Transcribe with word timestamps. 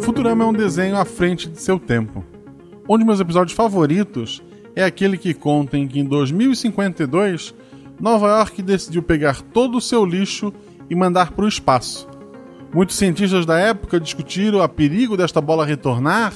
Futurama 0.00 0.44
é 0.44 0.46
um 0.46 0.52
desenho 0.52 0.96
à 0.96 1.04
frente 1.04 1.48
de 1.48 1.60
seu 1.60 1.78
tempo. 1.78 2.24
Um 2.88 2.96
dos 2.96 3.06
meus 3.06 3.20
episódios 3.20 3.56
favoritos 3.56 4.42
é 4.74 4.84
aquele 4.84 5.16
que 5.16 5.32
conta 5.32 5.76
em 5.76 5.86
que 5.86 6.00
em 6.00 6.04
2052 6.04 7.54
Nova 8.00 8.28
York 8.28 8.62
decidiu 8.62 9.02
pegar 9.02 9.42
todo 9.42 9.76
o 9.76 9.80
seu 9.80 10.04
lixo 10.04 10.52
e 10.88 10.94
mandar 10.94 11.32
para 11.32 11.44
o 11.44 11.48
espaço. 11.48 12.08
Muitos 12.72 12.96
cientistas 12.96 13.44
da 13.44 13.58
época 13.58 14.00
discutiram 14.00 14.62
a 14.62 14.68
perigo 14.68 15.16
desta 15.16 15.40
bola 15.40 15.66
retornar 15.66 16.32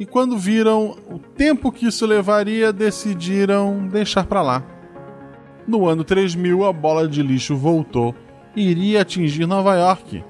e 0.00 0.04
quando 0.04 0.36
viram 0.36 0.96
o 1.08 1.18
tempo 1.18 1.70
que 1.70 1.86
isso 1.86 2.04
levaria, 2.04 2.72
decidiram 2.72 3.86
deixar 3.86 4.24
para 4.24 4.42
lá. 4.42 4.73
No 5.66 5.88
ano 5.88 6.04
3000, 6.04 6.64
a 6.64 6.72
bola 6.72 7.08
de 7.08 7.22
lixo 7.22 7.56
voltou 7.56 8.14
e 8.54 8.68
iria 8.68 9.00
atingir 9.00 9.46
Nova 9.46 9.74
York. 9.74 10.22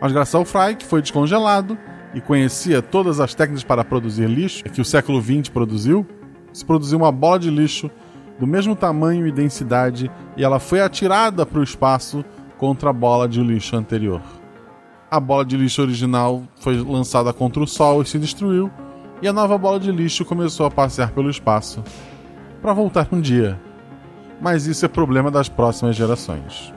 Mas 0.00 0.12
graças 0.12 0.34
ao 0.34 0.44
Fry, 0.44 0.76
que 0.76 0.84
foi 0.84 1.02
descongelado 1.02 1.76
e 2.14 2.20
conhecia 2.20 2.80
todas 2.80 3.18
as 3.18 3.34
técnicas 3.34 3.64
para 3.64 3.84
produzir 3.84 4.28
lixo 4.28 4.64
que 4.64 4.80
o 4.80 4.84
século 4.84 5.20
XX 5.20 5.48
produziu, 5.48 6.06
se 6.52 6.64
produziu 6.64 6.98
uma 6.98 7.10
bola 7.10 7.38
de 7.38 7.50
lixo 7.50 7.90
do 8.38 8.46
mesmo 8.46 8.76
tamanho 8.76 9.26
e 9.26 9.32
densidade 9.32 10.10
e 10.36 10.44
ela 10.44 10.60
foi 10.60 10.80
atirada 10.80 11.44
para 11.44 11.60
o 11.60 11.64
espaço 11.64 12.24
contra 12.56 12.90
a 12.90 12.92
bola 12.92 13.28
de 13.28 13.42
lixo 13.42 13.76
anterior. 13.76 14.22
A 15.10 15.18
bola 15.18 15.44
de 15.44 15.56
lixo 15.56 15.82
original 15.82 16.42
foi 16.56 16.76
lançada 16.80 17.32
contra 17.32 17.62
o 17.62 17.66
Sol 17.66 18.02
e 18.02 18.06
se 18.06 18.18
destruiu, 18.18 18.70
e 19.22 19.28
a 19.28 19.32
nova 19.32 19.56
bola 19.56 19.80
de 19.80 19.90
lixo 19.90 20.24
começou 20.24 20.66
a 20.66 20.70
passear 20.70 21.12
pelo 21.12 21.30
espaço 21.30 21.82
para 22.60 22.72
voltar 22.72 23.08
um 23.12 23.20
dia. 23.20 23.65
Mas 24.40 24.66
isso 24.66 24.84
é 24.84 24.88
problema 24.88 25.30
das 25.30 25.48
próximas 25.48 25.96
gerações. 25.96 26.72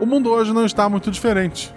O 0.00 0.06
mundo 0.06 0.30
hoje 0.30 0.52
não 0.52 0.64
está 0.64 0.88
muito 0.88 1.10
diferente. 1.10 1.74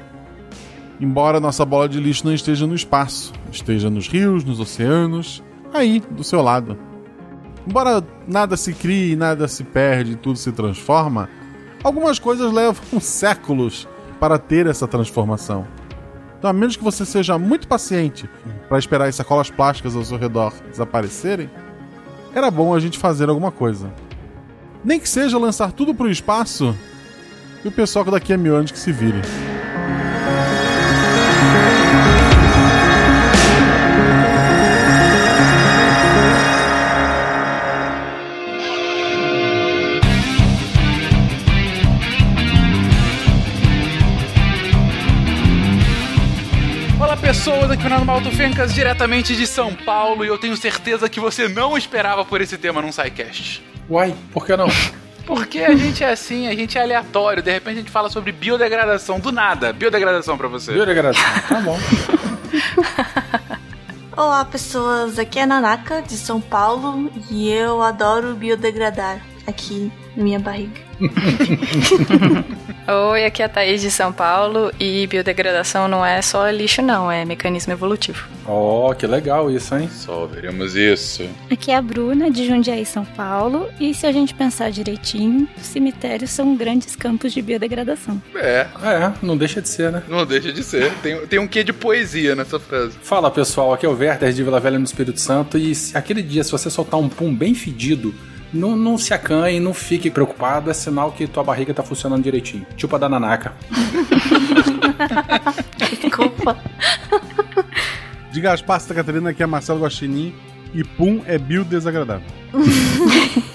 Embora 1.00 1.40
nossa 1.40 1.66
bola 1.66 1.90
de 1.90 2.00
lixo 2.00 2.26
não 2.26 2.34
esteja 2.34 2.68
no 2.68 2.76
espaço, 2.76 3.34
esteja 3.52 3.90
nos 3.90 4.08
rios, 4.08 4.44
nos 4.44 4.59
oceanos, 4.59 5.44
aí 5.74 6.00
do 6.00 6.24
seu 6.24 6.42
lado. 6.42 6.78
Embora 7.68 8.04
nada 8.28 8.56
se 8.56 8.74
crie, 8.74 9.16
nada 9.16 9.48
se 9.48 9.64
perde, 9.64 10.16
tudo 10.16 10.38
se 10.38 10.52
transforma, 10.52 11.30
algumas 11.84 12.20
coisas 12.20 12.52
levam 12.52 13.00
séculos 13.02 13.88
para 14.20 14.38
ter 14.38 14.68
essa 14.68 14.88
transformação. 14.88 15.66
Então, 16.38 16.50
a 16.50 16.54
menos 16.54 16.76
que 16.76 16.84
você 16.84 17.06
seja 17.06 17.38
muito 17.38 17.68
paciente 17.68 18.30
para 18.68 18.80
esperar 18.80 19.08
as 19.08 19.16
sacolas 19.16 19.50
plásticas 19.50 19.96
ao 19.96 20.04
seu 20.04 20.18
redor 20.18 20.54
desaparecerem, 20.70 21.50
era 22.34 22.50
bom 22.50 22.74
a 22.74 22.80
gente 22.80 22.98
fazer 22.98 23.30
alguma 23.30 23.52
coisa. 23.52 23.92
Nem 24.84 25.00
que 25.00 25.08
seja 25.08 25.38
lançar 25.38 25.72
tudo 25.72 25.94
para 25.94 26.08
o 26.08 26.10
espaço 26.10 26.76
e 27.64 27.68
o 27.68 27.72
pessoal 27.72 28.06
daqui 28.06 28.34
a 28.34 28.38
mil 28.38 28.56
anos 28.56 28.72
que 28.72 28.80
se 28.80 28.92
vire. 28.92 29.22
Pessoas, 47.32 47.72
aqui 47.72 47.84
Fernando 47.84 48.04
Malto 48.04 48.30
Fencas, 48.30 48.74
diretamente 48.74 49.38
de 49.38 49.48
São 49.48 49.74
Paulo, 49.74 50.26
e 50.26 50.28
eu 50.28 50.38
tenho 50.38 50.58
certeza 50.58 51.08
que 51.08 51.18
você 51.18 51.48
não 51.48 51.78
esperava 51.78 52.26
por 52.26 52.42
esse 52.42 52.58
tema 52.58 52.82
num 52.82 52.92
SciCast. 52.92 53.64
Uai, 53.90 54.14
por 54.34 54.46
que 54.46 54.58
não? 54.58 54.68
Porque 55.26 55.59
a 55.59 55.74
gente 55.74 56.04
é 56.04 56.09
assim, 56.09 56.50
a 56.50 56.54
gente 56.54 56.78
é 56.78 56.82
aleatório, 56.82 57.42
de 57.42 57.50
repente 57.50 57.76
a 57.76 57.80
gente 57.80 57.90
fala 57.90 58.09
sobre 58.09 58.34
biodegradação, 58.34 59.18
do 59.18 59.32
nada, 59.32 59.72
biodegradação 59.72 60.38
para 60.38 60.50
você. 60.50 60.74
Biodegradação, 60.74 61.24
tá 61.48 61.62
bom. 61.62 61.80
Olá 64.22 64.44
pessoas, 64.44 65.18
aqui 65.18 65.40
é 65.40 65.44
a 65.44 65.48
Nanaka 65.48 66.02
de 66.02 66.18
São 66.18 66.42
Paulo 66.42 67.09
e 67.30 67.50
eu 67.50 67.81
adoro 67.81 68.36
biodegradar 68.36 69.22
aqui 69.48 69.90
minha 70.16 70.40
barriga. 70.40 70.80
Oi, 73.12 73.26
aqui 73.26 73.42
é 73.42 73.46
a 73.46 73.50
Thaís 73.50 73.82
de 73.82 73.90
São 73.90 74.12
Paulo 74.12 74.72
e 74.80 75.08
biodegradação 75.08 75.88
não 75.88 76.06
é 76.06 76.22
só 76.22 76.50
lixo, 76.50 76.82
não, 76.82 77.12
é 77.12 77.26
mecanismo 77.26 77.74
evolutivo. 77.74 78.28
Oh, 78.48 78.94
que 78.94 79.08
legal 79.08 79.50
isso, 79.50 79.76
hein? 79.76 79.90
Só 79.90 80.26
veremos 80.26 80.76
isso. 80.76 81.24
Aqui 81.50 81.72
é 81.72 81.78
a 81.78 81.82
Bruna 81.82 82.30
de 82.30 82.46
Jundiaí, 82.46 82.86
São 82.86 83.06
Paulo, 83.06 83.70
e 83.80 83.94
se 83.94 84.06
a 84.06 84.12
gente 84.12 84.34
pensar 84.34 84.72
direitinho, 84.72 85.48
cemitérios 85.58 86.32
são 86.32 86.56
grandes 86.56 86.96
campos 86.96 87.34
de 87.34 87.42
biodegradação. 87.42 88.22
É. 88.36 88.68
É, 88.84 89.14
não 89.22 89.38
deixa 89.38 89.62
de 89.62 89.70
ser, 89.70 89.92
né? 89.92 90.04
Não 90.08 90.26
deixa 90.26 90.52
de 90.52 90.64
ser. 90.64 90.92
Tem, 91.02 91.26
tem 91.28 91.40
um 91.40 91.48
quê 91.48 91.64
de 91.64 91.72
poesia 91.72 92.36
nessa 92.36 92.60
frase. 92.60 92.98
Fala 93.02 93.32
pessoal, 93.32 93.74
aqui 93.74 93.86
é 93.86 93.90
o 93.90 93.98
Werther 93.98 94.34
de 94.34 94.44
Vila 94.44 94.60
Velha 94.60 94.78
no 94.78 94.86
Espírito 94.86 95.20
Santo 95.20 95.58
e 95.58 95.72
aquele 95.94 96.22
dia, 96.22 96.44
se 96.44 96.52
você 96.52 96.70
soltar 96.70 97.00
um 97.00 97.08
pum 97.08 97.34
bem 97.34 97.54
fedido, 97.54 98.14
não, 98.53 98.75
não 98.75 98.97
se 98.97 99.13
acanhe, 99.13 99.59
não 99.59 99.73
fique 99.73 100.09
preocupado, 100.09 100.69
é 100.69 100.73
sinal 100.73 101.12
que 101.12 101.28
tua 101.28 101.44
barriga 101.44 101.73
tá 101.73 101.84
funcionando 101.84 102.23
direitinho. 102.23 102.66
Tipo 102.75 102.95
a 102.95 103.00
da 103.00 103.09
Nanaka. 103.09 103.53
Desculpa. 106.01 106.57
De 108.31 108.41
Gaspar 108.41 108.79
Santa 108.79 108.95
Catarina, 108.95 109.34
que 109.34 109.44
é 109.44 109.45
Marcelo 109.45 109.81
Guaxinim, 109.81 110.34
e 110.73 110.84
pum 110.84 111.22
é 111.25 111.38
biodesagradável. 111.38 112.28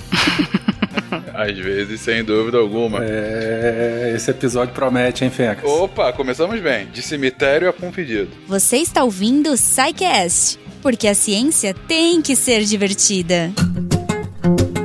Às 1.34 1.58
vezes, 1.58 2.00
sem 2.00 2.24
dúvida 2.24 2.58
alguma. 2.58 2.98
É, 3.02 4.12
esse 4.16 4.30
episódio 4.30 4.74
promete, 4.74 5.24
hein, 5.24 5.30
Fecas? 5.30 5.70
Opa, 5.70 6.12
começamos 6.12 6.60
bem. 6.60 6.86
De 6.86 7.02
cemitério 7.02 7.68
a 7.68 7.72
pum 7.72 7.92
pedido. 7.92 8.28
Você 8.48 8.78
está 8.78 9.04
ouvindo 9.04 9.50
o 9.50 9.56
SciCast, 9.56 10.58
porque 10.82 11.06
a 11.06 11.14
ciência 11.14 11.74
tem 11.86 12.20
que 12.22 12.34
ser 12.34 12.64
divertida. 12.64 13.52
A 14.42 14.75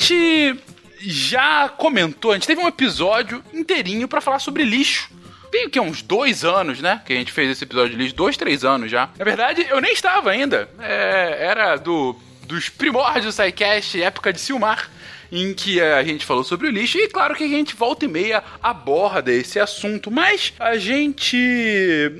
gente 0.00 0.58
já 1.02 1.68
comentou, 1.68 2.32
a 2.32 2.34
gente 2.34 2.46
teve 2.46 2.60
um 2.60 2.68
episódio 2.68 3.44
inteirinho 3.52 4.08
para 4.08 4.20
falar 4.20 4.38
sobre 4.38 4.64
lixo. 4.64 5.10
Tem 5.50 5.66
o 5.66 5.70
que, 5.70 5.80
uns 5.80 6.00
dois 6.00 6.44
anos, 6.44 6.80
né? 6.80 7.02
Que 7.04 7.12
a 7.12 7.16
gente 7.16 7.32
fez 7.32 7.50
esse 7.50 7.64
episódio 7.64 7.90
de 7.90 8.02
lixo, 8.02 8.14
dois, 8.14 8.36
três 8.36 8.64
anos 8.64 8.90
já. 8.90 9.10
Na 9.18 9.24
verdade, 9.24 9.66
eu 9.68 9.80
nem 9.80 9.92
estava 9.92 10.30
ainda. 10.30 10.68
É, 10.78 11.38
era 11.40 11.76
do, 11.76 12.16
dos 12.46 12.68
primórdios 12.68 13.26
do 13.26 13.32
SciCast, 13.32 14.00
época 14.00 14.32
de 14.32 14.40
Silmar 14.40 14.88
em 15.32 15.54
que 15.54 15.80
a 15.80 16.02
gente 16.02 16.26
falou 16.26 16.42
sobre 16.42 16.66
o 16.66 16.70
lixo, 16.72 16.98
e 16.98 17.06
claro 17.06 17.36
que 17.36 17.44
a 17.44 17.48
gente 17.48 17.76
volta 17.76 18.04
e 18.04 18.08
meia 18.08 18.42
aborda 18.60 19.30
esse 19.30 19.60
assunto, 19.60 20.10
mas 20.10 20.52
a 20.58 20.76
gente, 20.76 21.36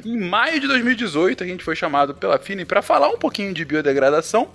em 0.05 0.17
maio 0.17 0.61
de 0.61 0.69
2018, 0.69 1.43
a 1.43 1.47
gente 1.47 1.65
foi 1.65 1.75
chamado 1.75 2.15
pela 2.15 2.39
Fini 2.39 2.65
para 2.65 2.81
falar 2.81 3.09
um 3.09 3.19
pouquinho 3.19 3.53
de 3.53 3.65
biodegradação. 3.65 4.49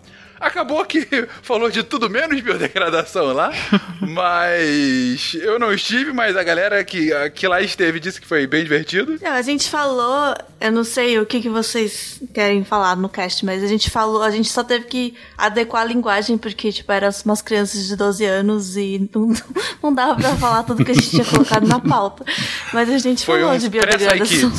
Acabou 0.46 0.86
que 0.86 1.08
falou 1.42 1.72
de 1.72 1.82
tudo 1.82 2.08
menos 2.08 2.40
biodegradação 2.40 3.34
lá, 3.34 3.52
mas 4.00 5.34
eu 5.34 5.58
não 5.58 5.74
estive, 5.74 6.14
mas 6.14 6.38
a 6.38 6.44
galera 6.44 6.84
que, 6.84 7.10
que 7.32 7.48
lá 7.48 7.62
esteve 7.62 8.00
disse 8.00 8.22
que 8.22 8.28
foi 8.28 8.46
bem 8.46 8.62
divertido. 8.62 9.18
Não, 9.20 9.32
a 9.32 9.42
gente 9.42 9.68
falou, 9.68 10.36
eu 10.62 10.72
não 10.72 10.84
sei 10.84 11.18
o 11.20 11.26
que, 11.26 11.42
que 11.42 11.50
vocês 11.50 12.22
querem 12.32 12.64
falar 12.64 12.96
no 12.96 13.10
cast, 13.10 13.44
mas 13.44 13.64
a 13.64 13.68
gente 13.68 13.90
falou, 13.90 14.22
a 14.22 14.30
gente 14.30 14.50
só 14.50 14.64
teve 14.64 14.86
que 14.86 15.16
adequar 15.36 15.82
a 15.82 15.86
linguagem, 15.86 16.38
porque, 16.38 16.72
tipo, 16.72 16.92
eram 16.92 17.10
umas 17.26 17.42
crianças 17.42 17.88
de 17.88 17.96
12 17.96 18.24
anos 18.24 18.78
e 18.78 19.10
não, 19.14 19.34
não 19.82 19.94
dava 19.94 20.16
pra 20.16 20.36
falar 20.36 20.62
tudo 20.62 20.86
que 20.86 20.92
a 20.92 20.96
gente 20.96 21.10
tinha 21.10 21.26
colocado 21.26 21.68
na 21.68 21.80
pauta. 21.80 22.24
Mas 22.72 22.88
a 22.88 23.00
gente 23.00 23.26
Foi 23.26 23.40
falou 23.40 23.56
um 23.56 23.58
de 23.58 23.68
biodegradação. 23.68 24.52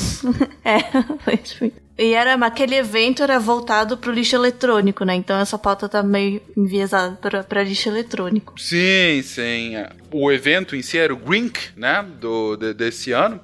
é, 0.64 0.80
foi 1.22 1.36
tipo. 1.36 1.85
E 1.98 2.12
era, 2.12 2.34
aquele 2.34 2.74
evento 2.76 3.22
era 3.22 3.38
voltado 3.38 3.96
pro 3.96 4.12
lixo 4.12 4.36
eletrônico, 4.36 5.02
né? 5.04 5.14
Então 5.14 5.38
essa 5.40 5.56
pauta 5.58 5.88
tá 5.88 6.02
meio 6.02 6.42
enviesada 6.56 7.16
pra, 7.16 7.42
pra 7.42 7.62
lixo 7.64 7.88
eletrônico. 7.88 8.52
Sim, 8.60 9.22
sim. 9.24 9.72
O 10.12 10.30
evento 10.30 10.76
em 10.76 10.82
si 10.82 10.98
era 10.98 11.12
o 11.14 11.16
Grink, 11.16 11.58
né? 11.74 12.04
Do, 12.20 12.56
de- 12.56 12.74
desse 12.74 13.12
ano. 13.12 13.40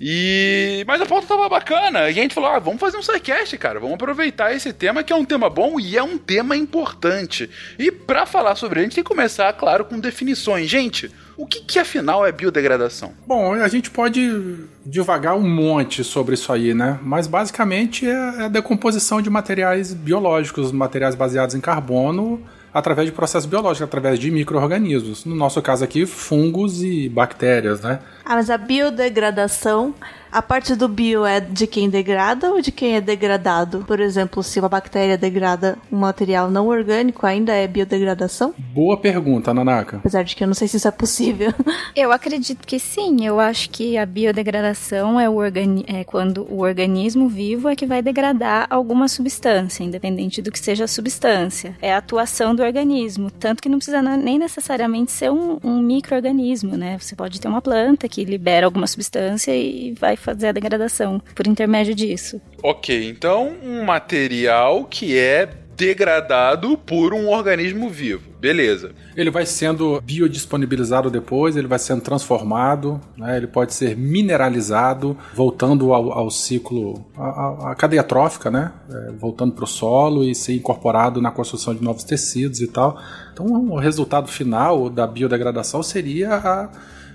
E. 0.00 0.82
Mas 0.86 1.00
a 1.00 1.06
pauta 1.06 1.26
tava 1.26 1.48
bacana. 1.48 2.10
E 2.10 2.18
a 2.18 2.22
gente 2.22 2.34
falou: 2.34 2.50
ah, 2.50 2.58
vamos 2.58 2.80
fazer 2.80 2.96
um 2.96 3.02
sidecast, 3.02 3.58
cara. 3.58 3.78
Vamos 3.78 3.94
aproveitar 3.94 4.54
esse 4.54 4.72
tema, 4.72 5.02
que 5.02 5.12
é 5.12 5.16
um 5.16 5.24
tema 5.24 5.50
bom 5.50 5.78
e 5.78 5.96
é 5.96 6.02
um 6.02 6.16
tema 6.16 6.56
importante. 6.56 7.50
E 7.78 7.92
pra 7.92 8.24
falar 8.24 8.54
sobre 8.54 8.80
ele, 8.80 8.86
a 8.86 8.88
gente 8.88 8.94
tem 8.94 9.04
que 9.04 9.10
começar, 9.10 9.52
claro, 9.52 9.84
com 9.84 10.00
definições. 10.00 10.70
Gente, 10.70 11.10
o 11.36 11.46
que, 11.46 11.60
que 11.60 11.78
afinal 11.78 12.26
é 12.26 12.32
biodegradação? 12.32 13.12
Bom, 13.26 13.52
a 13.54 13.68
gente 13.68 13.90
pode 13.90 14.56
devagar 14.84 15.36
um 15.36 15.46
monte 15.46 16.02
sobre 16.02 16.34
isso 16.34 16.50
aí, 16.52 16.72
né? 16.72 16.98
Mas 17.02 17.26
basicamente 17.26 18.06
é 18.06 18.44
a 18.44 18.48
decomposição 18.48 19.20
de 19.20 19.28
materiais 19.28 19.92
biológicos, 19.92 20.72
materiais 20.72 21.14
baseados 21.14 21.54
em 21.54 21.60
carbono, 21.60 22.42
através 22.72 23.06
de 23.06 23.12
processos 23.12 23.48
biológicos, 23.48 23.82
através 23.82 24.18
de 24.18 24.30
micro-organismos. 24.30 25.24
No 25.24 25.34
nosso 25.34 25.60
caso 25.60 25.84
aqui, 25.84 26.06
fungos 26.06 26.82
e 26.82 27.08
bactérias, 27.08 27.80
né? 27.80 28.00
Ah, 28.24 28.34
mas 28.34 28.50
a 28.50 28.58
biodegradação 28.58 29.94
A 30.32 30.40
parte 30.40 30.76
do 30.76 30.86
bio 30.86 31.26
é 31.26 31.40
de 31.40 31.66
quem 31.66 31.90
degrada 31.90 32.52
ou 32.52 32.60
de 32.60 32.70
quem 32.70 32.94
é 32.94 33.00
degradado? 33.00 33.84
Por 33.84 33.98
exemplo, 33.98 34.44
se 34.44 34.60
uma 34.60 34.68
bactéria 34.68 35.18
degrada 35.18 35.76
um 35.90 35.96
material 35.96 36.48
não 36.48 36.68
orgânico, 36.68 37.26
ainda 37.26 37.52
é 37.52 37.66
biodegradação? 37.66 38.54
Boa 38.72 38.96
pergunta, 38.96 39.52
Nanaka. 39.52 39.96
Apesar 39.96 40.22
de 40.22 40.36
que 40.36 40.44
eu 40.44 40.46
não 40.46 40.54
sei 40.54 40.68
se 40.68 40.76
isso 40.76 40.86
é 40.86 40.92
possível. 40.92 41.52
Eu 41.96 42.12
acredito 42.12 42.64
que 42.64 42.78
sim. 42.78 43.26
Eu 43.26 43.40
acho 43.40 43.70
que 43.70 43.98
a 43.98 44.06
biodegradação 44.06 45.18
é, 45.18 45.28
o 45.28 45.34
organi 45.34 45.84
é 45.88 46.04
quando 46.04 46.46
o 46.48 46.60
organismo 46.60 47.28
vivo 47.28 47.68
é 47.68 47.74
que 47.74 47.84
vai 47.84 48.00
degradar 48.00 48.68
alguma 48.70 49.08
substância, 49.08 49.82
independente 49.82 50.40
do 50.40 50.52
que 50.52 50.60
seja 50.60 50.84
a 50.84 50.88
substância. 50.88 51.76
É 51.82 51.92
a 51.92 51.98
atuação 51.98 52.54
do 52.54 52.62
organismo. 52.62 53.30
Tanto 53.32 53.60
que 53.60 53.68
não 53.68 53.78
precisa 53.78 54.00
nem 54.00 54.38
necessariamente 54.38 55.10
ser 55.10 55.30
um, 55.32 55.58
um 55.64 55.82
microorganismo, 55.82 56.76
né? 56.76 56.96
Você 57.00 57.16
pode 57.16 57.40
ter 57.40 57.48
uma 57.48 57.60
planta 57.60 58.08
que 58.08 58.24
libera 58.24 58.66
alguma 58.66 58.86
substância 58.86 59.54
e 59.56 59.92
vai 59.98 60.16
fazer 60.20 60.48
a 60.48 60.52
degradação 60.52 61.20
por 61.34 61.46
intermédio 61.46 61.94
disso. 61.94 62.40
Ok, 62.62 63.08
então 63.08 63.52
um 63.62 63.84
material 63.84 64.84
que 64.84 65.18
é 65.18 65.48
degradado 65.80 66.76
por 66.76 67.14
um 67.14 67.30
organismo 67.30 67.88
vivo. 67.88 68.28
Beleza. 68.38 68.92
Ele 69.16 69.30
vai 69.30 69.46
sendo 69.46 69.98
biodisponibilizado 70.02 71.10
depois, 71.10 71.56
ele 71.56 71.66
vai 71.66 71.78
sendo 71.78 72.02
transformado, 72.02 73.00
né? 73.16 73.38
ele 73.38 73.46
pode 73.46 73.72
ser 73.72 73.96
mineralizado, 73.96 75.16
voltando 75.34 75.94
ao, 75.94 76.12
ao 76.12 76.30
ciclo, 76.30 77.06
a, 77.16 77.70
a, 77.70 77.74
cadeia 77.74 78.02
trófica, 78.02 78.50
né? 78.50 78.72
É, 78.90 79.12
voltando 79.12 79.52
para 79.54 79.64
o 79.64 79.66
solo 79.66 80.22
e 80.22 80.34
ser 80.34 80.54
incorporado 80.54 81.20
na 81.20 81.30
construção 81.30 81.74
de 81.74 81.82
novos 81.82 82.04
tecidos 82.04 82.60
e 82.60 82.66
tal. 82.66 83.00
Então, 83.32 83.46
o 83.46 83.78
resultado 83.78 84.28
final 84.28 84.90
da 84.90 85.06
biodegradação 85.06 85.82
seria 85.82 86.34
a 86.34 86.70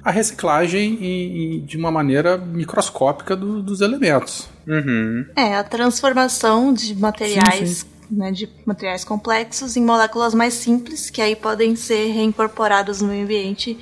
a 0.05 0.11
reciclagem 0.11 1.03
em, 1.03 1.55
em, 1.55 1.65
de 1.65 1.75
uma 1.75 1.89
maneira 1.89 2.37
microscópica 2.37 3.35
do, 3.35 3.63
dos 3.63 3.81
elementos. 3.81 4.47
Uhum. 4.67 5.25
É, 5.35 5.55
a 5.55 5.63
transformação 5.63 6.71
de 6.71 6.95
materiais. 6.95 7.69
Sim, 7.69 7.75
sim. 7.75 7.95
Né, 8.11 8.31
de 8.31 8.47
materiais 8.63 9.03
complexos 9.03 9.75
em 9.75 9.83
moléculas 9.83 10.35
mais 10.35 10.53
simples, 10.53 11.09
que 11.09 11.23
aí 11.23 11.35
podem 11.35 11.75
ser 11.75 12.11
reincorporadas 12.11 13.01
no 13.01 13.07
meio 13.07 13.23
ambiente 13.23 13.79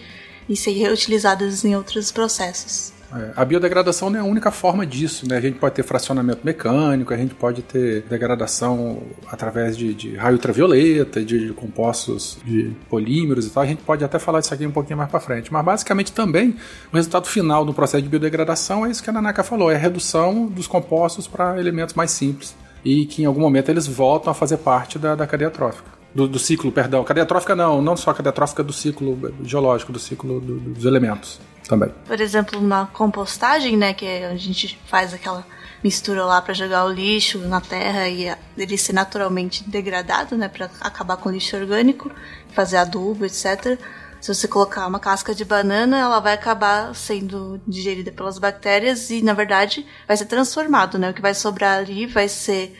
e 0.48 0.56
ser 0.56 0.72
reutilizadas 0.72 1.66
em 1.66 1.76
outros 1.76 2.10
processos. 2.10 2.93
É, 3.16 3.32
a 3.36 3.46
biodegradação 3.46 4.10
não 4.10 4.20
é 4.20 4.22
a 4.22 4.26
única 4.26 4.50
forma 4.50 4.86
disso, 4.86 5.28
né? 5.28 5.38
A 5.38 5.42
gente 5.42 5.60
pode 5.60 5.76
ter 5.76 5.84
fracionamento 5.84 6.40
mecânico, 6.44 7.14
a 7.14 7.18
gente 7.18 7.36
pode 7.36 7.62
ter 7.62 8.02
degradação 8.04 9.04
através 9.28 9.78
de, 9.78 9.94
de 9.94 10.16
raio 10.16 10.36
ultravioleta, 10.36 11.24
de, 11.24 11.48
de, 11.48 11.54
compostos 11.54 12.38
de 12.44 12.72
polímeros 12.90 13.46
e 13.46 13.50
tal. 13.52 13.64
A 13.64 13.68
gente 13.68 13.84
pode 13.84 14.04
até 14.04 14.18
falar 14.18 14.40
disso 14.40 14.54
aqui 14.54 14.66
um 14.66 14.72
pouquinho 14.72 14.98
mais 14.98 15.10
para 15.10 15.20
frente. 15.20 15.54
Mas 15.54 15.64
basicamente 15.64 16.12
também 16.12 16.56
o 16.92 16.96
resultado 16.96 17.28
final 17.28 17.64
do 17.64 17.74
processo 17.74 18.02
de 18.02 18.10
biodegradação 18.10 18.86
é 18.86 18.90
isso 18.90 19.04
que 19.04 19.10
a 19.10 19.14
Nanaka 19.14 19.44
falou, 19.44 19.72
é 19.72 19.76
a 19.76 19.80
redução 19.80 20.48
dos 20.48 20.66
compostos 20.66 21.28
para 21.28 21.60
elementos 21.60 21.94
mais 21.94 22.12
simples 22.12 22.56
e 22.84 23.06
que 23.06 23.22
em 23.22 23.26
algum 23.26 23.42
momento 23.42 23.70
eles 23.70 23.88
voltam 23.88 24.32
a 24.32 24.34
fazer 24.34 24.58
parte 24.58 24.98
da, 24.98 25.16
da 25.16 25.28
cadeia 25.28 25.52
trófica. 25.52 25.92
Do, 26.14 26.28
do, 26.28 26.38
ciclo, 26.38 26.72
perdão. 26.72 27.04
Cadeia 27.04 27.26
trófica 27.26 27.56
não, 27.56 27.82
não 27.82 27.98
só 27.98 28.12
a 28.12 28.14
cadeia 28.14 28.32
trófica 28.34 28.64
do 28.64 28.72
ciclo 28.72 29.34
geológico, 29.44 29.92
do 29.92 29.98
ciclo 29.98 30.40
do, 30.40 30.60
dos 30.60 30.86
elementos 30.86 31.40
também. 31.68 31.90
Por 32.06 32.20
exemplo, 32.20 32.62
na 32.62 32.86
compostagem, 32.88 33.78
né, 33.78 33.94
que 33.94 34.06
a 34.06 34.36
gente 34.36 34.80
faz 34.86 35.14
aquela 35.14 35.46
mistura 35.84 36.26
lá 36.26 36.42
para 36.42 36.54
jogar 36.54 36.86
o 36.86 36.92
lixo 36.92 37.40
na 37.40 37.60
terra 37.60 38.08
e 38.08 38.34
ele 38.58 38.78
ser 38.78 38.94
naturalmente 38.94 39.70
degradado, 39.70 40.38
né, 40.38 40.48
para 40.48 40.70
acabar 40.80 41.18
com 41.18 41.30
o 41.30 41.32
lixo 41.32 41.58
orgânico, 41.58 42.12
fazer 42.54 42.78
adubo, 42.78 43.26
etc. 43.26 43.78
Se 44.22 44.34
você 44.34 44.48
colocar 44.48 44.88
uma 44.88 45.00
casca 45.00 45.36
de 45.36 45.44
banana, 45.44 46.00
ela 46.00 46.20
vai 46.22 46.34
acabar 46.34 46.96
sendo 46.96 47.60
digerida 47.68 48.10
pelas 48.10 48.40
bactérias 48.40 49.10
e, 49.10 49.22
na 49.22 49.34
verdade, 49.34 49.86
vai 50.08 50.16
ser 50.16 50.26
transformado, 50.26 50.98
né? 50.98 51.10
O 51.10 51.14
que 51.14 51.22
vai 51.22 51.34
sobrar 51.34 51.80
ali 51.80 52.06
vai 52.06 52.30
ser 52.30 52.74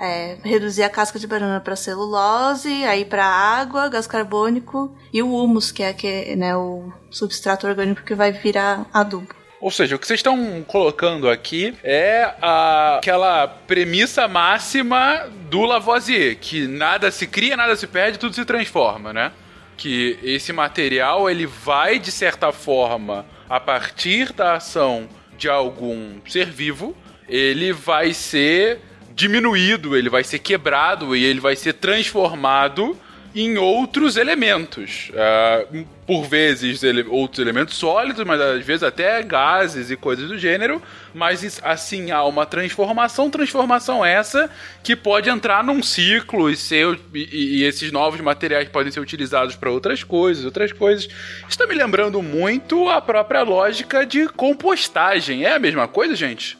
é, 0.00 0.38
reduzir 0.42 0.82
a 0.82 0.88
casca 0.88 1.18
de 1.18 1.26
banana 1.26 1.60
para 1.60 1.76
celulose, 1.76 2.84
aí 2.84 3.04
para 3.04 3.24
água, 3.24 3.88
gás 3.88 4.06
carbônico 4.06 4.96
e 5.12 5.22
o 5.22 5.34
humus, 5.34 5.70
que 5.70 5.82
é 5.82 5.92
que, 5.92 6.34
né, 6.36 6.56
o 6.56 6.90
substrato 7.10 7.66
orgânico 7.66 8.02
que 8.02 8.14
vai 8.14 8.32
virar 8.32 8.86
adubo. 8.92 9.28
Ou 9.60 9.70
seja, 9.70 9.94
o 9.94 9.98
que 9.98 10.06
vocês 10.06 10.20
estão 10.20 10.64
colocando 10.66 11.28
aqui 11.28 11.76
é 11.84 12.32
a, 12.40 12.96
aquela 12.96 13.46
premissa 13.46 14.26
máxima 14.26 15.28
do 15.50 15.60
Lavoisier, 15.66 16.38
que 16.40 16.66
nada 16.66 17.10
se 17.10 17.26
cria, 17.26 17.58
nada 17.58 17.76
se 17.76 17.86
perde, 17.86 18.18
tudo 18.18 18.34
se 18.34 18.44
transforma, 18.46 19.12
né? 19.12 19.32
Que 19.76 20.18
esse 20.22 20.50
material 20.50 21.28
ele 21.28 21.44
vai 21.44 21.98
de 21.98 22.10
certa 22.10 22.52
forma 22.52 23.26
a 23.50 23.60
partir 23.60 24.32
da 24.32 24.54
ação 24.54 25.06
de 25.36 25.46
algum 25.46 26.20
ser 26.26 26.46
vivo, 26.46 26.96
ele 27.28 27.70
vai 27.70 28.14
ser 28.14 28.80
diminuído, 29.20 29.96
ele 29.96 30.08
vai 30.08 30.24
ser 30.24 30.38
quebrado 30.38 31.14
e 31.14 31.24
ele 31.24 31.40
vai 31.40 31.54
ser 31.54 31.74
transformado 31.74 32.96
em 33.34 33.58
outros 33.58 34.16
elementos. 34.16 35.10
Uh, 35.10 35.86
por 36.06 36.24
vezes 36.24 36.82
ele, 36.82 37.04
outros 37.08 37.38
elementos 37.38 37.76
sólidos, 37.76 38.24
mas 38.24 38.40
às 38.40 38.64
vezes 38.64 38.82
até 38.82 39.22
gases 39.22 39.90
e 39.90 39.96
coisas 39.96 40.26
do 40.26 40.36
gênero. 40.36 40.82
Mas 41.14 41.60
assim 41.62 42.10
há 42.10 42.24
uma 42.24 42.44
transformação, 42.44 43.30
transformação 43.30 44.04
essa 44.04 44.50
que 44.82 44.96
pode 44.96 45.30
entrar 45.30 45.62
num 45.62 45.82
ciclo 45.82 46.50
e 46.50 46.56
ser 46.56 46.98
e, 47.14 47.60
e 47.60 47.64
esses 47.64 47.92
novos 47.92 48.20
materiais 48.20 48.68
podem 48.68 48.90
ser 48.90 49.00
utilizados 49.00 49.54
para 49.54 49.70
outras 49.70 50.02
coisas, 50.02 50.44
outras 50.44 50.72
coisas. 50.72 51.08
Está 51.48 51.66
me 51.66 51.74
lembrando 51.74 52.20
muito 52.22 52.88
a 52.88 53.00
própria 53.00 53.42
lógica 53.42 54.04
de 54.04 54.26
compostagem. 54.28 55.44
É 55.44 55.52
a 55.52 55.58
mesma 55.58 55.86
coisa, 55.86 56.16
gente? 56.16 56.59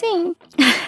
Sim. 0.00 0.34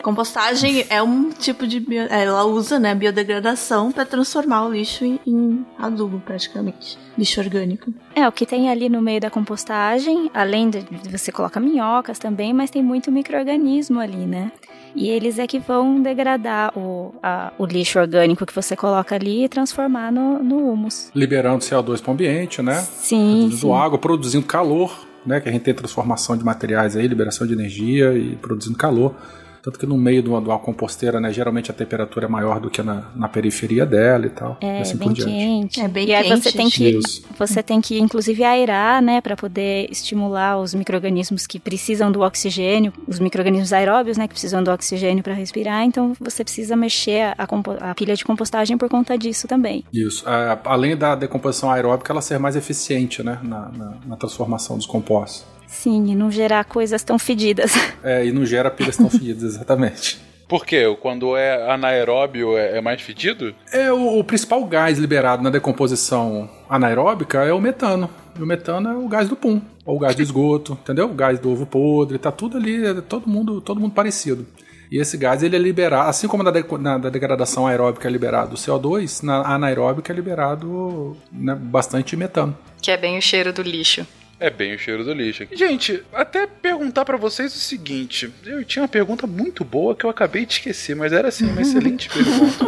Compostagem 0.03 0.87
é 0.88 1.03
um 1.03 1.29
tipo 1.29 1.67
de. 1.67 1.79
Bio... 1.81 2.03
É, 2.05 2.25
ela 2.25 2.44
usa 2.44 2.79
né, 2.79 2.94
biodegradação 2.94 3.93
para 3.93 4.06
transformar 4.06 4.64
o 4.64 4.73
lixo 4.73 5.05
em, 5.05 5.20
em 5.26 5.67
adubo, 5.79 6.19
praticamente. 6.25 6.99
Lixo 7.17 7.38
orgânico. 7.38 7.93
É, 8.14 8.26
o 8.26 8.32
que 8.32 8.47
tem 8.47 8.70
ali 8.70 8.88
no 8.88 9.03
meio 9.03 9.20
da 9.20 9.29
compostagem, 9.29 10.31
além 10.32 10.70
de 10.70 10.81
você 11.11 11.31
coloca 11.31 11.61
minhocas 11.61 12.19
também, 12.19 12.55
mas 12.55 12.70
tem 12.70 12.82
muito 12.82 13.12
microorganismo 13.12 14.00
ali, 14.00 14.26
né? 14.26 14.50
E 14.94 15.09
eles 15.11 15.38
é 15.38 15.47
que 15.47 15.59
vão 15.59 16.00
degradar 16.00 16.76
o, 16.76 17.14
a, 17.23 17.53
o 17.59 17.67
lixo 17.67 17.99
orgânico 17.99 18.47
que 18.47 18.55
você 18.55 18.75
coloca 18.75 19.14
ali 19.14 19.44
e 19.44 19.49
transformar 19.49 20.11
no, 20.11 20.43
no 20.43 20.73
humus. 20.73 21.11
Liberando 21.14 21.62
CO2 21.64 22.00
para 22.00 22.11
o 22.11 22.14
ambiente, 22.14 22.62
né? 22.62 22.81
Sim. 22.81 23.41
Produzindo 23.41 23.56
sim. 23.56 23.73
água, 23.73 23.99
produzindo 23.99 24.47
calor 24.47 25.12
né, 25.24 25.40
que 25.40 25.48
a 25.48 25.52
gente 25.52 25.62
tem 25.62 25.74
transformação 25.74 26.36
de 26.36 26.44
materiais 26.44 26.96
aí, 26.96 27.06
liberação 27.06 27.46
de 27.46 27.52
energia 27.52 28.12
e 28.12 28.36
produzindo 28.36 28.76
calor. 28.76 29.14
Tanto 29.62 29.79
que 29.79 29.87
no 29.87 29.97
meio 29.97 30.23
de 30.23 30.29
uma, 30.29 30.41
de 30.41 30.49
uma 30.49 30.59
composteira, 30.59 31.20
né, 31.20 31.32
geralmente 31.32 31.70
a 31.70 31.75
temperatura 31.75 32.26
é 32.26 32.29
maior 32.29 32.59
do 32.59 32.69
que 32.69 32.82
na, 32.82 33.05
na 33.14 33.29
periferia 33.29 33.87
dela 33.87 34.26
e 34.26 34.31
tal. 34.31 34.59
É, 34.61 34.79
e 34.79 34.82
assim 34.82 34.97
bem 34.97 35.09
por 35.09 35.14
diante. 35.14 35.31
quente. 35.31 35.81
É 35.81 35.88
bem 35.88 36.09
e 36.09 36.14
aí 36.14 36.28
quente. 36.28 36.42
você 36.42 36.52
tem 36.52 36.69
que 36.69 37.00
você 37.38 37.62
tem 37.62 37.81
que 37.81 37.99
inclusive 37.99 38.42
aerar, 38.42 39.00
né, 39.00 39.21
para 39.21 39.37
poder 39.37 39.88
estimular 39.90 40.59
os 40.59 40.75
microrganismos 40.75 41.47
que 41.47 41.61
precisam 41.61 42.11
do 42.11 42.23
oxigênio, 42.23 42.92
os 43.07 43.21
microrganismos 43.21 43.73
aeróbios, 43.73 44.19
né, 44.19 44.26
que 44.26 44.35
precisam 44.35 44.64
do 44.64 44.71
oxigênio 44.73 45.23
para 45.23 45.33
respirar. 45.33 45.85
Então 45.85 46.12
você 46.19 46.42
precisa 46.42 46.75
mexer 46.75 47.35
a, 47.38 47.47
a, 47.90 47.95
pilha 47.95 48.16
de 48.16 48.25
compostagem 48.25 48.76
por 48.76 48.88
conta 48.88 49.16
disso 49.16 49.47
também. 49.47 49.85
Isso. 49.92 50.28
É, 50.28 50.59
além 50.64 50.97
da 50.97 51.14
decomposição 51.14 51.71
aeróbica, 51.71 52.12
ela 52.12 52.21
ser 52.21 52.38
mais 52.38 52.57
eficiente, 52.57 53.23
né, 53.23 53.38
na, 53.42 53.69
na, 53.69 53.97
na 54.07 54.16
transformação 54.16 54.76
dos 54.76 54.87
compostos. 54.87 55.45
Sim, 55.73 56.12
e 56.12 56.14
não 56.14 56.31
gerar 56.31 56.64
coisas 56.64 57.02
tão 57.02 57.19
fedidas. 57.19 57.73
É, 58.05 58.26
e 58.26 58.33
não 58.33 58.45
gera 58.45 58.69
pilhas 58.69 58.97
tão 58.97 59.09
fedidas, 59.09 59.55
exatamente. 59.55 60.21
Por 60.49 60.67
quê? 60.67 60.85
Quando 61.00 61.37
é 61.37 61.73
anaeróbio 61.73 62.59
é, 62.59 62.79
é 62.79 62.81
mais 62.81 63.00
fedido? 63.00 63.55
É, 63.73 63.93
o, 63.93 64.19
o, 64.19 64.25
principal 64.25 64.64
gás 64.64 64.99
liberado 64.99 65.41
na 65.41 65.50
decomposição 65.50 66.50
anaeróbica 66.69 67.45
é 67.45 67.52
o 67.52 67.61
metano. 67.61 68.11
E 68.37 68.43
o 68.43 68.47
metano 68.47 68.88
é 68.88 68.97
o 68.97 69.07
gás 69.07 69.29
do 69.29 69.37
pum, 69.37 69.62
ou 69.87 69.97
o 69.97 69.99
gás 70.00 70.17
do 70.17 70.23
esgoto, 70.23 70.73
entendeu? 70.83 71.07
O 71.07 71.14
gás 71.14 71.38
do 71.38 71.52
ovo 71.52 71.64
podre, 71.64 72.19
tá 72.19 72.33
tudo 72.33 72.57
ali, 72.57 72.85
é 72.85 73.00
todo 73.00 73.29
mundo, 73.29 73.61
todo 73.61 73.81
mundo 73.81 73.95
parecido. 73.95 74.45
E 74.91 74.99
esse 74.99 75.17
gás 75.17 75.45
ele 75.45 75.55
é 75.55 75.59
liberado, 75.59 76.11
assim 76.11 76.26
como 76.26 76.43
na, 76.43 76.50
de, 76.50 76.64
na 76.81 76.99
degradação 76.99 77.69
aeróbica 77.69 78.09
é 78.09 78.11
liberado 78.11 78.55
o 78.55 78.59
CO2, 78.59 79.23
na 79.23 79.55
anaeróbica 79.55 80.12
é 80.12 80.17
liberado 80.17 81.17
né, 81.31 81.55
bastante 81.55 82.17
metano. 82.17 82.59
Que 82.83 82.91
é 82.91 82.97
bem 82.97 83.17
o 83.17 83.23
cheiro 83.23 83.52
do 83.52 83.62
lixo. 83.62 84.05
É 84.42 84.50
bem 84.50 84.75
o 84.75 84.78
cheiro 84.78 85.04
do 85.04 85.12
lixo. 85.12 85.46
Gente, 85.52 86.02
até 86.12 86.49
perguntar 86.49 87.04
para 87.04 87.16
vocês 87.16 87.54
o 87.54 87.58
seguinte: 87.61 88.28
eu 88.44 88.64
tinha 88.64 88.82
uma 88.82 88.88
pergunta 88.88 89.25
muito 89.25 89.62
boa 89.62 89.94
que 89.94 90.04
eu 90.04 90.11
acabei 90.11 90.44
de 90.44 90.54
esquecer, 90.54 90.96
mas 90.96 91.12
era 91.12 91.28
assim, 91.28 91.46
uma 91.46 91.62
excelente 91.62 92.08
pergunta. 92.08 92.66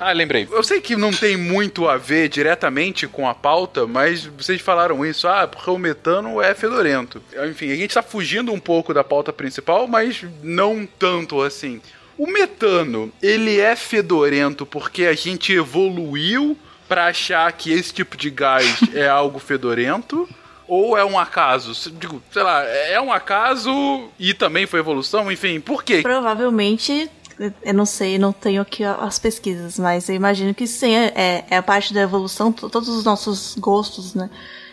Ah, 0.00 0.10
lembrei. 0.10 0.48
Eu 0.50 0.64
sei 0.64 0.80
que 0.80 0.96
não 0.96 1.12
tem 1.12 1.36
muito 1.36 1.88
a 1.88 1.96
ver 1.96 2.28
diretamente 2.28 3.06
com 3.06 3.28
a 3.28 3.34
pauta, 3.36 3.86
mas 3.86 4.24
vocês 4.24 4.60
falaram 4.60 5.06
isso, 5.06 5.28
ah, 5.28 5.46
porque 5.46 5.70
o 5.70 5.78
metano 5.78 6.42
é 6.42 6.56
fedorento. 6.56 7.22
Enfim, 7.48 7.70
a 7.70 7.76
gente 7.76 7.94
tá 7.94 8.02
fugindo 8.02 8.52
um 8.52 8.58
pouco 8.58 8.92
da 8.92 9.04
pauta 9.04 9.32
principal, 9.32 9.86
mas 9.86 10.24
não 10.42 10.84
tanto 10.98 11.40
assim. 11.40 11.80
O 12.18 12.26
metano, 12.26 13.12
ele 13.22 13.60
é 13.60 13.76
fedorento 13.76 14.66
porque 14.66 15.04
a 15.04 15.14
gente 15.14 15.52
evoluiu 15.52 16.58
para 16.88 17.06
achar 17.06 17.50
que 17.52 17.72
esse 17.72 17.94
tipo 17.94 18.16
de 18.16 18.28
gás 18.28 18.80
é 18.92 19.08
algo 19.08 19.38
fedorento? 19.38 20.28
Ou 20.74 20.96
é 20.96 21.04
um 21.04 21.18
acaso? 21.18 21.90
Digo, 21.92 22.22
sei 22.32 22.42
lá, 22.42 22.64
é 22.64 22.98
um 22.98 23.12
acaso 23.12 24.08
e 24.18 24.32
também 24.32 24.66
foi 24.66 24.80
evolução? 24.80 25.30
Enfim, 25.30 25.60
por 25.60 25.84
quê? 25.84 26.00
Provavelmente 26.00 27.10
eu 27.62 27.74
não 27.74 27.84
sei, 27.84 28.18
não 28.18 28.32
tenho 28.32 28.62
aqui 28.62 28.82
as 28.82 29.18
pesquisas, 29.18 29.78
mas 29.78 30.08
eu 30.08 30.14
imagino 30.14 30.54
que 30.54 30.66
sim, 30.66 30.94
é, 30.94 31.44
é 31.50 31.56
a 31.58 31.62
parte 31.62 31.92
da 31.92 32.00
evolução, 32.00 32.50
todos 32.50 32.88
os 32.88 33.04
nossos 33.04 33.54
gostos, 33.58 34.14
né? 34.14 34.30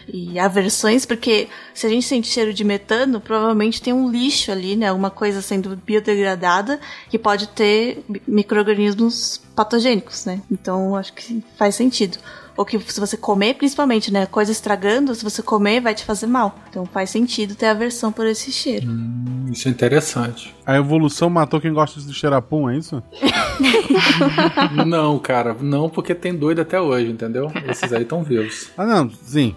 E 0.08 0.40
aversões, 0.40 1.06
porque 1.06 1.50
se 1.74 1.86
a 1.86 1.90
gente 1.90 2.06
sente 2.06 2.30
cheiro 2.30 2.54
de 2.54 2.64
metano, 2.64 3.20
provavelmente 3.20 3.82
tem 3.82 3.92
um 3.92 4.10
lixo 4.10 4.54
ali, 4.54 4.78
né? 4.78 4.88
Alguma 4.88 5.10
coisa 5.10 5.42
sendo 5.42 5.76
biodegradada 5.76 6.80
que 7.10 7.20
pode 7.20 7.48
ter 7.50 8.06
micro-organismos 8.26 9.42
patogênicos, 9.54 10.24
né? 10.24 10.42
Então 10.50 10.96
acho 10.96 11.12
que 11.12 11.44
faz 11.58 11.76
sentido. 11.76 12.18
Ou 12.60 12.66
que 12.66 12.78
se 12.78 13.00
você 13.00 13.16
comer, 13.16 13.54
principalmente, 13.54 14.12
né? 14.12 14.26
Coisa 14.26 14.52
estragando, 14.52 15.16
se 15.16 15.24
você 15.24 15.42
comer, 15.42 15.80
vai 15.80 15.96
te 15.96 16.04
fazer 16.04 16.28
mal. 16.28 16.60
Então 16.70 16.86
faz 16.86 17.10
sentido 17.10 17.56
ter 17.56 17.68
aversão 17.68 18.12
por 18.12 18.28
esse 18.28 18.52
cheiro. 18.52 18.86
Hum, 18.86 19.46
isso 19.50 19.70
é 19.70 19.72
interessante. 19.72 20.54
A 20.66 20.76
evolução 20.76 21.30
matou 21.30 21.62
quem 21.62 21.72
gosta 21.72 22.02
de 22.02 22.14
cheirar 22.14 22.42
pum, 22.42 22.70
é 22.70 22.76
isso? 22.76 23.02
não, 24.86 25.18
cara, 25.20 25.56
não, 25.62 25.88
porque 25.88 26.14
tem 26.14 26.36
doido 26.36 26.60
até 26.60 26.82
hoje, 26.82 27.10
entendeu? 27.10 27.50
Esses 27.66 27.94
aí 27.94 28.02
estão 28.02 28.24
vivos. 28.24 28.70
Ah, 28.78 28.86
não, 28.86 29.10
sim. 29.10 29.56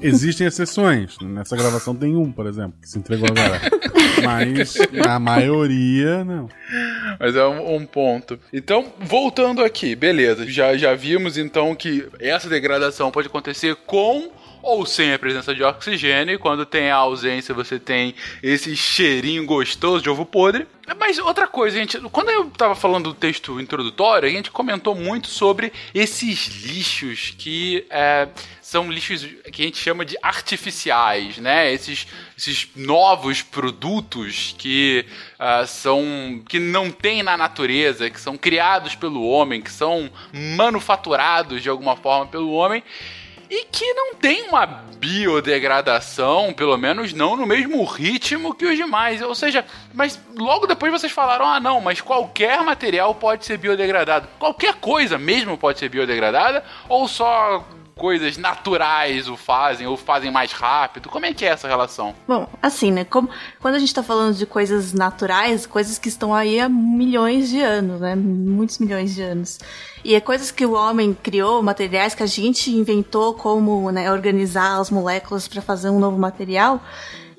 Existem 0.00 0.46
exceções. 0.46 1.16
Nessa 1.20 1.56
gravação 1.56 1.94
tem 1.94 2.16
um, 2.16 2.30
por 2.30 2.46
exemplo, 2.46 2.74
que 2.80 2.88
se 2.88 2.98
entregou 2.98 3.28
agora. 3.28 3.60
Mas 4.24 4.76
a 5.06 5.18
maioria, 5.18 6.24
não. 6.24 6.48
Mas 7.18 7.34
é 7.34 7.44
um, 7.44 7.76
um, 7.76 7.86
ponto. 7.86 8.38
Então, 8.52 8.92
voltando 9.00 9.64
aqui, 9.64 9.94
beleza. 9.94 10.46
Já, 10.46 10.76
já 10.76 10.94
vimos 10.94 11.38
então 11.38 11.74
que 11.74 12.06
essa 12.20 12.48
degradação 12.48 13.10
pode 13.10 13.28
acontecer 13.28 13.74
com 13.86 14.30
ou 14.62 14.86
sem 14.86 15.12
a 15.12 15.18
presença 15.18 15.54
de 15.54 15.62
oxigênio, 15.62 16.34
e 16.34 16.38
quando 16.38 16.64
tem 16.64 16.90
a 16.90 16.96
ausência 16.96 17.52
você 17.52 17.78
tem 17.78 18.14
esse 18.42 18.76
cheirinho 18.76 19.44
gostoso 19.44 20.02
de 20.02 20.08
ovo 20.08 20.24
podre. 20.24 20.66
Mas 20.98 21.18
outra 21.18 21.46
coisa, 21.46 21.78
gente, 21.78 21.98
quando 22.10 22.30
eu 22.30 22.50
tava 22.50 22.74
falando 22.74 23.12
do 23.12 23.14
texto 23.14 23.60
introdutório, 23.60 24.28
a 24.28 24.32
gente 24.32 24.50
comentou 24.50 24.94
muito 24.94 25.28
sobre 25.28 25.72
esses 25.94 26.46
lixos 26.64 27.34
que 27.38 27.86
é, 27.88 28.28
são 28.60 28.90
lixos 28.90 29.24
que 29.52 29.62
a 29.62 29.64
gente 29.66 29.78
chama 29.78 30.04
de 30.04 30.16
artificiais, 30.22 31.38
né? 31.38 31.72
Esses, 31.72 32.06
esses 32.36 32.68
novos 32.74 33.42
produtos 33.42 34.54
que 34.58 35.04
uh, 35.38 35.66
são 35.66 36.42
que 36.48 36.58
não 36.58 36.90
tem 36.90 37.22
na 37.22 37.36
natureza, 37.36 38.10
que 38.10 38.20
são 38.20 38.36
criados 38.36 38.94
pelo 38.94 39.24
homem, 39.24 39.60
que 39.60 39.70
são 39.70 40.10
manufaturados 40.32 41.62
de 41.62 41.68
alguma 41.68 41.96
forma 41.96 42.26
pelo 42.26 42.50
homem 42.52 42.82
e 43.54 43.66
que 43.66 43.92
não 43.92 44.14
tem 44.14 44.48
uma 44.48 44.64
biodegradação, 44.64 46.54
pelo 46.54 46.74
menos 46.78 47.12
não 47.12 47.36
no 47.36 47.44
mesmo 47.44 47.84
ritmo 47.84 48.54
que 48.54 48.64
os 48.64 48.78
demais. 48.78 49.20
Ou 49.20 49.34
seja, 49.34 49.62
mas 49.92 50.18
logo 50.34 50.66
depois 50.66 50.90
vocês 50.90 51.12
falaram: 51.12 51.46
ah, 51.46 51.60
não, 51.60 51.78
mas 51.78 52.00
qualquer 52.00 52.62
material 52.62 53.14
pode 53.14 53.44
ser 53.44 53.58
biodegradado. 53.58 54.26
Qualquer 54.38 54.76
coisa 54.76 55.18
mesmo 55.18 55.58
pode 55.58 55.78
ser 55.78 55.90
biodegradada, 55.90 56.64
ou 56.88 57.06
só 57.06 57.62
coisas 57.96 58.36
naturais 58.36 59.28
o 59.28 59.36
fazem, 59.36 59.86
ou 59.86 59.96
fazem 59.96 60.30
mais 60.30 60.52
rápido? 60.52 61.08
Como 61.08 61.26
é 61.26 61.32
que 61.32 61.44
é 61.44 61.48
essa 61.48 61.68
relação? 61.68 62.14
Bom, 62.26 62.48
assim, 62.60 62.90
né? 62.90 63.04
Como, 63.04 63.28
quando 63.60 63.74
a 63.74 63.78
gente 63.78 63.94
tá 63.94 64.02
falando 64.02 64.36
de 64.36 64.46
coisas 64.46 64.92
naturais, 64.92 65.66
coisas 65.66 65.98
que 65.98 66.08
estão 66.08 66.34
aí 66.34 66.60
há 66.60 66.68
milhões 66.68 67.48
de 67.48 67.60
anos, 67.60 68.00
né? 68.00 68.14
Muitos 68.14 68.78
milhões 68.78 69.14
de 69.14 69.22
anos. 69.22 69.58
E 70.04 70.14
é 70.14 70.20
coisas 70.20 70.50
que 70.50 70.66
o 70.66 70.72
homem 70.72 71.16
criou, 71.22 71.62
materiais 71.62 72.14
que 72.14 72.22
a 72.22 72.26
gente 72.26 72.70
inventou 72.70 73.34
como 73.34 73.90
né, 73.90 74.10
organizar 74.10 74.80
as 74.80 74.90
moléculas 74.90 75.46
para 75.46 75.62
fazer 75.62 75.90
um 75.90 76.00
novo 76.00 76.18
material 76.18 76.80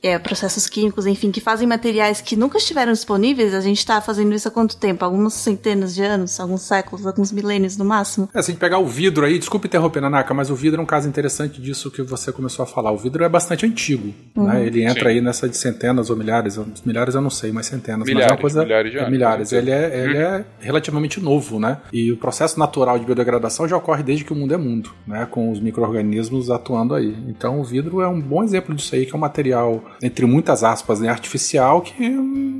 é, 0.04 0.20
processos 0.20 0.68
químicos, 0.68 1.08
enfim, 1.08 1.32
que 1.32 1.40
fazem 1.40 1.66
materiais 1.66 2.20
que 2.20 2.36
nunca 2.36 2.58
estiveram 2.58 2.92
disponíveis, 2.92 3.54
a 3.54 3.62
gente 3.62 3.78
está 3.78 4.02
fazendo 4.02 4.36
isso 4.36 4.50
há 4.50 4.52
quanto 4.52 4.76
tempo? 4.76 5.06
Algumas 5.06 5.34
centenas 5.34 5.96
de 5.96 6.04
anos, 6.04 6.40
alguns 6.42 6.64
séculos, 6.64 7.08
alguns 7.08 7.32
milênios 7.32 7.78
no 7.78 7.86
máximo? 7.86 8.30
É, 8.34 8.42
se 8.42 8.52
a 8.52 8.54
gente 8.54 8.60
pegar 8.60 8.80
o 8.80 8.86
vidro 8.86 9.26
aí, 9.26 9.40
desculpe 9.40 9.68
interromper, 9.68 10.02
Nanaka, 10.02 10.34
mas 10.34 10.50
o 10.50 10.56
vidro 10.56 10.82
é 10.82 10.84
um 10.84 10.86
caso 10.86 11.08
interessante 11.08 11.62
disso 11.62 11.90
que 11.90 12.02
você 12.02 12.34
começou 12.34 12.64
a 12.64 12.66
falar. 12.66 12.92
O 12.92 12.98
vidro 12.98 13.24
é 13.24 13.30
bastante 13.30 13.66
antigo, 13.66 14.14
uhum. 14.36 14.48
né? 14.48 14.66
Ele 14.66 14.84
entra 14.84 15.04
Sim. 15.04 15.16
aí 15.16 15.22
nessa 15.22 15.48
de 15.48 15.56
centenas 15.56 16.10
ou 16.10 16.18
milhares, 16.18 16.60
milhares 16.86 17.16
eu 17.16 17.22
não 17.22 17.30
sei, 17.30 17.54
mas 17.54 17.68
centenas. 17.68 18.06
Milhares, 18.06 18.26
mas 18.26 18.26
é 18.26 18.32
uma 18.32 18.42
coisa, 18.42 18.64
milhares, 18.64 18.94
já, 18.94 19.02
é, 19.02 19.10
milhares. 19.10 19.52
Ele, 19.54 19.72
é, 19.72 20.04
ele 20.04 20.18
é 20.18 20.46
relativamente 20.60 21.22
novo, 21.22 21.60
né? 21.60 21.78
E 21.94 22.12
o 22.12 22.18
processo 22.18 22.60
natural 22.60 23.00
de 23.00 23.06
biodegradação 23.06 23.68
já 23.68 23.78
ocorre 23.78 24.04
desde 24.04 24.26
que 24.26 24.34
o 24.34 24.36
mundo 24.36 24.54
é 24.54 24.58
mundo, 24.58 24.92
né? 25.08 25.26
Com 25.30 25.50
os 25.50 25.62
micro-organismos 25.62 26.50
atuando 26.50 26.94
aí. 26.94 27.16
Então 27.28 27.62
o 27.62 27.64
vidro 27.64 28.02
é 28.02 28.08
um 28.08 28.20
bom 28.20 28.44
exemplo 28.44 28.76
disso 28.76 28.96
aí, 28.96 29.06
que 29.06 29.14
é 29.14 29.16
um 29.16 29.22
material, 29.22 29.82
entre 30.02 30.26
muitas 30.26 30.64
aspas, 30.64 31.00
né, 31.00 31.10
artificial 31.10 31.82
que 31.82 32.10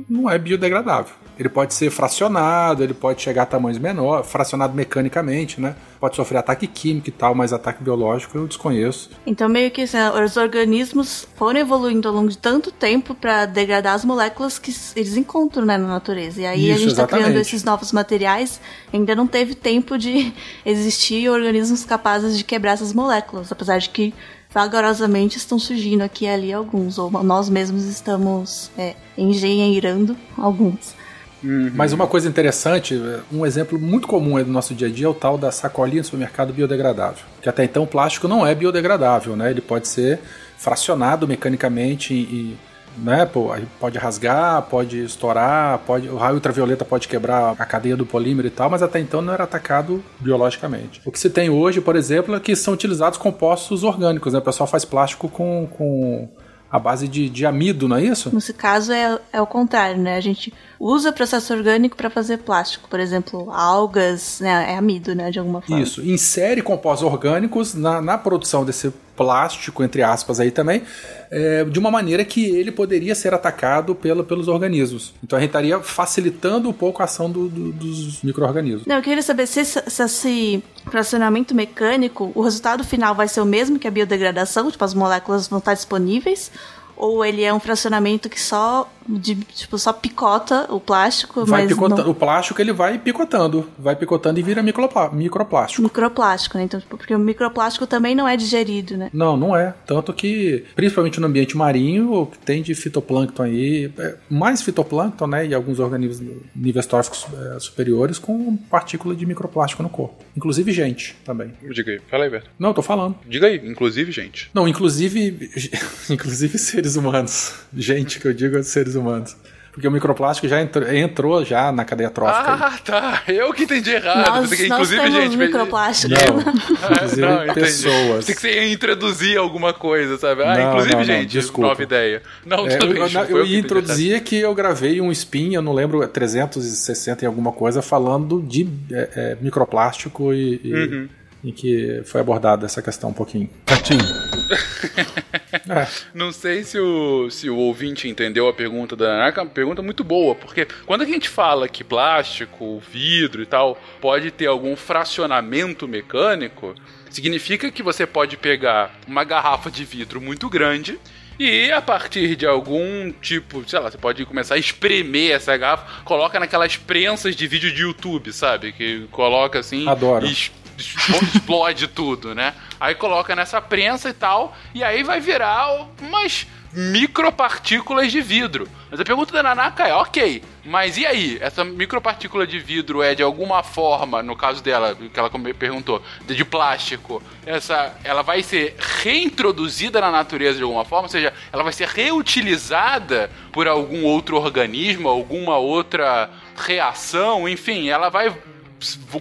não 0.08 0.28
é 0.28 0.38
biodegradável. 0.38 1.24
Ele 1.38 1.48
pode 1.48 1.74
ser 1.74 1.90
fracionado, 1.90 2.82
ele 2.82 2.94
pode 2.94 3.20
chegar 3.20 3.42
a 3.42 3.46
tamanhos 3.46 3.78
menores, 3.78 4.30
fracionado 4.30 4.72
mecanicamente, 4.72 5.60
né? 5.60 5.74
Pode 5.98 6.14
sofrer 6.14 6.38
ataque 6.38 6.66
químico 6.66 7.08
e 7.08 7.12
tal, 7.12 7.34
mas 7.34 7.52
ataque 7.52 7.82
biológico 7.82 8.38
eu 8.38 8.46
desconheço. 8.46 9.10
Então, 9.26 9.48
meio 9.48 9.70
que 9.70 9.82
assim, 9.82 9.98
os 10.24 10.36
organismos 10.36 11.26
foram 11.34 11.58
evoluindo 11.58 12.06
ao 12.06 12.14
longo 12.14 12.28
de 12.28 12.38
tanto 12.38 12.70
tempo 12.70 13.14
para 13.14 13.46
degradar 13.46 13.94
as 13.94 14.04
moléculas 14.04 14.58
que 14.58 14.72
eles 14.94 15.16
encontram 15.16 15.64
né, 15.64 15.76
na 15.76 15.88
natureza. 15.88 16.40
E 16.40 16.46
aí 16.46 16.64
Isso, 16.66 16.74
a 16.74 16.78
gente 16.78 16.90
está 16.90 17.06
criando 17.06 17.36
esses 17.36 17.64
novos 17.64 17.90
materiais, 17.90 18.60
ainda 18.92 19.16
não 19.16 19.26
teve 19.26 19.56
tempo 19.56 19.98
de 19.98 20.32
existir 20.64 21.28
organismos 21.28 21.84
capazes 21.84 22.38
de 22.38 22.44
quebrar 22.44 22.72
essas 22.72 22.92
moléculas, 22.92 23.50
apesar 23.50 23.78
de 23.78 23.88
que 23.90 24.14
vagarosamente 24.54 25.36
estão 25.36 25.58
surgindo 25.58 26.02
aqui 26.02 26.26
e 26.26 26.28
ali 26.28 26.52
alguns, 26.52 26.96
ou 26.96 27.10
nós 27.10 27.50
mesmos 27.50 27.84
estamos 27.86 28.70
é, 28.78 28.94
engenheirando 29.18 30.16
alguns. 30.38 30.94
Uhum. 31.42 31.72
Mas 31.74 31.92
uma 31.92 32.06
coisa 32.06 32.28
interessante, 32.28 32.98
um 33.30 33.44
exemplo 33.44 33.78
muito 33.78 34.06
comum 34.06 34.42
do 34.42 34.50
nosso 34.50 34.72
dia 34.74 34.86
a 34.86 34.90
dia 34.90 35.06
é 35.06 35.08
o 35.08 35.12
tal 35.12 35.36
da 35.36 35.50
sacolinha 35.50 36.00
do 36.00 36.04
supermercado 36.04 36.54
biodegradável. 36.54 37.24
Que 37.42 37.48
até 37.48 37.64
então 37.64 37.82
o 37.82 37.86
plástico 37.86 38.28
não 38.28 38.46
é 38.46 38.54
biodegradável, 38.54 39.36
né? 39.36 39.50
Ele 39.50 39.60
pode 39.60 39.88
ser 39.88 40.20
fracionado 40.56 41.28
mecanicamente 41.28 42.14
e 42.14 42.56
né? 42.98 43.26
Pô, 43.26 43.50
pode 43.80 43.98
rasgar, 43.98 44.62
pode 44.62 45.04
estourar, 45.04 45.78
pode, 45.80 46.08
o 46.08 46.16
raio 46.16 46.34
ultravioleta 46.34 46.84
pode 46.84 47.08
quebrar 47.08 47.54
a 47.58 47.64
cadeia 47.64 47.96
do 47.96 48.06
polímero 48.06 48.48
e 48.48 48.50
tal, 48.50 48.70
mas 48.70 48.82
até 48.82 49.00
então 49.00 49.20
não 49.20 49.32
era 49.32 49.44
atacado 49.44 50.02
biologicamente. 50.20 51.00
O 51.04 51.12
que 51.12 51.18
se 51.18 51.30
tem 51.30 51.50
hoje, 51.50 51.80
por 51.80 51.96
exemplo, 51.96 52.34
é 52.34 52.40
que 52.40 52.54
são 52.54 52.74
utilizados 52.74 53.18
compostos 53.18 53.84
orgânicos, 53.84 54.32
né? 54.32 54.38
O 54.38 54.42
pessoal 54.42 54.66
faz 54.66 54.84
plástico 54.84 55.28
com, 55.28 55.68
com 55.76 56.28
a 56.74 56.78
base 56.80 57.06
de, 57.06 57.28
de 57.28 57.46
amido, 57.46 57.86
não 57.86 57.96
é 57.96 58.02
isso? 58.02 58.34
Nesse 58.34 58.52
caso 58.52 58.92
é, 58.92 59.16
é 59.32 59.40
o 59.40 59.46
contrário, 59.46 60.02
né? 60.02 60.16
A 60.16 60.20
gente 60.20 60.52
usa 60.80 61.12
processo 61.12 61.54
orgânico 61.54 61.96
para 61.96 62.10
fazer 62.10 62.38
plástico, 62.38 62.88
por 62.88 62.98
exemplo, 62.98 63.48
algas, 63.52 64.40
né? 64.40 64.72
É 64.72 64.76
amido, 64.76 65.14
né? 65.14 65.30
De 65.30 65.38
alguma 65.38 65.60
forma. 65.60 65.80
Isso, 65.80 66.02
insere 66.02 66.62
compostos 66.62 67.06
orgânicos 67.06 67.74
na, 67.74 68.02
na 68.02 68.18
produção 68.18 68.64
desse 68.64 68.92
plástico, 69.16 69.82
entre 69.82 70.02
aspas, 70.02 70.40
aí 70.40 70.50
também, 70.50 70.82
é, 71.30 71.64
de 71.64 71.78
uma 71.78 71.90
maneira 71.90 72.24
que 72.24 72.44
ele 72.44 72.70
poderia 72.70 73.14
ser 73.14 73.34
atacado 73.34 73.94
pelo, 73.94 74.24
pelos 74.24 74.48
organismos. 74.48 75.14
Então 75.22 75.36
a 75.36 75.40
gente 75.40 75.50
estaria 75.50 75.80
facilitando 75.80 76.68
um 76.68 76.72
pouco 76.72 77.02
a 77.02 77.04
ação 77.04 77.30
do, 77.30 77.48
do, 77.48 77.72
dos 77.72 78.22
micro-organismos. 78.22 78.86
Não, 78.86 78.96
eu 78.96 79.02
queria 79.02 79.22
saber 79.22 79.46
se, 79.46 79.64
se 79.64 80.02
esse 80.02 80.64
fracionamento 80.90 81.54
mecânico, 81.54 82.32
o 82.34 82.42
resultado 82.42 82.84
final 82.84 83.14
vai 83.14 83.28
ser 83.28 83.40
o 83.40 83.46
mesmo 83.46 83.78
que 83.78 83.88
a 83.88 83.90
biodegradação, 83.90 84.70
tipo, 84.70 84.84
as 84.84 84.94
moléculas 84.94 85.48
vão 85.48 85.58
estar 85.58 85.74
disponíveis, 85.74 86.50
ou 86.96 87.24
ele 87.24 87.42
é 87.42 87.52
um 87.52 87.60
fracionamento 87.60 88.28
que 88.28 88.40
só 88.40 88.88
de, 89.08 89.34
tipo, 89.34 89.78
só 89.78 89.92
picota 89.92 90.66
o 90.72 90.80
plástico, 90.80 91.44
vai 91.44 91.62
mas 91.62 91.72
picota, 91.72 92.02
não... 92.02 92.10
o 92.10 92.14
plástico 92.14 92.60
ele 92.60 92.72
vai 92.72 92.98
picotando, 92.98 93.68
vai 93.78 93.94
picotando 93.96 94.38
e 94.40 94.42
vira 94.42 94.62
microplástico. 94.62 95.82
Microplástico, 95.82 96.58
né? 96.58 96.64
Então, 96.64 96.80
tipo, 96.80 96.96
porque 96.96 97.14
o 97.14 97.18
microplástico 97.18 97.86
também 97.86 98.14
não 98.14 98.26
é 98.26 98.36
digerido, 98.36 98.96
né? 98.96 99.10
Não, 99.12 99.36
não 99.36 99.56
é. 99.56 99.74
Tanto 99.86 100.12
que, 100.12 100.64
principalmente 100.74 101.20
no 101.20 101.26
ambiente 101.26 101.56
marinho, 101.56 102.12
o 102.12 102.26
que 102.26 102.38
tem 102.38 102.62
de 102.62 102.74
fitoplâncton 102.74 103.42
aí, 103.42 103.92
é 103.98 104.16
mais 104.28 104.62
fitoplâncton, 104.62 105.26
né, 105.26 105.46
e 105.46 105.54
alguns 105.54 105.78
organismos 105.78 106.20
níveis 106.54 106.86
tróficos 106.86 107.26
é, 107.54 107.58
superiores 107.58 108.18
com 108.18 108.56
partícula 108.56 109.14
de 109.14 109.26
microplástico 109.26 109.82
no 109.82 109.88
corpo. 109.88 110.24
Inclusive 110.36 110.72
gente 110.72 111.16
também. 111.24 111.52
Diga 111.70 111.92
aí, 111.92 112.00
fala 112.10 112.24
aí, 112.24 112.30
Beto. 112.30 112.50
Não, 112.58 112.70
eu 112.70 112.74
tô 112.74 112.82
falando. 112.82 113.16
Diga 113.26 113.46
aí, 113.46 113.56
inclusive 113.64 114.10
gente. 114.12 114.50
Não, 114.54 114.66
inclusive 114.66 115.50
inclusive 116.10 116.58
seres 116.58 116.96
humanos. 116.96 117.54
Gente 117.74 118.20
que 118.20 118.26
eu 118.26 118.32
digo 118.32 118.58
é 118.58 118.62
seres 118.62 118.93
seres 118.94 118.96
humanos. 118.96 119.36
Porque 119.72 119.88
o 119.88 119.90
microplástico 119.90 120.46
já 120.46 120.62
entrou, 120.62 120.88
entrou 120.92 121.44
já 121.44 121.72
na 121.72 121.84
cadeia 121.84 122.08
trófica. 122.08 122.52
Ah, 122.52 122.72
aí. 122.72 122.78
tá. 122.84 123.22
Eu 123.26 123.52
que 123.52 123.64
entendi 123.64 123.90
errado. 123.90 124.42
Nós, 124.42 124.54
que, 124.54 124.66
inclusive, 124.66 125.02
nós 125.02 125.12
gente. 125.12 125.36
microplástico. 125.36 126.14
Não, 126.14 126.94
inclusive 126.94 127.20
não, 127.20 127.54
pessoas. 127.54 128.24
Tem 128.24 128.36
que 128.36 128.40
você 128.40 128.52
ia 128.52 128.72
introduzir 128.72 129.36
alguma 129.36 129.72
coisa, 129.72 130.16
sabe? 130.16 130.44
Ah, 130.44 130.56
não, 130.56 130.68
inclusive, 130.68 130.94
não, 130.94 131.02
gente, 131.02 131.26
desculpa. 131.26 131.70
nova 131.70 131.82
ideia. 131.82 132.22
Não, 132.46 132.68
é, 132.68 132.76
também, 132.76 132.98
eu, 132.98 133.08
eu, 133.08 133.38
eu 133.38 133.46
ia 133.46 133.58
introduzir 133.58 134.20
que 134.22 134.36
eu 134.36 134.54
gravei 134.54 135.00
um 135.00 135.10
spin, 135.10 135.54
eu 135.54 135.62
não 135.62 135.72
lembro, 135.72 136.06
360 136.06 137.24
e 137.24 137.26
alguma 137.26 137.50
coisa, 137.50 137.82
falando 137.82 138.40
de 138.40 138.68
é, 138.92 139.08
é, 139.16 139.36
microplástico 139.40 140.32
e. 140.32 140.60
e... 140.62 140.72
Uhum 140.72 141.08
em 141.44 141.52
que 141.52 142.00
foi 142.06 142.22
abordada 142.22 142.64
essa 142.64 142.80
questão 142.80 143.10
um 143.10 143.12
pouquinho. 143.12 143.50
Certinho. 143.68 144.00
É. 145.68 145.86
Não 146.12 146.32
sei 146.32 146.64
se 146.64 146.78
o, 146.78 147.30
se 147.30 147.48
o 147.48 147.56
ouvinte 147.56 148.08
entendeu 148.08 148.48
a 148.48 148.52
pergunta 148.52 148.94
da 148.94 149.08
Nanaka, 149.08 149.40
é 149.40 149.44
uma 149.44 149.50
pergunta 149.50 149.80
muito 149.80 150.02
boa, 150.02 150.34
porque 150.34 150.66
quando 150.84 151.02
a 151.02 151.06
gente 151.06 151.28
fala 151.28 151.68
que 151.68 151.84
plástico, 151.84 152.82
vidro 152.90 153.40
e 153.40 153.46
tal 153.46 153.80
pode 154.00 154.30
ter 154.30 154.46
algum 154.46 154.76
fracionamento 154.76 155.86
mecânico, 155.88 156.74
significa 157.08 157.70
que 157.70 157.82
você 157.82 158.06
pode 158.06 158.36
pegar 158.36 158.98
uma 159.06 159.24
garrafa 159.24 159.70
de 159.70 159.84
vidro 159.84 160.20
muito 160.20 160.50
grande 160.50 160.98
e 161.38 161.70
a 161.72 161.80
partir 161.80 162.36
de 162.36 162.46
algum 162.46 163.10
tipo, 163.12 163.68
sei 163.68 163.78
lá, 163.78 163.90
você 163.90 163.98
pode 163.98 164.24
começar 164.24 164.54
a 164.54 164.58
espremer 164.58 165.32
essa 165.32 165.56
garrafa, 165.56 166.02
coloca 166.04 166.38
naquelas 166.38 166.76
prensas 166.76 167.34
de 167.34 167.46
vídeo 167.46 167.72
de 167.72 167.82
YouTube, 167.82 168.32
sabe? 168.32 168.72
Que 168.72 169.06
coloca 169.10 169.58
assim. 169.58 169.88
Adoro. 169.88 170.26
E 170.26 170.63
explode 170.78 171.88
tudo, 171.88 172.34
né? 172.34 172.54
Aí 172.80 172.94
coloca 172.94 173.34
nessa 173.34 173.60
prensa 173.60 174.10
e 174.10 174.12
tal, 174.12 174.56
e 174.74 174.82
aí 174.82 175.02
vai 175.02 175.20
virar 175.20 175.88
umas 176.00 176.46
micropartículas 176.74 178.10
de 178.10 178.20
vidro. 178.20 178.68
Mas 178.90 179.00
a 179.00 179.04
pergunta 179.04 179.32
da 179.32 179.42
Nanaka 179.42 179.86
é, 179.86 179.94
ok, 179.94 180.42
mas 180.64 180.96
e 180.96 181.06
aí? 181.06 181.38
Essa 181.40 181.64
micropartícula 181.64 182.46
de 182.46 182.58
vidro 182.58 183.02
é 183.02 183.14
de 183.14 183.22
alguma 183.22 183.62
forma, 183.62 184.22
no 184.22 184.36
caso 184.36 184.62
dela, 184.62 184.94
que 184.94 185.18
ela 185.18 185.30
perguntou, 185.58 186.02
de 186.26 186.44
plástico, 186.44 187.22
essa, 187.46 187.94
ela 188.02 188.22
vai 188.22 188.42
ser 188.42 188.76
reintroduzida 189.02 190.00
na 190.00 190.10
natureza 190.10 190.58
de 190.58 190.64
alguma 190.64 190.84
forma? 190.84 191.04
Ou 191.04 191.10
seja, 191.10 191.32
ela 191.52 191.62
vai 191.62 191.72
ser 191.72 191.88
reutilizada 191.88 193.30
por 193.52 193.68
algum 193.68 194.04
outro 194.04 194.36
organismo, 194.36 195.08
alguma 195.08 195.56
outra 195.56 196.30
reação, 196.56 197.48
enfim, 197.48 197.88
ela 197.88 198.08
vai 198.08 198.34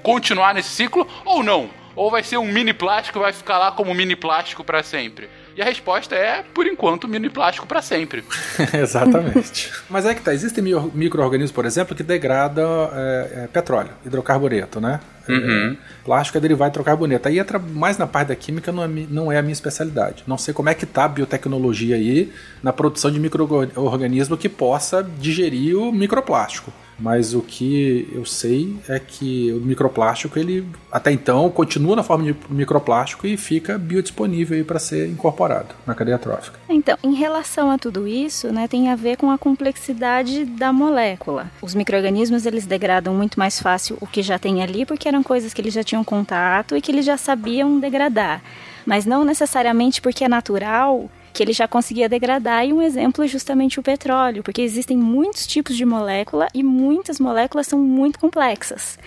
continuar 0.02 0.54
nesse 0.54 0.70
ciclo 0.70 1.08
ou 1.26 1.44
não? 1.44 1.70
Ou 1.96 2.10
vai 2.10 2.24
ser 2.24 2.38
um 2.38 2.52
mini 2.52 2.74
plástico 2.74 3.20
e 3.20 3.22
vai 3.22 3.34
ficar 3.34 3.58
lá 3.58 3.72
como 3.72 3.94
mini 3.94 4.16
plástico 4.16 4.64
para 4.64 4.82
sempre? 4.82 5.30
E 5.56 5.62
a 5.62 5.66
resposta 5.66 6.16
é, 6.16 6.44
por 6.54 6.66
enquanto, 6.66 7.08
mini 7.08 7.30
plástico 7.30 7.68
para 7.68 7.82
sempre. 7.82 8.24
Exatamente. 8.74 9.72
Mas 9.88 10.06
é 10.06 10.16
que 10.16 10.22
tá, 10.22 10.34
existem 10.34 10.64
micro-organismos, 10.94 11.52
por 11.52 11.66
exemplo, 11.66 11.96
que 11.96 12.02
degradam 12.02 12.90
é, 12.92 13.44
é, 13.44 13.48
petróleo, 13.48 13.92
hidrocarbureto, 14.04 14.82
né? 14.82 15.00
Uhum. 15.30 15.78
É, 15.80 16.04
plástico 16.04 16.40
é 16.40 16.42
derivado 16.42 16.72
de 16.72 16.76
hidrocarboneto. 16.76 17.28
Aí 17.28 17.38
entra 17.38 17.60
mais 17.60 18.00
na 18.00 18.08
parte 18.08 18.30
da 18.30 18.36
química, 18.36 18.72
não 18.72 18.84
é, 18.84 18.88
não 18.88 19.32
é 19.32 19.38
a 19.38 19.42
minha 19.44 19.54
especialidade. 19.54 20.24
Não 20.26 20.40
sei 20.40 20.54
como 20.56 20.70
é 20.70 20.74
que 20.74 20.88
tá 20.88 21.06
a 21.06 21.08
biotecnologia 21.08 21.96
aí 21.96 22.34
na 22.64 22.74
produção 22.74 23.12
de 23.12 23.20
micro-organismo 23.20 24.36
que 24.36 24.50
possa 24.50 25.04
digerir 25.04 25.78
o 25.78 25.92
microplástico. 25.92 26.74
Mas 27.00 27.34
o 27.34 27.42
que 27.42 28.08
eu 28.14 28.26
sei 28.26 28.78
é 28.88 29.00
que 29.00 29.52
o 29.52 29.60
microplástico, 29.60 30.38
ele 30.38 30.66
até 30.92 31.12
então 31.12 31.50
continua 31.50 31.96
na 31.96 32.04
forma 32.04 32.24
de 32.24 32.36
microplástico 32.50 33.28
e 33.28 33.36
fica 33.36 33.78
biodisponível 33.78 34.64
para 34.66 34.80
ser 34.80 35.10
incorporado 35.10 35.74
na 35.86 35.96
cadeia 35.96 36.18
trófica. 36.18 36.60
Então, 36.70 36.98
em 37.04 37.14
relação 37.14 37.72
a 37.72 37.78
tudo 37.78 38.08
isso, 38.08 38.52
né, 38.52 38.68
tem 38.68 38.90
a 38.90 38.96
ver 38.96 39.18
com 39.18 39.32
a 39.32 39.38
complexidade 39.38 40.46
da 40.46 40.72
molécula. 40.72 41.52
Os 41.62 41.76
micro-organismos, 41.76 42.46
eles 42.46 42.66
degradam 42.66 43.14
muito 43.14 43.40
mais 43.40 43.60
fácil 43.60 43.98
o 44.00 44.08
que 44.08 44.22
já 44.22 44.38
tem 44.38 44.62
ali, 44.62 44.86
porque 44.86 45.08
eram 45.08 45.24
coisas 45.24 45.54
que 45.54 45.62
eles 45.62 45.74
já 45.74 45.84
tinham 45.84 46.04
contato 46.04 46.76
e 46.76 46.82
que 46.82 46.92
eles 46.92 47.06
já 47.06 47.18
sabiam 47.18 47.80
degradar. 47.80 48.42
Mas 48.86 49.06
não 49.06 49.24
necessariamente 49.24 50.02
porque 50.02 50.24
é 50.24 50.28
natural 50.28 51.10
que 51.34 51.42
ele 51.42 51.52
já 51.52 51.68
conseguia 51.68 52.08
degradar, 52.08 52.66
e 52.66 52.72
um 52.72 52.82
exemplo 52.82 53.24
é 53.24 53.28
justamente 53.28 53.80
o 53.80 53.84
petróleo, 53.84 54.44
porque 54.44 54.62
existem 54.62 54.96
muitos 54.96 55.48
tipos 55.48 55.76
de 55.76 55.84
molécula 55.84 56.48
e 56.54 56.62
muitas 56.62 57.20
moléculas 57.20 57.68
são 57.68 57.80
muito 57.80 58.20
complexas. 58.20 59.00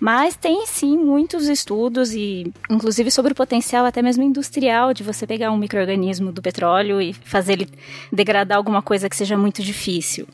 Mas 0.00 0.36
tem 0.36 0.66
sim 0.66 0.96
muitos 0.96 1.48
estudos 1.48 2.12
e 2.12 2.52
inclusive 2.70 3.10
sobre 3.10 3.32
o 3.32 3.36
potencial 3.36 3.84
até 3.84 4.02
mesmo 4.02 4.22
industrial 4.22 4.94
de 4.94 5.02
você 5.02 5.26
pegar 5.26 5.50
um 5.52 5.58
microorganismo 5.58 6.32
do 6.32 6.42
petróleo 6.42 7.00
e 7.00 7.12
fazer 7.12 7.54
ele 7.54 7.68
degradar 8.10 8.56
alguma 8.58 8.82
coisa 8.82 9.08
que 9.08 9.16
seja 9.16 9.36
muito 9.36 9.62
difícil. 9.62 10.26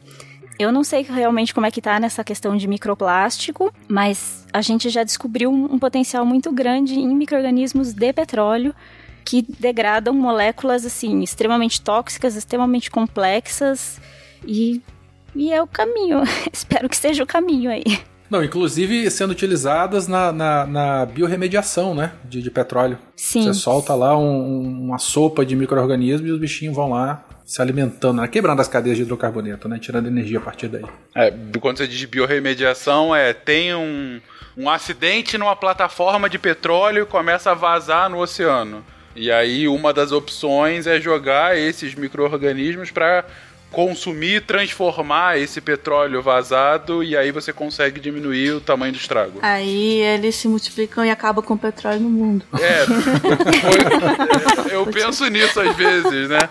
Eu 0.58 0.70
não 0.70 0.84
sei 0.84 1.02
realmente 1.02 1.52
como 1.52 1.66
é 1.66 1.70
que 1.70 1.80
tá 1.80 1.98
nessa 1.98 2.22
questão 2.22 2.56
de 2.56 2.68
microplástico, 2.68 3.72
mas 3.88 4.46
a 4.52 4.60
gente 4.60 4.90
já 4.90 5.02
descobriu 5.02 5.50
um, 5.50 5.78
potencial 5.78 6.24
muito 6.24 6.52
grande 6.52 6.94
em 6.94 7.14
microorganismos 7.14 7.92
de 7.92 8.12
petróleo 8.12 8.74
que 9.24 9.42
degradam 9.58 10.14
moléculas 10.14 10.84
assim 10.84 11.22
extremamente 11.22 11.80
tóxicas, 11.80 12.36
extremamente 12.36 12.90
complexas 12.90 14.00
e, 14.46 14.80
e 15.34 15.52
é 15.52 15.62
o 15.62 15.66
caminho. 15.66 16.22
Espero 16.52 16.88
que 16.88 16.96
seja 16.96 17.22
o 17.22 17.26
caminho 17.26 17.70
aí. 17.70 17.84
Não, 18.32 18.42
inclusive 18.42 19.10
sendo 19.10 19.32
utilizadas 19.32 20.08
na, 20.08 20.32
na, 20.32 20.66
na 20.66 21.06
biorremediação, 21.06 21.94
né? 21.94 22.12
De, 22.24 22.40
de, 22.40 22.50
petróleo. 22.50 22.98
Sim. 23.14 23.42
Você 23.42 23.52
solta 23.52 23.94
lá 23.94 24.16
um, 24.16 24.86
uma 24.86 24.98
sopa 24.98 25.44
de 25.44 25.54
micro-organismos 25.54 26.26
e 26.26 26.32
os 26.32 26.40
bichinhos 26.40 26.74
vão 26.74 26.88
lá 26.88 27.26
se 27.44 27.60
alimentando, 27.60 28.22
né? 28.22 28.28
quebrando 28.28 28.60
as 28.60 28.68
cadeias 28.68 28.96
de 28.96 29.02
hidrocarboneto, 29.02 29.68
né? 29.68 29.78
Tirando 29.78 30.06
energia 30.06 30.38
a 30.38 30.40
partir 30.40 30.68
daí. 30.68 30.84
É, 31.14 31.30
quando 31.60 31.76
você 31.76 31.86
diz 31.86 32.02
biorremediação, 32.06 33.14
é 33.14 33.34
tem 33.34 33.74
um, 33.74 34.18
um 34.56 34.70
acidente 34.70 35.36
numa 35.36 35.54
plataforma 35.54 36.30
de 36.30 36.38
petróleo 36.38 37.02
e 37.02 37.06
começa 37.06 37.50
a 37.50 37.54
vazar 37.54 38.08
no 38.08 38.18
oceano. 38.18 38.82
E 39.14 39.30
aí 39.30 39.68
uma 39.68 39.92
das 39.92 40.12
opções 40.12 40.86
é 40.86 41.00
jogar 41.00 41.56
esses 41.56 41.94
micro-organismos 41.94 42.90
para 42.90 43.24
consumir, 43.72 44.42
transformar 44.42 45.38
esse 45.38 45.60
petróleo 45.60 46.22
vazado 46.22 47.02
e 47.02 47.16
aí 47.16 47.32
você 47.32 47.52
consegue 47.52 47.98
diminuir 47.98 48.52
o 48.52 48.60
tamanho 48.60 48.92
do 48.92 48.98
estrago. 48.98 49.38
Aí 49.42 50.00
eles 50.00 50.36
se 50.36 50.46
multiplicam 50.46 51.04
e 51.04 51.10
acabam 51.10 51.42
com 51.42 51.54
o 51.54 51.58
petróleo 51.58 52.00
no 52.00 52.10
mundo. 52.10 52.44
É, 52.60 52.84
foi, 54.62 54.74
eu 54.74 54.86
penso 54.86 55.26
nisso 55.28 55.58
às 55.58 55.74
vezes, 55.74 56.28
né? 56.28 56.48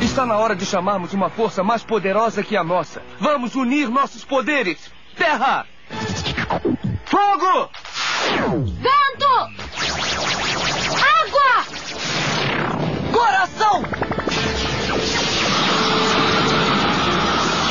Está 0.00 0.24
na 0.24 0.38
hora 0.38 0.56
de 0.56 0.64
chamarmos 0.64 1.12
uma 1.12 1.28
força 1.28 1.62
mais 1.62 1.82
poderosa 1.82 2.42
que 2.42 2.56
a 2.56 2.64
nossa. 2.64 3.02
Vamos 3.18 3.54
unir 3.54 3.90
nossos 3.90 4.24
poderes. 4.24 4.78
Terra! 5.16 5.66
Fogo! 7.04 7.70
Vento! 8.80 10.69
Água! 11.40 11.64
Coração! 13.12 13.82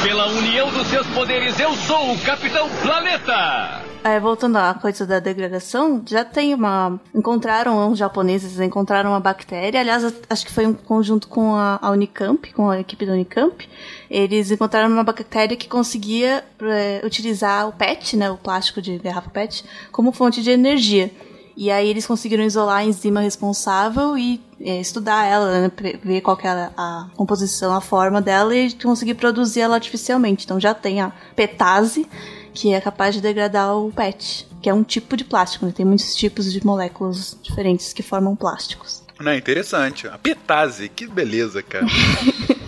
Pela 0.04 0.28
união 0.28 0.72
dos 0.72 0.88
seus 0.88 1.06
poderes, 1.08 1.60
eu 1.60 1.74
sou 1.74 2.14
o 2.14 2.20
Capitão 2.20 2.70
Planeta! 2.82 3.90
É, 4.02 4.18
voltando 4.18 4.56
à 4.56 4.74
coisa 4.74 5.06
da 5.06 5.20
degradação, 5.20 6.02
já 6.06 6.24
tem 6.24 6.54
uma. 6.54 7.00
Encontraram, 7.14 7.92
os 7.92 8.00
japoneses 8.00 8.58
encontraram 8.60 9.10
uma 9.10 9.20
bactéria, 9.20 9.82
aliás, 9.82 10.06
acho 10.30 10.46
que 10.46 10.54
foi 10.54 10.66
um 10.66 10.74
conjunto 10.74 11.28
com 11.28 11.54
a, 11.54 11.78
a 11.82 11.92
Unicamp, 11.92 12.52
com 12.54 12.70
a 12.70 12.80
equipe 12.80 13.06
da 13.06 13.12
Unicamp. 13.12 13.68
Eles 14.10 14.52
encontraram 14.52 14.90
uma 14.90 15.04
bactéria 15.04 15.58
que 15.58 15.68
conseguia 15.68 16.46
é, 16.62 17.02
utilizar 17.06 17.68
o 17.68 17.74
PET, 17.74 18.16
né, 18.16 18.32
o 18.32 18.38
plástico 18.38 18.82
de 18.82 18.98
garrafa 18.98 19.30
PET, 19.30 19.66
como 19.92 20.14
fonte 20.14 20.42
de 20.42 20.50
energia. 20.50 21.12
E 21.60 21.70
aí 21.70 21.90
eles 21.90 22.08
conseguiram 22.08 22.42
isolar 22.46 22.78
a 22.78 22.84
enzima 22.86 23.20
responsável 23.20 24.18
e 24.18 24.40
é, 24.62 24.80
estudar 24.80 25.26
ela, 25.26 25.60
né, 25.60 25.72
ver 26.02 26.22
qual 26.22 26.38
que 26.38 26.48
era 26.48 26.72
a 26.78 27.10
composição, 27.18 27.76
a 27.76 27.82
forma 27.82 28.22
dela 28.22 28.56
e 28.56 28.72
conseguir 28.76 29.16
produzir 29.16 29.60
ela 29.60 29.76
artificialmente. 29.76 30.46
Então 30.46 30.58
já 30.58 30.74
tem 30.74 31.02
a 31.02 31.12
petase, 31.36 32.08
que 32.54 32.74
é 32.74 32.80
capaz 32.80 33.14
de 33.14 33.20
degradar 33.20 33.76
o 33.76 33.92
PET, 33.92 34.48
que 34.62 34.70
é 34.70 34.74
um 34.74 34.84
tipo 34.84 35.18
de 35.18 35.26
plástico, 35.26 35.66
né? 35.66 35.74
Tem 35.76 35.86
muitos 35.86 36.16
tipos 36.16 36.50
de 36.50 36.66
moléculas 36.66 37.38
diferentes 37.44 37.92
que 37.92 38.02
formam 38.02 38.38
plásticos. 38.38 39.04
Não, 39.20 39.36
interessante. 39.36 40.08
A 40.08 40.18
petase, 40.18 40.88
que 40.88 41.08
beleza, 41.08 41.62
cara. 41.62 41.86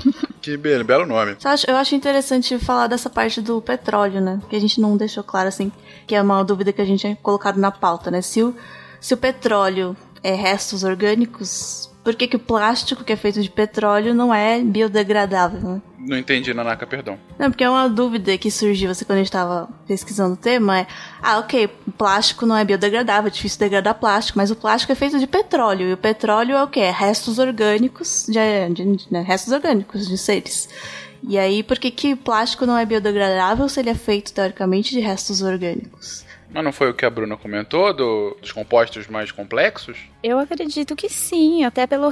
Que 0.41 0.57
be 0.57 0.83
belo 0.83 1.05
nome. 1.05 1.37
Eu 1.67 1.77
acho 1.77 1.93
interessante 1.93 2.57
falar 2.57 2.87
dessa 2.87 3.11
parte 3.11 3.39
do 3.41 3.61
petróleo, 3.61 4.19
né? 4.19 4.41
Que 4.49 4.55
a 4.55 4.59
gente 4.59 4.81
não 4.81 4.97
deixou 4.97 5.23
claro, 5.23 5.47
assim, 5.47 5.71
que 6.07 6.15
é 6.15 6.21
uma 6.21 6.43
dúvida 6.43 6.73
que 6.73 6.81
a 6.81 6.85
gente 6.85 7.01
tinha 7.01 7.15
colocado 7.15 7.59
na 7.59 7.69
pauta, 7.69 8.09
né? 8.09 8.23
Se 8.23 8.41
o, 8.41 8.55
se 9.01 9.15
o 9.15 9.17
petróleo 9.17 9.97
é 10.23 10.35
restos 10.35 10.83
orgânicos, 10.83 11.89
por 12.03 12.15
que, 12.15 12.27
que 12.27 12.35
o 12.35 12.39
plástico 12.39 13.03
que 13.03 13.11
é 13.11 13.15
feito 13.15 13.41
de 13.41 13.49
petróleo 13.49 14.13
não 14.13 14.33
é 14.33 14.61
biodegradável, 14.61 15.59
né? 15.59 15.81
Não 15.97 16.17
entendi, 16.17 16.51
Nanaka, 16.53 16.87
perdão. 16.87 17.17
Não, 17.37 17.51
porque 17.51 17.63
é 17.63 17.69
uma 17.69 17.87
dúvida 17.87 18.35
que 18.37 18.49
surgiu 18.49 18.89
assim, 18.89 19.05
quando 19.05 19.17
a 19.17 19.21
gente 19.21 19.27
estava 19.27 19.69
pesquisando 19.87 20.33
o 20.33 20.37
tema, 20.37 20.79
é, 20.79 20.87
ah, 21.21 21.39
ok, 21.39 21.67
plástico 21.97 22.45
não 22.45 22.57
é 22.57 22.63
biodegradável, 22.63 23.27
é 23.27 23.31
difícil 23.31 23.59
degradar 23.59 23.95
plástico, 23.95 24.37
mas 24.37 24.49
o 24.49 24.55
plástico 24.55 24.91
é 24.91 24.95
feito 24.95 25.19
de 25.19 25.27
petróleo, 25.27 25.89
e 25.89 25.93
o 25.93 25.97
petróleo 25.97 26.55
é 26.55 26.63
o 26.63 26.67
quê? 26.67 26.81
É 26.81 26.91
restos 26.91 27.37
orgânicos, 27.37 28.25
de, 28.27 28.73
de, 28.73 28.95
de 28.95 29.11
né, 29.11 29.21
restos 29.21 29.53
orgânicos 29.53 30.07
de 30.07 30.17
seres. 30.17 30.69
E 31.27 31.37
aí, 31.37 31.61
por 31.61 31.77
que, 31.77 31.91
que 31.91 32.13
o 32.13 32.17
plástico 32.17 32.65
não 32.65 32.77
é 32.77 32.85
biodegradável 32.85 33.69
se 33.69 33.79
ele 33.79 33.91
é 33.91 33.95
feito, 33.95 34.33
teoricamente, 34.33 34.91
de 34.91 34.99
restos 34.99 35.43
orgânicos? 35.43 36.25
Mas 36.53 36.63
não 36.63 36.71
foi 36.71 36.89
o 36.89 36.93
que 36.93 37.05
a 37.05 37.09
Bruna 37.09 37.37
comentou 37.37 37.93
do, 37.93 38.37
dos 38.41 38.51
compostos 38.51 39.07
mais 39.07 39.31
complexos? 39.31 39.97
Eu 40.21 40.37
acredito 40.37 40.95
que 40.95 41.09
sim, 41.09 41.63
até 41.63 41.87
pelo, 41.87 42.09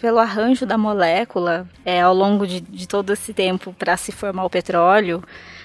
pelo 0.00 0.18
arranjo 0.18 0.66
da 0.66 0.76
molécula 0.76 1.66
é, 1.84 2.02
ao 2.02 2.14
longo 2.14 2.46
de, 2.46 2.60
de 2.60 2.86
todo 2.86 3.12
esse 3.12 3.32
tempo 3.32 3.74
para 3.78 3.96
se 3.96 4.12
formar 4.12 4.44
o 4.44 4.50
petróleo, 4.50 5.24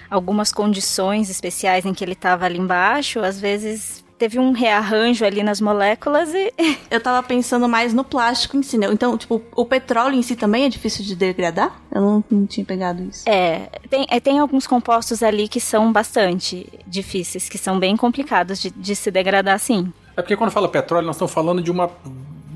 algumas 0.09 0.51
condições 0.51 1.29
especiais 1.29 1.85
em 1.85 1.93
que 1.93 2.03
ele 2.03 2.13
estava 2.13 2.45
ali 2.45 2.57
embaixo, 2.57 3.19
às 3.19 3.39
vezes 3.39 4.03
teve 4.19 4.37
um 4.37 4.51
rearranjo 4.51 5.25
ali 5.25 5.41
nas 5.41 5.59
moléculas 5.59 6.33
e. 6.33 6.53
Eu 6.91 6.99
tava 6.99 7.25
pensando 7.25 7.67
mais 7.67 7.93
no 7.93 8.03
plástico 8.03 8.57
em 8.57 8.63
si, 8.63 8.77
né? 8.77 8.87
Então, 8.91 9.17
tipo, 9.17 9.41
o 9.55 9.65
petróleo 9.65 10.15
em 10.15 10.21
si 10.21 10.35
também 10.35 10.65
é 10.65 10.69
difícil 10.69 11.05
de 11.05 11.15
degradar? 11.15 11.79
Eu 11.91 12.01
não, 12.01 12.23
não 12.29 12.45
tinha 12.45 12.65
pegado 12.65 13.03
isso. 13.03 13.27
É 13.29 13.69
tem, 13.89 14.05
é, 14.09 14.19
tem 14.19 14.39
alguns 14.39 14.67
compostos 14.67 15.23
ali 15.23 15.47
que 15.47 15.59
são 15.59 15.91
bastante 15.91 16.67
difíceis, 16.85 17.49
que 17.49 17.57
são 17.57 17.79
bem 17.79 17.97
complicados 17.97 18.61
de, 18.61 18.69
de 18.69 18.95
se 18.95 19.09
degradar 19.09 19.59
sim. 19.59 19.91
É 20.15 20.21
porque 20.21 20.35
quando 20.35 20.51
fala 20.51 20.67
petróleo, 20.67 21.05
nós 21.05 21.15
estamos 21.15 21.33
falando 21.33 21.61
de 21.61 21.71
uma 21.71 21.89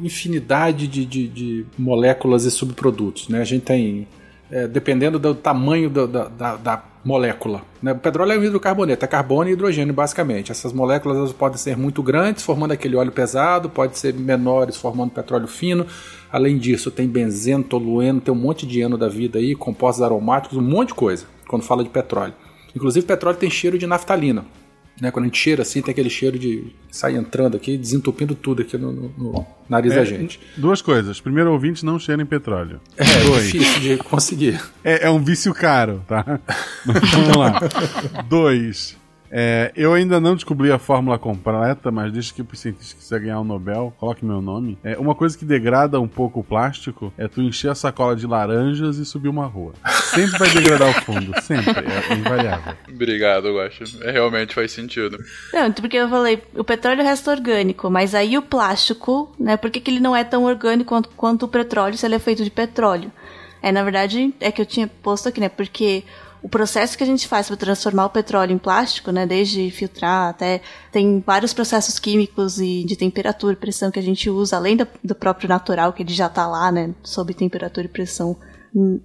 infinidade 0.02 0.88
de, 0.88 1.06
de, 1.06 1.28
de 1.28 1.65
moléculas 1.78 2.45
e 2.45 2.52
subprodutos, 2.52 3.30
né? 3.30 3.41
A 3.41 3.45
gente 3.45 3.63
tem, 3.63 4.08
é, 4.52 4.67
dependendo 4.67 5.17
do 5.17 5.34
tamanho 5.34 5.89
da, 5.89 6.06
da, 6.06 6.56
da 6.58 6.84
molécula. 7.03 7.61
Né? 7.81 7.91
O 7.91 7.97
petróleo 7.97 8.31
é 8.31 8.37
um 8.37 8.43
hidrocarboneto, 8.43 9.03
é 9.03 9.07
carbono 9.07 9.49
e 9.49 9.53
hidrogênio, 9.53 9.93
basicamente. 9.93 10.51
Essas 10.51 10.71
moléculas 10.71 11.17
elas 11.17 11.33
podem 11.33 11.57
ser 11.57 11.75
muito 11.75 12.01
grandes, 12.01 12.43
formando 12.43 12.71
aquele 12.71 12.95
óleo 12.95 13.11
pesado, 13.11 13.69
pode 13.69 13.97
ser 13.97 14.13
menores, 14.13 14.77
formando 14.77 15.11
petróleo 15.11 15.47
fino. 15.47 15.85
Além 16.31 16.57
disso, 16.57 16.89
tem 16.89 17.07
benzeno, 17.07 17.63
tolueno, 17.63 18.21
tem 18.21 18.33
um 18.33 18.37
monte 18.37 18.65
de 18.65 18.81
ano 18.81 18.97
da 18.97 19.09
vida 19.09 19.39
aí, 19.39 19.53
compostos 19.53 20.01
aromáticos, 20.01 20.57
um 20.57 20.61
monte 20.61 20.89
de 20.89 20.95
coisa, 20.95 21.25
quando 21.47 21.63
fala 21.63 21.83
de 21.83 21.89
petróleo. 21.89 22.33
Inclusive, 22.75 23.05
petróleo 23.05 23.37
tem 23.37 23.49
cheiro 23.49 23.77
de 23.77 23.85
naftalina. 23.85 24.45
Né, 25.01 25.10
quando 25.10 25.25
a 25.25 25.27
gente 25.27 25.39
cheira 25.39 25.63
assim, 25.63 25.82
tem 25.82 25.91
aquele 25.91 26.10
cheiro 26.10 26.38
de 26.38 26.67
sai 26.91 27.15
entrando 27.15 27.58
aqui, 27.58 27.75
desentupindo 27.77 28.36
tudo 28.36 28.62
aqui 28.62 28.77
no, 28.77 28.91
no, 28.91 29.10
no 29.17 29.45
nariz 29.67 29.91
É, 29.91 29.95
da 29.95 30.06
gente. 30.06 30.39
Duas 30.56 30.82
coisas. 30.84 31.19
Primeiro, 31.19 31.51
ouvintes 31.51 31.82
não 31.82 31.97
cheiram 31.97 32.21
em 32.21 32.27
petróleo. 32.27 32.79
É, 32.95 33.03
Dois. 33.25 33.51
difícil 33.51 33.79
de 33.79 33.97
conseguir. 33.97 34.62
É, 34.84 35.08
é 35.08 35.10
um 35.10 35.23
vício 35.23 35.51
caro, 35.53 36.03
tá? 36.08 36.39
Mas 36.86 37.10
Vamos 37.12 37.36
lá. 37.38 37.60
Dois. 38.29 38.95
É, 39.35 39.71
eu 39.75 39.95
ainda 39.95 40.19
não 40.19 40.35
descobri 40.35 40.71
a 40.71 40.77
fórmula 40.77 41.17
completa, 41.17 41.89
mas 41.89 42.13
deixa 42.13 42.31
que 42.31 42.43
pro 42.43 42.55
cientista 42.55 42.93
que 42.93 43.01
quiser 43.01 43.19
ganhar 43.19 43.39
o 43.39 43.43
Nobel, 43.43 43.91
coloque 43.97 44.23
meu 44.23 44.43
nome. 44.43 44.77
É, 44.83 44.95
uma 44.99 45.15
coisa 45.15 45.35
que 45.35 45.43
degrada 45.43 45.99
um 45.99 46.07
pouco 46.07 46.41
o 46.41 46.43
plástico 46.43 47.11
é 47.17 47.27
tu 47.27 47.41
encher 47.41 47.71
a 47.71 47.75
sacola 47.75 48.15
de 48.15 48.27
laranjas 48.27 48.97
e 48.97 49.05
subir 49.05 49.29
uma 49.29 49.47
rua. 49.47 49.73
Sempre 50.13 50.37
vai 50.37 50.49
degradar 50.51 50.87
o 50.87 51.01
fundo, 51.01 51.33
sempre. 51.41 51.83
É 51.83 52.13
invariável. 52.13 52.75
Obrigado, 52.87 53.47
eu 53.47 53.59
acho. 53.59 53.83
É, 54.03 54.11
realmente 54.11 54.53
faz 54.53 54.71
sentido. 54.71 55.17
Não, 55.51 55.65
então 55.65 55.81
porque 55.81 55.97
eu 55.97 56.07
falei, 56.07 56.43
o 56.55 56.63
petróleo 56.63 57.01
é 57.01 57.03
resto 57.03 57.31
orgânico, 57.31 57.89
mas 57.89 58.13
aí 58.13 58.37
o 58.37 58.41
plástico, 58.43 59.33
né, 59.39 59.57
por 59.57 59.71
que, 59.71 59.79
que 59.79 59.89
ele 59.89 59.99
não 59.99 60.15
é 60.15 60.23
tão 60.23 60.43
orgânico 60.43 60.89
quanto, 60.89 61.09
quanto 61.09 61.43
o 61.43 61.47
petróleo 61.47 61.97
se 61.97 62.05
ele 62.05 62.13
é 62.13 62.19
feito 62.19 62.43
de 62.43 62.51
petróleo? 62.51 63.11
É, 63.63 63.71
na 63.71 63.83
verdade, 63.83 64.31
é 64.39 64.51
que 64.51 64.61
eu 64.61 64.65
tinha 64.65 64.87
posto 65.01 65.27
aqui, 65.27 65.39
né, 65.39 65.49
porque 65.49 66.03
o 66.43 66.49
processo 66.49 66.97
que 66.97 67.03
a 67.03 67.08
gente 67.08 67.25
faz 67.27 67.47
para 67.47 67.56
transformar 67.56 68.06
o 68.06 68.10
petróleo 68.10 68.53
em 68.53 68.58
plástico, 68.58 69.12
né, 69.12 69.25
desde 69.25 69.71
filtrar 69.71 70.29
até 70.29 70.62
tem 70.91 71.23
vários 71.25 71.53
processos 71.53 71.97
químicos 71.97 72.60
e 72.60 72.84
de 72.84 72.97
temperatura 72.97 73.53
e 73.53 73.56
pressão 73.56 73.89
que 73.89 73.97
a 73.99 74.03
gente 74.03 74.29
usa, 74.29 74.58
além 74.58 74.75
da- 74.75 74.88
do 75.01 75.15
próprio 75.15 75.47
natural 75.47 75.93
que 75.93 76.03
ele 76.03 76.13
já 76.13 76.27
está 76.27 76.45
lá, 76.45 76.69
né, 76.71 76.93
sob 77.01 77.34
temperatura 77.34 77.86
e 77.86 77.89
pressão, 77.89 78.36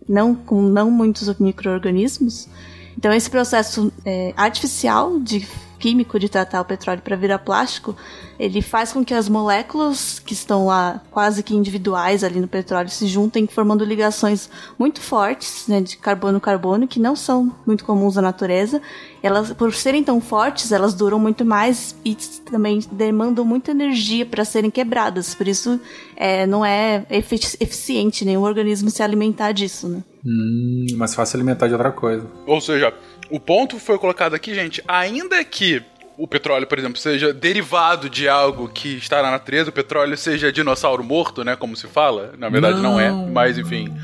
não 0.08 0.34
com 0.34 0.60
não 0.62 0.90
muitos 0.90 1.28
micro-organismos. 1.38 2.48
Então 2.96 3.12
esse 3.12 3.30
processo 3.30 3.92
é, 4.04 4.34
artificial 4.36 5.20
de 5.20 5.46
químico 5.78 6.18
de 6.18 6.28
tratar 6.28 6.60
o 6.60 6.64
petróleo 6.64 7.00
para 7.02 7.16
virar 7.16 7.38
plástico, 7.38 7.96
ele 8.38 8.60
faz 8.60 8.92
com 8.92 9.04
que 9.04 9.14
as 9.14 9.28
moléculas 9.28 10.18
que 10.18 10.32
estão 10.32 10.66
lá 10.66 11.00
quase 11.10 11.42
que 11.42 11.54
individuais 11.54 12.22
ali 12.24 12.40
no 12.40 12.48
petróleo 12.48 12.88
se 12.88 13.06
juntem 13.06 13.46
formando 13.46 13.84
ligações 13.84 14.50
muito 14.78 15.00
fortes, 15.00 15.66
né, 15.68 15.80
de 15.80 15.96
carbono-carbono, 15.96 16.86
que 16.86 17.00
não 17.00 17.14
são 17.16 17.54
muito 17.66 17.84
comuns 17.84 18.16
na 18.16 18.22
natureza. 18.22 18.80
Elas, 19.22 19.52
por 19.52 19.74
serem 19.74 20.04
tão 20.04 20.20
fortes, 20.20 20.70
elas 20.70 20.94
duram 20.94 21.18
muito 21.18 21.44
mais 21.44 21.94
e 22.04 22.14
também 22.50 22.80
demandam 22.92 23.44
muita 23.44 23.70
energia 23.72 24.24
para 24.24 24.44
serem 24.44 24.70
quebradas. 24.70 25.34
Por 25.34 25.48
isso, 25.48 25.80
é, 26.16 26.46
não 26.46 26.64
é 26.64 27.04
efi- 27.10 27.56
eficiente 27.60 28.24
nenhum 28.24 28.42
organismo 28.42 28.90
se 28.90 29.02
alimentar 29.02 29.52
disso, 29.52 29.88
né? 29.88 30.02
Hum, 30.24 30.86
mais 30.96 31.14
fácil 31.14 31.36
alimentar 31.36 31.66
de 31.66 31.72
outra 31.72 31.90
coisa. 31.90 32.26
Ou 32.46 32.60
seja, 32.60 32.92
o 33.30 33.38
ponto 33.40 33.78
foi 33.78 33.98
colocado 33.98 34.34
aqui, 34.34 34.54
gente, 34.54 34.82
ainda 34.86 35.42
que 35.44 35.82
o 36.18 36.26
petróleo, 36.26 36.66
por 36.66 36.76
exemplo, 36.76 36.98
seja 36.98 37.32
derivado 37.32 38.10
de 38.10 38.28
algo 38.28 38.68
que 38.68 38.96
está 38.96 39.22
na 39.22 39.30
natureza, 39.30 39.70
o 39.70 39.72
petróleo 39.72 40.16
seja 40.16 40.50
dinossauro 40.50 41.04
morto, 41.04 41.44
né, 41.44 41.54
como 41.54 41.76
se 41.76 41.86
fala, 41.86 42.34
na 42.36 42.48
verdade 42.48 42.80
não, 42.82 42.98
é, 42.98 43.08
Não. 43.08 43.28
mas 43.28 43.56
enfim, 43.56 43.96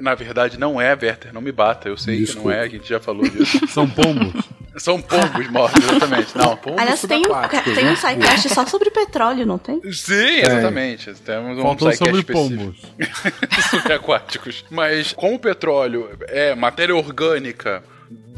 na 0.00 0.16
verdade 0.16 0.58
não 0.58 0.80
é, 0.80 0.90
Werther, 0.90 1.32
não 1.32 1.40
me 1.40 1.52
bata, 1.52 1.88
eu 1.88 1.96
sei 1.96 2.16
que 2.16 2.24
Desculpa. 2.24 2.48
não 2.50 2.56
é, 2.56 2.60
a 2.62 2.68
gente 2.68 2.88
já 2.88 2.98
falou 2.98 3.22
disso. 3.28 3.60
São 3.68 3.88
pombos. 3.88 4.42
São 4.76 5.00
pombos 5.00 5.48
mortos, 5.48 5.84
exatamente. 5.84 6.36
Não, 6.36 6.56
Pombos 6.56 6.80
Aliás, 6.80 7.00
tem 7.02 7.20
um, 7.20 7.74
tem 7.74 7.84
né? 7.84 7.92
um 7.92 7.96
sidecast 7.96 8.48
só 8.48 8.66
sobre 8.66 8.90
petróleo, 8.90 9.46
não 9.46 9.56
tem? 9.56 9.80
Sim, 9.92 10.40
exatamente. 10.40 11.14
Temos 11.14 11.56
um 11.56 11.62
Faltou 11.62 11.92
sobre 11.92 12.18
específico. 12.18 12.32
pombos. 12.56 12.76
subaquáticos. 13.70 14.64
Mas 14.70 15.12
como 15.12 15.36
o 15.36 15.38
petróleo 15.38 16.10
é 16.26 16.56
matéria 16.56 16.96
orgânica 16.96 17.84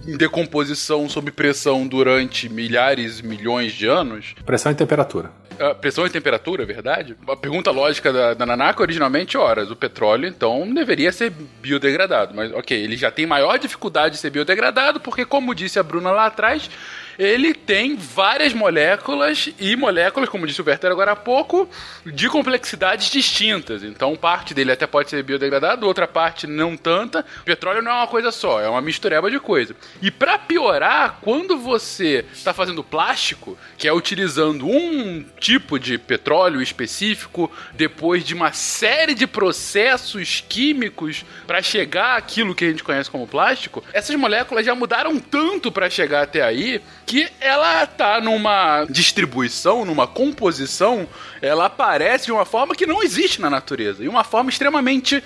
em 0.07 0.17
decomposição 0.17 1.09
sob 1.09 1.31
pressão 1.31 1.87
durante 1.87 2.49
milhares, 2.49 3.21
milhões 3.21 3.73
de 3.73 3.87
anos, 3.87 4.35
Pressão 4.45 4.71
e 4.73 4.75
temperatura. 4.75 5.31
ah, 5.59 5.75
pressão 5.75 6.07
e 6.07 6.11
temperatura, 6.11 6.63
é 6.63 6.67
verdade? 6.67 7.17
A 7.29 7.37
pergunta 7.37 7.71
lógica 7.71 8.13
da, 8.13 8.35
da 8.35 8.47
Nanaka 8.47 8.83
originalmente, 8.83 9.37
horas, 9.37 9.71
o 9.71 9.77
petróleo 9.77 10.29
então 10.29 10.73
deveria 10.73 11.11
ser 11.13 11.31
biodegradado, 11.61 12.35
mas 12.35 12.53
ok, 12.53 12.77
ele 12.79 12.97
já 12.97 13.11
tem 13.11 13.27
maior 13.27 13.59
dificuldade 13.59 14.15
de 14.15 14.21
ser 14.21 14.31
biodegradado 14.31 15.01
porque, 15.01 15.25
como 15.25 15.55
disse 15.55 15.79
a 15.79 15.83
Bruna 15.83 16.11
lá 16.11 16.27
atrás, 16.27 16.71
ele 17.19 17.55
tem 17.55 17.97
várias 17.97 18.53
moléculas 18.53 19.49
e 19.59 19.75
moléculas, 19.75 20.29
como 20.29 20.47
disse 20.47 20.61
o 20.61 20.65
Werther 20.67 20.91
agora 20.91 21.13
há 21.13 21.17
pouco, 21.17 21.67
de 22.05 22.29
complexidades 22.29 23.11
distintas. 23.11 23.83
Então, 23.83 24.15
parte 24.17 24.53
dele 24.53 24.73
até 24.73 24.87
pode 24.87 25.09
ser 25.09 25.23
biodegradado, 25.23 25.87
outra 25.87 26.07
parte 26.07 26.47
não 26.47 26.77
tanta. 26.77 27.25
Petróleo 27.45 27.81
não 27.81 27.91
é 27.91 27.95
uma 27.95 28.07
coisa 28.07 28.31
só, 28.31 28.61
é 28.61 28.69
uma 28.69 28.83
mistureba 28.83 29.31
de 29.31 29.41
coisa. 29.41 29.75
E 30.03 30.11
para 30.11 30.39
piorar, 30.39 31.19
quando 31.23 31.59
você 31.59 32.25
está 32.33 32.53
fazendo 32.53 32.85
plástico, 32.85 33.59
que 33.79 33.89
é 33.89 33.93
utilizando 33.93 34.67
um 34.67 35.25
tipo 35.41 35.79
de 35.79 35.99
petróleo 35.99 36.61
específico, 36.61 37.51
depois 37.73 38.25
de 38.25 38.35
uma 38.35 38.53
série 38.53 39.15
de 39.15 39.27
processos 39.27 40.45
químicos 40.49 41.25
para 41.47 41.63
chegar 41.63 42.17
àquilo 42.17 42.55
que 42.55 42.65
a 42.65 42.69
gente 42.69 42.85
conhece 42.85 43.11
como 43.11 43.27
plástico, 43.27 43.83
essas 43.93 44.15
moléculas 44.17 44.67
já 44.67 44.75
mudaram 44.75 45.19
tanto 45.19 45.73
para 45.73 45.89
chegar 45.89 46.23
até 46.23 46.43
aí 46.43 46.81
que 47.05 47.29
ela 47.41 47.87
tá 47.87 48.21
numa 48.21 48.85
distribuição, 48.85 49.85
numa 49.85 50.07
composição, 50.07 51.09
ela 51.41 51.67
aparece 51.67 52.27
de 52.27 52.33
uma 52.33 52.45
forma 52.45 52.75
que 52.75 52.87
não 52.87 53.03
existe 53.03 53.41
na 53.41 53.49
natureza, 53.49 54.03
e 54.03 54.09
uma 54.09 54.25
forma 54.25 54.51
extremamente 54.51 55.23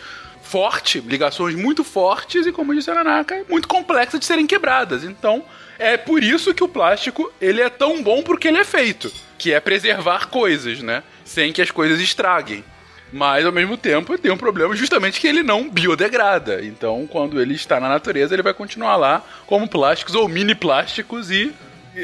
forte, 0.50 0.98
ligações 0.98 1.54
muito 1.54 1.84
fortes 1.84 2.44
e, 2.44 2.50
como 2.50 2.74
disse 2.74 2.90
a 2.90 2.94
Nanaka, 2.94 3.44
muito 3.48 3.68
complexa 3.68 4.18
de 4.18 4.24
serem 4.24 4.48
quebradas. 4.48 5.04
Então, 5.04 5.44
é 5.78 5.96
por 5.96 6.24
isso 6.24 6.52
que 6.52 6.64
o 6.64 6.68
plástico 6.68 7.32
ele 7.40 7.60
é 7.60 7.70
tão 7.70 8.02
bom 8.02 8.20
porque 8.20 8.48
ele 8.48 8.58
é 8.58 8.64
feito, 8.64 9.12
que 9.38 9.52
é 9.52 9.60
preservar 9.60 10.26
coisas, 10.26 10.82
né? 10.82 11.04
Sem 11.24 11.52
que 11.52 11.62
as 11.62 11.70
coisas 11.70 12.00
estraguem. 12.00 12.64
Mas 13.12 13.46
ao 13.46 13.52
mesmo 13.52 13.76
tempo 13.76 14.18
tem 14.18 14.32
um 14.32 14.36
problema 14.36 14.74
justamente 14.74 15.20
que 15.20 15.28
ele 15.28 15.44
não 15.44 15.70
biodegrada. 15.70 16.64
Então, 16.64 17.06
quando 17.06 17.40
ele 17.40 17.54
está 17.54 17.78
na 17.78 17.88
natureza, 17.88 18.34
ele 18.34 18.42
vai 18.42 18.54
continuar 18.54 18.96
lá 18.96 19.24
como 19.46 19.68
plásticos 19.68 20.16
ou 20.16 20.28
mini 20.28 20.56
plásticos 20.56 21.30
e 21.30 21.52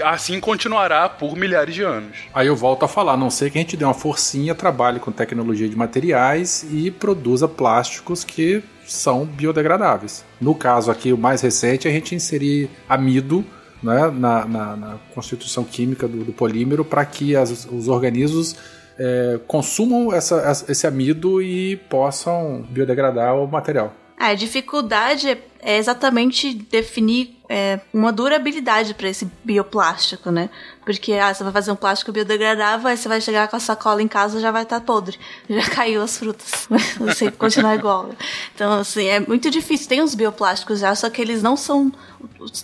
assim 0.05 0.40
continuará 0.40 1.09
por 1.09 1.37
milhares 1.37 1.75
de 1.75 1.83
anos. 1.83 2.16
Aí 2.35 2.46
eu 2.46 2.57
volto 2.57 2.85
a 2.85 2.88
falar, 2.88 3.12
a 3.12 3.16
não 3.16 3.31
sei 3.31 3.51
que 3.51 3.59
a 3.59 3.61
gente 3.61 3.77
dê 3.77 3.85
uma 3.85 3.94
forcinha, 3.94 4.55
trabalhe 4.55 4.99
com 5.01 5.11
tecnologia 5.12 5.68
de 5.68 5.77
materiais 5.77 6.66
e 6.70 6.90
produza 6.90 7.46
plásticos 7.49 8.25
que 8.25 8.62
são 8.87 9.25
biodegradáveis. 9.25 10.25
No 10.40 10.55
caso 10.55 10.90
aqui, 10.90 11.12
o 11.12 11.18
mais 11.18 11.40
recente, 11.40 11.88
é 11.88 11.90
a 11.90 11.94
gente 11.94 12.14
inserir 12.14 12.70
amido 12.88 13.44
né, 13.83 14.11
na, 14.11 14.46
na- 14.46 14.77
na 14.77 14.94
constituição 15.14 15.62
química 15.62 16.09
do, 16.09 16.25
do 16.25 16.33
polímero 16.33 16.85
para 16.85 17.05
que 17.05 17.37
as- 17.37 17.66
os 17.70 17.88
organismos 17.88 18.57
é, 18.99 19.38
consumam 19.46 20.11
essa- 20.14 20.40
essa- 20.40 20.72
esse 20.72 20.87
amido 20.87 21.42
e 21.42 21.77
possam 21.77 22.64
biodegradar 22.70 23.37
o 23.37 23.46
material. 23.46 23.92
Ah, 24.18 24.29
a 24.29 24.35
dificuldade 24.35 25.29
é, 25.29 25.38
é 25.61 25.77
exatamente 25.77 26.55
definir 26.55 27.36
é, 27.48 27.80
uma 27.92 28.12
durabilidade 28.12 28.94
para 28.94 29.09
esse 29.09 29.30
bioplástico, 29.44 30.30
né? 30.30 30.50
Porque 30.85 31.14
ah, 31.14 31.35
você 31.35 31.42
vai 31.42 31.52
fazer 31.52 31.72
um 31.72 31.76
plástico 31.76 32.12
biodegradável, 32.12 32.88
aí 32.88 32.96
você 32.96 33.09
vai 33.09 33.20
chegar 33.20 33.48
com 33.48 33.56
a 33.56 33.61
sacola 33.61 34.00
em 34.00 34.09
casa 34.09 34.40
já 34.40 34.50
vai 34.50 34.62
estar 34.62 34.80
podre. 34.80 35.18
Já 35.48 35.62
caiu 35.70 36.02
as 36.02 36.16
frutas. 36.16 36.68
Você 36.98 37.30
continuar 37.30 37.74
igual. 37.74 38.11
Então, 38.54 38.72
assim, 38.80 39.06
é 39.06 39.18
muito 39.18 39.50
difícil. 39.50 39.88
Tem 39.88 40.00
os 40.00 40.14
bioplásticos 40.14 40.78
já, 40.78 40.94
só 40.94 41.11
que 41.11 41.20
eles 41.20 41.42
não 41.42 41.56
são. 41.56 41.92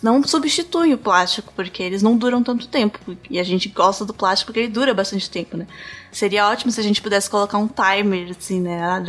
não 0.03 0.23
substituem 0.23 0.95
o 0.95 0.99
plástico, 0.99 1.53
porque 1.55 1.83
eles 1.83 2.03
não 2.03 2.17
duram 2.17 2.43
tanto 2.43 2.69
tempo. 2.69 2.99
E 3.29 3.41
a 3.41 3.45
gente 3.45 3.69
gosta 3.69 4.05
do 4.05 4.15
plástico 4.15 4.53
porque 4.53 4.61
ele 4.61 4.73
dura 4.73 4.95
bastante 4.95 5.29
tempo, 5.29 5.57
né? 5.57 5.67
Seria 6.13 6.49
ótimo 6.49 6.71
se 6.71 6.79
a 6.79 6.85
gente 6.85 7.01
pudesse 7.01 7.29
colocar 7.29 7.59
um 7.59 7.69
timer, 7.69 8.31
assim, 8.39 8.61
né? 8.61 8.83
Ah, 8.83 9.03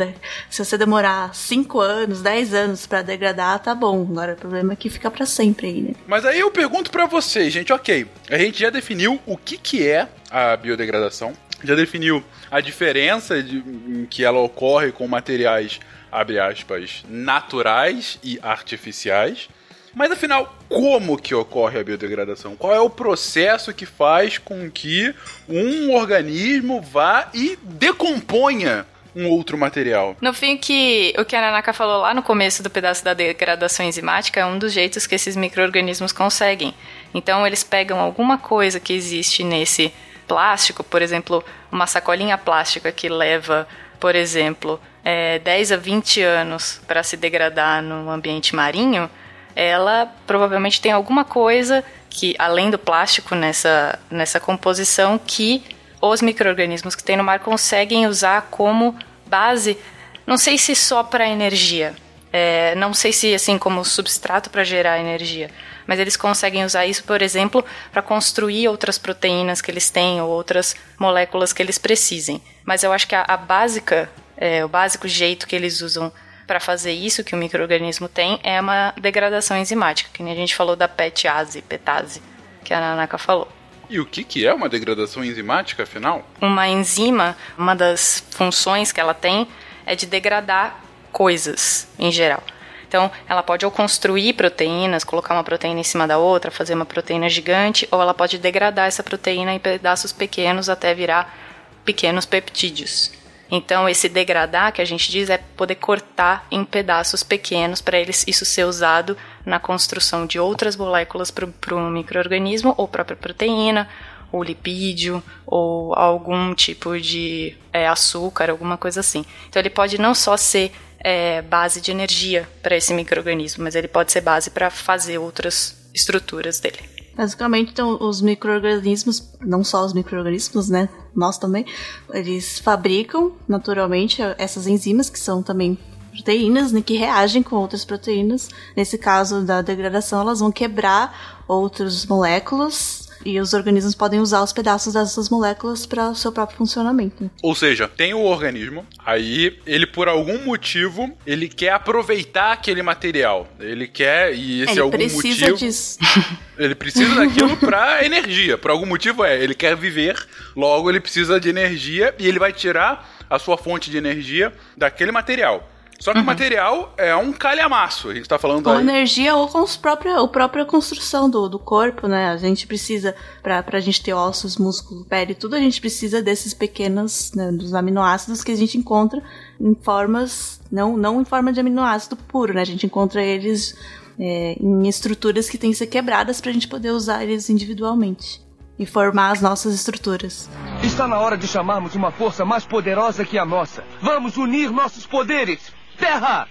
Se 0.50 0.64
você 0.64 0.76
demorar 0.76 1.34
5 1.34 1.78
anos, 1.78 2.20
10 2.20 2.54
anos 2.54 2.86
pra 2.86 3.02
degradar, 3.02 3.58
tá 3.60 3.74
bom. 3.74 4.02
Agora 4.10 4.32
o 4.32 4.36
problema 4.36 4.72
é 4.72 4.76
que 4.76 4.88
fica 4.88 5.10
pra 5.10 5.26
sempre. 5.26 5.63
Né? 5.72 5.94
Mas 6.06 6.24
aí 6.24 6.40
eu 6.40 6.50
pergunto 6.50 6.90
pra 6.90 7.06
vocês, 7.06 7.52
gente, 7.52 7.72
ok, 7.72 8.06
a 8.30 8.38
gente 8.38 8.60
já 8.60 8.70
definiu 8.70 9.20
o 9.26 9.36
que, 9.36 9.56
que 9.56 9.86
é 9.86 10.08
a 10.30 10.56
biodegradação, 10.56 11.32
já 11.62 11.74
definiu 11.74 12.22
a 12.50 12.60
diferença 12.60 13.42
de, 13.42 13.58
em 13.58 14.06
que 14.06 14.24
ela 14.24 14.40
ocorre 14.40 14.92
com 14.92 15.06
materiais, 15.08 15.80
abre 16.10 16.38
aspas, 16.38 17.04
naturais 17.08 18.18
e 18.22 18.38
artificiais. 18.42 19.48
Mas 19.94 20.10
afinal, 20.10 20.58
como 20.68 21.16
que 21.16 21.34
ocorre 21.34 21.78
a 21.78 21.84
biodegradação? 21.84 22.56
Qual 22.56 22.74
é 22.74 22.80
o 22.80 22.90
processo 22.90 23.72
que 23.72 23.86
faz 23.86 24.38
com 24.38 24.68
que 24.68 25.14
um 25.48 25.94
organismo 25.94 26.82
vá 26.82 27.30
e 27.32 27.56
decomponha 27.62 28.84
um 29.14 29.28
outro 29.28 29.56
material? 29.56 30.16
No 30.20 30.32
fim, 30.32 30.56
que, 30.56 31.14
o 31.18 31.24
que 31.24 31.36
a 31.36 31.40
Nanaka 31.40 31.72
falou 31.72 32.02
lá 32.02 32.12
no 32.12 32.22
começo 32.22 32.62
do 32.62 32.70
pedaço 32.70 33.04
da 33.04 33.14
degradação 33.14 33.86
enzimática 33.86 34.40
é 34.40 34.46
um 34.46 34.58
dos 34.58 34.72
jeitos 34.72 35.06
que 35.06 35.14
esses 35.14 35.36
micro-organismos 35.36 36.12
conseguem. 36.12 36.74
Então, 37.12 37.46
eles 37.46 37.62
pegam 37.62 38.00
alguma 38.00 38.38
coisa 38.38 38.80
que 38.80 38.92
existe 38.92 39.44
nesse 39.44 39.92
plástico, 40.26 40.82
por 40.82 41.02
exemplo, 41.02 41.44
uma 41.70 41.86
sacolinha 41.86 42.36
plástica 42.38 42.90
que 42.90 43.08
leva, 43.08 43.68
por 44.00 44.14
exemplo, 44.14 44.80
é, 45.04 45.38
10 45.38 45.72
a 45.72 45.76
20 45.76 46.22
anos 46.22 46.80
para 46.86 47.02
se 47.02 47.16
degradar 47.16 47.82
no 47.82 48.10
ambiente 48.10 48.54
marinho, 48.56 49.08
ela 49.54 50.12
provavelmente 50.26 50.80
tem 50.80 50.90
alguma 50.90 51.24
coisa 51.24 51.84
que, 52.10 52.34
além 52.38 52.70
do 52.70 52.78
plástico 52.78 53.34
nessa, 53.34 53.98
nessa 54.10 54.40
composição, 54.40 55.18
que 55.18 55.62
os 56.10 56.22
micro-organismos 56.22 56.94
que 56.94 57.04
tem 57.04 57.16
no 57.16 57.24
mar 57.24 57.40
conseguem 57.40 58.06
usar 58.06 58.48
como 58.50 58.96
base, 59.26 59.78
não 60.26 60.36
sei 60.36 60.58
se 60.58 60.74
só 60.74 61.02
para 61.02 61.28
energia, 61.28 61.94
é, 62.32 62.74
não 62.74 62.92
sei 62.92 63.12
se 63.12 63.34
assim 63.34 63.58
como 63.58 63.84
substrato 63.84 64.50
para 64.50 64.64
gerar 64.64 64.98
energia, 64.98 65.50
mas 65.86 65.98
eles 65.98 66.16
conseguem 66.16 66.64
usar 66.64 66.86
isso, 66.86 67.04
por 67.04 67.22
exemplo, 67.22 67.64
para 67.92 68.02
construir 68.02 68.68
outras 68.68 68.98
proteínas 68.98 69.60
que 69.60 69.70
eles 69.70 69.90
têm 69.90 70.20
ou 70.20 70.28
outras 70.30 70.74
moléculas 70.98 71.52
que 71.52 71.62
eles 71.62 71.78
precisem. 71.78 72.42
Mas 72.64 72.82
eu 72.82 72.92
acho 72.92 73.06
que 73.06 73.14
a, 73.14 73.24
a 73.26 73.36
básica, 73.36 74.10
é, 74.36 74.64
o 74.64 74.68
básico 74.68 75.06
jeito 75.06 75.46
que 75.46 75.54
eles 75.54 75.80
usam 75.80 76.12
para 76.46 76.60
fazer 76.60 76.92
isso 76.92 77.24
que 77.24 77.34
o 77.34 77.38
microorganismo 77.38 78.08
tem 78.08 78.38
é 78.42 78.60
uma 78.60 78.92
degradação 79.00 79.56
enzimática, 79.56 80.10
que 80.12 80.22
nem 80.22 80.32
a 80.32 80.36
gente 80.36 80.54
falou 80.54 80.76
da 80.76 80.88
PETase, 80.88 81.62
petase, 81.62 82.22
que 82.62 82.74
a 82.74 82.80
Nanaka 82.80 83.16
falou. 83.18 83.48
E 83.88 84.00
o 84.00 84.06
que, 84.06 84.24
que 84.24 84.46
é 84.46 84.52
uma 84.52 84.68
degradação 84.68 85.24
enzimática, 85.24 85.82
afinal? 85.82 86.26
Uma 86.40 86.68
enzima, 86.68 87.36
uma 87.56 87.74
das 87.74 88.24
funções 88.30 88.92
que 88.92 89.00
ela 89.00 89.14
tem 89.14 89.46
é 89.86 89.94
de 89.94 90.06
degradar 90.06 90.80
coisas 91.12 91.88
em 91.98 92.10
geral. 92.10 92.42
Então, 92.86 93.10
ela 93.28 93.42
pode 93.42 93.64
ou 93.64 93.72
construir 93.72 94.34
proteínas, 94.34 95.02
colocar 95.02 95.34
uma 95.34 95.42
proteína 95.42 95.80
em 95.80 95.84
cima 95.84 96.06
da 96.06 96.16
outra, 96.16 96.50
fazer 96.50 96.74
uma 96.74 96.86
proteína 96.86 97.28
gigante, 97.28 97.88
ou 97.90 98.00
ela 98.00 98.14
pode 98.14 98.38
degradar 98.38 98.86
essa 98.86 99.02
proteína 99.02 99.52
em 99.52 99.58
pedaços 99.58 100.12
pequenos 100.12 100.68
até 100.68 100.94
virar 100.94 101.36
pequenos 101.84 102.24
peptídeos. 102.24 103.10
Então, 103.50 103.88
esse 103.88 104.08
degradar 104.08 104.72
que 104.72 104.80
a 104.80 104.84
gente 104.84 105.10
diz 105.10 105.28
é 105.28 105.38
poder 105.38 105.74
cortar 105.74 106.46
em 106.50 106.64
pedaços 106.64 107.22
pequenos 107.22 107.80
para 107.80 107.98
isso 108.00 108.44
ser 108.44 108.64
usado 108.64 109.16
na 109.44 109.58
construção 109.58 110.26
de 110.26 110.38
outras 110.38 110.76
moléculas 110.76 111.30
para 111.30 111.74
um 111.76 111.90
microorganismo 111.90 112.74
ou 112.76 112.88
própria 112.88 113.16
proteína, 113.16 113.88
ou 114.32 114.42
lipídio, 114.42 115.22
ou 115.46 115.94
algum 115.94 116.54
tipo 116.54 116.98
de 117.00 117.56
é, 117.72 117.86
açúcar, 117.86 118.50
alguma 118.50 118.76
coisa 118.76 119.00
assim. 119.00 119.24
Então, 119.48 119.60
ele 119.60 119.70
pode 119.70 119.98
não 120.00 120.14
só 120.14 120.36
ser 120.36 120.72
é, 120.98 121.42
base 121.42 121.80
de 121.80 121.90
energia 121.90 122.48
para 122.62 122.76
esse 122.76 122.92
microorganismo, 122.92 123.62
mas 123.62 123.74
ele 123.74 123.86
pode 123.86 124.10
ser 124.10 124.22
base 124.22 124.50
para 124.50 124.70
fazer 124.70 125.18
outras 125.18 125.88
estruturas 125.94 126.58
dele. 126.58 126.78
Basicamente, 127.16 127.70
então, 127.70 127.96
os 128.00 128.20
micro-organismos, 128.20 129.32
não 129.40 129.62
só 129.62 129.84
os 129.84 129.92
micro-organismos, 129.92 130.68
né? 130.68 130.88
Nós 131.14 131.38
também, 131.38 131.64
eles 132.12 132.58
fabricam 132.58 133.32
naturalmente 133.46 134.20
essas 134.36 134.66
enzimas, 134.66 135.08
que 135.08 135.18
são 135.18 135.40
também 135.40 135.78
proteínas, 136.14 136.72
né, 136.72 136.80
que 136.80 136.96
reagem 136.96 137.42
com 137.42 137.56
outras 137.56 137.84
proteínas. 137.84 138.48
Nesse 138.76 138.96
caso 138.96 139.42
da 139.42 139.60
degradação, 139.60 140.20
elas 140.20 140.40
vão 140.40 140.52
quebrar 140.52 141.44
outras 141.46 142.06
moléculas 142.06 143.04
e 143.24 143.40
os 143.40 143.54
organismos 143.54 143.94
podem 143.94 144.20
usar 144.20 144.42
os 144.42 144.52
pedaços 144.52 144.92
dessas 144.92 145.30
moléculas 145.30 145.86
para 145.86 146.10
o 146.10 146.14
seu 146.14 146.30
próprio 146.30 146.58
funcionamento. 146.58 147.30
Ou 147.42 147.54
seja, 147.54 147.88
tem 147.88 148.12
o 148.12 148.20
organismo, 148.20 148.86
aí 149.04 149.58
ele 149.66 149.86
por 149.86 150.08
algum 150.08 150.44
motivo 150.44 151.10
ele 151.26 151.48
quer 151.48 151.72
aproveitar 151.72 152.52
aquele 152.52 152.82
material. 152.82 153.48
Ele 153.58 153.88
quer 153.88 154.34
e 154.34 154.62
esse 154.62 154.72
ele 154.72 154.80
algum 154.80 154.96
precisa 154.98 155.50
motivo 155.50 155.56
disso. 155.56 155.98
ele 156.58 156.74
precisa 156.74 157.14
daquilo 157.14 157.56
para 157.56 158.04
energia. 158.04 158.58
Por 158.58 158.70
algum 158.70 158.86
motivo 158.86 159.24
é, 159.24 159.42
ele 159.42 159.54
quer 159.54 159.74
viver, 159.74 160.22
logo 160.54 160.90
ele 160.90 161.00
precisa 161.00 161.40
de 161.40 161.48
energia 161.48 162.14
e 162.18 162.28
ele 162.28 162.38
vai 162.38 162.52
tirar 162.52 163.24
a 163.30 163.38
sua 163.38 163.56
fonte 163.56 163.90
de 163.90 163.96
energia 163.96 164.52
daquele 164.76 165.10
material. 165.10 165.70
Só 165.98 166.12
que 166.12 166.18
o 166.18 166.24
material 166.24 166.92
é 166.96 167.14
um 167.16 167.32
calhamaço. 167.32 168.10
A 168.10 168.14
gente 168.14 168.28
tá 168.28 168.38
falando 168.38 168.64
Com 168.64 168.70
aí. 168.70 168.80
energia 168.80 169.34
ou 169.36 169.48
com 169.48 169.62
os 169.62 169.76
própria, 169.76 170.20
a 170.20 170.28
própria 170.28 170.64
construção 170.64 171.30
do, 171.30 171.48
do 171.48 171.58
corpo, 171.58 172.06
né? 172.06 172.30
A 172.30 172.36
gente 172.36 172.66
precisa, 172.66 173.14
pra, 173.42 173.62
pra 173.62 173.80
gente 173.80 174.02
ter 174.02 174.12
ossos, 174.12 174.56
músculo, 174.56 175.04
pele, 175.04 175.34
tudo, 175.34 175.56
a 175.56 175.60
gente 175.60 175.80
precisa 175.80 176.22
desses 176.22 176.52
pequenos, 176.52 177.32
né, 177.34 177.50
dos 177.52 177.74
aminoácidos 177.74 178.44
que 178.44 178.52
a 178.52 178.56
gente 178.56 178.76
encontra 178.76 179.22
em 179.60 179.74
formas, 179.74 180.60
não, 180.70 180.96
não 180.96 181.20
em 181.20 181.24
forma 181.24 181.52
de 181.52 181.60
aminoácido 181.60 182.16
puro, 182.16 182.54
né? 182.54 182.62
A 182.62 182.66
gente 182.66 182.86
encontra 182.86 183.22
eles 183.22 183.74
é, 184.18 184.56
em 184.60 184.86
estruturas 184.88 185.48
que 185.48 185.58
têm 185.58 185.70
que 185.70 185.76
ser 185.76 185.86
quebradas 185.86 186.40
pra 186.40 186.52
gente 186.52 186.68
poder 186.68 186.90
usar 186.90 187.22
eles 187.22 187.48
individualmente. 187.48 188.42
E 188.76 188.84
formar 188.84 189.30
as 189.30 189.40
nossas 189.40 189.72
estruturas. 189.72 190.50
Está 190.82 191.06
na 191.06 191.16
hora 191.20 191.36
de 191.36 191.46
chamarmos 191.46 191.94
uma 191.94 192.10
força 192.10 192.44
mais 192.44 192.64
poderosa 192.64 193.24
que 193.24 193.38
a 193.38 193.44
nossa. 193.44 193.84
Vamos 194.02 194.36
unir 194.36 194.68
nossos 194.72 195.06
poderes. 195.06 195.72
Terra! 195.98 196.48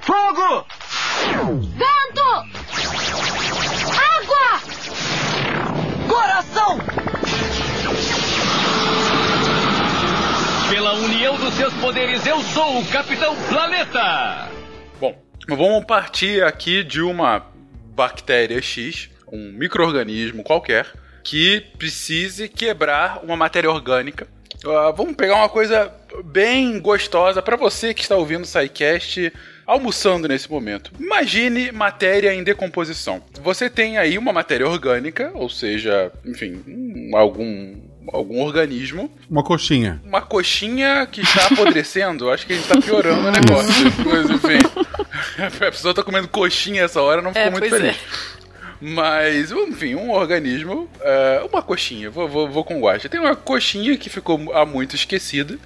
Fogo! 0.00 0.66
Vento! 1.76 2.22
Água! 3.94 4.60
Coração! 6.08 6.78
Pela 10.70 10.94
união 10.94 11.36
dos 11.36 11.54
seus 11.54 11.74
poderes, 11.74 12.26
eu 12.26 12.40
sou 12.40 12.80
o 12.80 12.86
Capitão 12.86 13.36
Planeta! 13.48 14.48
Bom, 15.00 15.14
vamos 15.48 15.84
partir 15.84 16.42
aqui 16.42 16.82
de 16.82 17.02
uma 17.02 17.46
bactéria 17.94 18.60
X, 18.62 19.10
um 19.30 19.52
microorganismo 19.52 20.42
qualquer, 20.42 20.86
que 21.22 21.60
precise 21.76 22.48
quebrar 22.48 23.20
uma 23.22 23.36
matéria 23.36 23.70
orgânica. 23.70 24.26
Ah, 24.66 24.90
vamos 24.90 25.14
pegar 25.14 25.36
uma 25.36 25.48
coisa 25.48 25.92
bem 26.24 26.80
gostosa 26.80 27.40
para 27.40 27.56
você 27.56 27.94
que 27.94 28.02
está 28.02 28.16
ouvindo 28.16 28.42
o 28.42 28.46
SciCast 28.46 29.32
almoçando 29.66 30.26
nesse 30.26 30.50
momento. 30.50 30.90
Imagine 30.98 31.70
matéria 31.70 32.34
em 32.34 32.42
decomposição. 32.42 33.22
Você 33.42 33.68
tem 33.70 33.98
aí 33.98 34.16
uma 34.18 34.32
matéria 34.32 34.66
orgânica, 34.66 35.30
ou 35.34 35.48
seja, 35.48 36.10
enfim, 36.24 36.62
um- 36.66 37.16
algum 37.16 37.76
algum 38.10 38.40
organismo, 38.40 39.12
Uma 39.28 39.42
coxinha. 39.44 40.00
uma 40.02 40.22
coxinha 40.22 41.06
que 41.12 41.20
está 41.20 41.44
apodrecendo. 41.48 42.30
Acho 42.32 42.46
que 42.46 42.54
a 42.54 42.56
gente 42.56 42.66
tá 42.66 42.80
piorando 42.80 43.28
o 43.28 43.30
negócio. 43.30 43.84
Mas 44.06 44.30
enfim, 44.30 44.58
a 45.66 45.70
pessoa 45.70 45.92
tá 45.92 46.02
comendo 46.02 46.26
coxinha 46.26 46.84
essa 46.84 47.02
hora, 47.02 47.20
não 47.20 47.34
ficou 47.34 47.46
É, 47.46 47.50
muito 47.50 47.68
pois 47.68 47.82
feliz. 47.82 47.96
Mas, 48.80 49.50
enfim, 49.50 49.96
um 49.96 50.10
organismo, 50.10 50.88
é, 51.00 51.44
uma 51.50 51.60
coxinha, 51.62 52.10
vou, 52.10 52.28
vou, 52.28 52.48
vou 52.48 52.64
com 52.64 52.80
guache. 52.80 53.08
Tem 53.08 53.18
uma 53.18 53.34
coxinha 53.34 53.96
que 53.96 54.08
ficou 54.08 54.52
há 54.54 54.64
muito 54.64 54.94
esquecida, 54.94 55.58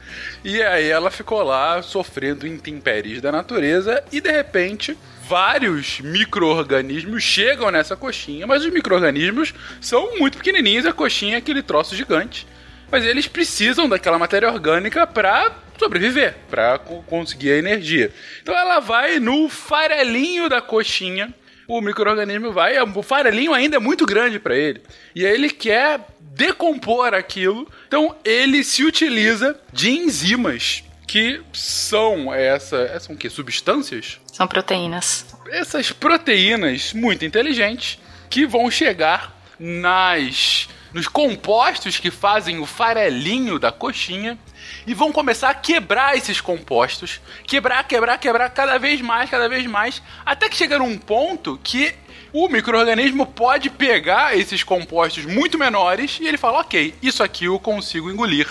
e 0.42 0.62
aí 0.62 0.88
ela 0.88 1.10
ficou 1.10 1.42
lá 1.42 1.82
sofrendo 1.82 2.46
intempéries 2.46 3.20
da 3.20 3.30
natureza, 3.30 4.02
e 4.10 4.20
de 4.20 4.30
repente 4.30 4.96
vários 5.28 6.00
micro-organismos 6.00 7.22
chegam 7.22 7.70
nessa 7.70 7.96
coxinha, 7.96 8.46
mas 8.46 8.64
os 8.64 8.72
micro-organismos 8.72 9.54
são 9.80 10.18
muito 10.18 10.38
pequenininhos, 10.38 10.86
a 10.86 10.92
coxinha 10.92 11.34
é 11.34 11.38
aquele 11.38 11.62
troço 11.62 11.94
gigante. 11.94 12.46
Mas 12.90 13.06
eles 13.06 13.26
precisam 13.26 13.88
daquela 13.88 14.18
matéria 14.18 14.52
orgânica 14.52 15.06
para 15.06 15.50
sobreviver, 15.78 16.34
para 16.50 16.78
conseguir 16.78 17.52
a 17.52 17.56
energia. 17.56 18.12
Então 18.42 18.54
ela 18.54 18.80
vai 18.80 19.18
no 19.18 19.48
farelinho 19.48 20.48
da 20.48 20.60
coxinha, 20.60 21.32
o 21.78 21.80
microorganismo 21.80 22.52
vai, 22.52 22.78
o 22.78 23.02
farelinho 23.02 23.54
ainda 23.54 23.76
é 23.76 23.80
muito 23.80 24.04
grande 24.04 24.38
para 24.38 24.54
ele. 24.54 24.82
E 25.14 25.24
aí 25.24 25.32
ele 25.32 25.48
quer 25.48 26.00
decompor 26.20 27.14
aquilo. 27.14 27.66
Então 27.88 28.14
ele 28.22 28.62
se 28.62 28.84
utiliza 28.84 29.58
de 29.72 29.90
enzimas 29.90 30.84
que 31.06 31.40
são 31.52 32.32
essa, 32.32 32.98
são 33.00 33.14
o 33.14 33.18
quê? 33.18 33.30
Substâncias? 33.30 34.18
São 34.32 34.46
proteínas. 34.46 35.26
essas 35.50 35.92
proteínas 35.92 36.92
muito 36.92 37.24
inteligentes 37.24 37.98
que 38.28 38.46
vão 38.46 38.70
chegar 38.70 39.34
nas 39.58 40.68
nos 40.92 41.08
compostos 41.08 41.98
que 41.98 42.10
fazem 42.10 42.58
o 42.58 42.66
farelinho 42.66 43.58
da 43.58 43.72
coxinha 43.72 44.38
e 44.86 44.94
vão 44.94 45.12
começar 45.12 45.50
a 45.50 45.54
quebrar 45.54 46.16
esses 46.16 46.40
compostos, 46.40 47.20
quebrar, 47.46 47.84
quebrar, 47.84 48.18
quebrar 48.18 48.50
cada 48.50 48.78
vez 48.78 49.00
mais, 49.00 49.30
cada 49.30 49.48
vez 49.48 49.66
mais, 49.66 50.02
até 50.24 50.48
que 50.48 50.56
chega 50.56 50.78
num 50.78 50.98
ponto 50.98 51.58
que 51.62 51.94
o 52.32 52.48
microorganismo 52.48 53.26
pode 53.26 53.68
pegar 53.68 54.36
esses 54.36 54.62
compostos 54.62 55.26
muito 55.26 55.58
menores 55.58 56.18
e 56.20 56.26
ele 56.26 56.38
fala: 56.38 56.60
ok, 56.60 56.94
isso 57.02 57.22
aqui 57.22 57.44
eu 57.44 57.58
consigo 57.58 58.10
engolir. 58.10 58.48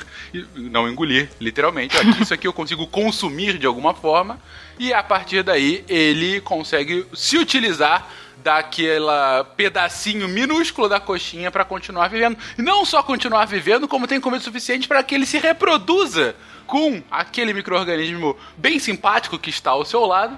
Não 0.56 0.88
engolir, 0.88 1.30
literalmente. 1.40 1.96
Isso 2.22 2.34
aqui 2.34 2.48
eu 2.48 2.54
consigo 2.54 2.86
consumir 2.86 3.58
de 3.58 3.66
alguma 3.66 3.94
forma. 3.94 4.40
E 4.78 4.94
a 4.94 5.02
partir 5.02 5.44
daí 5.44 5.84
ele 5.90 6.42
consegue 6.42 7.06
se 7.14 7.38
utilizar 7.38 8.08
daquela 8.44 9.44
pedacinho 9.56 10.28
minúsculo 10.28 10.90
da 10.90 11.00
coxinha 11.00 11.52
para 11.52 11.66
continuar 11.66 12.08
vivendo. 12.08 12.38
E 12.58 12.62
não 12.62 12.86
só 12.86 13.02
continuar 13.04 13.46
vivendo, 13.46 13.88
como 13.88 14.08
tem 14.08 14.20
comida 14.20 14.44
suficiente 14.44 14.88
para 14.88 15.04
que 15.04 15.16
ele 15.16 15.26
se 15.26 15.38
reproduza 15.38 16.36
com 16.66 17.02
aquele 17.10 17.54
microorganismo 17.54 18.38
bem 18.58 18.80
simpático 18.80 19.38
que 19.38 19.50
está 19.50 19.72
ao 19.72 19.86
seu 19.86 20.06
lado 20.06 20.38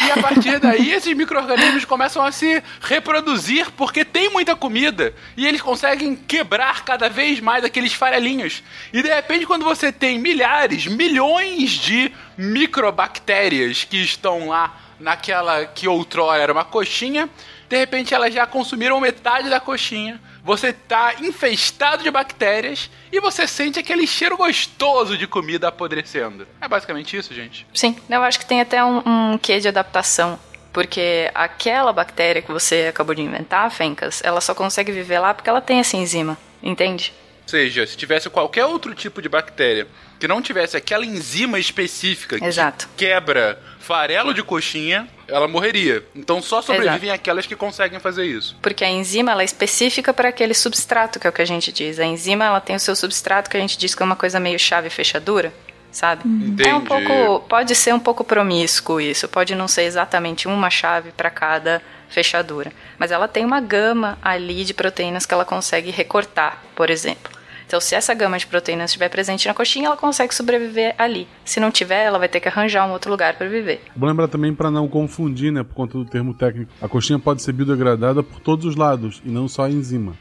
e 0.00 0.10
a 0.10 0.16
partir 0.16 0.58
daí, 0.58 0.90
esses 0.92 1.14
micro-organismos 1.14 1.84
começam 1.84 2.24
a 2.24 2.32
se 2.32 2.62
reproduzir 2.80 3.70
porque 3.72 4.04
tem 4.04 4.30
muita 4.30 4.56
comida. 4.56 5.14
E 5.36 5.46
eles 5.46 5.60
conseguem 5.60 6.16
quebrar 6.16 6.84
cada 6.84 7.08
vez 7.08 7.40
mais 7.40 7.64
aqueles 7.64 7.92
farelinhos. 7.92 8.62
E 8.92 9.02
de 9.02 9.08
repente, 9.08 9.46
quando 9.46 9.64
você 9.64 9.92
tem 9.92 10.18
milhares, 10.18 10.86
milhões 10.86 11.70
de 11.70 12.12
microbactérias 12.36 13.84
que 13.84 13.98
estão 13.98 14.48
lá 14.48 14.76
naquela 15.02 15.66
que 15.66 15.86
outrora 15.86 16.42
era 16.42 16.52
uma 16.52 16.64
coxinha, 16.64 17.28
de 17.68 17.76
repente 17.76 18.14
elas 18.14 18.32
já 18.32 18.46
consumiram 18.46 19.00
metade 19.00 19.50
da 19.50 19.60
coxinha 19.60 20.20
você 20.44 20.72
tá 20.72 21.14
infestado 21.20 22.02
de 22.02 22.10
bactérias 22.10 22.90
e 23.12 23.20
você 23.20 23.46
sente 23.46 23.78
aquele 23.78 24.06
cheiro 24.06 24.36
gostoso 24.36 25.16
de 25.16 25.26
comida 25.26 25.68
apodrecendo. 25.68 26.46
É 26.60 26.66
basicamente 26.66 27.16
isso, 27.16 27.32
gente. 27.32 27.66
Sim, 27.72 27.96
eu 28.08 28.22
acho 28.22 28.40
que 28.40 28.46
tem 28.46 28.60
até 28.60 28.84
um, 28.84 29.02
um 29.06 29.38
quê 29.38 29.60
de 29.60 29.68
adaptação. 29.68 30.38
Porque 30.72 31.30
aquela 31.34 31.92
bactéria 31.92 32.40
que 32.40 32.50
você 32.50 32.86
acabou 32.88 33.14
de 33.14 33.20
inventar, 33.20 33.70
Fencas, 33.70 34.22
ela 34.24 34.40
só 34.40 34.54
consegue 34.54 34.90
viver 34.90 35.18
lá 35.18 35.34
porque 35.34 35.48
ela 35.48 35.60
tem 35.60 35.80
essa 35.80 35.98
enzima, 35.98 36.38
entende? 36.62 37.12
Ou 37.42 37.48
seja, 37.48 37.86
se 37.86 37.94
tivesse 37.94 38.30
qualquer 38.30 38.64
outro 38.64 38.94
tipo 38.94 39.20
de 39.20 39.28
bactéria 39.28 39.86
que 40.18 40.26
não 40.26 40.40
tivesse 40.40 40.76
aquela 40.76 41.04
enzima 41.04 41.58
específica 41.58 42.42
Exato. 42.42 42.88
que 42.96 43.04
quebra 43.04 43.60
farelo 43.82 44.32
de 44.32 44.42
coxinha, 44.42 45.08
ela 45.28 45.46
morreria. 45.48 46.04
Então 46.14 46.40
só 46.40 46.62
sobrevivem 46.62 47.08
Exato. 47.08 47.20
aquelas 47.20 47.46
que 47.46 47.56
conseguem 47.56 47.98
fazer 48.00 48.24
isso. 48.24 48.56
Porque 48.62 48.84
a 48.84 48.90
enzima 48.90 49.32
ela 49.32 49.42
é 49.42 49.44
específica 49.44 50.14
para 50.14 50.28
aquele 50.28 50.54
substrato, 50.54 51.18
que 51.18 51.26
é 51.26 51.30
o 51.30 51.32
que 51.32 51.42
a 51.42 51.46
gente 51.46 51.72
diz. 51.72 51.98
A 51.98 52.04
enzima 52.04 52.44
ela 52.44 52.60
tem 52.60 52.76
o 52.76 52.80
seu 52.80 52.96
substrato 52.96 53.50
que 53.50 53.56
a 53.56 53.60
gente 53.60 53.76
diz 53.76 53.94
que 53.94 54.02
é 54.02 54.06
uma 54.06 54.16
coisa 54.16 54.40
meio 54.40 54.58
chave 54.58 54.88
fechadura 54.88 55.52
sabe? 55.90 56.26
Entendi. 56.26 56.66
É 56.66 56.74
um 56.74 56.80
pouco, 56.80 57.40
pode 57.46 57.74
ser 57.74 57.92
um 57.92 58.00
pouco 58.00 58.24
promíscuo 58.24 58.98
isso, 58.98 59.28
pode 59.28 59.54
não 59.54 59.68
ser 59.68 59.82
exatamente 59.82 60.48
uma 60.48 60.70
chave 60.70 61.12
para 61.12 61.28
cada 61.28 61.82
fechadura, 62.08 62.72
mas 62.98 63.10
ela 63.10 63.28
tem 63.28 63.44
uma 63.44 63.60
gama 63.60 64.18
ali 64.22 64.64
de 64.64 64.74
proteínas 64.74 65.26
que 65.26 65.34
ela 65.34 65.44
consegue 65.44 65.90
recortar, 65.90 66.62
por 66.74 66.88
exemplo. 66.88 67.41
Então, 67.72 67.80
se 67.80 67.94
essa 67.94 68.12
gama 68.12 68.38
de 68.38 68.46
proteínas 68.46 68.90
estiver 68.90 69.08
presente 69.08 69.48
na 69.48 69.54
coxinha, 69.54 69.86
ela 69.86 69.96
consegue 69.96 70.34
sobreviver 70.34 70.94
ali. 70.98 71.26
Se 71.42 71.58
não 71.58 71.70
tiver, 71.70 72.04
ela 72.04 72.18
vai 72.18 72.28
ter 72.28 72.38
que 72.38 72.46
arranjar 72.46 72.86
um 72.86 72.92
outro 72.92 73.10
lugar 73.10 73.32
para 73.32 73.48
viver. 73.48 73.80
Vou 73.96 74.06
lembrar 74.06 74.28
também 74.28 74.54
para 74.54 74.70
não 74.70 74.86
confundir, 74.86 75.50
né, 75.50 75.62
por 75.62 75.72
conta 75.72 75.96
do 75.96 76.04
termo 76.04 76.34
técnico. 76.34 76.70
A 76.82 76.86
coxinha 76.86 77.18
pode 77.18 77.40
ser 77.40 77.52
biodegradada 77.52 78.22
por 78.22 78.40
todos 78.40 78.66
os 78.66 78.76
lados 78.76 79.22
e 79.24 79.30
não 79.30 79.48
só 79.48 79.64
a 79.64 79.70
enzima. 79.70 80.14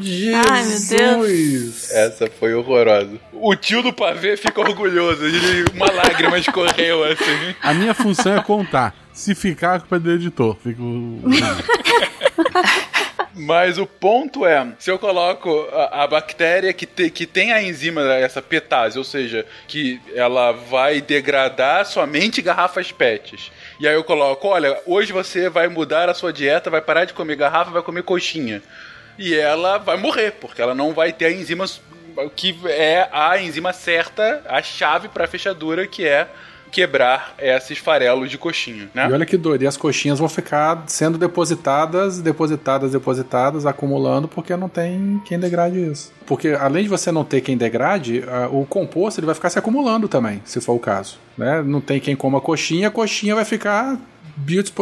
Jesus! 0.00 0.38
Ai, 0.48 0.64
meu 0.66 0.78
Deus! 0.88 1.90
Essa 1.90 2.30
foi 2.30 2.54
horrorosa. 2.54 3.18
O 3.32 3.56
tio 3.56 3.82
do 3.82 3.92
pavê 3.92 4.36
fica 4.36 4.60
orgulhoso. 4.60 5.24
Ele, 5.24 5.64
uma 5.74 5.90
lágrima 5.90 6.38
escorreu 6.38 7.02
assim. 7.02 7.56
A 7.60 7.74
minha 7.74 7.92
função 7.92 8.36
é 8.36 8.40
contar. 8.40 8.94
Se 9.12 9.34
ficar, 9.34 9.74
a 9.74 9.80
culpa 9.80 9.96
é 9.96 9.98
do 9.98 10.12
editor. 10.12 10.56
Fico. 10.62 10.82
Mas 13.38 13.76
o 13.76 13.86
ponto 13.86 14.46
é, 14.46 14.66
se 14.78 14.90
eu 14.90 14.98
coloco 14.98 15.68
a, 15.70 16.04
a 16.04 16.06
bactéria 16.06 16.72
que, 16.72 16.86
te, 16.86 17.10
que 17.10 17.26
tem 17.26 17.52
a 17.52 17.62
enzima, 17.62 18.00
essa 18.14 18.40
petase, 18.40 18.96
ou 18.96 19.04
seja, 19.04 19.44
que 19.68 20.00
ela 20.14 20.52
vai 20.52 21.02
degradar 21.02 21.84
somente 21.84 22.40
garrafas 22.40 22.90
PETs. 22.90 23.52
E 23.78 23.86
aí 23.86 23.94
eu 23.94 24.02
coloco, 24.02 24.48
olha, 24.48 24.80
hoje 24.86 25.12
você 25.12 25.50
vai 25.50 25.68
mudar 25.68 26.08
a 26.08 26.14
sua 26.14 26.32
dieta, 26.32 26.70
vai 26.70 26.80
parar 26.80 27.04
de 27.04 27.12
comer 27.12 27.36
garrafa, 27.36 27.70
vai 27.70 27.82
comer 27.82 28.04
coxinha. 28.04 28.62
E 29.18 29.34
ela 29.34 29.76
vai 29.76 29.98
morrer, 29.98 30.32
porque 30.32 30.62
ela 30.62 30.74
não 30.74 30.94
vai 30.94 31.12
ter 31.12 31.26
a 31.26 31.32
enzima 31.32 31.66
que 32.34 32.56
é 32.64 33.06
a 33.12 33.38
enzima 33.38 33.74
certa, 33.74 34.42
a 34.46 34.62
chave 34.62 35.08
para 35.08 35.26
fechadura, 35.26 35.86
que 35.86 36.06
é 36.06 36.26
quebrar 36.70 37.34
esses 37.38 37.78
farelos 37.78 38.30
de 38.30 38.38
coxinha, 38.38 38.90
né? 38.94 39.08
E 39.08 39.12
olha 39.12 39.24
que 39.24 39.36
doido, 39.36 39.62
e 39.62 39.66
as 39.66 39.76
coxinhas 39.76 40.18
vão 40.18 40.28
ficar 40.28 40.84
sendo 40.86 41.16
depositadas, 41.16 42.20
depositadas, 42.20 42.92
depositadas, 42.92 43.66
acumulando, 43.66 44.28
porque 44.28 44.54
não 44.56 44.68
tem 44.68 45.20
quem 45.24 45.38
degrade 45.38 45.78
isso. 45.78 46.12
Porque 46.26 46.48
além 46.48 46.82
de 46.82 46.88
você 46.88 47.12
não 47.12 47.24
ter 47.24 47.40
quem 47.40 47.56
degrade, 47.56 48.22
o 48.50 48.66
composto 48.66 49.20
ele 49.20 49.26
vai 49.26 49.34
ficar 49.34 49.50
se 49.50 49.58
acumulando 49.58 50.08
também, 50.08 50.42
se 50.44 50.60
for 50.60 50.74
o 50.74 50.78
caso. 50.78 51.18
Né? 51.38 51.62
Não 51.62 51.80
tem 51.80 52.00
quem 52.00 52.16
coma 52.16 52.40
coxinha, 52.40 52.88
a 52.88 52.90
coxinha 52.90 53.34
vai 53.34 53.44
ficar 53.44 53.98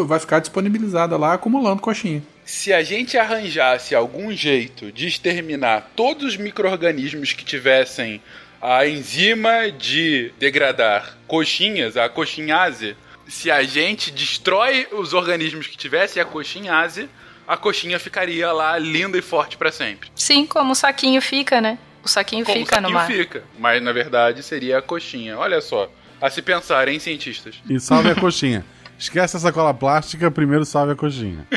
vai 0.07 0.19
ficar 0.19 0.41
disponibilizada 0.41 1.17
lá 1.17 1.35
acumulando 1.35 1.81
coxinha. 1.81 2.21
Se 2.45 2.73
a 2.73 2.83
gente 2.83 3.17
arranjasse 3.17 3.95
algum 3.95 4.33
jeito 4.33 4.91
de 4.91 5.07
exterminar 5.07 5.93
todos 5.95 6.25
os 6.25 6.37
micro-organismos 6.37 7.33
que 7.33 7.45
tivessem 7.45 8.21
a 8.65 8.89
enzima 8.89 9.71
de 9.71 10.33
degradar 10.39 11.19
coxinhas, 11.27 11.99
a 11.99 12.09
coxinhase, 12.09 12.97
se 13.29 13.51
a 13.51 13.63
gente 13.63 14.11
destrói 14.11 14.89
os 14.91 15.13
organismos 15.13 15.67
que 15.67 15.77
tivessem 15.77 16.23
a 16.23 16.25
coxinhase, 16.25 17.11
a 17.47 17.59
coxinha 17.59 17.99
ficaria 17.99 18.51
lá 18.53 18.79
linda 18.79 19.19
e 19.19 19.23
forte 19.23 19.59
para 19.59 19.71
sempre. 19.71 20.09
Sim, 20.15 20.47
como 20.47 20.73
o 20.73 20.75
saquinho 20.75 21.21
fica, 21.21 21.61
né? 21.61 21.79
O 22.03 22.09
saquinho 22.09 22.43
como 22.43 22.57
fica 22.57 22.73
o 22.73 22.75
saquinho 22.77 22.89
no 22.89 22.95
mar. 22.95 23.07
fica, 23.07 23.45
mas 23.59 23.83
na 23.83 23.93
verdade 23.93 24.43
seria 24.43 24.79
a 24.79 24.83
coxinha. 24.83 25.37
Olha 25.37 25.61
só, 25.61 25.91
a 26.19 26.31
se 26.31 26.41
pensar, 26.41 26.89
hein, 26.89 26.99
cientistas? 26.99 27.57
E 27.69 27.79
salve 27.79 28.13
a 28.13 28.15
coxinha. 28.15 28.65
Esquece 28.99 29.37
a 29.37 29.41
sacola 29.41 29.75
plástica, 29.75 30.31
primeiro 30.31 30.65
salve 30.65 30.93
a 30.93 30.97
coxinha. 30.97 31.47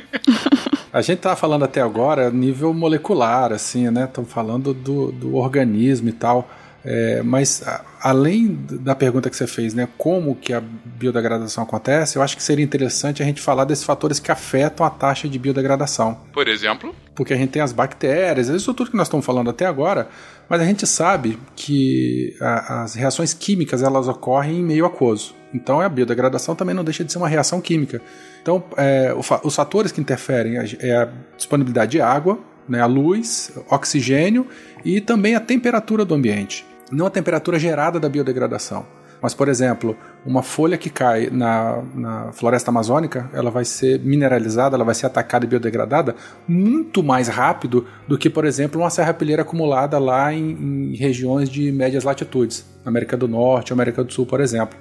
A 0.91 1.02
gente 1.02 1.20
tá 1.20 1.36
falando 1.36 1.63
até 1.63 1.80
agora 1.80 2.32
nível 2.32 2.74
molecular, 2.74 3.52
assim, 3.52 3.91
né? 3.91 4.06
Estamos 4.06 4.32
falando 4.32 4.74
do, 4.74 5.12
do 5.12 5.36
organismo 5.36 6.10
e 6.10 6.13
tal. 6.13 6.50
É, 6.86 7.22
mas 7.22 7.63
além 8.02 8.58
da 8.70 8.96
pergunta 8.96 9.30
que 9.30 9.36
você 9.36 9.48
fez, 9.48 9.74
né, 9.74 9.88
como 9.98 10.36
que 10.36 10.54
a 10.54 10.62
biodegradação 10.62 11.63
acontece, 11.63 12.18
eu 12.18 12.22
acho 12.22 12.38
que 12.38 12.44
seria 12.44 12.63
interessante 12.63 13.22
a 13.22 13.26
gente 13.26 13.42
falar 13.42 13.66
desses 13.66 13.84
fatores 13.84 14.20
que 14.20 14.32
afetam 14.32 14.86
a 14.86 14.90
taxa 14.90 15.28
de 15.28 15.38
biodegradação. 15.38 16.18
Por 16.32 16.48
exemplo? 16.48 16.96
Porque 17.13 17.34
a 17.34 17.38
gente 17.38 17.50
tem 17.50 17.62
as 17.62 17.74
bactérias, 17.74 18.48
isso 18.48 18.74
tudo 18.74 18.92
que 18.92 18.98
nós 18.98 19.08
estamos 19.08 19.26
falando 19.26 19.50
até 19.50 19.66
agora, 19.66 20.08
mas 20.48 20.62
a 20.62 20.66
gente 20.66 20.86
sabe 20.88 21.38
que 21.56 22.36
a, 22.40 22.84
as 22.84 22.94
reações 22.94 23.34
químicas 23.34 23.84
elas 23.84 24.08
ocorrem 24.08 24.60
em 24.60 24.63
meio 24.63 24.86
aquoso. 24.86 25.36
Então 25.54 25.82
a 25.82 25.90
biodegradação 25.90 26.56
também 26.56 26.76
não 26.76 26.84
deixa 26.84 27.04
de 27.04 27.12
ser 27.12 27.18
uma 27.18 27.28
reação 27.28 27.60
química. 27.60 28.02
Então 28.42 28.63
é, 28.78 29.13
os 29.44 29.56
fatores 29.56 29.92
que 29.92 30.00
interferem 30.00 30.56
é 30.80 30.96
a 30.96 31.10
disponibilidade 31.36 31.92
de 31.92 32.02
água, 32.02 32.40
né, 32.68 32.82
a 32.82 32.86
luz, 32.86 33.52
oxigênio 33.70 34.48
e 34.84 35.02
também 35.02 35.36
a 35.36 35.40
temperatura 35.40 36.04
do 36.04 36.14
ambiente 36.14 36.66
não 36.92 37.06
a 37.06 37.10
temperatura 37.10 37.60
gerada 37.60 38.00
da 38.00 38.10
biodegradação. 38.10 38.86
Mas, 39.20 39.34
por 39.34 39.50
exemplo, 39.50 39.98
uma 40.24 40.44
folha 40.44 40.78
que 40.78 40.92
cai 40.92 41.28
na, 41.32 41.82
na, 41.96 42.32
floresta 42.34 42.70
amazônica, 42.70 43.28
ela 43.34 43.50
vai 43.50 43.66
ser 43.66 44.00
mineralizada, 44.02 44.76
ela 44.76 44.86
vai 44.86 44.94
ser 44.94 45.08
atacada 45.08 45.44
e 45.44 45.48
biodegradada 45.48 46.16
muito 46.48 47.02
mais 47.02 47.28
rápido 47.28 47.88
do 48.08 48.16
que, 48.16 48.30
por 48.30 48.46
exemplo, 48.46 48.80
uma 48.80 48.92
serrapilheira 48.92 49.42
acumulada 49.42 49.98
lá 49.98 50.32
em, 50.32 50.52
em 50.92 50.96
regiões 50.96 51.50
de 51.50 51.72
médias 51.72 52.04
latitudes, 52.04 52.64
América 52.86 53.18
do 53.18 53.28
Norte, 53.28 53.74
América 53.74 54.04
do 54.04 54.14
Sul, 54.14 54.28
por 54.28 54.40
exemplo. 54.40 54.78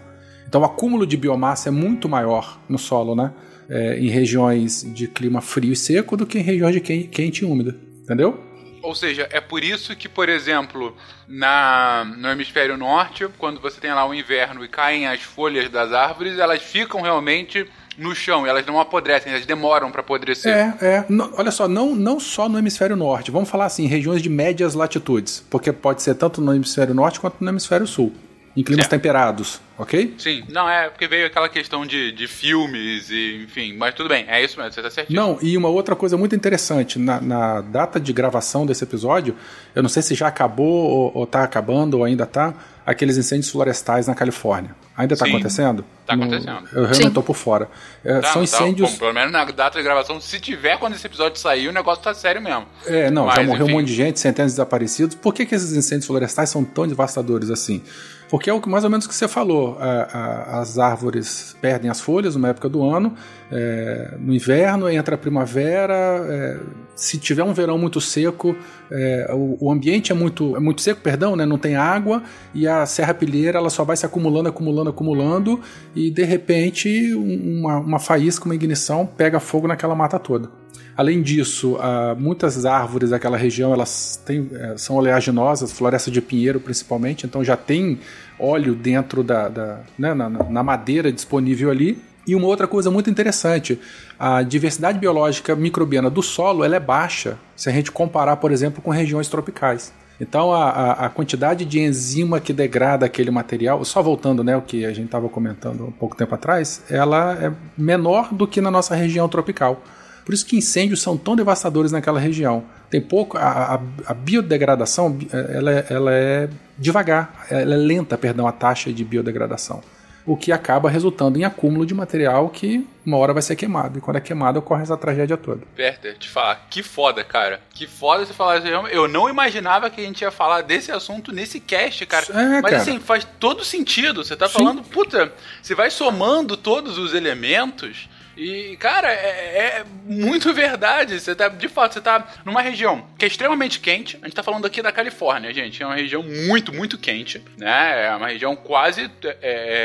Então, 0.46 0.60
o 0.60 0.64
acúmulo 0.64 1.06
de 1.06 1.16
biomassa 1.16 1.70
é 1.70 1.72
muito 1.72 2.06
maior 2.06 2.60
no 2.68 2.78
solo, 2.78 3.16
né? 3.16 3.32
É, 3.68 3.98
em 3.98 4.08
regiões 4.08 4.82
de 4.94 5.08
clima 5.08 5.40
frio 5.40 5.72
e 5.72 5.76
seco 5.76 6.16
do 6.16 6.24
que 6.24 6.38
em 6.38 6.42
regiões 6.42 6.74
de 6.74 6.80
quente 6.80 7.42
e 7.42 7.44
úmida. 7.44 7.74
Entendeu? 8.02 8.40
Ou 8.86 8.94
seja, 8.94 9.28
é 9.32 9.40
por 9.40 9.64
isso 9.64 9.96
que, 9.96 10.08
por 10.08 10.28
exemplo, 10.28 10.96
na, 11.26 12.04
no 12.16 12.28
hemisfério 12.28 12.76
norte, 12.76 13.26
quando 13.36 13.60
você 13.60 13.80
tem 13.80 13.92
lá 13.92 14.06
o 14.06 14.14
inverno 14.14 14.64
e 14.64 14.68
caem 14.68 15.08
as 15.08 15.20
folhas 15.20 15.68
das 15.68 15.92
árvores, 15.92 16.38
elas 16.38 16.62
ficam 16.62 17.00
realmente 17.00 17.66
no 17.98 18.14
chão, 18.14 18.46
elas 18.46 18.64
não 18.64 18.78
apodrecem, 18.78 19.32
elas 19.32 19.44
demoram 19.44 19.90
para 19.90 20.02
apodrecer. 20.02 20.54
É, 20.54 20.76
é. 20.80 21.04
Não, 21.08 21.32
olha 21.36 21.50
só, 21.50 21.66
não, 21.66 21.96
não 21.96 22.20
só 22.20 22.48
no 22.48 22.58
hemisfério 22.58 22.94
norte, 22.94 23.30
vamos 23.30 23.48
falar 23.48 23.64
assim, 23.64 23.86
regiões 23.86 24.22
de 24.22 24.28
médias 24.28 24.74
latitudes, 24.74 25.44
porque 25.50 25.72
pode 25.72 26.02
ser 26.02 26.14
tanto 26.14 26.40
no 26.40 26.54
hemisfério 26.54 26.94
norte 26.94 27.18
quanto 27.18 27.42
no 27.42 27.50
hemisfério 27.50 27.86
sul, 27.88 28.12
em 28.56 28.62
climas 28.62 28.86
é. 28.86 28.88
temperados. 28.88 29.60
ok? 29.76 30.14
Sim, 30.18 30.44
não, 30.48 30.68
é 30.68 30.88
porque 30.88 31.06
veio 31.06 31.26
aquela 31.26 31.48
questão 31.48 31.84
de, 31.84 32.10
de 32.12 32.26
filmes 32.26 33.10
e, 33.10 33.42
enfim, 33.44 33.74
mas 33.76 33.94
tudo 33.94 34.08
bem, 34.08 34.24
é 34.28 34.42
isso 34.42 34.56
mesmo, 34.56 34.72
você 34.72 34.82
tá 34.82 34.90
certinho. 34.90 35.20
Não, 35.20 35.38
e 35.42 35.56
uma 35.56 35.68
outra 35.68 35.94
coisa 35.94 36.16
muito 36.16 36.34
interessante, 36.34 36.98
na, 36.98 37.20
na 37.20 37.60
data 37.60 38.00
de 38.00 38.12
gravação 38.12 38.64
desse 38.64 38.82
episódio, 38.82 39.36
eu 39.74 39.82
não 39.82 39.88
sei 39.88 40.02
se 40.02 40.14
já 40.14 40.28
acabou 40.28 40.66
ou, 40.66 41.12
ou 41.14 41.26
tá 41.26 41.42
acabando 41.42 41.98
ou 41.98 42.04
ainda 42.04 42.24
tá, 42.24 42.54
aqueles 42.86 43.16
incêndios 43.18 43.50
florestais 43.50 44.06
na 44.06 44.14
Califórnia. 44.14 44.74
Ainda 44.96 45.12
está 45.12 45.26
acontecendo? 45.26 45.84
Tá 46.06 46.14
acontecendo. 46.14 46.60
No, 46.72 46.78
eu 46.78 46.82
realmente 46.84 47.08
estou 47.08 47.22
por 47.22 47.36
fora. 47.36 47.68
É, 48.02 48.20
tá, 48.20 48.32
são 48.32 48.42
incêndios. 48.42 48.92
Tá, 48.92 48.98
pelo 48.98 49.12
menos 49.12 49.30
na 49.30 49.44
data 49.44 49.76
de 49.76 49.84
gravação, 49.84 50.18
se 50.20 50.40
tiver 50.40 50.78
quando 50.78 50.94
esse 50.94 51.06
episódio 51.06 51.38
sair, 51.38 51.68
o 51.68 51.72
negócio 51.72 52.02
tá 52.02 52.14
sério 52.14 52.40
mesmo. 52.40 52.64
É, 52.86 53.10
não, 53.10 53.26
Mas, 53.26 53.36
já 53.36 53.42
morreu 53.42 53.66
enfim. 53.66 53.74
um 53.74 53.76
monte 53.76 53.88
de 53.88 53.94
gente, 53.94 54.18
centenas 54.18 54.52
de 54.52 54.56
desaparecidos. 54.56 55.14
Por 55.14 55.34
que, 55.34 55.44
que 55.44 55.54
esses 55.54 55.72
incêndios 55.72 56.06
florestais 56.06 56.48
são 56.48 56.64
tão 56.64 56.86
devastadores 56.86 57.50
assim? 57.50 57.82
Porque 58.28 58.50
é 58.50 58.52
o 58.52 58.60
que 58.60 58.68
mais 58.68 58.84
ou 58.84 58.90
menos 58.90 59.06
que 59.06 59.14
você 59.14 59.28
falou. 59.28 59.76
A, 59.78 59.84
a, 59.84 60.60
as 60.60 60.78
árvores 60.78 61.56
perdem 61.60 61.90
as 61.90 62.00
folhas 62.00 62.34
numa 62.34 62.48
época 62.48 62.68
do 62.68 62.82
ano, 62.82 63.14
é, 63.52 64.14
no 64.18 64.34
inverno 64.34 64.88
entra 64.90 65.14
a 65.14 65.18
primavera. 65.18 65.94
É, 65.94 66.58
se 66.96 67.18
tiver 67.18 67.44
um 67.44 67.52
verão 67.52 67.78
muito 67.78 68.00
seco, 68.00 68.56
é, 68.90 69.30
o, 69.32 69.66
o, 69.66 69.70
ambiente 69.70 70.10
é 70.10 70.14
muito, 70.14 70.56
é 70.56 70.60
muito 70.60 70.80
seco, 70.80 71.00
perdão, 71.02 71.36
né, 71.36 71.44
não 71.44 71.58
tem 71.58 71.76
água 71.76 72.22
e 72.54 72.66
a 72.66 72.86
serrapilheira 72.86 73.58
ela 73.58 73.68
só 73.68 73.84
vai 73.84 73.96
se 73.96 74.06
acumulando, 74.06 74.48
acumulando, 74.48 74.85
acumulando 74.90 75.60
e 75.94 76.10
de 76.10 76.24
repente 76.24 77.14
uma, 77.14 77.78
uma 77.78 77.98
faísca, 77.98 78.44
uma 78.44 78.54
ignição 78.54 79.06
pega 79.06 79.40
fogo 79.40 79.66
naquela 79.68 79.94
mata 79.94 80.18
toda. 80.18 80.50
Além 80.96 81.20
disso, 81.20 81.76
muitas 82.18 82.64
árvores 82.64 83.10
daquela 83.10 83.36
região 83.36 83.72
elas 83.72 84.20
têm, 84.24 84.48
é, 84.54 84.78
são 84.78 84.96
oleaginosas, 84.96 85.70
floresta 85.70 86.10
de 86.10 86.22
pinheiro 86.22 86.58
principalmente, 86.58 87.26
então 87.26 87.44
já 87.44 87.54
tem 87.54 87.98
óleo 88.38 88.74
dentro 88.74 89.22
da, 89.22 89.48
da 89.48 89.80
né, 89.98 90.14
na, 90.14 90.30
na 90.30 90.62
madeira 90.62 91.12
disponível 91.12 91.70
ali. 91.70 92.02
E 92.26 92.34
uma 92.34 92.48
outra 92.48 92.66
coisa 92.66 92.90
muito 92.90 93.08
interessante, 93.08 93.78
a 94.18 94.42
diversidade 94.42 94.98
biológica 94.98 95.54
microbiana 95.54 96.10
do 96.10 96.22
solo 96.22 96.64
ela 96.64 96.74
é 96.74 96.80
baixa 96.80 97.38
se 97.54 97.68
a 97.68 97.72
gente 97.72 97.92
comparar, 97.92 98.36
por 98.38 98.50
exemplo, 98.50 98.82
com 98.82 98.90
regiões 98.90 99.28
tropicais. 99.28 99.92
Então 100.20 100.52
a, 100.52 100.70
a, 100.70 101.06
a 101.06 101.08
quantidade 101.08 101.64
de 101.64 101.78
enzima 101.78 102.40
que 102.40 102.52
degrada 102.52 103.04
aquele 103.04 103.30
material, 103.30 103.84
só 103.84 104.02
voltando 104.02 104.42
né, 104.42 104.56
o 104.56 104.62
que 104.62 104.84
a 104.84 104.92
gente 104.92 105.06
estava 105.06 105.28
comentando 105.28 105.86
um 105.86 105.92
pouco 105.92 106.16
tempo 106.16 106.34
atrás, 106.34 106.82
ela 106.88 107.34
é 107.34 107.52
menor 107.76 108.32
do 108.32 108.46
que 108.46 108.60
na 108.60 108.70
nossa 108.70 108.94
região 108.94 109.28
tropical. 109.28 109.82
Por 110.24 110.34
isso 110.34 110.44
que 110.44 110.56
incêndios 110.56 111.00
são 111.00 111.16
tão 111.16 111.36
devastadores 111.36 111.92
naquela 111.92 112.18
região. 112.18 112.64
Tem 112.90 113.00
pouco. 113.00 113.38
A, 113.38 113.80
a, 114.06 114.12
biodegradação 114.12 115.16
ela, 115.32 115.72
é, 115.72 115.86
ela 115.88 116.12
é 116.12 116.48
devagar, 116.76 117.46
ela 117.48 117.74
é 117.74 117.76
lenta, 117.76 118.18
perdão, 118.18 118.44
a 118.46 118.52
taxa 118.52 118.92
de 118.92 119.04
biodegradação. 119.04 119.80
O 120.26 120.36
que 120.36 120.50
acaba 120.50 120.90
resultando 120.90 121.38
em 121.38 121.44
acúmulo 121.44 121.86
de 121.86 121.94
material 121.94 122.48
que 122.48 122.86
uma 123.04 123.16
hora 123.16 123.32
vai 123.32 123.40
ser 123.40 123.54
queimado. 123.54 123.98
E 123.98 124.00
quando 124.00 124.16
é 124.16 124.20
queimado, 124.20 124.58
ocorre 124.58 124.82
essa 124.82 124.96
tragédia 124.96 125.36
toda. 125.36 125.62
Berter, 125.76 126.18
te 126.18 126.28
falar, 126.28 126.66
que 126.68 126.82
foda, 126.82 127.22
cara. 127.22 127.60
Que 127.72 127.86
foda 127.86 128.26
você 128.26 128.32
falar 128.32 128.58
isso. 128.58 128.66
Eu 128.66 129.06
não 129.06 129.28
imaginava 129.28 129.88
que 129.88 130.00
a 130.00 130.04
gente 130.04 130.22
ia 130.22 130.30
falar 130.32 130.62
desse 130.62 130.90
assunto 130.90 131.32
nesse 131.32 131.60
cast, 131.60 132.04
cara. 132.06 132.26
É, 132.30 132.60
Mas 132.60 132.62
cara. 132.62 132.76
assim, 132.78 132.98
faz 132.98 133.26
todo 133.38 133.64
sentido. 133.64 134.24
Você 134.24 134.34
tá 134.34 134.48
Sim. 134.48 134.54
falando, 134.54 134.82
puta, 134.82 135.32
você 135.62 135.74
vai 135.74 135.90
somando 135.90 136.56
todos 136.56 136.98
os 136.98 137.14
elementos 137.14 138.08
e, 138.36 138.76
cara, 138.76 139.10
é, 139.10 139.80
é, 139.80 139.84
muito 140.04 140.52
verdade. 140.52 141.18
Você 141.18 141.34
tá, 141.34 141.48
de 141.48 141.68
fato, 141.68 141.94
você 141.94 142.00
tá 142.00 142.26
numa 142.44 142.60
região 142.60 143.06
que 143.18 143.24
é 143.24 143.28
extremamente 143.28 143.80
quente. 143.80 144.18
A 144.20 144.26
gente 144.26 144.36
tá 144.36 144.42
falando 144.42 144.66
aqui 144.66 144.82
da 144.82 144.92
Califórnia, 144.92 145.54
gente. 145.54 145.82
É 145.82 145.86
uma 145.86 145.94
região 145.94 146.22
muito, 146.22 146.72
muito 146.72 146.98
quente, 146.98 147.42
né? 147.56 148.06
É 148.06 148.14
uma 148.14 148.28
região 148.28 148.54
quase 148.54 149.10
é, 149.24 149.38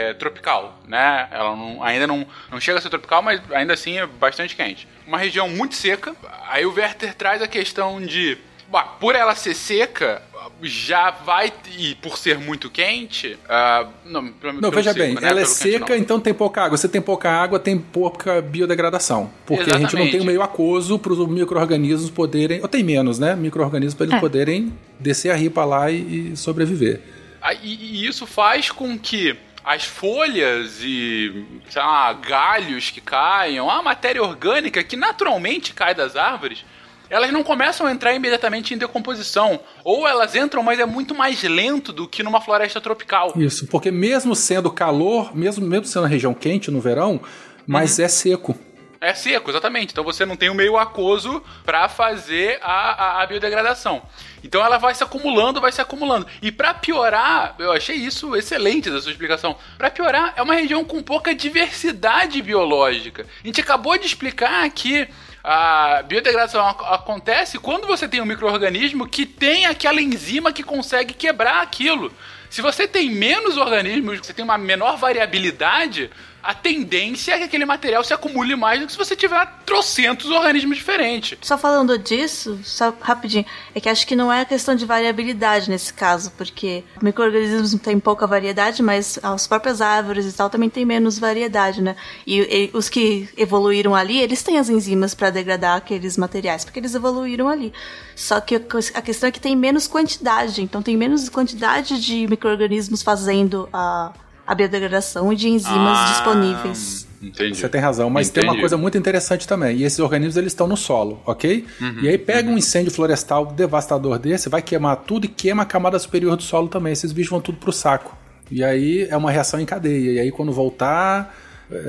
é, 0.10 0.14
tropical, 0.16 0.82
né? 0.86 1.30
Ela 1.32 1.56
não, 1.56 1.82
ainda 1.82 2.06
não, 2.06 2.28
não 2.52 2.60
chega 2.60 2.80
a 2.80 2.82
ser 2.82 2.90
tropical, 2.90 3.22
mas 3.22 3.42
ainda 3.52 3.74
assim 3.74 3.98
é 3.98 4.06
bastante 4.06 4.56
quente. 4.56 4.88
Uma 5.08 5.18
região 5.18 5.48
muito 5.48 5.76
seca. 5.76 6.14
Aí 6.50 6.66
o 6.66 6.74
Werther 6.74 7.14
traz 7.14 7.42
a 7.42 7.48
questão 7.48 8.02
de 8.02 8.38
Bah, 8.72 8.84
por 8.84 9.16
ela 9.16 9.36
ser 9.36 9.54
seca, 9.54 10.22
já 10.64 11.12
vai. 11.12 11.52
E 11.78 11.96
por 11.96 12.18
ser 12.18 12.38
muito 12.38 12.70
quente. 12.70 13.38
Uh, 13.46 13.90
não, 14.06 14.34
não 14.62 14.72
veja 14.72 14.94
seco, 14.94 15.06
bem, 15.06 15.16
né? 15.16 15.22
ela 15.24 15.40
é 15.40 15.44
pelo 15.44 15.56
seca, 15.56 15.86
quente, 15.86 16.02
então 16.02 16.20
tem 16.20 16.34
pouca 16.34 16.64
água. 16.64 16.78
Você 16.78 16.88
tem 16.88 17.02
pouca 17.02 17.30
água, 17.30 17.60
tem 17.60 17.78
pouca 17.78 18.42
biodegradação. 18.42 19.32
Porque 19.46 19.64
Exatamente. 19.64 19.86
a 19.86 19.90
gente 19.90 20.06
não 20.06 20.12
tem 20.12 20.20
o 20.20 20.24
um 20.24 20.26
meio 20.28 20.42
aquoso 20.42 21.00
para 21.00 21.14
os 21.14 21.28
micro-organismos 21.28 22.10
poderem. 22.10 22.62
Ou 22.62 22.68
tem 22.68 22.84
menos, 22.84 23.20
né? 23.20 23.36
Micro-organismos 23.36 23.94
para 23.94 24.06
eles 24.06 24.18
é. 24.18 24.20
poderem 24.20 24.74
descer 25.00 25.32
a 25.32 25.36
ripa 25.36 25.66
lá 25.66 25.92
e, 25.92 26.32
e 26.32 26.38
sobreviver. 26.38 27.02
Ah, 27.42 27.54
e, 27.54 27.76
e 27.76 28.06
isso 28.06 28.28
faz 28.28 28.70
com 28.70 28.98
que 28.98 29.36
as 29.64 29.86
folhas 29.86 30.80
e 30.82 31.46
sei 31.70 31.82
lá, 31.82 32.14
galhos 32.14 32.90
que 32.90 33.00
caiam, 33.00 33.70
a 33.70 33.82
matéria 33.82 34.22
orgânica 34.22 34.84
que 34.84 34.96
naturalmente 34.96 35.74
cai 35.74 35.94
das 35.94 36.16
árvores, 36.16 36.66
elas 37.12 37.32
não 37.32 37.44
começam 37.44 37.86
a 37.86 37.92
entrar 37.92 38.14
imediatamente 38.14 38.74
em 38.74 38.78
decomposição. 38.78 39.60
Ou 39.84 40.08
elas 40.08 40.34
entram, 40.34 40.64
mas 40.64 40.80
é 40.80 40.86
muito 40.86 41.14
mais 41.14 41.44
lento 41.44 41.92
do 41.92 42.08
que 42.08 42.24
numa 42.24 42.40
floresta 42.40 42.80
tropical. 42.80 43.34
Isso, 43.36 43.68
porque 43.68 43.92
mesmo 43.92 44.34
sendo 44.34 44.72
calor, 44.72 45.36
mesmo, 45.36 45.68
mesmo 45.68 45.86
sendo 45.86 46.06
a 46.06 46.10
região 46.10 46.34
quente 46.34 46.72
no 46.72 46.80
verão, 46.80 47.20
mas 47.68 48.00
uhum. 48.00 48.06
é 48.06 48.08
seco. 48.08 48.60
É 49.02 49.16
seco, 49.16 49.50
exatamente. 49.50 49.92
Então 49.92 50.04
você 50.04 50.26
não 50.28 50.36
tem 50.38 50.50
o 50.50 50.54
meio 50.54 50.78
aquoso 50.78 51.44
para 51.66 51.90
fazer 51.90 52.60
a, 52.62 52.92
a, 53.20 53.24
a, 53.24 53.26
biodegradação. 53.26 54.04
Então 54.44 54.64
ela 54.64 54.78
vai 54.78 54.94
se 54.94 55.04
acumulando, 55.04 55.60
vai 55.60 55.72
se 55.72 55.82
acumulando. 55.82 56.28
E 56.40 56.52
para 56.52 56.72
piorar, 56.74 57.56
eu 57.58 57.72
achei 57.72 57.96
isso 57.96 58.36
excelente 58.36 58.92
da 58.92 59.02
sua 59.02 59.12
explicação. 59.12 59.58
Para 59.76 59.90
piorar, 59.90 60.36
é 60.38 60.42
uma 60.44 60.54
região 60.54 60.86
com 60.86 61.02
pouca 61.02 61.34
diversidade 61.34 62.42
biológica. 62.44 63.26
A 63.44 63.48
gente 63.48 63.60
acabou 63.60 63.98
de 63.98 64.06
explicar 64.06 64.70
que 64.70 65.10
a 65.44 66.04
biodegradação 66.04 66.66
acontece 66.68 67.58
quando 67.58 67.88
você 67.88 68.08
tem 68.08 68.22
um 68.22 68.26
microorganismo 68.26 69.08
que 69.08 69.26
tem 69.26 69.66
aquela 69.66 70.02
enzima 70.02 70.54
que 70.54 70.64
consegue 70.64 71.14
quebrar 71.14 71.62
aquilo. 71.62 72.14
Se 72.50 72.62
você 72.62 72.88
tem 72.88 73.10
menos 73.10 73.58
organismos, 73.58 74.20
você 74.20 74.34
tem 74.34 74.44
uma 74.44 74.58
menor 74.58 74.98
variabilidade, 74.98 76.12
a 76.44 76.54
tendência 76.54 77.34
é 77.34 77.38
que 77.38 77.44
aquele 77.44 77.66
material 77.66 78.04
se 78.04 78.14
acumule 78.14 78.56
mais 78.56 78.80
do 78.80 78.86
que 78.86 78.92
se 78.92 78.98
você 78.98 79.16
tiver 79.16 79.48
trocentos 79.66 80.30
organismos 80.30 80.78
diferentes. 80.78 81.38
Só 81.42 81.58
falando 81.58 81.98
disso, 81.98 82.60
só 82.64 82.94
rapidinho, 83.00 83.46
é 83.74 83.80
que 83.80 83.90
acho 83.90 84.06
que 84.08 84.16
não 84.16 84.32
é 84.32 84.44
questão 84.46 84.76
de 84.76 84.86
variabilidade 84.86 85.70
nesse 85.70 85.94
caso, 85.94 86.32
porque 86.32 86.84
micro-organismos 87.02 87.74
têm 87.82 88.00
pouca 88.00 88.26
variedade, 88.26 88.82
mas 88.82 89.20
as 89.22 89.48
próprias 89.48 89.82
árvores 89.82 90.26
e 90.26 90.34
tal 90.34 90.50
também 90.50 90.70
têm 90.70 90.86
menos 90.86 91.20
variedade, 91.20 91.82
né? 91.82 91.96
E, 92.26 92.40
e 92.40 92.72
os 92.74 92.90
que 92.90 93.30
evoluíram 93.38 93.96
ali, 93.96 94.20
eles 94.20 94.42
têm 94.42 94.58
as 94.58 94.70
enzimas 94.70 95.14
para 95.14 95.30
degradar 95.30 95.78
aqueles 95.78 96.18
materiais, 96.18 96.66
porque 96.66 96.80
eles 96.80 96.96
evoluíram 96.96 97.48
ali. 97.48 97.74
Só 98.16 98.42
que 98.42 98.56
a 98.56 99.02
questão 99.02 99.30
é 99.30 99.32
que 99.32 99.40
tem 99.40 99.56
menos 99.56 99.88
quantidade, 99.88 100.62
então 100.62 100.82
tem 100.82 100.98
menos 100.98 101.30
quantidade 101.30 102.00
de 102.02 102.28
micro-organismos 102.28 103.02
fazendo 103.02 103.70
a 103.72 104.12
a 104.52 104.56
biodegradação 104.56 105.34
de 105.34 105.48
enzimas 105.48 105.98
ah, 105.98 106.12
disponíveis. 106.12 107.08
Entendi. 107.24 107.56
Você 107.56 107.70
tem 107.70 107.80
razão, 107.80 108.10
mas 108.10 108.28
Entendi. 108.28 108.48
tem 108.48 108.54
uma 108.54 108.60
coisa 108.60 108.76
muito 108.76 108.98
interessante 108.98 109.48
também. 109.48 109.78
E 109.78 109.84
esses 109.86 109.98
organismos 110.00 110.36
eles 110.36 110.52
estão 110.52 110.68
no 110.68 110.76
solo, 110.76 111.22
ok? 111.26 111.66
Uhum, 111.80 112.00
e 112.02 112.10
aí 112.10 112.18
pega 112.18 112.50
uhum. 112.50 112.56
um 112.56 112.58
incêndio 112.58 112.92
florestal 112.92 113.46
devastador 113.46 114.20
desse, 114.20 114.50
vai 114.50 114.62
queimar 114.62 114.98
tudo 114.98 115.24
e 115.24 115.30
queima 115.30 115.64
a 115.64 115.66
camada 115.66 115.98
superior 115.98 116.36
do 116.36 116.44
solo 116.44 116.68
também. 116.68 116.92
Esses 116.92 117.14
bichos 117.14 117.30
vão 117.30 117.40
tudo 117.40 117.60
pro 117.60 117.72
saco. 117.72 118.14
E 118.52 118.62
aí 118.62 119.08
é 119.10 119.16
uma 119.16 119.32
reação 119.32 119.58
em 119.58 119.66
cadeia. 119.66 120.12
E 120.16 120.20
aí 120.20 120.32
quando 120.32 120.52
voltar 120.52 121.34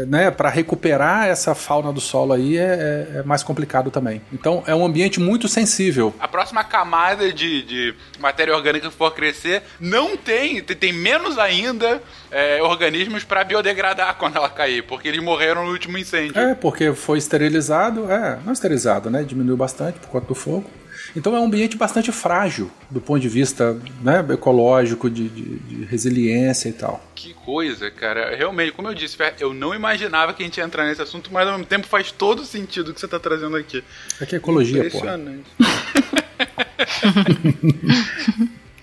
né, 0.06 0.30
para 0.30 0.48
recuperar 0.48 1.26
essa 1.26 1.54
fauna 1.54 1.92
do 1.92 2.00
solo 2.00 2.32
aí 2.32 2.56
é, 2.56 2.62
é, 2.62 3.18
é, 3.18 3.22
mais 3.24 3.42
complicado 3.42 3.90
também. 3.90 4.22
Então 4.32 4.62
é 4.66 4.74
um 4.74 4.84
ambiente 4.84 5.18
muito 5.18 5.48
sensível. 5.48 6.14
A 6.20 6.28
próxima 6.28 6.62
camada 6.62 7.32
de, 7.32 7.62
de 7.62 7.94
matéria 8.20 8.54
orgânica 8.54 8.88
que 8.88 8.94
for 8.94 9.12
crescer 9.12 9.62
não 9.80 10.16
tem, 10.16 10.62
tem 10.62 10.92
menos 10.92 11.38
ainda 11.38 12.00
é, 12.30 12.62
organismos 12.62 13.24
para 13.24 13.42
biodegradar 13.44 14.14
quando 14.18 14.36
ela 14.36 14.48
cair, 14.48 14.82
porque 14.82 15.08
eles 15.08 15.22
morreram 15.22 15.64
no 15.64 15.72
último 15.72 15.98
incêndio. 15.98 16.38
É, 16.38 16.54
porque 16.54 16.92
foi 16.92 17.18
esterilizado, 17.18 18.10
é, 18.10 18.38
não 18.44 18.52
esterilizado, 18.52 19.10
né, 19.10 19.24
diminuiu 19.24 19.56
bastante 19.56 19.98
por 19.98 20.08
conta 20.08 20.26
do 20.26 20.34
fogo. 20.34 20.81
Então 21.14 21.36
é 21.36 21.40
um 21.40 21.44
ambiente 21.44 21.76
bastante 21.76 22.10
frágil 22.10 22.70
do 22.90 23.00
ponto 23.00 23.20
de 23.20 23.28
vista 23.28 23.78
né, 24.02 24.24
ecológico, 24.30 25.10
de, 25.10 25.28
de, 25.28 25.58
de, 25.58 25.84
resiliência 25.84 26.68
e 26.68 26.72
tal. 26.72 27.04
Que 27.14 27.34
coisa, 27.34 27.90
cara. 27.90 28.34
Realmente, 28.34 28.72
como 28.72 28.88
eu 28.88 28.94
disse, 28.94 29.16
eu 29.38 29.52
não 29.52 29.74
imaginava 29.74 30.32
que 30.32 30.42
a 30.42 30.46
gente 30.46 30.56
ia 30.58 30.64
entrar 30.64 30.86
nesse 30.86 31.02
assunto, 31.02 31.30
mas 31.32 31.46
ao 31.46 31.54
mesmo 31.54 31.66
tempo 31.66 31.86
faz 31.86 32.10
todo 32.10 32.44
sentido 32.44 32.90
o 32.90 32.94
que 32.94 33.00
você 33.00 33.06
está 33.06 33.20
trazendo 33.20 33.56
aqui. 33.56 33.84
Aqui 34.20 34.34
é 34.34 34.38
ecologia, 34.38 34.90
pô. 34.90 35.00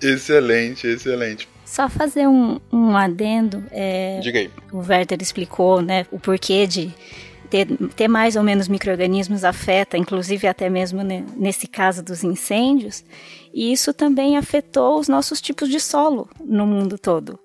excelente, 0.00 0.86
excelente. 0.86 1.48
Só 1.64 1.88
fazer 1.88 2.26
um, 2.26 2.60
um 2.72 2.96
adendo. 2.96 3.62
É, 3.70 4.18
Diga 4.20 4.40
aí. 4.40 4.50
O 4.72 4.78
Werther 4.78 5.18
explicou 5.20 5.80
né, 5.80 6.06
o 6.10 6.18
porquê 6.18 6.66
de 6.66 6.92
ter, 7.50 7.66
ter 7.96 8.08
mais 8.08 8.36
ou 8.36 8.42
menos 8.42 8.68
micro-organismos 8.68 9.44
afeta, 9.44 9.98
inclusive 9.98 10.46
até 10.46 10.70
mesmo 10.70 11.02
nesse 11.36 11.66
caso 11.66 12.02
dos 12.02 12.22
incêndios, 12.22 13.04
e 13.52 13.72
isso 13.72 13.92
também 13.92 14.36
afetou 14.36 14.98
os 14.98 15.08
nossos 15.08 15.40
tipos 15.40 15.68
de 15.68 15.80
solo 15.80 16.28
no 16.40 16.66
mundo 16.66 16.96
todo. 16.96 17.38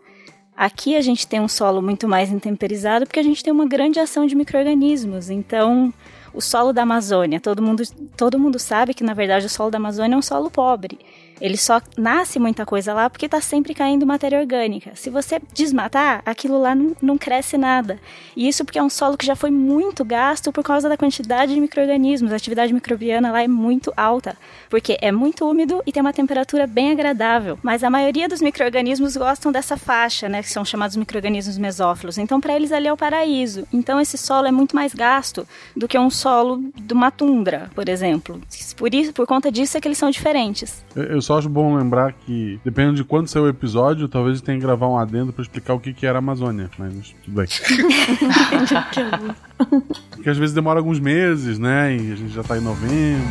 Aqui 0.56 0.96
a 0.96 1.02
gente 1.02 1.28
tem 1.28 1.42
um 1.42 1.50
solo 1.50 1.82
muito 1.82 2.08
mais 2.08 2.32
intemperizado 2.32 3.06
porque 3.06 3.20
a 3.20 3.24
gente 3.24 3.44
tem 3.44 3.52
uma 3.52 3.68
grande 3.68 4.00
ação 4.00 4.26
de 4.26 4.36
micro-organismos. 4.36 5.30
Então, 5.30 5.94
o 6.34 6.42
solo 6.42 6.72
da 6.72 6.84
Amazônia, 6.84 7.42
todo 7.42 7.62
mundo, 7.62 7.84
todo 8.16 8.40
mundo 8.40 8.58
sabe 8.58 8.94
que 8.94 9.04
na 9.04 9.14
verdade 9.14 9.48
o 9.48 9.50
solo 9.50 9.70
da 9.70 9.78
Amazônia 9.78 10.16
é 10.16 10.18
um 10.18 10.22
solo 10.22 10.50
pobre. 10.50 10.98
Ele 11.40 11.58
só 11.58 11.82
nasce 11.98 12.40
muita 12.40 12.66
coisa 12.66 12.94
lá 12.94 13.10
porque 13.10 13.26
está 13.26 13.42
sempre 13.42 13.74
caindo 13.74 14.06
matéria 14.06 14.40
orgânica. 14.40 14.92
Se 14.96 15.10
você 15.10 15.42
desmatar, 15.54 16.22
aquilo 16.26 16.60
lá 16.60 16.74
não, 16.74 16.96
não, 17.02 17.18
cresce 17.18 17.58
nada. 17.58 18.00
E 18.36 18.48
isso 18.48 18.64
porque 18.64 18.80
é 18.80 18.84
um 18.84 18.90
solo 18.90 19.18
que 19.18 19.26
já 19.26 19.36
foi 19.36 19.52
muito 19.52 20.06
gasto 20.06 20.52
por 20.52 20.64
causa 20.64 20.88
da 20.88 20.98
quantidade 20.98 21.54
de 21.54 21.60
micro-organismos. 21.60 22.32
A 22.32 22.36
atividade 22.36 22.74
microbiana 22.74 23.32
lá 23.32 23.44
é 23.44 23.48
muito 23.48 23.92
alta, 23.98 24.38
porque 24.70 24.98
é 25.02 25.12
muito 25.12 25.50
úmido 25.50 25.82
e 25.86 25.92
tem 25.92 26.02
uma 26.02 26.14
temperatura 26.14 26.66
bem 26.66 26.92
agradável. 26.92 27.60
Mas 27.62 27.84
a 27.84 27.90
maioria 27.90 28.30
dos 28.30 28.42
micro-organismos 28.42 29.18
gostam 29.18 29.52
dessa 29.52 29.78
faixa, 29.78 30.30
né, 30.30 30.42
que 30.42 30.50
são 30.50 30.64
chamados 30.64 30.96
micro-organismos 30.96 31.58
mesófilos. 31.58 32.18
Então, 32.18 32.40
para 32.40 32.56
eles 32.56 32.72
ali 32.72 32.88
é 32.88 32.94
o 32.94 32.98
paraíso. 32.98 33.68
Então, 33.74 34.00
esse 34.00 34.18
solo 34.18 34.48
é 34.48 34.52
muito 34.52 34.76
mais 34.76 34.94
gasto 34.94 35.48
do 35.76 35.88
que 35.88 35.98
um 35.98 36.10
solo 36.10 36.64
de 36.76 36.94
uma 36.94 37.12
tundra, 37.12 37.70
por 37.76 37.90
exemplo. 37.90 38.42
Por, 38.78 38.94
isso, 38.94 39.14
por 39.14 39.28
conta 39.28 39.52
disso 39.52 39.78
é 39.78 39.82
que 39.82 39.88
eles 39.88 39.98
são 39.98 40.10
diferentes. 40.10 40.84
Eu, 40.96 41.22
só 41.26 41.40
acho 41.40 41.50
bom 41.50 41.76
lembrar 41.76 42.14
que, 42.14 42.60
dependendo 42.64 42.96
de 42.96 43.04
quando 43.04 43.28
sair 43.28 43.42
o 43.42 43.50
episódio, 43.50 44.08
talvez 44.08 44.40
tenha 44.42 44.60
que 44.60 44.64
gravar 44.64 44.88
um 44.88 44.98
adendo 44.98 45.34
para 45.34 45.42
explicar 45.42 45.74
o 45.74 45.80
que, 45.80 45.92
que 45.92 46.06
era 46.06 46.18
a 46.18 46.20
Amazônia. 46.20 46.70
Mas 46.78 47.16
tudo 47.24 47.36
bem. 47.36 47.48
Porque 50.12 50.30
às 50.30 50.38
vezes 50.38 50.54
demora 50.54 50.80
alguns 50.80 51.00
meses, 51.00 51.58
né? 51.58 51.96
E 51.96 52.12
a 52.12 52.16
gente 52.16 52.34
já 52.34 52.44
tá 52.44 52.58
em 52.58 52.62
novembro. 52.62 53.26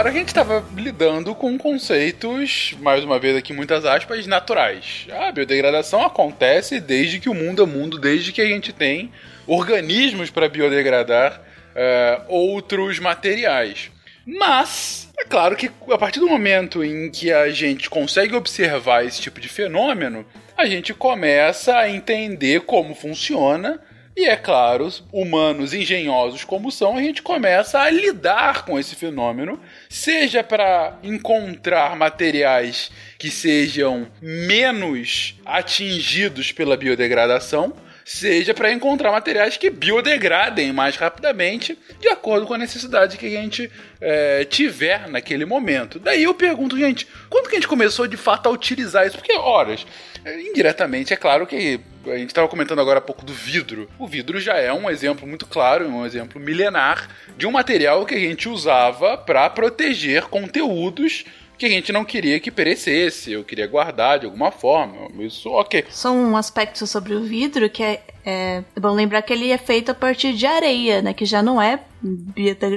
agora 0.02 0.16
a 0.16 0.18
gente 0.18 0.28
estava 0.28 0.64
lidando 0.74 1.32
com 1.32 1.56
conceitos, 1.56 2.74
mais 2.80 3.04
uma 3.04 3.20
vez 3.20 3.36
aqui 3.36 3.52
muitas 3.52 3.84
aspas, 3.84 4.26
naturais. 4.26 5.06
A 5.12 5.30
biodegradação 5.30 6.04
acontece 6.04 6.80
desde 6.80 7.20
que 7.20 7.28
o 7.28 7.34
mundo 7.34 7.62
é 7.62 7.66
mundo, 7.66 8.00
desde 8.00 8.32
que 8.32 8.40
a 8.40 8.44
gente 8.44 8.72
tem 8.72 9.12
organismos 9.46 10.28
para 10.28 10.48
biodegradar 10.48 11.40
uh, 11.40 12.24
outros 12.26 12.98
materiais. 12.98 13.92
Mas, 14.26 15.08
é 15.20 15.24
claro 15.24 15.54
que 15.54 15.70
a 15.92 15.98
partir 15.98 16.18
do 16.18 16.26
momento 16.26 16.82
em 16.82 17.08
que 17.08 17.32
a 17.32 17.48
gente 17.50 17.88
consegue 17.88 18.34
observar 18.34 19.06
esse 19.06 19.20
tipo 19.20 19.40
de 19.40 19.48
fenômeno, 19.48 20.26
a 20.56 20.66
gente 20.66 20.92
começa 20.92 21.76
a 21.76 21.88
entender 21.88 22.62
como 22.62 22.92
funciona 22.92 23.80
e 24.16 24.26
é 24.26 24.36
claro, 24.36 24.90
humanos 25.10 25.72
engenhosos 25.72 26.44
como 26.44 26.70
são, 26.70 26.96
a 26.96 27.02
gente 27.02 27.22
começa 27.22 27.80
a 27.80 27.90
lidar 27.90 28.64
com 28.64 28.78
esse 28.78 28.94
fenômeno, 28.94 29.58
seja 29.88 30.44
para 30.44 30.98
encontrar 31.02 31.96
materiais 31.96 32.90
que 33.18 33.30
sejam 33.30 34.06
menos 34.20 35.34
atingidos 35.44 36.52
pela 36.52 36.76
biodegradação, 36.76 37.74
seja 38.04 38.52
para 38.54 38.72
encontrar 38.72 39.12
materiais 39.12 39.56
que 39.56 39.70
biodegradem 39.70 40.72
mais 40.72 40.96
rapidamente, 40.96 41.78
de 42.00 42.08
acordo 42.08 42.46
com 42.46 42.54
a 42.54 42.58
necessidade 42.58 43.16
que 43.16 43.26
a 43.26 43.40
gente 43.40 43.70
é, 44.00 44.44
tiver 44.44 45.08
naquele 45.08 45.44
momento. 45.44 45.98
Daí 45.98 46.24
eu 46.24 46.34
pergunto, 46.34 46.78
gente, 46.78 47.06
quando 47.28 47.48
que 47.48 47.56
a 47.56 47.58
gente 47.58 47.68
começou 47.68 48.06
de 48.06 48.16
fato 48.16 48.48
a 48.48 48.52
utilizar 48.52 49.06
isso? 49.06 49.16
Porque, 49.16 49.32
horas, 49.34 49.86
indiretamente, 50.24 51.12
é 51.12 51.16
claro 51.16 51.46
que 51.46 51.80
a 52.06 52.16
gente 52.16 52.30
estava 52.30 52.48
comentando 52.48 52.80
agora 52.80 52.98
há 52.98 53.02
pouco 53.02 53.24
do 53.24 53.32
vidro. 53.32 53.88
O 53.98 54.06
vidro 54.06 54.40
já 54.40 54.54
é 54.54 54.72
um 54.72 54.90
exemplo 54.90 55.26
muito 55.26 55.46
claro, 55.46 55.86
um 55.86 56.04
exemplo 56.04 56.40
milenar 56.40 57.08
de 57.36 57.46
um 57.46 57.52
material 57.52 58.04
que 58.04 58.14
a 58.14 58.18
gente 58.18 58.48
usava 58.48 59.16
para 59.16 59.48
proteger 59.50 60.24
conteúdos 60.24 61.24
que 61.62 61.66
a 61.66 61.70
gente 61.76 61.92
não 61.92 62.04
queria 62.04 62.40
que 62.40 62.50
perecesse, 62.50 63.30
eu 63.30 63.44
queria 63.44 63.68
guardar 63.68 64.18
de 64.18 64.26
alguma 64.26 64.50
forma. 64.50 65.08
Isso, 65.22 65.48
ok. 65.48 65.84
Só 65.90 66.10
um 66.10 66.36
aspecto 66.36 66.88
sobre 66.88 67.14
o 67.14 67.22
vidro 67.22 67.70
que 67.70 67.84
é, 67.84 68.02
é, 68.26 68.64
bom 68.80 68.90
lembrar 68.90 69.22
que 69.22 69.32
ele 69.32 69.48
é 69.48 69.58
feito 69.58 69.92
a 69.92 69.94
partir 69.94 70.32
de 70.32 70.44
areia, 70.44 71.00
né? 71.00 71.14
Que 71.14 71.24
já 71.24 71.40
não 71.40 71.62
é 71.62 71.78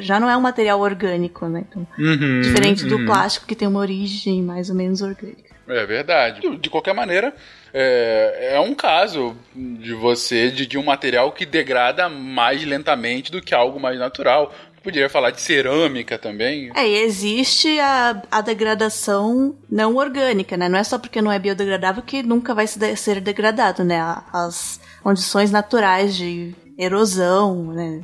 já 0.02 0.20
não 0.20 0.30
é 0.30 0.38
um 0.38 0.42
material 0.42 0.80
orgânico, 0.80 1.48
né? 1.48 1.66
Então, 1.68 1.88
uhum, 1.98 2.42
diferente 2.42 2.84
uhum. 2.84 2.90
do 2.90 3.06
plástico 3.06 3.48
que 3.48 3.56
tem 3.56 3.68
uma 3.68 3.80
origem 3.80 4.44
mais 4.44 4.70
ou 4.70 4.76
menos 4.76 5.02
orgânica. 5.02 5.56
É 5.68 5.84
verdade. 5.84 6.58
De 6.58 6.70
qualquer 6.70 6.94
maneira, 6.94 7.34
é, 7.74 8.52
é, 8.54 8.60
um 8.60 8.76
caso 8.76 9.36
de 9.56 9.96
você, 9.96 10.52
de, 10.52 10.68
de, 10.68 10.78
um 10.78 10.84
material 10.84 11.32
que 11.32 11.44
degrada 11.44 12.08
mais 12.08 12.64
lentamente 12.64 13.32
do 13.32 13.42
que 13.42 13.56
algo 13.56 13.80
mais 13.80 13.98
natural. 13.98 14.54
Poderia 14.86 15.10
falar 15.10 15.32
de 15.32 15.42
cerâmica 15.42 16.16
também. 16.16 16.70
É, 16.76 16.88
e 16.88 16.98
existe 16.98 17.80
a, 17.80 18.22
a 18.30 18.40
degradação 18.40 19.58
não 19.68 19.96
orgânica, 19.96 20.56
né? 20.56 20.70
Não 20.70 20.78
é 20.78 20.84
só 20.84 21.00
porque 21.00 21.24
não 21.24 21.32
é 21.32 21.40
biodegradável 21.40 22.04
que 22.04 22.22
nunca 22.22 22.54
vai 22.54 22.68
ser 22.68 23.20
degradado, 23.20 23.84
né? 23.84 24.00
As 24.32 24.80
condições 25.02 25.50
naturais 25.50 26.16
de 26.16 26.54
erosão, 26.78 27.74
né? 27.74 28.04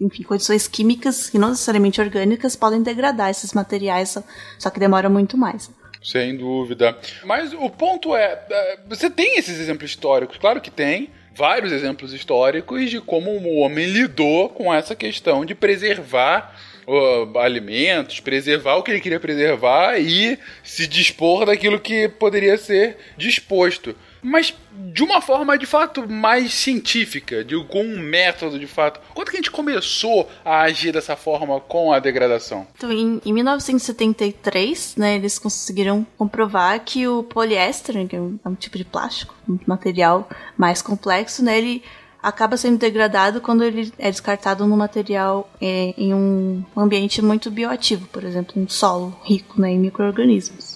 enfim, 0.00 0.22
condições 0.22 0.66
químicas 0.66 1.28
que 1.28 1.38
não 1.38 1.50
necessariamente 1.50 2.00
orgânicas 2.00 2.56
podem 2.56 2.82
degradar 2.82 3.30
esses 3.30 3.52
materiais, 3.52 4.16
só 4.58 4.70
que 4.70 4.80
demora 4.80 5.10
muito 5.10 5.36
mais. 5.36 5.70
Sem 6.02 6.36
dúvida. 6.36 6.96
Mas 7.24 7.52
o 7.52 7.68
ponto 7.68 8.16
é, 8.16 8.42
é, 8.50 8.78
você 8.88 9.10
tem 9.10 9.38
esses 9.38 9.58
exemplos 9.58 9.90
históricos, 9.90 10.38
claro 10.38 10.60
que 10.60 10.70
tem, 10.70 11.10
vários 11.34 11.72
exemplos 11.72 12.12
históricos 12.12 12.90
de 12.90 13.00
como 13.00 13.30
o 13.30 13.56
homem 13.56 13.86
lidou 13.86 14.48
com 14.48 14.72
essa 14.72 14.94
questão 14.94 15.44
de 15.44 15.54
preservar 15.54 16.54
uh, 16.86 17.38
alimentos, 17.38 18.20
preservar 18.20 18.76
o 18.76 18.82
que 18.82 18.90
ele 18.90 19.00
queria 19.00 19.20
preservar 19.20 19.98
e 19.98 20.38
se 20.62 20.86
dispor 20.86 21.46
daquilo 21.46 21.80
que 21.80 22.08
poderia 22.08 22.56
ser 22.58 22.96
disposto 23.16 23.94
mas 24.22 24.54
de 24.92 25.02
uma 25.02 25.20
forma 25.20 25.58
de 25.58 25.66
fato 25.66 26.08
mais 26.08 26.54
científica, 26.54 27.44
de, 27.44 27.62
com 27.64 27.82
um 27.82 27.98
método 27.98 28.58
de 28.58 28.66
fato. 28.66 29.00
Quando 29.12 29.30
que 29.30 29.36
a 29.36 29.40
gente 29.40 29.50
começou 29.50 30.28
a 30.44 30.62
agir 30.62 30.92
dessa 30.92 31.16
forma 31.16 31.58
com 31.60 31.92
a 31.92 31.98
degradação? 31.98 32.66
Então, 32.76 32.92
em, 32.92 33.20
em 33.24 33.32
1973, 33.32 34.96
né, 34.96 35.16
eles 35.16 35.38
conseguiram 35.38 36.06
comprovar 36.16 36.80
que 36.80 37.06
o 37.06 37.22
poliéster, 37.22 38.06
que 38.06 38.16
é 38.16 38.20
um, 38.20 38.38
é 38.44 38.48
um 38.48 38.54
tipo 38.54 38.78
de 38.78 38.84
plástico, 38.84 39.34
um 39.48 39.58
material 39.66 40.28
mais 40.56 40.80
complexo, 40.80 41.44
né, 41.44 41.58
ele 41.58 41.82
acaba 42.22 42.56
sendo 42.56 42.78
degradado 42.78 43.40
quando 43.40 43.64
ele 43.64 43.92
é 43.98 44.10
descartado 44.10 44.64
no 44.66 44.76
material 44.76 45.50
é, 45.60 45.92
em 45.98 46.14
um 46.14 46.64
ambiente 46.76 47.20
muito 47.20 47.50
bioativo, 47.50 48.06
por 48.06 48.22
exemplo, 48.22 48.62
um 48.62 48.68
solo 48.68 49.18
rico 49.24 49.60
né, 49.60 49.72
em 49.72 49.78
micro-organismos. 49.78 50.71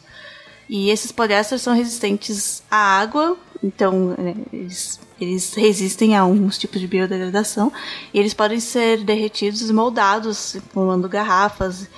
E 0.68 0.90
esses 0.90 1.12
poliésteres 1.12 1.62
são 1.62 1.74
resistentes 1.74 2.62
à 2.70 2.76
água, 2.76 3.36
então 3.62 4.14
né, 4.18 4.34
eles, 4.52 5.00
eles 5.20 5.54
resistem 5.54 6.16
a 6.16 6.22
alguns 6.22 6.58
tipos 6.58 6.80
de 6.80 6.86
biodegradação. 6.86 7.72
E 8.12 8.18
eles 8.18 8.34
podem 8.34 8.58
ser 8.58 9.04
derretidos 9.04 9.68
e 9.68 9.72
moldados, 9.72 10.56
formando 10.72 11.08
garrafas. 11.08 11.88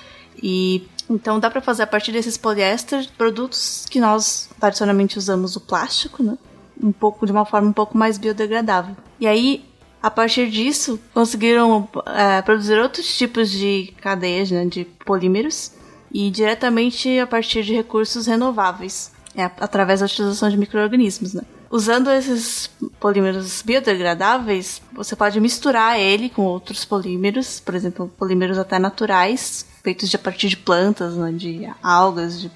E 0.41 0.87
então 1.09 1.39
dá 1.39 1.49
para 1.49 1.61
fazer 1.61 1.83
a 1.83 1.87
partir 1.87 2.11
desses 2.11 2.37
poliésteres 2.37 3.07
produtos 3.07 3.85
que 3.89 3.99
nós 3.99 4.49
tradicionalmente 4.59 5.17
usamos 5.17 5.55
o 5.55 5.61
plástico, 5.61 6.21
né? 6.21 6.37
Um 6.81 6.91
pouco 6.91 7.25
de 7.25 7.31
uma 7.31 7.45
forma 7.45 7.67
um 7.67 7.73
pouco 7.73 7.97
mais 7.97 8.17
biodegradável. 8.17 8.95
E 9.19 9.27
aí 9.27 9.65
a 10.01 10.09
partir 10.09 10.49
disso, 10.49 10.97
conseguiram 11.13 11.89
é, 12.05 12.41
produzir 12.41 12.79
outros 12.79 13.17
tipos 13.17 13.49
de 13.49 13.93
cadeias 13.99 14.49
né, 14.49 14.65
de 14.65 14.85
polímeros 15.05 15.73
e 16.11 16.29
diretamente 16.29 17.19
a 17.19 17.27
partir 17.27 17.63
de 17.63 17.73
recursos 17.73 18.27
renováveis, 18.27 19.11
é, 19.35 19.43
através 19.43 19.99
da 19.99 20.05
utilização 20.05 20.49
de 20.49 20.57
micro-organismos. 20.57 21.33
Né? 21.33 21.43
Usando 21.71 22.09
esses 22.09 22.69
polímeros 22.99 23.61
biodegradáveis, 23.61 24.81
você 24.91 25.15
pode 25.15 25.39
misturar 25.39 25.99
ele 25.99 26.29
com 26.29 26.41
outros 26.41 26.83
polímeros, 26.83 27.59
por 27.59 27.75
exemplo, 27.75 28.11
polímeros 28.17 28.57
até 28.57 28.79
naturais, 28.79 29.65
feitos 29.83 30.09
de, 30.09 30.15
a 30.15 30.19
partir 30.19 30.49
de 30.49 30.57
plantas, 30.57 31.15
né, 31.15 31.31
de 31.31 31.69
algas, 31.83 32.41
de, 32.41 32.51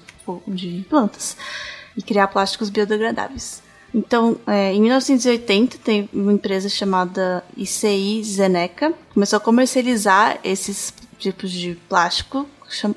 de 0.48 0.84
plantas, 0.88 1.36
e 1.96 2.02
criar 2.02 2.26
plásticos 2.26 2.70
biodegradáveis. 2.70 3.62
Então, 3.94 4.36
é, 4.48 4.72
em 4.74 4.80
1980, 4.80 5.78
tem 5.78 6.08
uma 6.12 6.32
empresa 6.32 6.68
chamada 6.68 7.44
ICI 7.56 8.24
Zeneca, 8.24 8.92
começou 9.12 9.36
a 9.36 9.40
comercializar 9.40 10.40
esses 10.42 10.92
tipos 11.16 11.52
de 11.52 11.76
plástico 11.88 12.48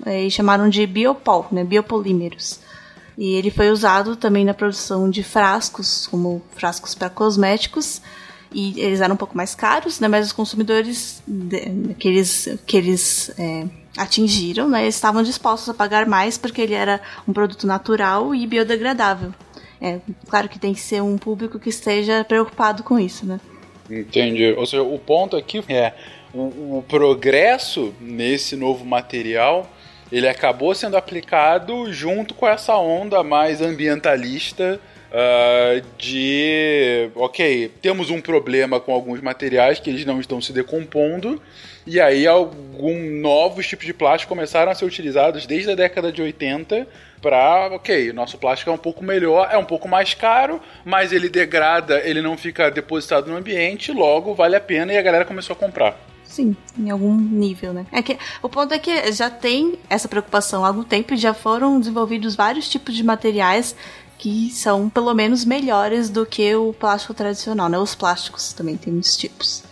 e 0.06 0.30
chamaram 0.30 0.70
de 0.70 0.86
biopol, 0.86 1.48
né, 1.52 1.64
biopolímeros. 1.64 2.60
E 3.18 3.34
ele 3.34 3.50
foi 3.50 3.72
usado 3.72 4.16
também 4.16 4.46
na 4.46 4.54
produção 4.54 5.10
de 5.10 5.24
frascos, 5.24 6.06
como 6.06 6.42
frascos 6.56 6.94
para 6.94 7.10
cosméticos, 7.10 8.02
E 8.54 8.80
eles 8.80 9.02
eram 9.02 9.16
um 9.16 9.18
pouco 9.18 9.36
mais 9.36 9.54
caros, 9.54 10.00
né? 10.00 10.08
Mas 10.08 10.28
os 10.28 10.32
consumidores 10.32 11.22
de, 11.28 11.94
que 12.00 12.08
eles, 12.08 12.48
que 12.66 12.78
eles 12.78 13.32
é, 13.38 13.66
atingiram, 13.98 14.70
né? 14.70 14.88
Estavam 14.88 15.22
dispostos 15.22 15.70
a 15.70 15.74
pagar 15.74 16.06
mais 16.06 16.38
porque 16.38 16.62
ele 16.62 16.74
era 16.74 17.02
um 17.28 17.34
produto 17.34 17.68
natural 17.68 18.34
e 18.34 18.48
biodegradável. 18.48 19.34
É, 19.82 20.00
claro 20.28 20.50
que 20.50 20.58
tem 20.58 20.74
que 20.74 20.80
ser 20.80 21.04
um 21.04 21.18
público 21.18 21.60
que 21.60 21.70
esteja 21.70 22.24
preocupado 22.24 22.84
com 22.84 22.98
isso, 22.98 23.26
né? 23.26 23.40
Entendi. 23.90 24.54
Ou 24.58 24.66
seja, 24.66 24.84
o 24.84 24.98
ponto 24.98 25.36
aqui 25.36 25.64
é 25.68 25.94
o, 26.38 26.78
o 26.78 26.86
progresso 26.88 27.94
nesse 28.00 28.56
novo 28.56 28.86
material 28.86 29.70
ele 30.12 30.28
acabou 30.28 30.74
sendo 30.74 30.96
aplicado 30.96 31.92
junto 31.92 32.34
com 32.34 32.48
essa 32.48 32.78
onda 32.78 33.24
mais 33.24 33.62
ambientalista 33.62 34.80
uh, 35.12 35.86
de 35.98 37.10
ok, 37.16 37.72
temos 37.82 38.10
um 38.10 38.22
problema 38.22 38.80
com 38.80 38.94
alguns 38.94 39.22
materiais 39.22 39.80
que 39.80 39.90
eles 39.90 40.06
não 40.06 40.20
estão 40.20 40.42
se 40.42 40.54
decompondo. 40.54 41.42
E 41.86 42.02
aí 42.02 42.28
alguns 42.28 43.22
novos 43.22 43.66
tipos 43.66 43.86
de 43.86 43.94
plástico 43.94 44.30
começaram 44.34 44.70
a 44.70 44.76
ser 44.76 44.84
utilizados 44.84 45.46
desde 45.46 45.72
a 45.72 45.76
década 45.76 46.12
de 46.12 46.22
80 46.22 46.86
para, 47.22 47.70
ok, 47.72 48.12
nosso 48.12 48.38
plástico 48.38 48.70
é 48.70 48.74
um 48.74 48.78
pouco 48.78 49.04
melhor, 49.04 49.48
é 49.50 49.58
um 49.58 49.64
pouco 49.64 49.88
mais 49.88 50.14
caro, 50.14 50.62
mas 50.84 51.14
ele 51.14 51.30
degrada, 51.30 52.02
ele 52.04 52.22
não 52.22 52.38
fica 52.38 52.70
depositado 52.70 53.32
no 53.32 53.38
ambiente, 53.38 53.94
logo 53.94 54.34
vale 54.34 54.56
a 54.58 54.62
pena 54.62 54.94
e 54.94 54.98
a 54.98 55.02
galera 55.02 55.24
começou 55.24 55.54
a 55.54 55.58
comprar. 55.58 56.07
Sim, 56.28 56.56
em 56.78 56.90
algum 56.90 57.16
nível, 57.16 57.74
né? 57.74 57.86
É 57.92 58.02
que, 58.02 58.18
o 58.44 58.50
ponto 58.50 58.74
é 58.74 58.80
que 58.80 59.12
já 59.12 59.30
tem 59.30 59.80
essa 59.90 60.08
preocupação 60.08 60.64
há 60.64 60.68
algum 60.68 60.84
tempo 60.84 61.14
e 61.14 61.18
já 61.18 61.34
foram 61.34 61.80
desenvolvidos 61.80 62.36
vários 62.36 62.70
tipos 62.70 62.94
de 62.96 63.04
materiais 63.04 63.76
que 64.18 64.50
são 64.52 64.90
pelo 64.90 65.14
menos 65.14 65.46
melhores 65.46 66.10
do 66.10 66.26
que 66.26 66.54
o 66.56 66.74
plástico 66.74 67.14
tradicional, 67.14 67.70
né? 67.70 67.78
Os 67.78 67.96
plásticos 67.96 68.52
também 68.52 68.76
tem 68.76 68.92
muitos 68.92 69.16
tipos. 69.16 69.64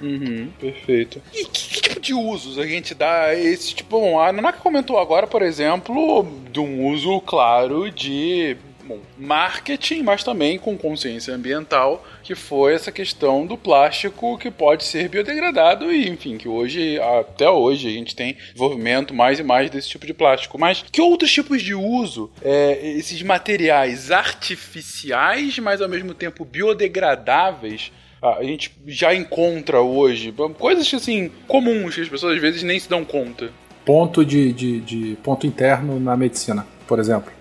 Uhum, 0.00 0.48
perfeito. 0.58 1.22
E 1.32 1.44
que, 1.44 1.68
que, 1.68 1.80
tipo 1.80 2.00
de 2.00 2.12
usos 2.12 2.58
a 2.58 2.66
gente 2.66 2.92
dá 2.92 3.34
esse 3.34 3.72
tipo? 3.72 4.00
Bom, 4.00 4.18
a 4.18 4.32
Nanaka 4.32 4.58
comentou 4.58 4.98
agora, 4.98 5.28
por 5.28 5.42
exemplo, 5.42 6.26
de 6.50 6.58
um 6.58 6.88
uso 6.88 7.20
claro 7.20 7.90
de 7.90 8.56
bom, 8.86 9.00
marketing, 9.18 10.02
mas 10.02 10.22
também 10.22 10.58
com 10.58 10.76
consciência 10.76 11.34
ambiental, 11.34 12.04
que 12.22 12.34
foi 12.34 12.74
essa 12.74 12.92
questão 12.92 13.46
do 13.46 13.56
plástico 13.56 14.38
que 14.38 14.50
pode 14.50 14.84
ser 14.84 15.08
biodegradado 15.08 15.92
e, 15.92 16.08
enfim, 16.08 16.36
que 16.36 16.48
hoje, 16.48 16.98
até 17.00 17.48
hoje, 17.48 17.88
a 17.88 17.92
gente 17.92 18.14
tem 18.14 18.36
desenvolvimento 18.52 19.14
mais 19.14 19.38
e 19.38 19.42
mais 19.42 19.70
desse 19.70 19.88
tipo 19.88 20.06
de 20.06 20.14
plástico. 20.14 20.58
Mas 20.58 20.84
que 20.90 21.00
outros 21.00 21.32
tipos 21.32 21.62
de 21.62 21.74
uso 21.74 22.30
é, 22.42 22.78
esses 22.96 23.22
materiais 23.22 24.10
artificiais, 24.10 25.58
mas 25.58 25.80
ao 25.80 25.88
mesmo 25.88 26.14
tempo 26.14 26.44
biodegradáveis 26.44 27.92
a 28.22 28.44
gente 28.44 28.72
já 28.86 29.12
encontra 29.12 29.80
hoje? 29.80 30.32
Coisas 30.58 30.92
assim, 30.94 31.30
comuns 31.48 31.96
que 31.96 32.02
as 32.02 32.08
pessoas 32.08 32.36
às 32.36 32.40
vezes 32.40 32.62
nem 32.62 32.78
se 32.78 32.88
dão 32.88 33.04
conta. 33.04 33.50
Ponto 33.84 34.24
de, 34.24 34.52
de, 34.52 34.80
de 34.80 35.16
ponto 35.24 35.44
interno 35.44 35.98
na 35.98 36.16
medicina, 36.16 36.64
por 36.86 37.00
exemplo. 37.00 37.32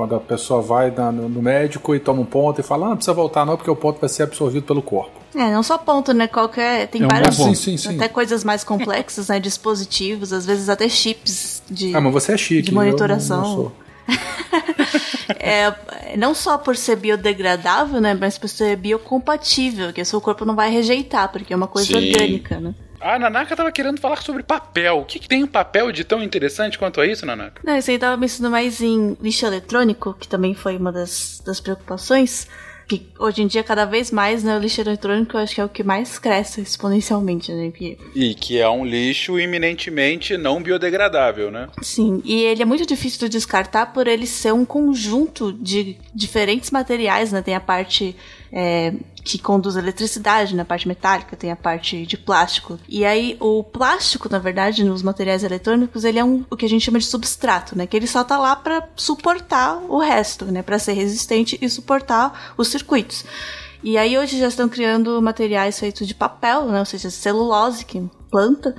Quando 0.00 0.14
a 0.14 0.18
pessoa 0.18 0.62
vai 0.62 0.90
na, 0.90 1.12
no, 1.12 1.28
no, 1.28 1.42
médico 1.42 1.94
e 1.94 2.00
toma 2.00 2.22
um 2.22 2.24
ponto 2.24 2.58
e 2.58 2.64
fala, 2.64 2.86
ah, 2.86 2.88
não 2.88 2.96
precisa 2.96 3.12
voltar 3.12 3.44
não, 3.44 3.54
porque 3.54 3.70
o 3.70 3.76
ponto 3.76 4.00
vai 4.00 4.08
ser 4.08 4.22
absorvido 4.22 4.62
pelo 4.62 4.80
corpo. 4.80 5.10
É, 5.34 5.52
não 5.52 5.62
só 5.62 5.76
ponto, 5.76 6.14
né? 6.14 6.26
Qualquer. 6.26 6.88
Tem 6.88 7.02
é 7.02 7.06
vários. 7.06 7.36
Sim, 7.36 7.54
sim, 7.54 7.76
sim. 7.76 7.96
Até 7.96 8.08
coisas 8.08 8.42
mais 8.42 8.64
complexas, 8.64 9.28
né? 9.28 9.38
Dispositivos, 9.38 10.32
às 10.32 10.46
vezes 10.46 10.70
até 10.70 10.88
chips 10.88 11.62
de. 11.70 11.94
Ah, 11.94 12.00
mas 12.00 12.14
você 12.14 12.32
é 12.32 12.38
chique, 12.38 12.70
de 12.70 12.74
monitoração. 12.74 13.42
Não, 13.42 13.56
não 13.56 13.72
é, 15.38 16.16
não 16.16 16.34
só 16.34 16.56
por 16.56 16.78
ser 16.78 16.96
biodegradável, 16.96 18.00
né? 18.00 18.16
Mas 18.18 18.38
por 18.38 18.48
ser 18.48 18.76
biocompatível, 18.78 19.92
que 19.92 20.00
o 20.00 20.06
seu 20.06 20.18
corpo 20.18 20.46
não 20.46 20.56
vai 20.56 20.70
rejeitar, 20.70 21.30
porque 21.30 21.52
é 21.52 21.56
uma 21.56 21.68
coisa 21.68 21.88
Sim. 21.88 22.08
orgânica, 22.08 22.58
né? 22.58 22.74
A 23.00 23.18
Nanaka 23.18 23.56
tava 23.56 23.72
querendo 23.72 24.00
falar 24.00 24.22
sobre 24.22 24.42
papel. 24.42 24.98
O 24.98 25.04
que, 25.04 25.18
que 25.18 25.28
tem 25.28 25.42
um 25.42 25.46
papel 25.46 25.90
de 25.90 26.04
tão 26.04 26.22
interessante 26.22 26.78
quanto 26.78 27.00
a 27.00 27.06
isso, 27.06 27.24
Nanaka? 27.24 27.62
Não, 27.64 27.76
isso 27.76 27.90
aí 27.90 27.98
tava 27.98 28.20
pensando 28.20 28.50
mais 28.50 28.80
em 28.80 29.16
lixo 29.20 29.46
eletrônico, 29.46 30.14
que 30.14 30.28
também 30.28 30.54
foi 30.54 30.76
uma 30.76 30.92
das, 30.92 31.42
das 31.44 31.60
preocupações 31.60 32.46
que 32.90 33.06
hoje 33.20 33.42
em 33.42 33.46
dia, 33.46 33.62
cada 33.62 33.84
vez 33.84 34.10
mais, 34.10 34.42
né, 34.42 34.56
o 34.56 34.58
lixo 34.58 34.80
eletrônico 34.80 35.36
eu 35.36 35.40
acho 35.40 35.54
que 35.54 35.60
é 35.60 35.64
o 35.64 35.68
que 35.68 35.84
mais 35.84 36.18
cresce 36.18 36.60
exponencialmente, 36.60 37.52
né? 37.52 37.72
E 38.16 38.34
que 38.34 38.58
é 38.58 38.68
um 38.68 38.84
lixo 38.84 39.38
iminentemente 39.38 40.36
não 40.36 40.60
biodegradável, 40.60 41.52
né? 41.52 41.68
Sim, 41.80 42.20
e 42.24 42.42
ele 42.42 42.62
é 42.62 42.64
muito 42.64 42.84
difícil 42.84 43.20
de 43.20 43.28
descartar 43.28 43.92
por 43.92 44.08
ele 44.08 44.26
ser 44.26 44.52
um 44.52 44.64
conjunto 44.64 45.52
de 45.52 45.98
diferentes 46.12 46.72
materiais, 46.72 47.30
né? 47.30 47.40
Tem 47.42 47.54
a 47.54 47.60
parte 47.60 48.16
é, 48.52 48.92
que 49.22 49.38
conduz 49.38 49.76
eletricidade 49.76 50.54
na 50.54 50.64
parte 50.64 50.88
metálica, 50.88 51.36
tem 51.36 51.50
a 51.50 51.56
parte 51.56 52.06
de 52.06 52.16
plástico. 52.16 52.78
E 52.88 53.04
aí 53.04 53.36
o 53.40 53.62
plástico, 53.62 54.28
na 54.30 54.38
verdade, 54.38 54.84
nos 54.84 55.02
materiais 55.02 55.44
eletrônicos, 55.44 56.04
ele 56.04 56.18
é 56.18 56.24
um, 56.24 56.44
o 56.50 56.56
que 56.56 56.66
a 56.66 56.68
gente 56.68 56.84
chama 56.84 56.98
de 56.98 57.04
substrato, 57.04 57.76
né? 57.76 57.86
Que 57.86 57.96
ele 57.96 58.06
só 58.06 58.24
tá 58.24 58.38
lá 58.38 58.56
para 58.56 58.88
suportar 58.96 59.76
o 59.88 59.98
resto, 59.98 60.46
né? 60.46 60.62
Para 60.62 60.78
ser 60.78 60.94
resistente 60.94 61.58
e 61.60 61.68
suportar 61.68 62.54
os 62.56 62.68
circuitos. 62.68 63.24
E 63.82 63.96
aí 63.96 64.18
hoje 64.18 64.38
já 64.38 64.48
estão 64.48 64.68
criando 64.68 65.20
materiais 65.22 65.78
feitos 65.78 66.06
de 66.06 66.14
papel, 66.14 66.66
né? 66.66 66.80
Ou 66.80 66.86
seja, 66.86 67.10
celulose, 67.10 67.84
que 67.84 68.02
planta, 68.30 68.74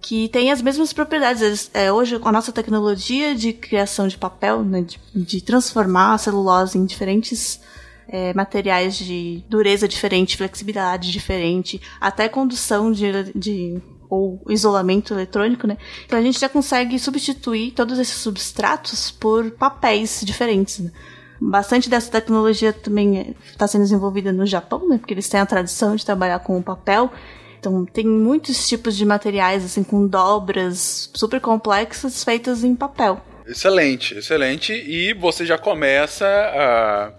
que 0.00 0.28
tem 0.28 0.50
as 0.50 0.62
mesmas 0.62 0.92
propriedades. 0.92 1.70
É, 1.74 1.92
hoje, 1.92 2.18
a 2.22 2.32
nossa 2.32 2.52
tecnologia 2.52 3.34
de 3.34 3.52
criação 3.52 4.08
de 4.08 4.16
papel, 4.16 4.62
né? 4.62 4.82
de, 4.82 4.98
de 5.14 5.40
transformar 5.40 6.14
a 6.14 6.18
celulose 6.18 6.78
em 6.78 6.84
diferentes 6.84 7.60
é, 8.08 8.32
materiais 8.34 8.96
de 8.96 9.42
dureza 9.48 9.88
diferente, 9.88 10.36
flexibilidade 10.36 11.10
diferente, 11.10 11.80
até 12.00 12.28
condução 12.28 12.92
de, 12.92 13.32
de 13.34 13.80
ou 14.08 14.40
isolamento 14.48 15.14
eletrônico, 15.14 15.66
né? 15.66 15.76
Então 16.04 16.18
a 16.18 16.22
gente 16.22 16.38
já 16.38 16.48
consegue 16.48 16.98
substituir 16.98 17.72
todos 17.72 17.98
esses 17.98 18.16
substratos 18.16 19.10
por 19.10 19.50
papéis 19.52 20.22
diferentes. 20.24 20.78
Né? 20.78 20.92
Bastante 21.40 21.90
dessa 21.90 22.10
tecnologia 22.10 22.72
também 22.72 23.34
está 23.50 23.66
sendo 23.66 23.82
desenvolvida 23.82 24.32
no 24.32 24.46
Japão, 24.46 24.88
né? 24.88 24.98
Porque 24.98 25.12
eles 25.12 25.28
têm 25.28 25.40
a 25.40 25.46
tradição 25.46 25.96
de 25.96 26.04
trabalhar 26.04 26.38
com 26.40 26.58
o 26.58 26.62
papel. 26.62 27.12
Então 27.58 27.84
tem 27.84 28.06
muitos 28.06 28.68
tipos 28.68 28.96
de 28.96 29.04
materiais 29.04 29.64
assim 29.64 29.82
com 29.82 30.06
dobras 30.06 31.10
super 31.14 31.40
complexas 31.40 32.22
feitas 32.22 32.62
em 32.62 32.74
papel. 32.74 33.20
Excelente, 33.46 34.14
excelente. 34.14 34.72
E 34.72 35.12
você 35.14 35.44
já 35.44 35.58
começa 35.58 36.26
a 36.26 37.12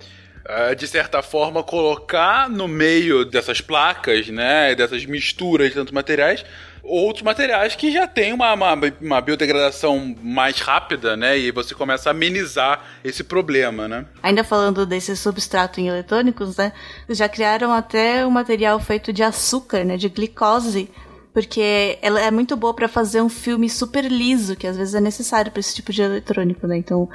de 0.78 0.88
certa 0.88 1.22
forma, 1.22 1.62
colocar 1.62 2.50
no 2.50 2.68
meio 2.68 3.26
dessas 3.26 3.60
placas, 3.60 4.28
né, 4.30 4.74
dessas 4.76 5.06
misturas 5.06 5.70
de 5.70 5.76
tantos 5.76 5.94
materiais, 5.94 6.46
outros 6.88 7.22
materiais 7.22 7.76
que 7.76 7.92
já 7.92 8.08
tem 8.08 8.32
uma, 8.32 8.54
uma, 8.54 8.74
uma, 9.02 9.22
biodegradação 9.22 10.16
mais 10.24 10.60
rápida, 10.60 11.18
né? 11.18 11.38
E 11.38 11.52
você 11.52 11.76
começa 11.76 12.10
a 12.10 12.12
amenizar 12.12 12.82
esse 13.04 13.24
problema, 13.24 13.88
né? 13.88 14.06
Ainda 14.24 14.44
falando 14.44 14.86
desse 14.86 15.16
substrato 15.16 15.82
em 15.82 15.90
eletrônicos, 15.90 16.56
né? 16.56 16.72
Já 17.10 17.28
criaram 17.28 17.74
até 17.74 18.26
um 18.26 18.32
material 18.32 18.80
feito 18.80 19.12
de 19.12 19.22
açúcar, 19.22 19.84
né? 19.84 19.98
De 19.98 20.08
glicose. 20.08 20.90
Porque 21.38 22.00
ela 22.02 22.20
é 22.20 22.32
muito 22.32 22.58
boa 22.58 22.74
para 22.74 22.88
fazer 22.88 23.22
um 23.22 23.30
filme 23.30 23.70
super 23.70 24.04
liso, 24.06 24.56
que 24.56 24.66
às 24.66 24.76
vezes 24.76 24.96
é 24.96 25.00
necessário 25.00 25.52
para 25.52 25.60
esse 25.60 25.76
tipo 25.76 25.94
de 25.94 26.02
eletrônico, 26.02 26.66
né? 26.66 26.78
Então, 26.78 27.08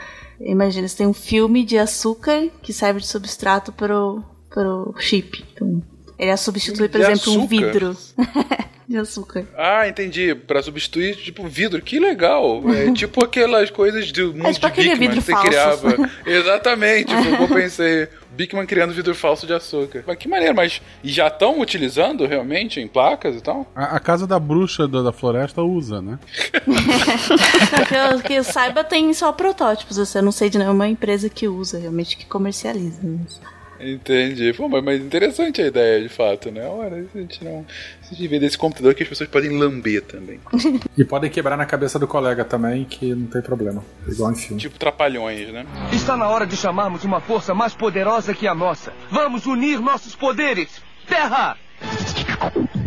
Imagina, 0.44 0.88
você 0.88 0.96
tem 0.96 1.06
um 1.06 1.14
filme 1.14 1.64
de 1.64 1.78
açúcar 1.78 2.48
que 2.62 2.72
serve 2.72 3.00
de 3.00 3.06
substrato 3.06 3.72
para 3.72 3.96
o 3.96 4.94
chip. 4.98 5.44
Então, 5.52 5.82
ele 6.18 6.30
é 6.30 6.36
substituir, 6.36 6.88
por 6.88 7.00
de 7.00 7.06
exemplo, 7.06 7.32
açúcar? 7.32 7.38
um 7.38 7.46
vidro. 7.46 7.96
de 8.88 8.98
açúcar. 8.98 9.46
Ah, 9.56 9.88
entendi. 9.88 10.34
Para 10.34 10.62
substituir, 10.62 11.16
tipo, 11.16 11.46
vidro. 11.46 11.80
Que 11.80 11.98
legal. 11.98 12.62
É 12.70 12.90
tipo 12.94 13.24
aquelas 13.24 13.70
coisas 13.70 14.10
do 14.10 14.34
mundo 14.34 14.48
é 14.48 14.52
tipo 14.52 14.70
de 14.70 14.88
Bigman 14.90 15.10
que 15.10 15.20
você 15.20 15.34
criava. 15.34 16.10
Exatamente. 16.26 17.14
Foi 17.14 17.32
o 17.32 17.36
que 17.36 17.42
eu 17.42 17.48
pensei. 17.48 18.08
Bigman 18.34 18.66
criando 18.66 18.92
vidro 18.92 19.14
falso 19.14 19.46
de 19.46 19.52
açúcar. 19.52 20.04
Mas 20.06 20.16
que 20.16 20.28
maneiro, 20.28 20.54
mas 20.54 20.80
e 21.04 21.10
já 21.10 21.28
estão 21.28 21.60
utilizando 21.60 22.26
realmente 22.26 22.80
em 22.80 22.88
placas 22.88 23.36
e 23.36 23.40
tal? 23.40 23.66
A, 23.74 23.96
a 23.96 24.00
casa 24.00 24.26
da 24.26 24.38
bruxa 24.38 24.88
da, 24.88 25.02
da 25.02 25.12
floresta 25.12 25.62
usa, 25.62 26.00
né? 26.00 26.18
que, 27.88 27.94
eu, 27.94 28.20
que 28.20 28.32
eu 28.34 28.44
saiba, 28.44 28.82
tem 28.82 29.12
só 29.12 29.32
protótipos. 29.32 29.98
Assim, 29.98 30.18
eu 30.18 30.24
não 30.24 30.32
sei 30.32 30.48
de 30.48 30.58
nenhuma 30.58 30.88
empresa 30.88 31.28
que 31.28 31.46
usa, 31.46 31.78
realmente, 31.78 32.16
que 32.16 32.26
comercializa. 32.26 33.00
Mas... 33.02 33.40
Entendi. 33.82 34.52
Pô, 34.52 34.68
mas, 34.68 34.84
mas 34.84 35.00
interessante 35.00 35.60
a 35.60 35.66
ideia, 35.66 36.00
de 36.00 36.08
fato, 36.08 36.50
né? 36.50 36.66
Olha, 36.66 37.04
a 37.14 37.18
gente 37.18 37.44
não. 37.44 37.66
A 38.02 38.14
gente 38.14 38.28
vê 38.28 38.38
desse 38.38 38.56
computador 38.56 38.94
que 38.94 39.02
as 39.02 39.08
pessoas 39.08 39.28
podem 39.28 39.58
lamber 39.58 40.02
também. 40.02 40.40
e 40.96 41.04
podem 41.04 41.30
quebrar 41.30 41.56
na 41.56 41.66
cabeça 41.66 41.98
do 41.98 42.06
colega 42.06 42.44
também, 42.44 42.84
que 42.84 43.14
não 43.14 43.26
tem 43.26 43.42
problema. 43.42 43.84
Igual 44.06 44.32
em 44.32 44.36
filme. 44.36 44.60
Tipo 44.60 44.78
trapalhões, 44.78 45.52
né? 45.52 45.66
Está 45.92 46.16
na 46.16 46.28
hora 46.28 46.46
de 46.46 46.56
chamarmos 46.56 47.04
uma 47.04 47.20
força 47.20 47.54
mais 47.54 47.74
poderosa 47.74 48.34
que 48.34 48.46
a 48.46 48.54
nossa. 48.54 48.92
Vamos 49.10 49.46
unir 49.46 49.80
nossos 49.80 50.14
poderes. 50.14 50.80
Terra! 51.06 51.56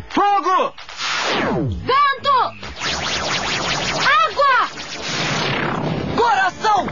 Fogo! 0.09 0.73
Vento! 1.83 2.35
Água! 3.99 4.69
Coração! 6.15 6.87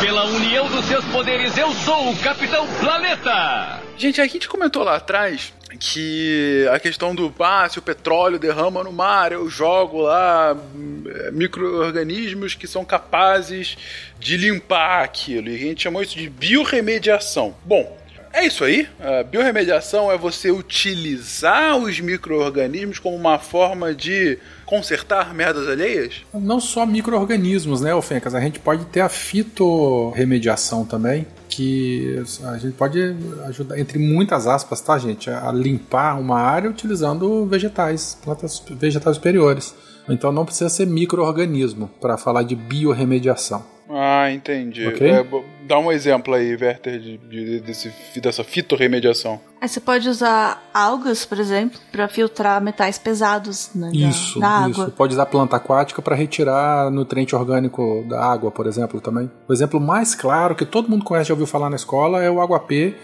Pela 0.00 0.24
união 0.26 0.68
dos 0.68 0.84
seus 0.84 1.04
poderes. 1.06 1.56
Eu 1.56 1.72
sou 1.72 2.10
o 2.10 2.16
Capitão 2.18 2.66
Planeta. 2.80 3.80
Gente, 3.96 4.20
a 4.20 4.26
gente 4.26 4.48
comentou 4.48 4.84
lá 4.84 4.96
atrás 4.96 5.52
que 5.80 6.66
a 6.72 6.78
questão 6.78 7.14
do 7.14 7.32
ah, 7.40 7.68
se 7.68 7.78
o 7.78 7.82
petróleo 7.82 8.38
derrama 8.38 8.82
no 8.84 8.92
mar, 8.92 9.32
eu 9.32 9.48
jogo 9.50 10.02
lá 10.02 10.54
hum, 10.54 11.02
micro-organismos 11.32 12.54
que 12.54 12.66
são 12.66 12.84
capazes 12.84 13.76
de 14.18 14.36
limpar 14.36 15.02
aquilo. 15.02 15.48
E 15.48 15.54
a 15.54 15.58
gente 15.58 15.82
chamou 15.82 16.02
isso 16.02 16.16
de 16.16 16.28
biorremediação. 16.28 17.54
Bom, 17.64 17.96
é 18.32 18.46
isso 18.46 18.64
aí. 18.64 18.88
A 19.00 19.22
biorremediação 19.24 20.12
é 20.12 20.16
você 20.16 20.50
utilizar 20.50 21.76
os 21.76 21.98
micro-organismos 21.98 22.98
como 22.98 23.16
uma 23.16 23.38
forma 23.38 23.94
de 23.94 24.38
consertar 24.68 25.34
merdas 25.34 25.66
alheias? 25.66 26.26
Não 26.34 26.60
só 26.60 26.84
micro-organismos, 26.84 27.80
né, 27.80 27.94
Ofencas? 27.94 28.34
A 28.34 28.40
gente 28.40 28.60
pode 28.60 28.84
ter 28.86 29.00
a 29.00 29.08
fitorremediação 29.08 30.84
também, 30.84 31.26
que 31.48 32.22
a 32.44 32.58
gente 32.58 32.74
pode 32.74 33.16
ajudar, 33.46 33.78
entre 33.78 33.98
muitas 33.98 34.46
aspas, 34.46 34.82
tá, 34.82 34.98
gente, 34.98 35.30
a 35.30 35.50
limpar 35.50 36.20
uma 36.20 36.38
área 36.38 36.68
utilizando 36.68 37.46
vegetais, 37.46 38.18
plantas 38.22 38.62
vegetais 38.70 39.16
superiores. 39.16 39.74
Então 40.06 40.30
não 40.30 40.44
precisa 40.44 40.68
ser 40.68 40.86
microorganismo 40.86 41.90
para 42.00 42.18
falar 42.18 42.42
de 42.42 42.54
biorremediação. 42.54 43.64
Ah, 43.90 44.30
entendi. 44.30 44.86
Ok. 44.86 45.08
É, 45.10 45.26
dá 45.66 45.78
um 45.78 45.90
exemplo 45.90 46.34
aí, 46.34 46.54
Werther, 46.54 46.98
de, 47.00 47.16
de- 47.18 47.60
desse, 47.60 47.90
dessa 48.20 48.44
fitorremediação. 48.44 49.40
Aí 49.60 49.68
você 49.68 49.80
pode 49.80 50.08
usar 50.08 50.62
algas, 50.74 51.24
por 51.24 51.38
exemplo, 51.40 51.80
pra 51.90 52.06
filtrar 52.06 52.62
metais 52.62 52.98
pesados 52.98 53.70
né, 53.74 53.90
Isso, 53.92 54.38
da, 54.38 54.48
água. 54.48 54.70
isso. 54.84 54.90
Pode 54.92 55.14
usar 55.14 55.26
planta 55.26 55.56
aquática 55.56 56.00
para 56.02 56.14
retirar 56.14 56.90
nutriente 56.90 57.34
orgânico 57.34 58.04
da 58.08 58.22
água, 58.24 58.50
por 58.50 58.66
exemplo, 58.66 59.00
também. 59.00 59.30
O 59.48 59.52
exemplo 59.52 59.80
mais 59.80 60.14
claro 60.14 60.54
que 60.54 60.64
todo 60.66 60.88
mundo 60.88 61.04
conhece, 61.04 61.28
já 61.28 61.34
ouviu 61.34 61.46
falar 61.46 61.70
na 61.70 61.76
escola, 61.76 62.22
é 62.22 62.30
o 62.30 62.40
aguapê. 62.40 62.94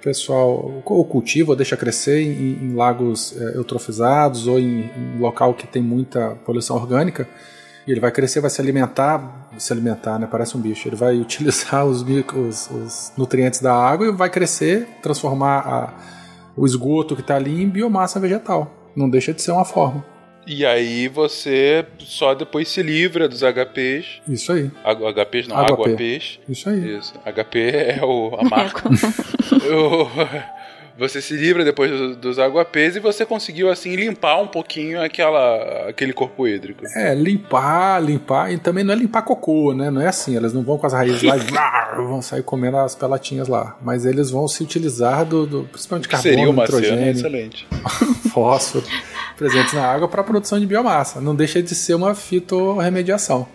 O 0.00 0.02
pessoal 0.02 0.82
ou 0.84 1.04
cultiva 1.04 1.52
ou 1.52 1.56
deixa 1.56 1.76
crescer 1.76 2.20
em, 2.22 2.64
em 2.64 2.74
lagos 2.74 3.40
é, 3.40 3.56
eutrofizados 3.56 4.48
ou 4.48 4.58
em, 4.58 4.90
em 4.96 5.18
local 5.20 5.54
que 5.54 5.64
tem 5.68 5.80
muita 5.80 6.30
poluição 6.44 6.74
orgânica. 6.74 7.28
E 7.86 7.90
ele 7.92 8.00
vai 8.00 8.10
crescer, 8.10 8.40
vai 8.40 8.50
se 8.50 8.60
alimentar, 8.60 9.41
se 9.58 9.72
alimentar, 9.72 10.18
né? 10.18 10.26
Parece 10.30 10.56
um 10.56 10.60
bicho. 10.60 10.88
Ele 10.88 10.96
vai 10.96 11.16
utilizar 11.20 11.84
os, 11.86 12.02
os- 12.02 12.70
os 12.70 13.12
nutrientes 13.16 13.60
da 13.60 13.74
água 13.74 14.06
e 14.06 14.12
vai 14.12 14.28
crescer, 14.30 14.88
transformar 15.02 15.58
a- 15.60 15.94
o 16.56 16.66
esgoto 16.66 17.14
que 17.14 17.22
está 17.22 17.36
ali 17.36 17.62
em 17.62 17.68
biomassa 17.68 18.18
vegetal. 18.20 18.70
Não 18.94 19.08
deixa 19.08 19.32
de 19.32 19.40
ser 19.40 19.52
uma 19.52 19.64
forma. 19.64 20.04
E 20.46 20.66
aí 20.66 21.06
você 21.06 21.86
só 22.00 22.34
depois 22.34 22.68
se 22.68 22.82
livra 22.82 23.28
dos 23.28 23.42
HPs. 23.42 24.20
Isso 24.28 24.50
aí. 24.52 24.70
Água- 24.84 25.10
HPs 25.12 25.46
não, 25.46 25.56
Água 25.56 25.76
P. 25.76 25.82
água-Ps. 25.92 26.40
Isso 26.48 26.68
aí. 26.68 26.96
Isso. 26.98 27.14
HP 27.24 27.58
é 27.98 28.04
o, 28.04 28.34
a 28.38 28.42
marca. 28.44 28.82
O- 29.52 30.61
você 30.98 31.20
se 31.22 31.34
livra 31.34 31.64
depois 31.64 31.90
do- 31.90 32.16
dos 32.16 32.38
água-Ps 32.38 32.96
e 32.96 33.00
você 33.00 33.24
conseguiu 33.26 33.70
assim 33.70 33.94
limpar 33.96 34.40
um 34.40 34.46
pouquinho 34.46 35.02
aquela, 35.02 35.88
aquele 35.88 36.12
corpo 36.12 36.46
hídrico. 36.46 36.84
É, 36.96 37.14
limpar, 37.14 38.00
limpar, 38.02 38.52
e 38.52 38.58
também 38.58 38.84
não 38.84 38.92
é 38.94 38.96
limpar 38.96 39.22
cocô, 39.22 39.72
né? 39.74 39.90
Não 39.90 40.00
é 40.00 40.08
assim, 40.08 40.36
elas 40.36 40.52
não 40.52 40.62
vão 40.62 40.76
com 40.78 40.86
as 40.86 40.92
raízes 40.92 41.22
lá 41.22 41.36
e 41.36 41.40
vão 41.96 42.20
sair 42.22 42.42
comendo 42.42 42.76
as 42.76 42.94
pelatinhas 42.94 43.48
lá. 43.48 43.76
Mas 43.82 44.04
eles 44.04 44.30
vão 44.30 44.46
se 44.48 44.62
utilizar 44.62 45.24
do, 45.24 45.46
do 45.46 45.64
principalmente 45.64 46.08
carbono, 46.08 46.34
seria 46.34 46.50
uma 46.50 46.62
nitrogênio, 46.62 47.10
excelente. 47.10 47.66
fósforo, 48.32 48.84
presentes 49.36 49.72
na 49.74 49.84
água 49.86 50.08
para 50.08 50.20
a 50.20 50.24
produção 50.24 50.58
de 50.60 50.66
biomassa. 50.66 51.20
Não 51.20 51.34
deixa 51.34 51.62
de 51.62 51.74
ser 51.74 51.94
uma 51.94 52.14
fitorremediação. 52.14 53.46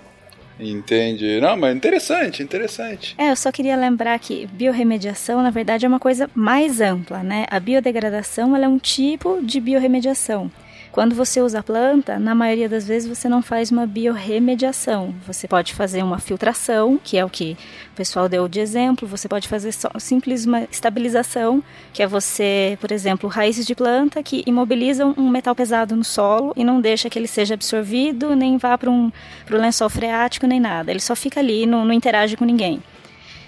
Entendi. 0.60 1.40
Não, 1.40 1.56
mas 1.56 1.76
interessante, 1.76 2.42
interessante. 2.42 3.16
É, 3.18 3.32
eu 3.32 3.36
só 3.36 3.52
queria 3.52 3.76
lembrar 3.76 4.18
que 4.20 4.48
biorremediação, 4.48 5.42
na 5.42 5.50
verdade, 5.50 5.86
é 5.86 5.90
uma 5.90 6.00
coisa 6.00 6.30
mais 6.34 6.82
ampla, 6.82 7.24
né? 7.24 7.46
A 7.50 7.60
biodegradação 7.60 8.56
é 8.56 8.68
um 8.68 8.78
tipo 8.78 9.40
de 9.44 9.60
biorremediação. 9.60 10.52
Quando 10.98 11.14
você 11.14 11.40
usa 11.40 11.60
a 11.60 11.64
planta, 11.64 12.18
na 12.18 12.34
maioria 12.34 12.68
das 12.68 12.88
vezes 12.88 13.08
você 13.08 13.30
não 13.30 13.44
faz 13.44 13.70
uma 13.70 13.86
biorremediação. 13.86 15.14
Você 15.28 15.48
pode 15.48 15.76
fazer 15.76 16.02
uma 16.02 16.18
filtração, 16.18 17.00
que 17.04 17.20
é 17.20 17.24
o 17.24 17.30
que 17.30 17.56
o 17.94 17.96
pessoal 17.96 18.28
deu 18.28 18.48
de 18.48 18.60
exemplo. 18.60 19.08
Você 19.08 19.28
pode 19.28 19.48
fazer 19.48 19.72
só 19.74 19.92
simples 20.00 20.48
uma 20.48 20.64
estabilização, 20.64 21.64
que 21.94 22.02
é 22.02 22.08
você, 22.08 22.80
por 22.82 22.92
exemplo, 22.92 23.30
raízes 23.30 23.68
de 23.68 23.76
planta 23.76 24.24
que 24.24 24.42
imobilizam 24.48 25.14
um 25.16 25.30
metal 25.30 25.54
pesado 25.54 25.96
no 25.96 26.04
solo 26.04 26.52
e 26.56 26.64
não 26.64 26.82
deixa 26.82 27.12
que 27.12 27.20
ele 27.20 27.28
seja 27.28 27.54
absorvido, 27.54 28.36
nem 28.36 28.58
vá 28.58 28.76
para 28.76 28.90
um 28.90 29.12
pro 29.46 29.62
lençol 29.62 29.92
freático, 29.92 30.48
nem 30.48 30.60
nada. 30.60 30.90
Ele 30.90 31.00
só 31.00 31.16
fica 31.16 31.40
ali, 31.40 31.68
não, 31.68 31.86
não 31.86 31.94
interage 31.94 32.36
com 32.36 32.44
ninguém. 32.44 32.82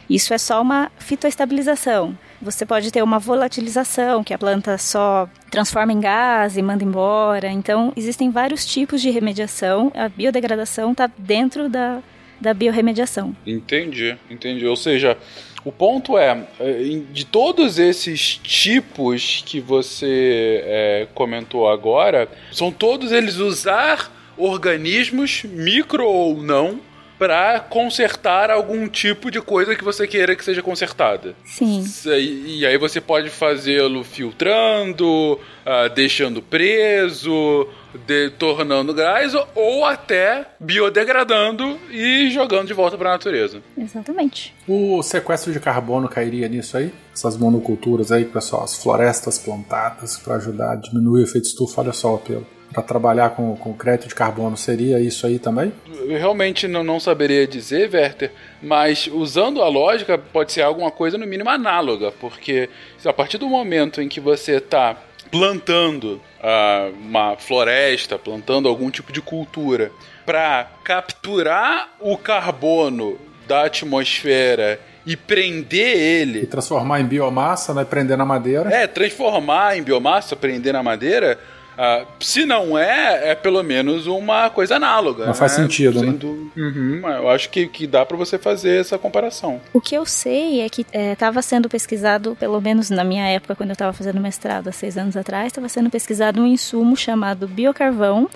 Isso 0.10 0.34
é 0.34 0.38
só 0.38 0.62
uma 0.62 0.92
fitoestabilização. 0.98 2.18
Você 2.42 2.66
pode 2.66 2.90
ter 2.92 3.04
uma 3.04 3.20
volatilização, 3.20 4.24
que 4.24 4.34
a 4.34 4.38
planta 4.38 4.78
só 4.78 5.30
transforma 5.52 5.92
em 5.94 6.00
gás 6.00 6.58
e 6.58 6.62
manda 6.62 6.84
embora. 6.84 7.48
Então, 7.50 7.92
existem 7.96 8.32
vários 8.32 8.66
tipos 8.66 9.02
de 9.02 9.10
remediação. 9.10 9.92
A 9.96 10.08
biodegradação 10.10 10.94
está 10.94 11.08
dentro 11.18 11.68
da, 11.70 12.00
da 12.40 12.54
biorremediação. 12.54 13.36
Entendi, 13.46 14.18
entendi. 14.30 14.66
Ou 14.66 14.76
seja, 14.78 15.18
o 15.66 15.72
ponto 15.72 16.18
é, 16.18 16.46
em- 16.82 17.06
de 17.12 17.26
todos 17.26 17.78
esses 17.78 18.38
tipos 18.38 19.44
que 19.46 19.60
você 19.60 20.64
é, 20.66 21.08
comentou 21.14 21.70
agora, 21.70 22.30
são 22.52 22.72
todos 22.72 23.12
eles 23.12 23.36
usar 23.36 24.10
organismos, 24.38 25.44
micro 25.44 26.08
ou 26.08 26.42
não, 26.42 26.80
para 27.20 27.60
consertar 27.60 28.50
algum 28.50 28.88
tipo 28.88 29.30
de 29.30 29.42
coisa 29.42 29.76
que 29.76 29.84
você 29.84 30.08
queira 30.08 30.36
que 30.36 30.44
seja 30.44 30.64
consertada. 30.64 31.36
Sim. 31.46 31.84
E 32.08 32.66
aí 32.66 32.78
você 32.78 33.02
pode 33.02 33.30
fazê-lo 33.30 34.04
filtrando, 34.06 35.38
ah, 35.66 35.90
deixando 35.90 36.42
preso, 36.42 37.68
de- 38.08 38.30
tornando 38.32 38.94
gás, 38.94 39.34
ou 39.54 39.84
até 39.86 40.46
biodegradando 40.60 41.78
e 41.92 42.30
jogando 42.32 42.68
de 42.68 42.74
volta 42.74 42.98
para 42.98 43.10
a 43.10 43.14
natureza. 43.14 43.62
Exatamente. 43.78 44.54
O 44.68 45.02
sequestro 45.04 45.52
de 45.52 45.60
carbono 45.60 46.08
cairia 46.08 46.48
nisso 46.48 46.78
aí? 46.78 46.92
Essas 47.14 47.36
monoculturas 47.36 48.12
aí, 48.12 48.24
pessoal, 48.26 48.64
as 48.64 48.82
florestas 48.82 49.38
plantadas 49.38 50.18
para 50.18 50.36
ajudar 50.36 50.72
a 50.72 50.76
diminuir 50.76 51.22
o 51.22 51.24
efeito 51.26 51.46
estufa, 51.48 51.82
olha 51.82 51.92
só 51.94 52.14
o 52.14 52.16
apelo. 52.16 52.48
Para 52.74 52.84
trabalhar 52.84 53.32
com, 53.32 53.56
com 53.56 53.74
crédito 53.74 54.08
de 54.08 54.16
carbono, 54.16 54.56
seria 54.56 55.00
isso 55.00 55.26
aí 55.26 55.40
também? 55.40 55.74
Eu 55.88 56.18
realmente 56.18 56.68
não, 56.68 56.84
não 56.84 57.00
saberia 57.00 57.48
dizer, 57.48 57.90
Werther, 57.92 58.32
mas 58.62 59.08
usando 59.12 59.62
a 59.62 59.68
lógica, 59.68 60.18
pode 60.18 60.52
ser 60.52 60.62
alguma 60.62 60.92
coisa 60.92 61.18
no 61.18 61.26
mínimo 61.26 61.50
análoga, 61.50 62.12
porque 62.12 62.70
a 63.04 63.14
partir 63.14 63.38
do 63.38 63.48
momento 63.48 64.02
em 64.02 64.08
que 64.08 64.20
você 64.20 64.58
está 64.58 64.98
plantando 65.32 66.22
ah, 66.42 66.90
uma 67.00 67.36
floresta, 67.38 68.18
plantando 68.18 68.68
algum 68.68 68.90
tipo 68.90 69.12
de 69.12 69.22
cultura, 69.22 69.92
para 70.26 70.68
capturar 70.84 71.96
o 72.00 72.18
carbono 72.18 73.18
da 73.48 73.66
atmosfera 73.66 74.80
e 75.06 75.16
prender 75.16 75.98
E 75.98 76.00
ele, 76.00 76.46
transformar 76.46 77.02
em 77.02 77.06
biomassa, 77.06 77.74
né? 77.74 77.84
Prender 77.84 78.18
na 78.18 78.26
madeira. 78.26 78.70
é, 78.72 78.86
transformar 78.86 79.78
em 79.78 79.82
biomassa, 79.82 80.36
prender 80.36 80.74
na 80.74 80.84
madeira, 80.84 81.40
ah, 81.82 82.06
se 82.20 82.46
não 82.46 82.78
é, 82.78 83.30
é 83.30 83.36
pelo 83.36 83.64
menos 83.64 84.06
uma 84.06 84.50
coisa 84.50 84.76
análoga. 84.76 85.28
Mas 85.28 85.40
faz 85.40 85.58
né? 85.58 85.64
sentido, 85.64 86.00
Sem 86.02 86.12
né? 86.12 86.20
Uhum, 86.58 87.02
eu 87.08 87.30
acho 87.30 87.50
que, 87.50 87.68
que 87.68 87.88
dá 87.88 88.06
pra 88.06 88.18
você 88.18 88.38
fazer 88.38 88.82
essa 88.82 88.98
comparação. 88.98 89.62
O 89.72 89.80
que 89.80 89.96
eu 89.96 90.06
sei 90.06 90.60
é 90.60 90.68
que 90.68 90.86
estava 90.94 91.42
sendo 91.42 91.70
pesquisado, 91.70 92.36
pelo 92.38 92.60
menos 92.60 92.90
na 92.90 93.06
minha 93.06 93.26
época, 93.30 93.56
quando 93.56 93.70
eu 93.70 93.74
estava 93.74 93.94
fazendo 93.94 94.20
mestrado 94.20 94.68
há 94.68 94.74
seis 94.74 94.98
anos 94.98 95.16
atrás, 95.16 95.48
estava 95.48 95.70
sendo 95.70 95.90
pesquisado 95.90 96.42
um 96.42 96.46
insumo 96.46 96.98
chamado 96.98 97.48
biocarvão, 97.48 98.30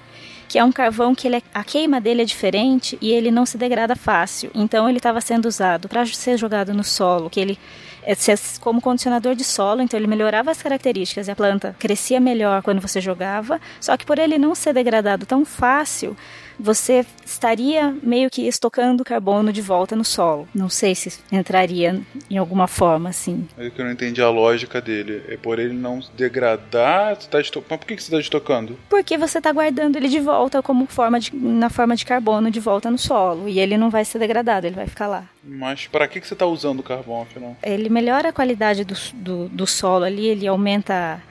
que 0.54 0.60
é 0.60 0.64
um 0.64 0.72
carvão 0.72 1.16
que 1.16 1.28
ele 1.28 1.38
é- 1.38 1.42
a 1.52 1.64
queima 1.64 2.00
dele 2.00 2.22
é 2.22 2.26
diferente 2.26 2.96
e 3.02 3.12
ele 3.12 3.32
não 3.32 3.44
se 3.44 3.58
degrada 3.58 3.96
fácil. 3.96 4.52
Então 4.54 4.88
ele 4.88 5.00
estava 5.00 5.20
sendo 5.20 5.48
usado 5.48 5.90
para 5.90 6.06
ser 6.06 6.38
jogado 6.38 6.76
no 6.76 6.84
solo, 6.84 7.28
que 7.28 7.40
ele 7.40 7.58
é 8.04 8.14
como 8.62 8.80
condicionador 8.80 9.34
de 9.34 9.44
solo, 9.44 9.82
então 9.82 10.00
ele 10.00 10.06
melhorava 10.06 10.52
as 10.52 10.62
características 10.62 11.28
e 11.28 11.32
a 11.32 11.36
planta 11.36 11.76
crescia 11.80 12.20
melhor 12.20 12.62
quando 12.62 12.80
você 12.80 13.02
jogava. 13.02 13.60
Só 13.82 13.98
que 13.98 14.06
por 14.06 14.20
ele 14.20 14.38
não 14.38 14.54
ser 14.54 14.74
degradado 14.74 15.26
tão 15.26 15.44
fácil, 15.44 16.16
você 16.60 17.06
estaria 17.26 17.96
meio 18.02 18.30
que 18.30 18.48
estocando 18.48 19.04
carbono 19.04 19.52
de 19.52 19.62
volta 19.62 19.96
no 19.96 20.04
solo. 20.04 20.48
Não 20.54 20.70
sei 20.70 20.96
se 20.96 21.14
entraria 21.32 22.02
em 22.30 22.38
alguma 22.38 22.68
forma 22.68 23.10
assim. 23.10 23.48
É 23.58 23.70
que 23.70 23.80
eu 23.80 23.86
não 23.86 23.92
entendi 23.92 24.22
a 24.22 24.30
lógica 24.30 24.82
dele. 24.82 25.24
É 25.28 25.38
por 25.38 25.60
ele 25.60 25.74
não 25.74 26.00
degradar. 26.16 27.16
Você 27.16 27.28
tá 27.28 27.40
esto... 27.40 27.64
Mas 27.70 27.80
por 27.80 27.88
que 27.88 27.96
que 27.96 28.04
você 28.04 28.10
está 28.10 28.20
estocando? 28.20 28.78
Porque 28.90 29.18
você 29.18 29.38
está 29.38 29.52
guardando 29.52 29.96
ele 29.96 30.08
de 30.08 30.20
volta 30.20 30.62
como 30.62 30.86
forma 30.88 31.20
de, 31.20 31.36
na 31.36 31.70
forma 31.70 31.96
de 31.96 32.06
carbono 32.06 32.52
de 32.52 32.60
volta 32.60 32.90
no 32.90 32.98
solo. 32.98 33.48
E 33.48 33.60
ele 33.60 33.78
não 33.78 33.90
vai 33.90 34.06
ser 34.06 34.20
degradado, 34.20 34.68
ele 34.68 34.76
vai 34.76 34.88
ficar 34.88 35.08
lá. 35.08 35.26
Mas 35.44 35.88
para 35.88 36.08
que 36.08 36.22
que 36.22 36.28
você 36.28 36.34
está 36.34 36.46
usando 36.46 36.80
o 36.80 36.84
carvão, 36.84 37.22
afinal? 37.22 37.56
Ele 37.62 37.90
melhora 37.90 38.30
a 38.30 38.34
qualidade 38.34 38.84
do, 38.84 38.96
do, 39.14 39.50
do 39.50 39.68
solo 39.68 40.06
ali, 40.06 40.26
ele 40.28 40.48
aumenta 40.48 41.22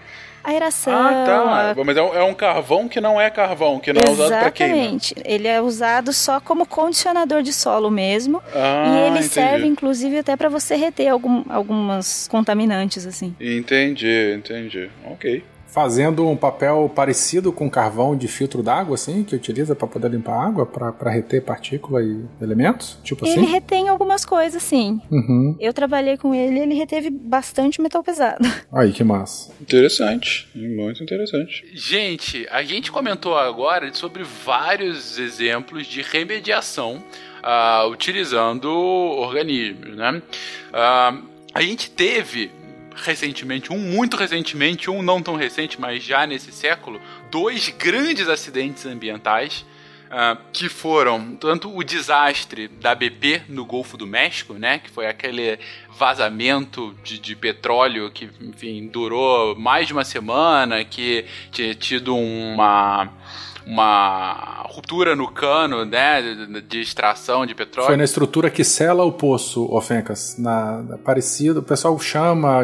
aeração. 0.45 0.93
Ah, 0.93 1.25
tá. 1.27 1.71
a- 1.81 1.85
Mas 1.85 1.97
é 1.97 2.03
um, 2.03 2.15
é 2.15 2.23
um 2.25 2.35
carvão 2.35 2.89
que 2.89 3.01
não 3.01 3.21
é 3.21 3.31
carvão, 3.31 3.79
que 3.79 3.93
não 3.93 4.01
é 4.03 4.11
usado 4.11 4.29
pra 4.41 4.51
queima. 4.51 4.75
Exatamente. 4.77 5.15
Ele 5.25 5.49
é 5.49 5.61
usado 5.61 6.13
só 6.13 6.41
como 6.41 6.67
condicionador 6.67 7.43
de 7.43 7.53
solo 7.53 7.91
mesmo. 7.91 8.43
Ah, 8.55 8.85
e 8.87 8.99
ele 9.07 9.09
entendi. 9.19 9.29
serve, 9.29 9.67
inclusive, 9.67 10.19
até 10.19 10.37
para 10.37 10.49
você 10.49 10.75
reter 10.77 11.09
algum, 11.09 11.43
algumas 11.49 12.27
contaminantes, 12.29 13.07
assim. 13.07 13.35
Entendi, 13.41 14.35
entendi. 14.37 14.91
Ok. 15.11 15.45
Fazendo 15.73 16.29
um 16.29 16.37
papel 16.37 16.93
parecido 16.95 17.51
com 17.51 17.71
carvão 17.71 18.15
de 18.15 18.29
filtro 18.29 18.63
d'água, 18.63 18.95
assim, 18.95 19.25
que 19.25 19.35
utiliza 19.35 19.75
para 19.75 19.89
poder 19.89 20.11
limpar 20.11 20.35
a 20.35 20.47
água, 20.47 20.67
para 20.67 21.11
reter 21.11 21.43
partícula 21.43 22.03
e 22.03 22.23
elementos, 22.43 22.99
tipo 23.03 23.25
Ele 23.25 23.41
assim. 23.41 23.51
retém 23.51 23.89
algumas 23.89 24.23
coisas, 24.23 24.63
sim. 24.63 25.01
Uhum. 25.11 25.57
Eu 25.59 25.73
trabalhei 25.73 26.19
com 26.19 26.35
ele 26.35 26.61
ele 26.61 26.75
reteve 26.75 27.09
bastante 27.09 27.81
metal 27.81 28.03
pesado. 28.03 28.47
Aí, 28.71 28.93
que 28.93 29.03
massa. 29.03 29.51
Interessante, 29.63 30.47
muito 30.55 31.03
interessante. 31.03 31.65
Gente, 31.75 32.47
a 32.51 32.63
gente 32.63 32.93
comentou 32.93 33.39
agora 33.39 33.93
sobre 33.95 34.23
vários 34.25 35.19
exemplos 35.19 35.87
de 35.87 36.03
remediação 36.03 37.03
ah, 37.43 37.87
utilizando 37.91 38.69
organismos, 38.69 39.97
né? 39.97 40.23
Ah, 40.71 41.19
a 41.55 41.63
gente 41.63 41.91
teve 41.91 42.51
recentemente, 42.95 43.73
um 43.73 43.79
muito 43.79 44.17
recentemente, 44.17 44.91
um 44.91 45.03
não 45.03 45.23
tão 45.23 45.37
recente, 45.37 45.81
mas 45.81 46.03
já 46.03 46.27
nesse 46.27 46.53
século, 46.53 47.01
dois 47.31 47.69
grandes 47.71 48.29
acidentes 48.29 48.87
ambientais 48.87 49.65
ah, 50.15 50.37
que 50.53 50.69
foram 50.69 51.35
tanto 51.37 51.75
o 51.75 51.83
desastre 51.83 52.69
da 52.69 52.95
BP 52.95 53.45
no 53.49 53.65
Golfo 53.65 53.97
do 53.97 54.07
México, 54.07 54.53
né, 54.53 54.79
que 54.79 54.91
foi 54.91 55.07
aquele 55.07 55.59
vazamento 55.89 56.95
de, 57.03 57.19
de 57.19 57.35
petróleo 57.35 58.11
que, 58.11 58.29
enfim, 58.43 58.89
durou 58.89 59.57
mais 59.57 59.87
de 59.87 59.95
uma 59.95 60.05
semana, 60.05 60.85
que 60.85 61.25
tinha 61.51 61.75
tido 61.75 62.15
uma 62.15 63.11
uma 63.67 64.63
ruptura 64.69 65.15
no 65.17 65.29
cano, 65.31 65.85
né, 65.85 66.23
de, 66.69 66.81
extração 66.81 67.45
de 67.47 67.55
petróleo. 67.55 67.87
Foi 67.87 67.97
na 67.97 68.05
estrutura 68.05 68.51
que 68.51 68.65
sela 68.65 69.05
o 69.05 69.13
poço, 69.13 69.67
ô 69.73 69.81
Fencas. 69.81 70.37
Na, 70.39 70.83
na- 70.83 70.99
parecido, 70.99 71.61
o 71.61 71.63
pessoal 71.63 71.99
chama, 71.99 72.61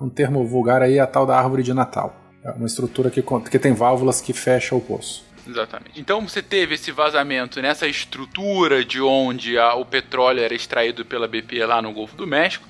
um 0.00 0.08
termo 0.08 0.46
vulgar 0.46 0.82
aí, 0.82 0.98
a 0.98 1.06
tal 1.06 1.26
da 1.26 1.36
árvore 1.38 1.62
de 1.62 1.74
Natal. 1.74 2.16
É 2.44 2.50
uma 2.52 2.66
estrutura 2.66 3.10
que, 3.10 3.22
que 3.50 3.58
tem 3.58 3.72
válvulas 3.74 4.20
que 4.20 4.32
fecha 4.32 4.74
o 4.74 4.80
poço. 4.80 5.24
Exatamente. 5.46 5.98
Então 6.00 6.26
você 6.26 6.40
teve 6.42 6.74
esse 6.74 6.92
vazamento 6.92 7.60
nessa 7.60 7.86
estrutura 7.86 8.84
de 8.84 9.00
onde 9.00 9.58
a- 9.58 9.74
o 9.74 9.84
petróleo 9.84 10.40
era 10.40 10.54
extraído 10.54 11.04
pela 11.04 11.26
BP 11.26 11.64
lá 11.66 11.82
no 11.82 11.92
Golfo 11.92 12.16
do 12.16 12.26
México. 12.26 12.64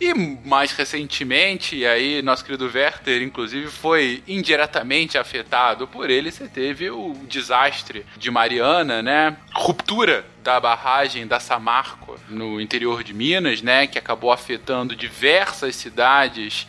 E 0.00 0.12
mais 0.14 0.72
recentemente, 0.72 1.86
aí 1.86 2.20
nosso 2.22 2.44
querido 2.44 2.70
Werther, 2.72 3.22
inclusive, 3.22 3.68
foi 3.68 4.22
indiretamente 4.26 5.16
afetado 5.16 5.86
por 5.86 6.10
ele. 6.10 6.30
Você 6.30 6.48
teve 6.48 6.90
o 6.90 7.14
desastre 7.28 8.04
de 8.16 8.30
Mariana, 8.30 9.02
né? 9.02 9.36
Ruptura 9.54 10.24
da 10.42 10.60
barragem 10.60 11.26
da 11.26 11.40
Samarco 11.40 12.18
no 12.28 12.60
interior 12.60 13.02
de 13.02 13.14
Minas, 13.14 13.62
né? 13.62 13.86
Que 13.86 13.98
acabou 13.98 14.30
afetando 14.30 14.94
diversas 14.94 15.76
cidades 15.76 16.66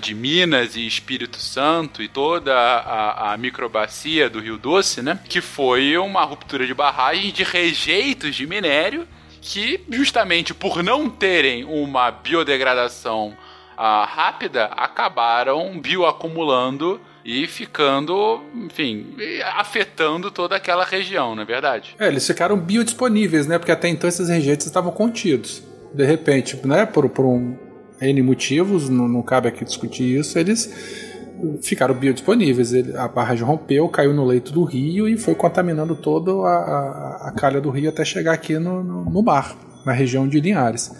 de 0.00 0.14
Minas 0.14 0.76
e 0.76 0.86
Espírito 0.86 1.38
Santo 1.38 2.02
e 2.02 2.08
toda 2.08 2.54
a, 2.54 3.34
a 3.34 3.36
microbacia 3.36 4.30
do 4.30 4.40
Rio 4.40 4.56
Doce, 4.56 5.02
né? 5.02 5.20
Que 5.28 5.40
foi 5.40 5.96
uma 5.98 6.24
ruptura 6.24 6.66
de 6.66 6.72
barragem 6.72 7.30
de 7.30 7.42
rejeitos 7.42 8.34
de 8.34 8.46
minério 8.46 9.06
que, 9.44 9.84
justamente 9.90 10.54
por 10.54 10.82
não 10.82 11.10
terem 11.10 11.64
uma 11.64 12.10
biodegradação 12.10 13.36
ah, 13.76 14.06
rápida, 14.06 14.64
acabaram 14.64 15.78
bioacumulando 15.78 16.98
e 17.22 17.46
ficando, 17.46 18.42
enfim, 18.54 19.14
afetando 19.54 20.30
toda 20.30 20.56
aquela 20.56 20.82
região, 20.82 21.34
não 21.34 21.42
é 21.42 21.46
verdade? 21.46 21.94
É, 21.98 22.08
eles 22.08 22.26
ficaram 22.26 22.56
biodisponíveis, 22.56 23.46
né? 23.46 23.58
Porque 23.58 23.72
até 23.72 23.86
então 23.86 24.08
esses 24.08 24.30
rejeitos 24.30 24.64
estavam 24.64 24.90
contidos. 24.90 25.62
De 25.92 26.04
repente, 26.04 26.58
né, 26.66 26.86
por, 26.86 27.08
por 27.10 27.26
um 27.26 27.54
N 28.00 28.22
motivos, 28.22 28.88
não, 28.88 29.06
não 29.06 29.22
cabe 29.22 29.48
aqui 29.48 29.62
discutir 29.62 30.18
isso, 30.18 30.38
eles 30.38 31.13
ficaram 31.62 31.94
biodisponíveis. 31.94 32.72
Ele- 32.72 32.96
a 32.96 33.08
barragem 33.08 33.44
rompeu, 33.44 33.88
caiu 33.88 34.12
no 34.14 34.24
leito 34.24 34.52
do 34.52 34.64
rio 34.64 35.08
e 35.08 35.16
foi 35.16 35.34
contaminando 35.34 35.94
toda 35.94 36.32
a, 36.46 37.28
a, 37.28 37.32
calha 37.32 37.60
do 37.60 37.70
rio 37.70 37.88
até 37.88 38.04
chegar 38.04 38.32
aqui 38.32 38.58
no, 38.58 38.82
no, 38.82 39.04
no 39.04 39.22
mar, 39.22 39.56
na 39.84 39.92
região 39.92 40.26
de 40.28 40.40
Linhares. 40.40 40.92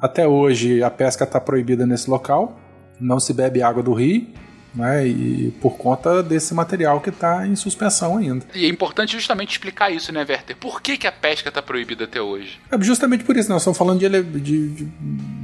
Até 0.00 0.26
hoje 0.26 0.82
a 0.82 0.90
pesca 0.90 1.24
está 1.24 1.40
proibida 1.40 1.86
nesse 1.86 2.10
local, 2.10 2.58
não 3.00 3.20
se 3.20 3.32
bebe 3.32 3.62
água 3.62 3.82
do 3.82 3.92
rio, 3.92 4.26
né, 4.74 5.06
e 5.06 5.52
por 5.60 5.76
conta 5.76 6.22
desse 6.22 6.54
material 6.54 7.00
que 7.00 7.10
está 7.10 7.46
em 7.46 7.54
suspensão 7.56 8.16
ainda. 8.16 8.44
E 8.54 8.64
é 8.64 8.68
importante 8.68 9.12
justamente 9.12 9.50
explicar 9.52 9.90
isso, 9.90 10.12
né, 10.12 10.24
Werther? 10.28 10.56
Por 10.56 10.80
que, 10.80 10.96
que 10.96 11.06
a 11.06 11.12
pesca 11.12 11.48
está 11.50 11.60
proibida 11.60 12.04
até 12.04 12.20
hoje? 12.20 12.58
É 12.70 12.82
justamente 12.82 13.24
por 13.24 13.36
isso, 13.36 13.48
nós 13.50 13.62
estamos 13.62 13.76
falando 13.78 13.98
de, 14.00 14.08
de- 14.40 14.68
de 14.68 14.88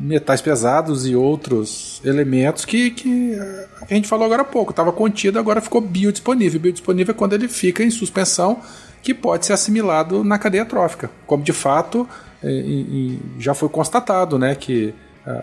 metais 0.01 0.41
pesados 0.41 1.07
e 1.07 1.15
outros 1.15 2.01
elementos 2.05 2.65
que, 2.65 2.91
que 2.91 3.35
a 3.83 3.95
gente 3.95 4.09
falou 4.09 4.25
agora 4.25 4.43
há 4.43 4.45
pouco, 4.45 4.71
estava 4.73 4.93
contido, 4.93 5.39
agora 5.39 5.61
ficou 5.61 5.81
biodisponível. 5.81 6.59
Biodisponível 6.61 7.13
é 7.15 7.17
quando 7.17 7.35
ele 7.35 7.49
fica 7.49 7.83
em 7.85 7.91
suspensão, 7.91 8.61
que 9.03 9.13
pode 9.15 9.45
ser 9.47 9.53
assimilado 9.53 10.25
na 10.25 10.39
cadeia 10.39 10.65
trófica, 10.65 11.11
como 11.27 11.43
de 11.45 11.53
fato 11.53 12.09
e 12.43 13.19
já 13.39 13.53
foi 13.55 13.69
constatado, 13.69 14.39
né, 14.39 14.55
que 14.55 14.95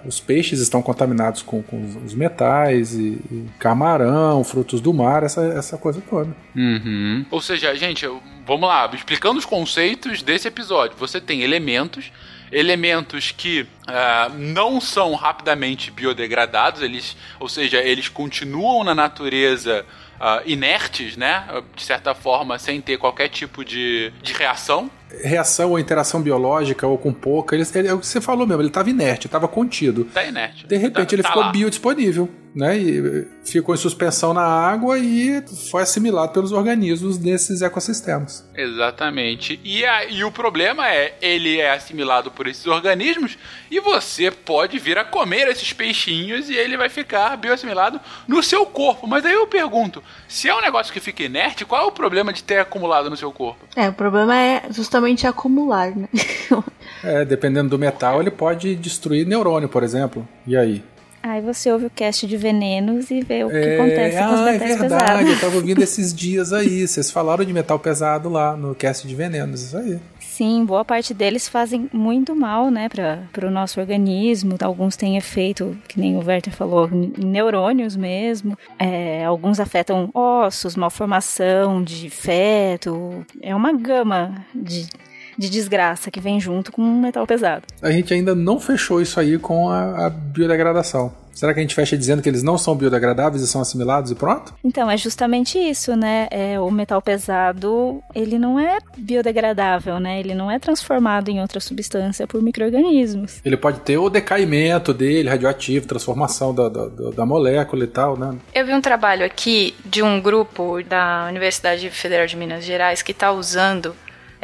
os 0.06 0.20
peixes 0.20 0.60
estão 0.60 0.82
contaminados 0.82 1.42
com, 1.42 1.62
com 1.62 1.82
os- 2.04 2.14
metais, 2.14 2.94
e, 2.94 3.20
e 3.32 3.46
camarão, 3.60 4.44
frutos 4.44 4.80
do 4.82 4.94
mar, 4.94 5.24
essa, 5.24 5.42
essa 5.48 5.78
coisa 5.78 6.02
toda. 6.10 6.36
Uhum. 6.56 7.26
Ou 7.30 7.42
seja, 7.42 7.76
gente, 7.76 8.06
vamos 8.46 8.68
lá, 8.68 8.90
explicando 8.94 9.38
os 9.38 9.46
conceitos 9.46 10.22
desse 10.22 10.48
episódio. 10.48 10.98
Você 10.98 11.20
tem 11.22 11.42
elementos, 11.42 12.12
elementos 12.52 13.32
que 13.32 13.66
ah, 13.88 14.32
não 14.38 14.80
são 14.80 15.14
rapidamente 15.14 15.92
biodegradados, 15.92 16.82
eles, 16.82 17.16
ou 17.40 17.50
seja, 17.50 17.80
eles 17.82 18.08
continuam 18.08 18.84
na 18.84 18.96
natureza 18.96 19.86
ah, 20.20 20.42
inertes, 20.46 21.16
né? 21.18 21.46
De 21.76 21.84
certa 21.84 22.14
forma, 22.16 22.58
sem 22.60 22.82
ter 22.82 22.98
qualquer 22.98 23.30
tipo 23.30 23.64
de, 23.66 24.12
de 24.22 24.34
reação. 24.34 24.90
Reação 25.24 25.70
ou 25.72 25.80
interação 25.80 26.22
biológica 26.22 26.86
ou 26.88 26.98
com 26.98 27.14
pouca, 27.14 27.56
ele, 27.56 27.64
ele- 27.76 27.88
é 27.88 27.94
o 27.94 28.00
que 28.00 28.08
você 28.08 28.20
falou 28.20 28.46
mesmo, 28.46 28.62
ele 28.62 28.70
estava 28.70 28.90
inerte, 28.90 29.28
estava 29.28 29.48
contido. 29.48 30.06
Tá 30.06 30.24
inerte. 30.26 30.66
De 30.68 30.76
repente 30.78 31.08
Tá- 31.10 31.16
ele 31.16 31.22
tá 31.24 31.30
ficou 31.30 31.44
lá. 31.44 31.52
biodisponível, 31.52 32.30
né? 32.54 32.78
E 32.78 32.98
eh, 33.00 33.26
ficou 33.46 33.74
em 33.76 33.78
suspensão 33.78 34.34
na 34.34 34.42
água 34.44 34.98
e 35.00 35.42
foi 35.72 35.84
assimilado 35.84 36.34
pelos 36.34 36.52
organismos 36.52 37.18
desses 37.18 37.62
ecossistemas. 37.62 38.44
Exatamente. 38.56 39.60
E, 39.64 39.86
a- 39.86 40.06
e 40.06 40.24
o 40.24 40.32
problema 40.32 40.90
é, 40.90 41.16
ele 41.22 41.60
é 41.60 41.72
assimilado 41.72 42.32
por 42.32 42.48
esses 42.48 42.66
organismos 42.66 43.38
e 43.70 43.80
você 43.80 44.30
pode 44.32 44.78
vir 44.80 44.98
a 44.98 45.04
comer 45.06 45.48
esses 45.48 45.72
peixinhos 45.72 46.50
e 46.50 46.56
ele 46.56 46.76
vai 46.78 46.90
ficar 46.90 47.38
bioassimilado 47.38 48.02
no 48.28 48.42
seu 48.44 48.66
corpo. 48.66 49.08
Mas 49.08 49.26
aí 49.26 49.34
eu 49.34 49.48
pergunto, 49.48 50.04
se 50.28 50.50
é 50.50 50.56
um 50.56 50.62
negócio 50.62 50.92
que 50.94 51.00
fica 51.00 51.24
inerte, 51.24 51.66
qual 51.66 51.84
é 51.84 51.86
o 51.86 51.92
problema 51.92 52.32
de 52.34 52.44
ter 52.44 52.60
acumulado 52.60 53.10
no 53.10 53.18
seu 53.18 53.32
corpo? 53.32 53.66
É, 53.76 53.90
o 53.90 53.94
problema 53.94 54.36
é 54.38 54.64
justamente 54.72 55.26
acumular, 55.28 55.92
né? 55.96 56.08
É, 57.04 57.24
dependendo 57.26 57.70
do 57.70 57.78
metal, 57.78 58.20
ele 58.22 58.32
pode 58.32 58.76
destruir 58.76 59.28
neurônio, 59.28 59.70
por 59.70 59.84
exemplo. 59.84 60.28
E 60.48 60.58
aí? 60.58 60.84
Aí 61.22 61.42
você 61.42 61.72
ouve 61.72 61.86
o 61.88 61.90
cast 61.90 62.26
de 62.28 62.38
venenos 62.38 63.10
e 63.12 63.22
vê 63.22 63.44
o 63.44 63.50
que 63.50 63.56
É, 63.56 63.76
acontece 63.80 64.18
com 64.18 64.34
os 64.34 64.40
ah, 64.40 64.50
é 64.50 64.52
metais 64.54 64.78
verdade, 64.80 65.12
eu 65.12 65.18
pesados. 65.26 65.42
tava 65.42 65.56
ouvindo 65.56 65.82
esses 65.84 66.14
dias 66.14 66.54
aí. 66.54 66.88
Vocês 66.88 67.10
falaram 67.12 67.44
de 67.44 67.52
metal 67.54 67.78
pesado 67.80 68.30
lá 68.30 68.56
no 68.56 68.74
cast 68.76 69.08
de 69.08 69.14
venenos, 69.16 69.62
isso 69.64 69.78
aí. 69.78 70.00
Sim, 70.36 70.66
boa 70.66 70.84
parte 70.84 71.14
deles 71.14 71.48
fazem 71.48 71.90
muito 71.94 72.36
mal, 72.36 72.70
né, 72.70 72.90
para 72.90 73.48
o 73.48 73.50
nosso 73.50 73.80
organismo. 73.80 74.58
Alguns 74.62 74.98
têm 74.98 75.16
efeito, 75.16 75.78
que 75.88 75.98
nem 75.98 76.18
o 76.18 76.26
Werther 76.26 76.54
falou, 76.54 76.90
em 76.92 77.14
neurônios 77.26 77.96
mesmo. 77.96 78.58
É, 78.78 79.24
alguns 79.24 79.62
afetam 79.62 80.10
ossos, 80.14 80.76
malformação 80.76 81.82
de 81.82 82.10
feto. 82.10 83.26
É 83.42 83.56
uma 83.56 83.72
gama 83.72 84.46
de, 84.54 84.90
de 85.38 85.50
desgraça 85.50 86.10
que 86.12 86.20
vem 86.20 86.40
junto 86.40 86.72
com 86.72 86.82
um 86.82 87.00
metal 87.02 87.26
pesado. 87.28 87.64
A 87.82 87.92
gente 87.92 88.14
ainda 88.14 88.34
não 88.36 88.60
fechou 88.60 89.02
isso 89.02 89.20
aí 89.20 89.38
com 89.38 89.70
a, 89.70 90.08
a 90.08 90.10
biodegradação. 90.10 91.12
Será 91.34 91.54
que 91.54 91.60
a 91.60 91.62
gente 91.62 91.76
fecha 91.76 91.98
dizendo 91.98 92.22
que 92.22 92.30
eles 92.30 92.44
não 92.44 92.58
são 92.58 92.74
biodegradáveis 92.78 93.44
e 93.44 93.48
são 93.48 93.60
assimilados 93.60 94.10
e 94.10 94.16
pronto? 94.16 94.54
Então, 94.64 94.90
é 94.90 94.96
justamente 94.96 95.58
isso, 95.60 95.94
né? 95.94 96.28
É, 96.32 96.58
o 96.62 96.72
metal 96.72 97.02
pesado, 97.02 98.02
ele 98.16 98.40
não 98.40 98.58
é 98.58 98.78
biodegradável, 98.98 100.00
né? 100.00 100.18
Ele 100.20 100.34
não 100.34 100.50
é 100.50 100.60
transformado 100.60 101.28
em 101.30 101.42
outra 101.42 101.60
substância 101.60 102.26
por 102.26 102.42
micro-organismos. 102.42 103.42
Ele 103.44 103.58
pode 103.58 103.80
ter 103.82 103.98
o 103.98 104.10
decaimento 104.10 104.94
dele, 104.94 105.28
radioativo, 105.28 105.86
transformação 105.88 106.54
da, 106.56 106.70
da, 106.70 106.88
da- 106.88 107.10
da 107.12 107.26
molécula 107.26 107.84
e 107.84 107.88
tal, 107.88 108.18
né? 108.18 108.36
Eu 108.54 108.66
vi 108.66 108.74
um 108.74 108.80
trabalho 108.82 109.26
aqui 109.26 109.76
de 109.86 110.02
um 110.02 110.22
grupo 110.22 110.82
da 110.84 111.26
Universidade 111.30 111.90
Federal 111.90 112.28
de 112.28 112.38
Minas 112.38 112.64
Gerais 112.64 113.02
que 113.02 113.12
está 113.12 113.32
usando 113.32 113.94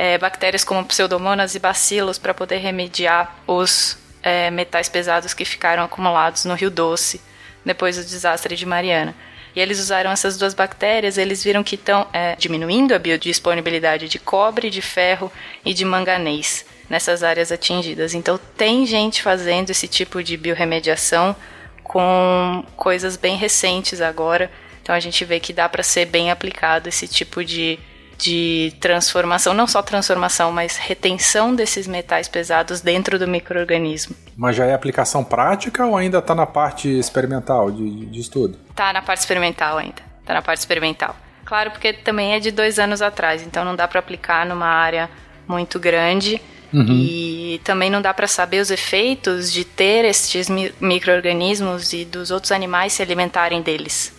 é, 0.01 0.17
bactérias 0.17 0.63
como 0.63 0.83
pseudomonas 0.83 1.53
e 1.53 1.59
bacilos 1.59 2.17
para 2.17 2.33
poder 2.33 2.57
remediar 2.57 3.37
os 3.45 3.99
é, 4.23 4.49
metais 4.49 4.89
pesados 4.89 5.31
que 5.31 5.45
ficaram 5.45 5.83
acumulados 5.83 6.43
no 6.43 6.55
Rio 6.55 6.71
Doce 6.71 7.21
depois 7.63 7.97
do 7.97 8.03
desastre 8.03 8.55
de 8.55 8.65
Mariana. 8.65 9.13
E 9.55 9.59
eles 9.59 9.79
usaram 9.79 10.09
essas 10.09 10.39
duas 10.39 10.55
bactérias, 10.55 11.19
eles 11.19 11.43
viram 11.43 11.63
que 11.63 11.75
estão 11.75 12.07
é, 12.11 12.35
diminuindo 12.35 12.95
a 12.95 12.97
biodisponibilidade 12.97 14.09
de 14.09 14.17
cobre, 14.17 14.71
de 14.71 14.81
ferro 14.81 15.31
e 15.63 15.71
de 15.71 15.85
manganês 15.85 16.65
nessas 16.89 17.21
áreas 17.21 17.51
atingidas. 17.51 18.15
Então 18.15 18.39
tem 18.57 18.87
gente 18.87 19.21
fazendo 19.21 19.69
esse 19.69 19.87
tipo 19.87 20.23
de 20.23 20.35
biorremediação 20.35 21.35
com 21.83 22.65
coisas 22.75 23.17
bem 23.17 23.37
recentes 23.37 24.01
agora. 24.01 24.49
Então 24.81 24.95
a 24.95 24.99
gente 24.99 25.23
vê 25.23 25.39
que 25.39 25.53
dá 25.53 25.69
para 25.69 25.83
ser 25.83 26.05
bem 26.05 26.31
aplicado 26.31 26.89
esse 26.89 27.07
tipo 27.07 27.45
de, 27.45 27.77
de 28.21 28.73
transformação, 28.79 29.53
não 29.53 29.65
só 29.65 29.81
transformação, 29.81 30.51
mas 30.51 30.77
retenção 30.77 31.55
desses 31.55 31.87
metais 31.87 32.27
pesados 32.27 32.79
dentro 32.79 33.17
do 33.17 33.27
microorganismo. 33.27 34.15
Mas 34.37 34.55
já 34.55 34.65
é 34.65 34.73
aplicação 34.73 35.23
prática 35.23 35.85
ou 35.85 35.97
ainda 35.97 36.19
está 36.19 36.35
na 36.35 36.45
parte 36.45 36.87
experimental 36.87 37.71
de, 37.71 38.05
de 38.05 38.19
estudo? 38.19 38.59
Tá 38.75 38.93
na 38.93 39.01
parte 39.01 39.19
experimental 39.21 39.77
ainda. 39.77 40.01
Tá 40.23 40.35
na 40.35 40.41
parte 40.41 40.59
experimental. 40.59 41.15
Claro, 41.43 41.71
porque 41.71 41.93
também 41.93 42.33
é 42.33 42.39
de 42.39 42.51
dois 42.51 42.77
anos 42.77 43.01
atrás, 43.01 43.41
então 43.41 43.65
não 43.65 43.75
dá 43.75 43.87
para 43.87 43.99
aplicar 43.99 44.45
numa 44.45 44.67
área 44.67 45.09
muito 45.47 45.79
grande. 45.79 46.39
Uhum. 46.71 46.85
E 46.87 47.59
também 47.65 47.89
não 47.89 48.01
dá 48.01 48.13
para 48.13 48.27
saber 48.27 48.61
os 48.61 48.71
efeitos 48.71 49.51
de 49.51 49.65
ter 49.65 50.05
estes 50.05 50.47
micro-organismos 50.79 51.91
e 51.91 52.05
dos 52.05 52.31
outros 52.31 52.51
animais 52.51 52.93
se 52.93 53.01
alimentarem 53.01 53.61
deles. 53.61 54.13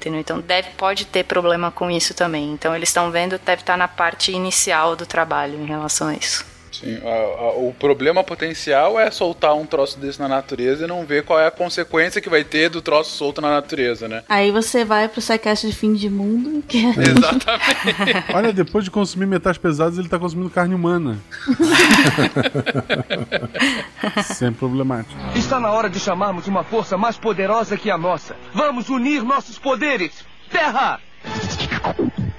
Entendeu? 0.00 0.20
Então 0.20 0.40
deve, 0.40 0.70
pode 0.70 1.04
ter 1.04 1.24
problema 1.24 1.70
com 1.70 1.90
isso 1.90 2.14
também. 2.14 2.52
Então 2.52 2.74
eles 2.74 2.88
estão 2.88 3.10
vendo, 3.10 3.38
deve 3.38 3.60
estar 3.60 3.76
na 3.76 3.86
parte 3.86 4.32
inicial 4.32 4.96
do 4.96 5.04
trabalho 5.04 5.60
em 5.60 5.66
relação 5.66 6.08
a 6.08 6.14
isso. 6.14 6.42
Sim, 6.80 6.98
a, 7.04 7.08
a, 7.08 7.50
o 7.58 7.74
problema 7.78 8.24
potencial 8.24 8.98
é 8.98 9.10
soltar 9.10 9.54
um 9.54 9.66
troço 9.66 9.98
desse 9.98 10.18
na 10.18 10.28
natureza 10.28 10.84
e 10.84 10.86
não 10.86 11.04
ver 11.04 11.24
qual 11.24 11.38
é 11.38 11.46
a 11.46 11.50
consequência 11.50 12.20
que 12.20 12.30
vai 12.30 12.42
ter 12.42 12.70
do 12.70 12.80
troço 12.80 13.10
solto 13.10 13.40
na 13.40 13.50
natureza, 13.50 14.08
né? 14.08 14.22
Aí 14.28 14.50
você 14.50 14.84
vai 14.84 15.08
pro 15.08 15.20
Psycast 15.20 15.66
de 15.66 15.74
fim 15.74 15.92
de 15.92 16.08
mundo. 16.08 16.64
Que... 16.66 16.86
É 16.86 16.90
Exatamente. 17.10 18.24
Olha, 18.34 18.52
depois 18.52 18.84
de 18.84 18.90
consumir 18.90 19.26
metais 19.26 19.58
pesados, 19.58 19.98
ele 19.98 20.08
tá 20.08 20.18
consumindo 20.18 20.48
carne 20.48 20.74
humana. 20.74 21.18
Sempre 24.24 24.60
problemático. 24.60 25.14
Está 25.34 25.60
na 25.60 25.70
hora 25.70 25.90
de 25.90 26.00
chamarmos 26.00 26.46
uma 26.46 26.64
força 26.64 26.96
mais 26.96 27.16
poderosa 27.16 27.76
que 27.76 27.90
a 27.90 27.98
nossa. 27.98 28.34
Vamos 28.54 28.88
unir 28.88 29.22
nossos 29.22 29.58
poderes. 29.58 30.24
Terra! 30.50 30.98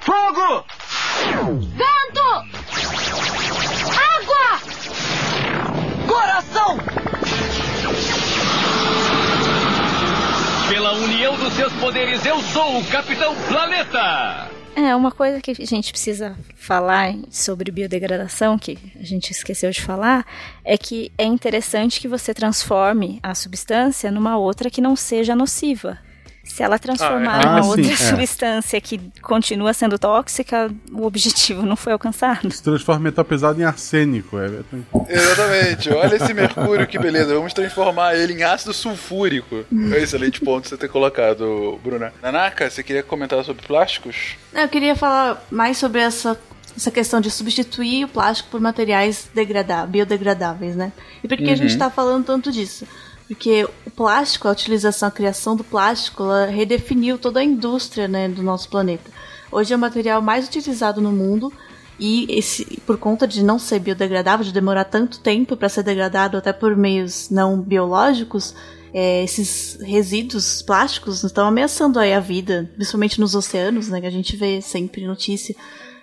Fogo! 0.02 0.66
Vento! 1.76 3.71
Coração! 6.12 6.78
Pela 10.68 10.92
união 10.96 11.38
dos 11.38 11.54
seus 11.54 11.72
poderes, 11.74 12.26
eu 12.26 12.38
sou 12.42 12.80
o 12.80 12.86
Capitão 12.88 13.34
Planeta! 13.48 14.50
É, 14.76 14.94
uma 14.94 15.10
coisa 15.10 15.40
que 15.40 15.52
a 15.52 15.66
gente 15.66 15.94
precisa 15.94 16.38
falar 16.54 17.16
sobre 17.30 17.72
biodegradação, 17.72 18.60
que 18.60 18.78
a 19.00 19.04
gente 19.04 19.32
esqueceu 19.32 19.72
de 19.72 19.82
falar, 19.82 20.26
é 20.66 20.78
que 20.78 21.14
é 21.18 21.24
interessante 21.24 22.02
que 22.02 22.10
você 22.10 22.34
transforme 22.34 23.18
a 23.24 23.34
substância 23.34 24.12
numa 24.12 24.38
outra 24.38 24.70
que 24.70 24.82
não 24.82 24.98
seja 24.98 25.34
nociva. 25.34 25.98
Se 26.62 26.66
ela 26.66 26.78
transformar 26.78 27.40
ah, 27.40 27.42
é. 27.42 27.46
uma 27.48 27.60
ah, 27.60 27.66
outra 27.66 27.84
sim, 27.84 27.92
é. 27.92 27.96
substância 27.96 28.78
é. 28.78 28.82
que 28.82 29.02
continua 29.20 29.74
sendo 29.74 29.98
tóxica, 29.98 30.70
o 30.92 31.08
objetivo 31.08 31.64
não 31.64 31.76
foi 31.76 31.92
alcançado. 31.92 32.52
Se 32.52 32.62
transforma 32.62 33.02
metal 33.02 33.26
pesado 33.26 33.60
em 33.60 33.64
arsênico. 33.64 34.38
É... 34.38 34.62
Exatamente. 35.10 35.90
Olha 35.90 36.16
esse 36.16 36.32
mercúrio, 36.36 36.86
que 36.86 37.00
beleza. 37.00 37.34
Vamos 37.34 37.52
transformar 37.52 38.14
ele 38.16 38.34
em 38.34 38.44
ácido 38.44 38.74
sulfúrico. 38.74 39.66
É 39.72 39.76
um 39.76 39.96
excelente 39.96 40.40
ponto 40.40 40.70
você 40.70 40.78
ter 40.78 40.88
colocado, 40.88 41.80
Bruna. 41.84 42.14
Nanaka, 42.22 42.70
você 42.70 42.84
queria 42.84 43.02
comentar 43.02 43.44
sobre 43.44 43.66
plásticos? 43.66 44.36
Eu 44.54 44.70
queria 44.70 44.96
falar 44.96 45.44
mais 45.50 45.80
sobre 45.80 46.00
essa 46.02 46.38
essa 46.78 46.90
questão 46.90 47.20
de 47.20 47.30
substituir 47.30 48.06
o 48.06 48.08
plástico 48.08 48.50
por 48.50 48.62
materiais 48.62 49.30
biodegradáveis, 49.90 50.74
né? 50.76 50.94
E 51.22 51.28
por 51.28 51.36
que 51.36 51.44
uhum. 51.44 51.52
a 51.52 51.56
gente 51.56 51.72
está 51.72 51.90
falando 51.90 52.24
tanto 52.24 52.50
disso? 52.50 52.88
Porque 53.32 53.66
o 53.86 53.90
plástico, 53.92 54.50
a 54.50 54.52
utilização, 54.52 55.08
a 55.08 55.12
criação 55.12 55.56
do 55.56 55.64
plástico, 55.64 56.22
ela 56.22 56.48
redefiniu 56.48 57.18
toda 57.18 57.40
a 57.40 57.44
indústria 57.44 58.06
né, 58.06 58.28
do 58.28 58.44
nosso 58.44 58.68
planeta. 58.68 59.10
Hoje 59.50 59.72
é 59.72 59.76
o 59.78 59.80
material 59.80 60.22
mais 60.22 60.50
utilizado 60.50 61.00
no 61.00 61.14
mundo 61.14 61.50
e 61.98 62.26
esse, 62.30 62.82
por 62.86 62.98
conta 62.98 63.26
de 63.26 63.42
não 63.42 63.58
ser 63.58 63.80
biodegradável, 63.80 64.44
de 64.44 64.52
demorar 64.52 64.84
tanto 64.84 65.22
tempo 65.22 65.56
para 65.56 65.70
ser 65.70 65.82
degradado 65.82 66.36
até 66.36 66.52
por 66.52 66.76
meios 66.76 67.30
não 67.30 67.62
biológicos, 67.62 68.54
é, 68.94 69.24
esses 69.24 69.80
resíduos 69.82 70.62
plásticos 70.62 71.24
estão 71.24 71.48
ameaçando 71.48 72.00
aí 72.00 72.14
a 72.14 72.20
vida, 72.20 72.70
principalmente 72.76 73.22
nos 73.22 73.34
oceanos, 73.34 73.88
né, 73.88 74.02
que 74.02 74.08
a 74.08 74.12
gente 74.12 74.36
vê 74.36 74.62
sempre 74.62 75.08
notícia. 75.08 75.56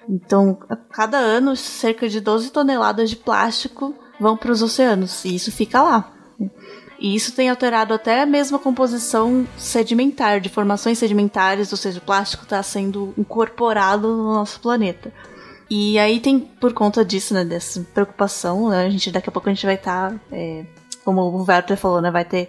Então, 0.08 0.58
a 0.66 0.76
cada 0.76 1.18
ano, 1.18 1.54
cerca 1.54 2.08
de 2.08 2.22
12 2.22 2.50
toneladas 2.52 3.10
de 3.10 3.16
plástico 3.16 3.94
vão 4.18 4.34
para 4.34 4.50
os 4.50 4.62
oceanos 4.62 5.26
e 5.26 5.34
isso 5.34 5.52
fica 5.52 5.82
lá. 5.82 6.14
E 6.98 7.14
isso 7.14 7.32
tem 7.32 7.48
alterado 7.48 7.94
até 7.94 8.26
mesmo 8.26 8.56
a 8.56 8.60
composição 8.60 9.46
sedimentar, 9.56 10.40
de 10.40 10.48
formações 10.48 10.98
sedimentares, 10.98 11.70
ou 11.70 11.78
seja, 11.78 11.98
o 11.98 12.02
plástico 12.02 12.42
está 12.42 12.62
sendo 12.62 13.14
incorporado 13.16 14.08
no 14.08 14.34
nosso 14.34 14.60
planeta. 14.60 15.12
E 15.70 15.98
aí 15.98 16.18
tem, 16.18 16.40
por 16.40 16.72
conta 16.72 17.04
disso, 17.04 17.34
né, 17.34 17.44
dessa 17.44 17.86
preocupação, 17.94 18.70
né, 18.70 18.86
a 18.86 18.90
gente, 18.90 19.12
daqui 19.12 19.28
a 19.28 19.32
pouco 19.32 19.48
a 19.48 19.52
gente 19.52 19.66
vai 19.66 19.76
estar, 19.76 20.12
tá, 20.12 20.20
é, 20.32 20.64
como 21.04 21.20
o 21.20 21.44
Werther 21.46 21.76
falou, 21.76 22.00
né, 22.00 22.10
vai 22.10 22.24
ter 22.24 22.48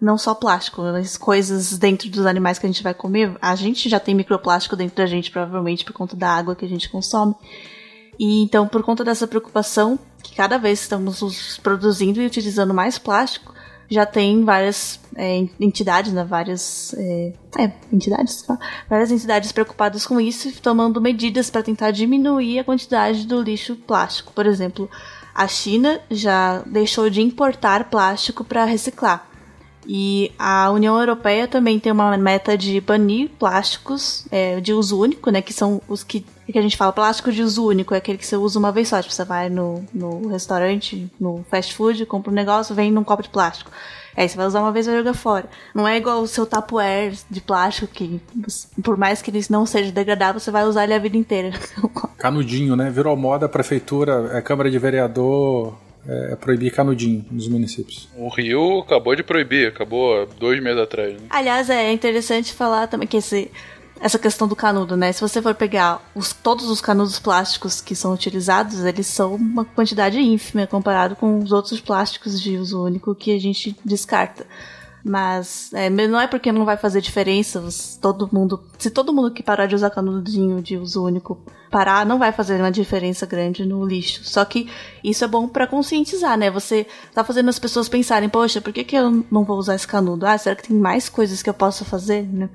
não 0.00 0.18
só 0.18 0.34
plástico, 0.34 0.82
mas 0.82 1.16
coisas 1.16 1.78
dentro 1.78 2.10
dos 2.10 2.26
animais 2.26 2.58
que 2.58 2.66
a 2.66 2.68
gente 2.68 2.82
vai 2.82 2.92
comer. 2.92 3.36
A 3.40 3.54
gente 3.54 3.88
já 3.88 4.00
tem 4.00 4.14
microplástico 4.14 4.76
dentro 4.76 4.96
da 4.96 5.06
gente, 5.06 5.30
provavelmente, 5.30 5.84
por 5.84 5.92
conta 5.92 6.16
da 6.16 6.28
água 6.28 6.56
que 6.56 6.64
a 6.64 6.68
gente 6.68 6.90
consome. 6.90 7.34
E 8.18 8.42
então, 8.42 8.66
por 8.66 8.82
conta 8.82 9.04
dessa 9.04 9.26
preocupação, 9.26 9.98
que 10.22 10.34
cada 10.34 10.58
vez 10.58 10.80
estamos 10.80 11.58
produzindo 11.62 12.20
e 12.20 12.26
utilizando 12.26 12.74
mais 12.74 12.98
plástico, 12.98 13.54
já 13.92 14.06
tem 14.06 14.42
várias 14.44 14.98
é, 15.14 15.46
entidades, 15.60 16.12
né, 16.12 16.24
várias 16.24 16.94
é, 16.94 17.32
é, 17.58 17.72
entidades, 17.92 18.46
várias 18.88 19.10
entidades 19.10 19.52
preocupadas 19.52 20.06
com 20.06 20.18
isso, 20.20 20.50
tomando 20.62 21.00
medidas 21.00 21.50
para 21.50 21.62
tentar 21.62 21.90
diminuir 21.90 22.60
a 22.60 22.64
quantidade 22.64 23.26
do 23.26 23.42
lixo 23.42 23.76
plástico. 23.76 24.32
Por 24.32 24.46
exemplo, 24.46 24.88
a 25.34 25.46
China 25.46 26.00
já 26.10 26.62
deixou 26.66 27.10
de 27.10 27.20
importar 27.20 27.90
plástico 27.90 28.44
para 28.44 28.64
reciclar. 28.64 29.31
E 29.86 30.30
a 30.38 30.70
União 30.70 30.98
Europeia 30.98 31.48
também 31.48 31.78
tem 31.78 31.92
uma 31.92 32.16
meta 32.16 32.56
de 32.56 32.80
banir 32.80 33.30
plásticos 33.38 34.26
é, 34.30 34.60
de 34.60 34.72
uso 34.72 35.00
único, 35.00 35.30
né? 35.30 35.42
Que 35.42 35.52
são 35.52 35.80
os 35.88 36.04
que, 36.04 36.24
que 36.46 36.58
a 36.58 36.62
gente 36.62 36.76
fala 36.76 36.92
plástico 36.92 37.32
de 37.32 37.42
uso 37.42 37.66
único, 37.66 37.94
é 37.94 37.98
aquele 37.98 38.18
que 38.18 38.26
você 38.26 38.36
usa 38.36 38.58
uma 38.58 38.70
vez 38.70 38.88
só. 38.88 39.00
Tipo, 39.00 39.12
você 39.12 39.24
vai 39.24 39.48
no, 39.48 39.84
no 39.92 40.28
restaurante, 40.28 41.10
no 41.18 41.44
fast 41.50 41.74
food, 41.74 42.06
compra 42.06 42.30
um 42.30 42.34
negócio, 42.34 42.74
vem 42.74 42.92
num 42.92 43.04
copo 43.04 43.22
de 43.22 43.28
plástico. 43.28 43.70
Aí 44.16 44.28
você 44.28 44.36
vai 44.36 44.46
usar 44.46 44.60
uma 44.60 44.72
vez 44.72 44.86
e 44.86 44.90
vai 44.90 44.98
jogar 44.98 45.14
fora. 45.14 45.46
Não 45.74 45.88
é 45.88 45.96
igual 45.96 46.20
o 46.20 46.28
seu 46.28 46.44
Tupperware 46.44 47.14
de 47.30 47.40
plástico 47.40 47.86
que, 47.86 48.20
por 48.82 48.96
mais 48.96 49.22
que 49.22 49.30
ele 49.30 49.42
não 49.48 49.64
seja 49.64 49.90
degradável, 49.90 50.38
você 50.38 50.50
vai 50.50 50.64
usar 50.64 50.84
ele 50.84 50.94
a 50.94 50.98
vida 50.98 51.16
inteira. 51.16 51.50
Canudinho, 52.18 52.76
né? 52.76 52.90
Virou 52.90 53.16
moda, 53.16 53.48
prefeitura, 53.48 54.36
a 54.36 54.42
Câmara 54.42 54.70
de 54.70 54.78
Vereador 54.78 55.74
é, 56.06 56.36
proibir 56.36 56.72
canudinho 56.72 57.24
nos 57.30 57.48
municípios. 57.48 58.08
O 58.16 58.28
Rio 58.28 58.80
acabou 58.80 59.14
de 59.14 59.22
proibir, 59.22 59.68
acabou 59.68 60.26
dois 60.38 60.62
meses 60.62 60.80
atrás. 60.80 61.12
Né? 61.14 61.26
Aliás, 61.30 61.70
é 61.70 61.92
interessante 61.92 62.52
falar 62.52 62.86
também 62.88 63.06
que 63.06 63.16
esse, 63.16 63.50
essa 64.00 64.18
questão 64.18 64.48
do 64.48 64.56
canudo, 64.56 64.96
né? 64.96 65.12
Se 65.12 65.20
você 65.20 65.40
for 65.40 65.54
pegar 65.54 66.02
os, 66.14 66.32
todos 66.32 66.68
os 66.68 66.80
canudos 66.80 67.18
plásticos 67.18 67.80
que 67.80 67.94
são 67.94 68.12
utilizados, 68.12 68.84
eles 68.84 69.06
são 69.06 69.34
uma 69.34 69.64
quantidade 69.64 70.18
ínfima 70.18 70.66
comparado 70.66 71.14
com 71.14 71.38
os 71.38 71.52
outros 71.52 71.80
plásticos 71.80 72.40
de 72.40 72.56
uso 72.56 72.82
único 72.84 73.14
que 73.14 73.34
a 73.34 73.40
gente 73.40 73.76
descarta. 73.84 74.44
Mas 75.04 75.72
é, 75.72 75.90
não 75.90 76.20
é 76.20 76.26
porque 76.26 76.52
não 76.52 76.64
vai 76.64 76.76
fazer 76.76 77.00
diferença. 77.00 77.62
Todo 78.00 78.28
mundo, 78.32 78.62
se 78.78 78.90
todo 78.90 79.12
mundo 79.12 79.32
que 79.32 79.42
parar 79.42 79.66
de 79.66 79.74
usar 79.74 79.90
canudinho 79.90 80.62
de 80.62 80.76
uso 80.76 81.04
único 81.04 81.38
parar, 81.70 82.04
não 82.04 82.18
vai 82.18 82.30
fazer 82.30 82.60
uma 82.60 82.70
diferença 82.70 83.24
grande 83.26 83.64
no 83.64 83.84
lixo. 83.84 84.22
Só 84.24 84.44
que 84.44 84.68
isso 85.02 85.24
é 85.24 85.28
bom 85.28 85.48
para 85.48 85.66
conscientizar, 85.66 86.36
né? 86.36 86.50
Você 86.50 86.86
tá 87.14 87.24
fazendo 87.24 87.48
as 87.48 87.58
pessoas 87.58 87.88
pensarem, 87.88 88.28
poxa, 88.28 88.60
por 88.60 88.72
que, 88.72 88.84
que 88.84 88.94
eu 88.94 89.24
não 89.30 89.42
vou 89.42 89.58
usar 89.58 89.74
esse 89.74 89.86
canudo? 89.86 90.26
Ah, 90.26 90.36
será 90.36 90.54
que 90.54 90.68
tem 90.68 90.76
mais 90.76 91.08
coisas 91.08 91.42
que 91.42 91.48
eu 91.48 91.54
possa 91.54 91.84
fazer, 91.84 92.22
né? 92.22 92.48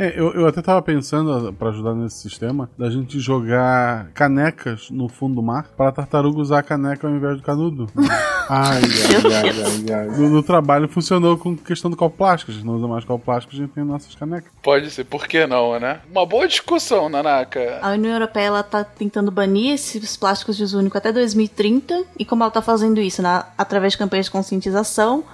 É, 0.00 0.14
eu, 0.18 0.32
eu 0.32 0.46
até 0.46 0.62
tava 0.62 0.80
pensando, 0.80 1.52
para 1.52 1.68
ajudar 1.68 1.94
nesse 1.94 2.16
sistema, 2.16 2.70
da 2.78 2.88
gente 2.88 3.20
jogar 3.20 4.06
canecas 4.14 4.88
no 4.88 5.10
fundo 5.10 5.34
do 5.34 5.42
mar 5.42 5.66
para 5.76 5.90
a 5.90 5.92
tartaruga 5.92 6.40
usar 6.40 6.60
a 6.60 6.62
caneca 6.62 7.06
ao 7.06 7.12
invés 7.12 7.36
do 7.36 7.42
canudo. 7.42 7.86
ai, 8.48 8.80
ai, 8.80 9.34
ai, 9.34 9.50
ai, 9.50 9.94
ai. 9.94 10.18
No, 10.18 10.30
no, 10.30 10.42
trabalho 10.42 10.88
funcionou 10.88 11.36
com 11.36 11.54
questão 11.54 11.90
do 11.90 11.98
copo 11.98 12.16
plástico. 12.16 12.50
A 12.50 12.54
gente 12.54 12.64
não 12.64 12.76
usa 12.76 12.88
mais 12.88 13.04
copo 13.04 13.22
plástico, 13.22 13.54
a 13.54 13.58
gente 13.58 13.72
tem 13.72 13.84
nossas 13.84 14.14
canecas. 14.14 14.50
Pode 14.62 14.90
ser, 14.90 15.04
por 15.04 15.28
que 15.28 15.46
não, 15.46 15.78
né? 15.78 16.00
Uma 16.10 16.24
boa 16.24 16.48
discussão, 16.48 17.10
Nanaka. 17.10 17.78
A 17.82 17.90
União 17.90 18.14
Europeia 18.14 18.46
ela 18.46 18.62
tá 18.62 18.82
tentando 18.82 19.30
banir 19.30 19.74
esses 19.74 20.16
plásticos 20.16 20.56
de 20.56 20.62
uso 20.62 20.78
único 20.78 20.96
até 20.96 21.12
2030. 21.12 22.04
E 22.18 22.24
como 22.24 22.42
ela 22.42 22.50
tá 22.50 22.62
fazendo 22.62 23.02
isso? 23.02 23.20
Né? 23.20 23.44
Através 23.58 23.92
de 23.92 23.98
campanhas 23.98 24.24
de 24.24 24.32
conscientização 24.32 25.24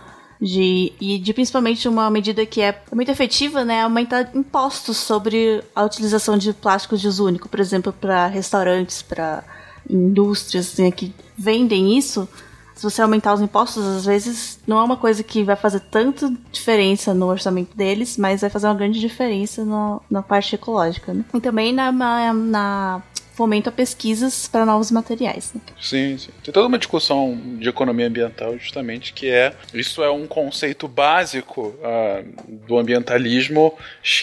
De, 0.41 0.93
e 1.01 1.19
de 1.19 1.33
principalmente 1.33 1.89
uma 1.89 2.11
medida 2.11 2.45
que 2.45 2.61
é 2.61 2.83
muito 2.93 3.11
efetiva, 3.11 3.65
né? 3.65 3.83
Aumentar 3.83 4.31
impostos 4.35 4.99
sobre 4.99 5.65
a 5.75 5.83
utilização 5.83 6.37
de 6.37 6.53
plástico 6.53 6.97
de 6.97 7.09
uso 7.09 7.27
único, 7.27 7.49
por 7.49 7.59
exemplo, 7.59 7.91
para 7.91 8.27
restaurantes, 8.27 9.01
para 9.01 9.43
indústrias 9.89 10.73
assim, 10.73 10.91
que 10.91 11.15
vendem 11.37 11.97
isso. 11.97 12.29
Se 12.75 12.83
você 12.83 13.01
aumentar 13.01 13.33
os 13.33 13.41
impostos, 13.41 13.83
às 13.83 14.05
vezes 14.05 14.59
não 14.67 14.79
é 14.79 14.83
uma 14.83 14.99
coisa 14.99 15.23
que 15.23 15.43
vai 15.43 15.57
fazer 15.57 15.81
tanta 15.81 16.31
diferença 16.53 17.15
no 17.15 17.27
orçamento 17.27 17.75
deles, 17.75 18.19
mas 18.19 18.43
vai 18.43 18.51
fazer 18.51 18.67
uma 18.67 18.75
grande 18.75 19.01
diferença 19.01 19.65
no, 19.65 20.03
na 20.11 20.21
parte 20.21 20.55
ecológica. 20.55 21.15
Né? 21.15 21.25
E 21.33 21.41
também 21.41 21.73
na, 21.73 21.91
na, 21.91 22.35
na 22.35 23.03
fomento 23.37 23.69
a 23.69 23.73
pesquisas 23.73 24.49
para 24.49 24.65
novos 24.65 24.91
materiais. 24.91 25.53
Né? 25.55 25.61
Sim, 25.81 26.17
sim. 26.17 26.31
Tem 26.43 26.53
toda 26.53 26.67
uma 26.67 26.79
discussão 26.79 27.39
de 27.59 27.69
economia 27.69 28.07
ambiental, 28.07 28.59
justamente, 28.59 29.13
que 29.13 29.29
é 29.29 29.55
isso 29.75 30.03
é 30.03 30.11
um 30.11 30.27
conceito 30.27 30.89
básico 30.89 31.69
uh, 31.69 32.57
do 32.67 32.79
ambientalismo 32.79 33.77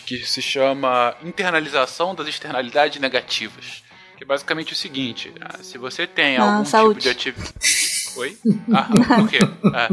que 0.05 0.25
se 0.25 0.41
chama 0.41 1.15
internalização 1.23 2.15
das 2.15 2.27
externalidades 2.27 2.99
negativas. 2.99 3.83
Que 4.17 4.23
é 4.23 4.27
basicamente 4.27 4.73
o 4.73 4.75
seguinte: 4.75 5.29
uh, 5.29 5.63
se 5.63 5.77
você 5.77 6.07
tem 6.07 6.37
ah, 6.37 6.51
algum 6.51 6.65
saúde. 6.65 6.99
tipo 6.99 7.03
de 7.03 7.09
atividade. 7.09 7.53
Oi? 8.15 8.37
Ah, 8.71 8.89
por 9.15 9.29
quê? 9.29 9.39
Ah, 9.73 9.89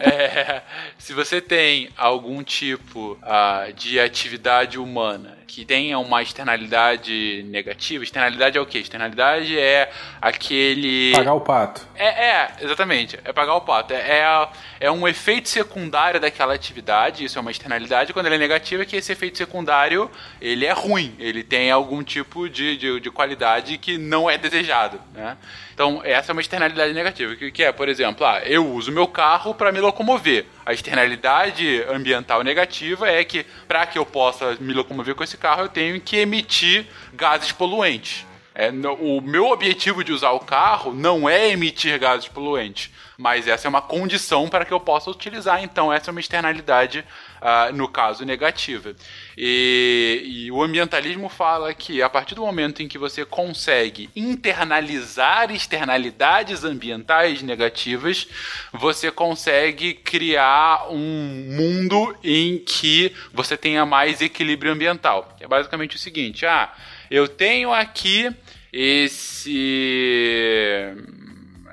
é, 0.00 0.62
se 0.96 1.12
você 1.12 1.40
tem 1.40 1.90
algum 1.96 2.42
tipo 2.42 3.18
ah, 3.22 3.66
de 3.74 3.98
atividade 3.98 4.78
humana 4.78 5.37
que 5.48 5.64
tenha 5.64 5.98
uma 5.98 6.22
externalidade 6.22 7.42
negativa, 7.48 8.04
externalidade 8.04 8.58
é 8.58 8.60
o 8.60 8.66
quê? 8.66 8.78
Externalidade 8.78 9.58
é 9.58 9.90
aquele. 10.20 11.12
Pagar 11.12 11.32
o 11.32 11.40
pato. 11.40 11.88
É, 11.96 12.06
é 12.06 12.48
exatamente. 12.60 13.18
É 13.24 13.32
pagar 13.32 13.54
o 13.54 13.62
pato. 13.62 13.94
É, 13.94 13.96
é, 13.96 14.48
é, 14.80 14.90
um 14.90 15.08
efeito 15.08 15.48
secundário 15.48 16.20
daquela 16.20 16.52
atividade, 16.52 17.24
isso 17.24 17.38
é 17.38 17.40
uma 17.40 17.50
externalidade. 17.50 18.12
Quando 18.12 18.26
ele 18.26 18.34
é 18.34 18.38
negativo, 18.38 18.82
é 18.82 18.84
que 18.84 18.96
esse 18.96 19.10
efeito 19.10 19.38
secundário 19.38 20.10
ele 20.38 20.66
é 20.66 20.72
ruim, 20.72 21.16
ele 21.18 21.42
tem 21.42 21.70
algum 21.70 22.02
tipo 22.02 22.46
de, 22.46 22.76
de, 22.76 23.00
de 23.00 23.10
qualidade 23.10 23.78
que 23.78 23.96
não 23.96 24.28
é 24.28 24.36
desejado, 24.36 25.00
né? 25.14 25.38
Então, 25.72 26.02
essa 26.04 26.32
é 26.32 26.34
uma 26.34 26.40
externalidade 26.40 26.92
negativa, 26.92 27.36
que, 27.36 27.52
que 27.52 27.62
é, 27.62 27.70
por 27.70 27.88
exemplo, 27.88 28.26
ah, 28.26 28.42
eu 28.44 28.66
uso 28.66 28.90
meu 28.90 29.06
carro 29.06 29.54
para 29.54 29.70
me 29.70 29.80
locomover. 29.80 30.44
A 30.68 30.74
externalidade 30.74 31.82
ambiental 31.84 32.42
negativa 32.42 33.08
é 33.08 33.24
que, 33.24 33.42
para 33.66 33.86
que 33.86 33.98
eu 33.98 34.04
possa 34.04 34.54
me 34.60 34.74
locomover 34.74 35.14
com 35.14 35.24
esse 35.24 35.38
carro, 35.38 35.62
eu 35.62 35.68
tenho 35.70 35.98
que 35.98 36.18
emitir 36.18 36.86
gases 37.14 37.50
poluentes. 37.50 38.26
É, 38.54 38.70
o 39.00 39.22
meu 39.22 39.46
objetivo 39.46 40.04
de 40.04 40.12
usar 40.12 40.32
o 40.32 40.40
carro 40.40 40.92
não 40.92 41.26
é 41.26 41.48
emitir 41.48 41.98
gases 41.98 42.28
poluentes, 42.28 42.90
mas 43.16 43.48
essa 43.48 43.66
é 43.66 43.70
uma 43.70 43.80
condição 43.80 44.46
para 44.46 44.66
que 44.66 44.72
eu 44.74 44.78
possa 44.78 45.10
utilizar. 45.10 45.64
Então, 45.64 45.90
essa 45.90 46.10
é 46.10 46.12
uma 46.12 46.20
externalidade 46.20 47.02
uh, 47.40 47.74
no 47.74 47.88
caso 47.88 48.24
negativa. 48.24 48.94
E, 49.36 50.22
e, 50.24 50.50
o 50.50 50.62
ambientalismo 50.62 51.28
fala 51.28 51.72
que 51.74 52.02
a 52.02 52.08
partir 52.08 52.34
do 52.34 52.42
momento 52.42 52.82
em 52.82 52.88
que 52.88 52.98
você 52.98 53.24
consegue 53.24 54.10
internalizar 54.14 55.50
externalidades 55.50 56.64
ambientais 56.64 57.42
negativas, 57.42 58.28
você 58.72 59.10
consegue 59.10 59.94
criar 59.94 60.88
um 60.90 61.46
mundo 61.56 62.16
em 62.22 62.58
que 62.58 63.14
você 63.32 63.56
tenha 63.56 63.86
mais 63.86 64.20
equilíbrio 64.20 64.72
ambiental. 64.72 65.36
É 65.40 65.46
basicamente 65.46 65.96
o 65.96 65.98
seguinte: 65.98 66.46
ah, 66.46 66.72
eu 67.10 67.28
tenho 67.28 67.72
aqui 67.72 68.30
esse 68.72 69.56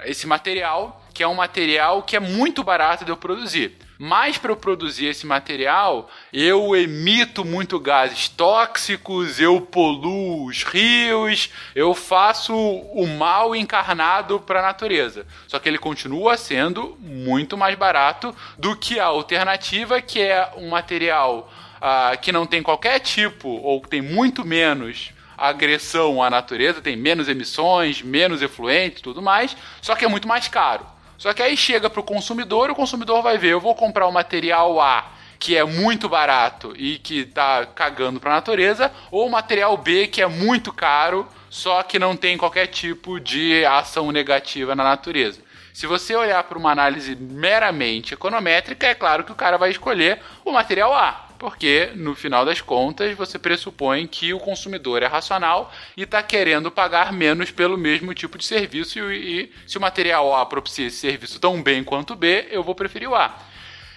esse 0.05 0.27
material 0.27 1.01
que 1.13 1.23
é 1.23 1.27
um 1.27 1.33
material 1.33 2.03
que 2.03 2.15
é 2.15 2.19
muito 2.19 2.63
barato 2.63 3.05
de 3.05 3.11
eu 3.11 3.17
produzir. 3.17 3.75
Mas 3.97 4.37
para 4.37 4.51
eu 4.51 4.55
produzir 4.55 5.05
esse 5.05 5.25
material, 5.25 6.09
eu 6.33 6.75
emito 6.75 7.45
muito 7.45 7.79
gases 7.79 8.27
tóxicos, 8.27 9.39
eu 9.39 9.61
poluo 9.61 10.45
os 10.45 10.63
rios, 10.63 11.49
eu 11.73 11.93
faço 11.93 12.53
o 12.55 13.07
mal 13.07 13.55
encarnado 13.55 14.39
para 14.39 14.59
a 14.59 14.63
natureza. 14.63 15.25
Só 15.47 15.59
que 15.59 15.69
ele 15.69 15.77
continua 15.77 16.35
sendo 16.37 16.97
muito 16.99 17.57
mais 17.57 17.75
barato 17.75 18.35
do 18.57 18.75
que 18.75 18.99
a 18.99 19.05
alternativa, 19.05 20.01
que 20.01 20.21
é 20.21 20.51
um 20.57 20.69
material 20.69 21.51
uh, 21.77 22.17
que 22.19 22.31
não 22.31 22.45
tem 22.45 22.61
qualquer 22.61 22.99
tipo 22.99 23.47
ou 23.47 23.81
que 23.81 23.89
tem 23.89 24.01
muito 24.01 24.45
menos 24.45 25.13
agressão 25.37 26.23
à 26.23 26.29
natureza, 26.29 26.81
tem 26.81 26.95
menos 26.95 27.27
emissões, 27.27 28.01
menos 28.01 28.41
efluentes, 28.41 29.01
tudo 29.01 29.21
mais, 29.21 29.55
só 29.81 29.95
que 29.95 30.05
é 30.05 30.07
muito 30.07 30.27
mais 30.27 30.47
caro. 30.47 30.94
Só 31.17 31.33
que 31.33 31.41
aí 31.41 31.55
chega 31.55 31.89
para 31.89 31.99
o 31.99 32.03
consumidor, 32.03 32.69
o 32.69 32.75
consumidor 32.75 33.21
vai 33.21 33.37
ver, 33.37 33.53
eu 33.53 33.59
vou 33.59 33.75
comprar 33.75 34.07
o 34.07 34.11
material 34.11 34.79
A 34.81 35.11
que 35.37 35.55
é 35.55 35.63
muito 35.63 36.07
barato 36.09 36.73
e 36.77 36.97
que 36.97 37.19
está 37.19 37.65
cagando 37.65 38.19
para 38.19 38.31
a 38.31 38.35
natureza, 38.35 38.91
ou 39.11 39.27
o 39.27 39.31
material 39.31 39.75
B 39.77 40.07
que 40.07 40.21
é 40.21 40.27
muito 40.27 40.73
caro, 40.73 41.27
só 41.49 41.83
que 41.83 41.99
não 41.99 42.15
tem 42.15 42.37
qualquer 42.37 42.67
tipo 42.67 43.19
de 43.19 43.65
ação 43.65 44.11
negativa 44.11 44.73
na 44.75 44.83
natureza. 44.83 45.41
Se 45.73 45.85
você 45.85 46.15
olhar 46.15 46.41
para 46.45 46.57
uma 46.57 46.71
análise 46.71 47.15
meramente 47.15 48.13
econométrica, 48.13 48.87
é 48.87 48.95
claro 48.95 49.23
que 49.23 49.31
o 49.31 49.35
cara 49.35 49.57
vai 49.57 49.71
escolher 49.71 50.21
o 50.43 50.51
material 50.51 50.93
A 50.93 51.24
porque 51.37 51.91
no 51.95 52.15
final 52.15 52.45
das 52.45 52.61
contas 52.61 53.15
você 53.15 53.37
pressupõe 53.37 54.07
que 54.07 54.33
o 54.33 54.39
consumidor 54.39 55.03
é 55.03 55.07
racional 55.07 55.71
e 55.95 56.03
está 56.03 56.21
querendo 56.23 56.71
pagar 56.71 57.11
menos 57.13 57.51
pelo 57.51 57.77
mesmo 57.77 58.13
tipo 58.13 58.37
de 58.37 58.45
serviço 58.45 58.99
e, 59.11 59.41
e 59.41 59.53
se 59.67 59.77
o 59.77 59.81
material 59.81 60.35
A 60.35 60.45
propicia 60.45 60.87
esse 60.87 60.97
serviço 60.97 61.39
tão 61.39 61.61
bem 61.61 61.83
quanto 61.83 62.15
B, 62.15 62.47
eu 62.51 62.63
vou 62.63 62.75
preferir 62.75 63.09
o 63.09 63.15
A. 63.15 63.35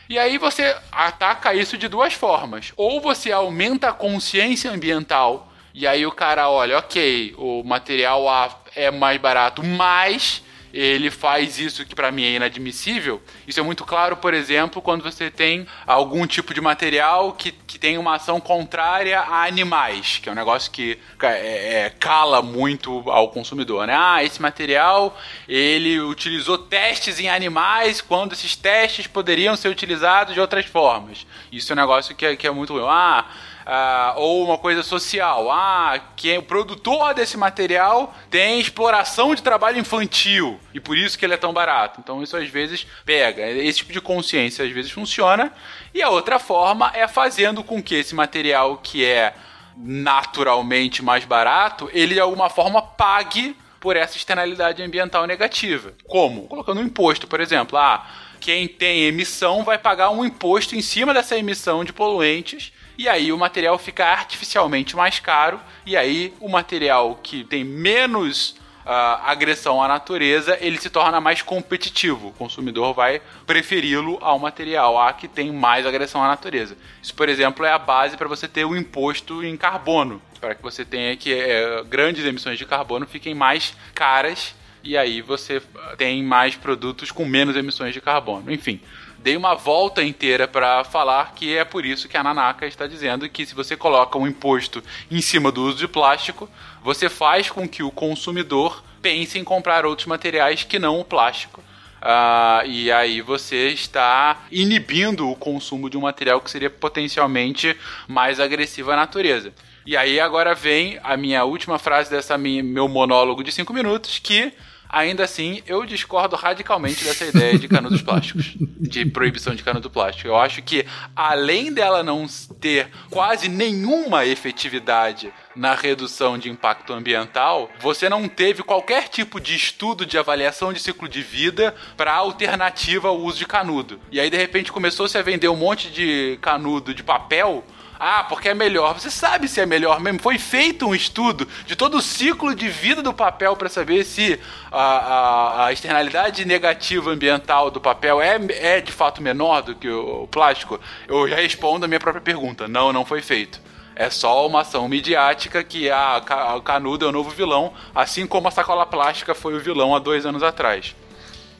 E 0.08 0.18
aí 0.18 0.38
você 0.38 0.74
ataca 0.90 1.54
isso 1.54 1.76
de 1.76 1.86
duas 1.86 2.14
formas. 2.14 2.72
Ou 2.76 3.00
você 3.00 3.30
aumenta 3.30 3.90
a 3.90 3.92
consciência 3.92 4.70
ambiental 4.70 5.52
e 5.74 5.86
aí 5.86 6.04
o 6.06 6.10
cara 6.10 6.50
olha, 6.50 6.78
ok, 6.78 7.34
o 7.38 7.62
material 7.62 8.28
A 8.28 8.50
é 8.74 8.90
mais 8.90 9.20
barato, 9.20 9.62
mas 9.62 10.42
ele 10.78 11.10
faz 11.10 11.58
isso 11.58 11.84
que 11.84 11.92
para 11.92 12.12
mim 12.12 12.22
é 12.22 12.30
inadmissível. 12.30 13.20
Isso 13.48 13.58
é 13.58 13.62
muito 13.64 13.84
claro, 13.84 14.16
por 14.16 14.32
exemplo, 14.32 14.80
quando 14.80 15.02
você 15.02 15.28
tem 15.28 15.66
algum 15.84 16.24
tipo 16.24 16.54
de 16.54 16.60
material 16.60 17.32
que, 17.32 17.50
que 17.50 17.80
tem 17.80 17.98
uma 17.98 18.14
ação 18.14 18.40
contrária 18.40 19.18
a 19.18 19.42
animais, 19.42 20.20
que 20.22 20.28
é 20.28 20.32
um 20.32 20.36
negócio 20.36 20.70
que 20.70 20.96
é, 21.20 21.86
é, 21.86 21.90
cala 21.90 22.42
muito 22.42 23.10
ao 23.10 23.28
consumidor, 23.30 23.88
né? 23.88 23.96
Ah, 23.98 24.22
esse 24.22 24.40
material 24.40 25.18
ele 25.48 26.00
utilizou 26.00 26.56
testes 26.56 27.18
em 27.18 27.28
animais 27.28 28.00
quando 28.00 28.34
esses 28.34 28.54
testes 28.54 29.08
poderiam 29.08 29.56
ser 29.56 29.70
utilizados 29.70 30.32
de 30.32 30.40
outras 30.40 30.66
formas. 30.66 31.26
Isso 31.50 31.72
é 31.72 31.74
um 31.74 31.80
negócio 31.80 32.14
que 32.14 32.24
é, 32.24 32.36
que 32.36 32.46
é 32.46 32.50
muito 32.52 32.72
ruim. 32.72 32.84
Ah, 32.86 33.26
ah, 33.70 34.14
ou 34.16 34.42
uma 34.42 34.56
coisa 34.56 34.82
social. 34.82 35.52
Ah, 35.52 36.00
que 36.16 36.38
o 36.38 36.42
produtor 36.42 37.12
desse 37.12 37.36
material 37.36 38.14
tem 38.30 38.58
exploração 38.58 39.34
de 39.34 39.42
trabalho 39.42 39.78
infantil 39.78 40.58
e 40.72 40.80
por 40.80 40.96
isso 40.96 41.18
que 41.18 41.26
ele 41.26 41.34
é 41.34 41.36
tão 41.36 41.52
barato. 41.52 42.00
Então 42.00 42.22
isso 42.22 42.34
às 42.34 42.48
vezes 42.48 42.86
pega. 43.04 43.46
Esse 43.46 43.78
tipo 43.78 43.92
de 43.92 44.00
consciência 44.00 44.64
às 44.64 44.72
vezes 44.72 44.90
funciona. 44.90 45.52
E 45.92 46.02
a 46.02 46.08
outra 46.08 46.38
forma 46.38 46.90
é 46.94 47.06
fazendo 47.06 47.62
com 47.62 47.82
que 47.82 47.94
esse 47.94 48.14
material 48.14 48.78
que 48.78 49.04
é 49.04 49.34
naturalmente 49.76 51.04
mais 51.04 51.26
barato, 51.26 51.90
ele 51.92 52.14
de 52.14 52.20
alguma 52.20 52.48
forma 52.48 52.80
pague 52.80 53.54
por 53.78 53.96
essa 53.96 54.16
externalidade 54.16 54.82
ambiental 54.82 55.26
negativa. 55.26 55.92
Como? 56.08 56.48
Colocando 56.48 56.80
um 56.80 56.84
imposto, 56.84 57.26
por 57.26 57.38
exemplo. 57.38 57.78
Ah, 57.78 58.06
quem 58.40 58.66
tem 58.66 59.04
emissão 59.04 59.62
vai 59.62 59.76
pagar 59.76 60.08
um 60.08 60.24
imposto 60.24 60.74
em 60.74 60.80
cima 60.80 61.12
dessa 61.12 61.36
emissão 61.36 61.84
de 61.84 61.92
poluentes 61.92 62.72
e 62.98 63.08
aí 63.08 63.32
o 63.32 63.38
material 63.38 63.78
fica 63.78 64.04
artificialmente 64.04 64.96
mais 64.96 65.20
caro, 65.20 65.60
e 65.86 65.96
aí 65.96 66.34
o 66.40 66.48
material 66.48 67.18
que 67.22 67.44
tem 67.44 67.62
menos 67.62 68.56
uh, 68.84 69.22
agressão 69.24 69.80
à 69.80 69.86
natureza, 69.86 70.58
ele 70.60 70.78
se 70.78 70.90
torna 70.90 71.20
mais 71.20 71.40
competitivo. 71.40 72.28
O 72.28 72.32
consumidor 72.32 72.92
vai 72.92 73.22
preferi-lo 73.46 74.18
ao 74.20 74.38
material 74.38 75.00
A 75.00 75.12
que 75.12 75.28
tem 75.28 75.52
mais 75.52 75.86
agressão 75.86 76.24
à 76.24 76.26
natureza. 76.26 76.76
Isso, 77.00 77.14
por 77.14 77.28
exemplo, 77.28 77.64
é 77.64 77.70
a 77.70 77.78
base 77.78 78.16
para 78.16 78.26
você 78.26 78.48
ter 78.48 78.64
o 78.64 78.70
um 78.70 78.76
imposto 78.76 79.44
em 79.44 79.56
carbono, 79.56 80.20
para 80.40 80.56
que 80.56 80.62
você 80.62 80.84
tenha 80.84 81.16
que 81.16 81.32
é, 81.32 81.84
grandes 81.84 82.24
emissões 82.24 82.58
de 82.58 82.66
carbono 82.66 83.06
fiquem 83.06 83.34
mais 83.34 83.76
caras 83.94 84.56
e 84.82 84.96
aí 84.96 85.20
você 85.20 85.60
tem 85.96 86.22
mais 86.22 86.56
produtos 86.56 87.10
com 87.10 87.24
menos 87.24 87.56
emissões 87.56 87.92
de 87.92 88.00
carbono. 88.00 88.50
Enfim, 88.50 88.80
dei 89.18 89.36
uma 89.36 89.54
volta 89.54 90.02
inteira 90.02 90.46
para 90.46 90.84
falar 90.84 91.32
que 91.34 91.56
é 91.56 91.64
por 91.64 91.84
isso 91.84 92.08
que 92.08 92.16
a 92.16 92.22
Nanaka 92.22 92.66
está 92.66 92.86
dizendo 92.86 93.28
que 93.28 93.44
se 93.44 93.54
você 93.54 93.76
coloca 93.76 94.18
um 94.18 94.26
imposto 94.26 94.82
em 95.10 95.20
cima 95.20 95.50
do 95.50 95.64
uso 95.64 95.78
de 95.78 95.88
plástico, 95.88 96.48
você 96.82 97.08
faz 97.08 97.50
com 97.50 97.68
que 97.68 97.82
o 97.82 97.90
consumidor 97.90 98.82
pense 99.02 99.38
em 99.38 99.44
comprar 99.44 99.84
outros 99.84 100.06
materiais 100.06 100.62
que 100.64 100.78
não 100.78 101.00
o 101.00 101.04
plástico. 101.04 101.62
Uh, 102.00 102.64
e 102.66 102.92
aí 102.92 103.20
você 103.20 103.68
está 103.68 104.44
inibindo 104.52 105.28
o 105.28 105.34
consumo 105.34 105.90
de 105.90 105.96
um 105.96 106.02
material 106.02 106.40
que 106.40 106.50
seria 106.50 106.70
potencialmente 106.70 107.76
mais 108.06 108.38
agressivo 108.38 108.92
à 108.92 108.96
natureza. 108.96 109.52
E 109.84 109.96
aí 109.96 110.20
agora 110.20 110.54
vem 110.54 111.00
a 111.02 111.16
minha 111.16 111.44
última 111.44 111.78
frase 111.78 112.10
dessa 112.10 112.38
minha, 112.38 112.62
meu 112.62 112.86
monólogo 112.88 113.42
de 113.42 113.50
cinco 113.50 113.72
minutos, 113.72 114.18
que 114.18 114.52
Ainda 114.88 115.24
assim, 115.24 115.62
eu 115.66 115.84
discordo 115.84 116.34
radicalmente 116.34 117.04
dessa 117.04 117.26
ideia 117.26 117.58
de 117.58 117.68
canudos 117.68 118.00
plásticos, 118.00 118.54
de 118.58 119.04
proibição 119.04 119.54
de 119.54 119.62
canudo 119.62 119.90
plástico. 119.90 120.28
Eu 120.28 120.36
acho 120.36 120.62
que, 120.62 120.86
além 121.14 121.72
dela 121.72 122.02
não 122.02 122.26
ter 122.60 122.88
quase 123.10 123.48
nenhuma 123.48 124.24
efetividade 124.24 125.32
na 125.54 125.74
redução 125.74 126.38
de 126.38 126.48
impacto 126.48 126.92
ambiental, 126.92 127.70
você 127.80 128.08
não 128.08 128.28
teve 128.28 128.62
qualquer 128.62 129.08
tipo 129.08 129.40
de 129.40 129.54
estudo 129.54 130.06
de 130.06 130.16
avaliação 130.16 130.72
de 130.72 130.80
ciclo 130.80 131.08
de 131.08 131.20
vida 131.20 131.74
para 131.96 132.14
alternativa 132.14 133.08
ao 133.08 133.18
uso 133.18 133.38
de 133.38 133.46
canudo. 133.46 134.00
E 134.10 134.18
aí, 134.18 134.30
de 134.30 134.36
repente, 134.36 134.72
começou-se 134.72 135.18
a 135.18 135.22
vender 135.22 135.48
um 135.48 135.56
monte 135.56 135.90
de 135.90 136.38
canudo 136.40 136.94
de 136.94 137.02
papel 137.02 137.64
ah, 137.98 138.24
porque 138.24 138.48
é 138.48 138.54
melhor. 138.54 138.94
Você 138.94 139.10
sabe 139.10 139.48
se 139.48 139.60
é 139.60 139.66
melhor 139.66 139.98
mesmo. 140.00 140.20
Foi 140.20 140.38
feito 140.38 140.86
um 140.86 140.94
estudo 140.94 141.48
de 141.66 141.74
todo 141.74 141.96
o 141.96 142.02
ciclo 142.02 142.54
de 142.54 142.68
vida 142.68 143.02
do 143.02 143.12
papel 143.12 143.56
para 143.56 143.68
saber 143.68 144.04
se 144.04 144.38
a, 144.70 144.82
a, 144.82 145.66
a, 145.66 145.72
externalidade 145.72 146.44
negativa 146.44 147.10
ambiental 147.10 147.70
do 147.70 147.80
papel 147.80 148.20
é, 148.20 148.38
é 148.50 148.80
de 148.80 148.92
fato 148.92 149.20
menor 149.20 149.62
do 149.62 149.74
que 149.74 149.88
o, 149.88 150.22
o 150.22 150.28
plástico. 150.28 150.78
Eu 151.08 151.28
já 151.28 151.36
respondo 151.36 151.84
a 151.84 151.88
minha 151.88 151.98
própria 151.98 152.22
pergunta. 152.22 152.68
Não, 152.68 152.92
não 152.92 153.04
foi 153.04 153.20
feito. 153.20 153.60
É 153.96 154.08
só 154.10 154.46
uma 154.46 154.60
ação 154.60 154.88
midiática 154.88 155.64
que 155.64 155.90
a, 155.90 156.18
a 156.18 156.60
Canudo 156.60 157.04
é 157.04 157.08
o 157.08 157.12
novo 157.12 157.30
vilão, 157.30 157.72
assim 157.92 158.28
como 158.28 158.46
a 158.46 158.52
sacola 158.52 158.86
plástica 158.86 159.34
foi 159.34 159.54
o 159.54 159.60
vilão 159.60 159.92
há 159.92 159.98
dois 159.98 160.24
anos 160.24 160.44
atrás. 160.44 160.94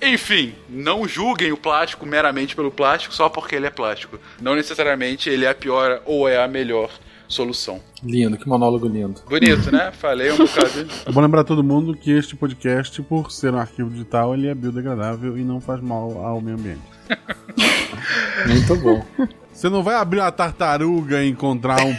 Enfim, 0.00 0.54
não 0.68 1.08
julguem 1.08 1.52
o 1.52 1.56
plástico 1.56 2.06
meramente 2.06 2.54
pelo 2.54 2.70
plástico 2.70 3.14
só 3.14 3.28
porque 3.28 3.56
ele 3.56 3.66
é 3.66 3.70
plástico. 3.70 4.18
Não 4.40 4.54
necessariamente 4.54 5.28
ele 5.28 5.44
é 5.44 5.50
a 5.50 5.54
pior 5.54 6.00
ou 6.04 6.28
é 6.28 6.42
a 6.42 6.46
melhor 6.46 6.90
solução. 7.26 7.80
Lindo, 8.02 8.38
que 8.38 8.48
monólogo 8.48 8.88
lindo. 8.88 9.20
Bonito, 9.28 9.70
né? 9.70 9.90
Falei 9.98 10.32
um 10.32 10.36
bocado. 10.36 10.88
É 11.04 11.12
bom 11.12 11.20
lembrar 11.20 11.44
todo 11.44 11.62
mundo 11.62 11.94
que 11.94 12.10
este 12.10 12.34
podcast, 12.34 13.02
por 13.02 13.30
ser 13.30 13.52
um 13.52 13.58
arquivo 13.58 13.90
digital, 13.90 14.34
ele 14.34 14.48
é 14.48 14.54
biodegradável 14.54 15.36
e 15.36 15.42
não 15.42 15.60
faz 15.60 15.80
mal 15.80 16.24
ao 16.24 16.40
meio 16.40 16.56
ambiente. 16.56 16.80
Muito 18.46 18.76
bom. 18.76 19.04
Você 19.52 19.68
não 19.68 19.82
vai 19.82 19.96
abrir 19.96 20.20
uma 20.20 20.30
tartaruga 20.30 21.22
e 21.22 21.28
encontrar 21.28 21.82
um. 21.84 21.94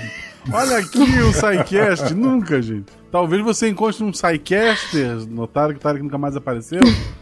Olha 0.52 0.78
aqui 0.78 1.00
o 1.00 1.34
SciCast. 1.34 2.14
Nunca, 2.14 2.62
gente. 2.62 2.92
Talvez 3.12 3.44
você 3.44 3.70
encontre 3.70 4.04
um 4.04 4.14
SciCaster, 4.14 5.28
notaram 5.28 5.74
que 5.74 5.80
o 5.80 5.82
Tarek 5.82 6.04
nunca 6.04 6.18
mais 6.18 6.36
apareceu, 6.36 6.82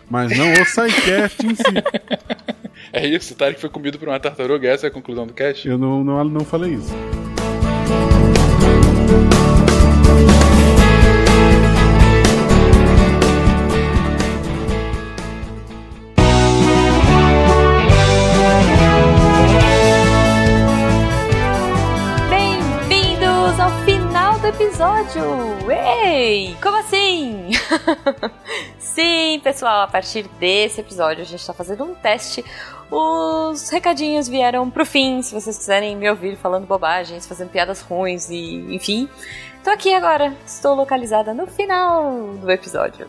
mas 0.09 0.37
não 0.37 0.51
o 0.51 0.65
SciCast 0.65 1.45
em 1.45 1.55
si. 1.55 1.63
É 2.91 3.05
isso, 3.05 3.33
o 3.33 3.37
Tarek 3.37 3.59
foi 3.59 3.69
comido 3.69 3.97
por 3.97 4.07
uma 4.07 4.19
tartaruga, 4.19 4.67
essa 4.67 4.87
é 4.87 4.89
a 4.89 4.91
conclusão 4.91 5.27
do 5.27 5.33
cast? 5.33 5.67
Eu 5.67 5.77
não, 5.77 6.03
não, 6.03 6.23
não 6.23 6.45
falei 6.45 6.73
isso. 6.73 6.93
Episódio! 25.07 25.71
Ei! 25.71 26.57
Como 26.61 26.77
assim? 26.77 27.51
Sim, 28.77 29.39
pessoal, 29.41 29.83
a 29.83 29.87
partir 29.87 30.27
desse 30.39 30.81
episódio 30.81 31.21
a 31.21 31.25
gente 31.25 31.39
está 31.39 31.53
fazendo 31.53 31.83
um 31.83 31.95
teste. 31.95 32.43
Os 32.91 33.69
recadinhos 33.69 34.27
vieram 34.27 34.69
pro 34.69 34.85
fim, 34.85 35.21
se 35.21 35.33
vocês 35.33 35.57
quiserem 35.57 35.95
me 35.95 36.09
ouvir 36.09 36.35
falando 36.35 36.67
bobagens, 36.67 37.25
fazendo 37.25 37.49
piadas 37.49 37.81
ruins 37.81 38.29
e 38.29 38.75
enfim. 38.75 39.09
Tô 39.63 39.69
aqui 39.69 39.93
agora, 39.93 40.35
estou 40.45 40.75
localizada 40.75 41.33
no 41.33 41.47
final 41.47 42.33
do 42.35 42.49
episódio. 42.51 43.07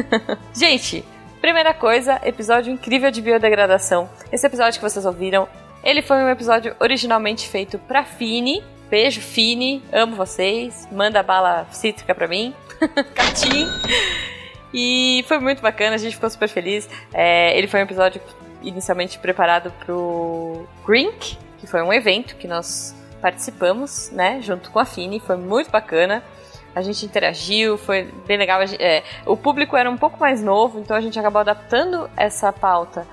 gente, 0.54 1.04
primeira 1.40 1.74
coisa, 1.74 2.20
episódio 2.24 2.72
incrível 2.72 3.10
de 3.10 3.20
biodegradação. 3.20 4.08
Esse 4.32 4.46
episódio 4.46 4.80
que 4.80 4.88
vocês 4.88 5.04
ouviram, 5.04 5.48
ele 5.82 6.02
foi 6.02 6.16
um 6.18 6.28
episódio 6.28 6.74
originalmente 6.80 7.48
feito 7.48 7.78
pra 7.78 8.04
Fini. 8.04 8.62
Beijo, 8.94 9.20
Fini, 9.20 9.82
amo 9.92 10.14
vocês. 10.14 10.86
Manda 10.92 11.20
bala 11.20 11.66
cítrica 11.72 12.14
pra 12.14 12.28
mim. 12.28 12.54
Catim. 13.12 13.66
E 14.72 15.24
foi 15.26 15.40
muito 15.40 15.60
bacana, 15.60 15.96
a 15.96 15.98
gente 15.98 16.14
ficou 16.14 16.30
super 16.30 16.48
feliz. 16.48 16.88
É, 17.12 17.58
ele 17.58 17.66
foi 17.66 17.80
um 17.80 17.82
episódio 17.82 18.22
inicialmente 18.62 19.18
preparado 19.18 19.72
pro 19.84 20.64
Grink, 20.86 21.36
que 21.58 21.66
foi 21.66 21.82
um 21.82 21.92
evento 21.92 22.36
que 22.36 22.46
nós 22.46 22.94
participamos, 23.20 24.12
né, 24.12 24.40
junto 24.40 24.70
com 24.70 24.78
a 24.78 24.84
Fini, 24.84 25.18
foi 25.18 25.38
muito 25.38 25.72
bacana. 25.72 26.22
A 26.72 26.80
gente 26.80 27.04
interagiu, 27.04 27.76
foi 27.76 28.04
bem 28.28 28.38
legal. 28.38 28.60
É, 28.78 29.02
o 29.26 29.36
público 29.36 29.76
era 29.76 29.90
um 29.90 29.96
pouco 29.96 30.20
mais 30.20 30.40
novo, 30.40 30.78
então 30.78 30.96
a 30.96 31.00
gente 31.00 31.18
acabou 31.18 31.40
adaptando 31.40 32.08
essa 32.16 32.52
pauta 32.52 33.04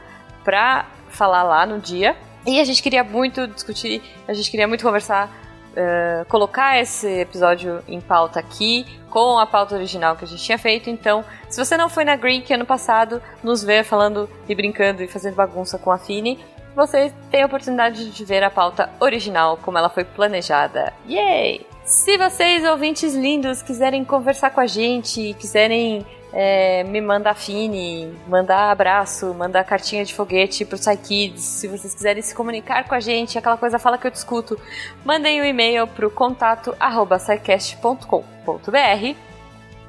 pra 0.44 0.86
falar 1.10 1.42
lá 1.42 1.66
no 1.66 1.80
dia. 1.80 2.16
E 2.46 2.60
a 2.60 2.64
gente 2.64 2.84
queria 2.84 3.04
muito 3.04 3.48
discutir, 3.48 4.00
a 4.28 4.34
gente 4.34 4.52
queria 4.52 4.68
muito 4.68 4.84
conversar 4.84 5.42
Uh, 5.72 6.26
colocar 6.26 6.80
esse 6.80 7.08
episódio 7.22 7.82
em 7.88 8.02
pauta 8.02 8.40
aqui 8.42 8.86
com 9.10 9.40
a 9.40 9.46
pauta 9.46 9.74
original 9.76 10.18
que 10.18 10.26
a 10.26 10.28
gente 10.28 10.44
tinha 10.44 10.58
feito. 10.58 10.90
Então, 10.90 11.24
se 11.50 11.64
você 11.64 11.78
não 11.78 11.88
foi 11.88 12.04
na 12.04 12.16
Green 12.16 12.42
que 12.42 12.54
ano 12.54 12.66
passado 12.66 13.22
nos 13.42 13.64
ver 13.64 13.86
falando 13.86 14.30
e 14.50 14.54
brincando 14.54 15.02
e 15.02 15.08
fazendo 15.08 15.36
bagunça 15.36 15.78
com 15.78 15.90
a 15.90 15.98
Fini, 15.98 16.38
você 16.76 17.14
tem 17.30 17.44
a 17.44 17.46
oportunidade 17.46 18.12
de 18.12 18.26
ver 18.26 18.44
a 18.44 18.50
pauta 18.50 18.90
original 19.00 19.58
como 19.62 19.78
ela 19.78 19.90
foi 19.90 20.04
planejada. 20.04 20.94
Yay! 21.08 21.66
Se 21.84 22.18
vocês, 22.18 22.64
ouvintes 22.64 23.14
lindos, 23.14 23.62
quiserem 23.62 24.06
conversar 24.06 24.52
com 24.52 24.62
a 24.62 24.68
gente, 24.68 25.34
quiserem 25.40 26.06
é, 26.34 26.84
me 26.84 27.02
mandar 27.02 27.36
fine, 27.36 28.14
mandar 28.28 28.72
abraço, 28.72 29.34
mandar 29.34 29.64
cartinha 29.64 30.06
de 30.06 30.14
foguete 30.14 30.64
pro 30.64 30.78
Psykids. 30.78 31.44
Se 31.44 31.68
vocês 31.68 31.94
quiserem 31.94 32.22
se 32.22 32.34
comunicar 32.34 32.88
com 32.88 32.96
a 32.96 33.00
gente, 33.00 33.38
aquela 33.38 33.58
coisa 33.58 33.78
fala 33.78 33.98
que 33.98 34.08
eu 34.08 34.12
discuto, 34.12 34.60
mandem 35.04 35.42
um 35.42 35.46
e-mail 35.46 35.88
pro 35.88 36.10
contato 36.10 36.76
arroba 36.80 37.18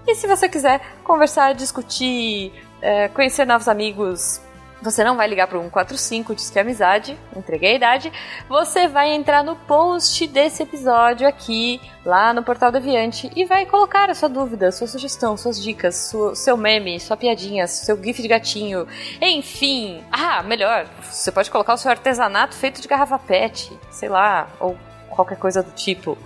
E 0.07 0.15
se 0.15 0.27
você 0.27 0.49
quiser 0.49 0.81
conversar, 1.05 1.55
discutir, 1.55 2.53
é, 2.81 3.09
conhecer 3.09 3.47
novos 3.47 3.69
amigos, 3.69 4.41
você 4.83 5.05
não 5.05 5.17
vai 5.17 5.29
ligar 5.29 5.47
para 5.47 5.59
o 5.59 5.63
145, 5.63 6.35
diz 6.35 6.51
que 6.51 6.59
é 6.59 6.63
amizade, 6.63 7.17
entreguei 7.37 7.73
a 7.73 7.77
idade. 7.77 8.13
Você 8.49 8.89
vai 8.89 9.13
entrar 9.13 9.45
no 9.45 9.55
post 9.55 10.27
desse 10.27 10.63
episódio 10.63 11.27
aqui, 11.27 11.81
lá 12.05 12.35
no 12.35 12.43
Portal 12.43 12.73
Deviante, 12.73 13.31
e 13.37 13.45
vai 13.45 13.65
colocar 13.65 14.11
a 14.11 14.15
sua 14.15 14.29
dúvida, 14.29 14.73
sua 14.73 14.87
sugestão, 14.87 15.37
suas 15.37 15.63
dicas, 15.63 15.97
sua, 16.11 16.35
seu 16.35 16.57
meme, 16.57 16.99
sua 16.99 17.17
piadinha, 17.17 17.67
seu 17.67 18.03
gif 18.03 18.21
de 18.21 18.29
gatinho, 18.29 18.87
enfim. 19.21 20.03
Ah, 20.11 20.43
melhor, 20.43 20.87
você 21.03 21.31
pode 21.31 21.51
colocar 21.51 21.75
o 21.75 21.79
seu 21.79 21.91
artesanato 21.91 22.57
feito 22.57 22.81
de 22.81 22.89
garrafa 22.89 23.19
pet, 23.19 23.73
sei 23.91 24.09
lá, 24.09 24.49
ou 24.59 24.77
qualquer 25.09 25.39
coisa 25.39 25.63
do 25.63 25.71
tipo. 25.73 26.19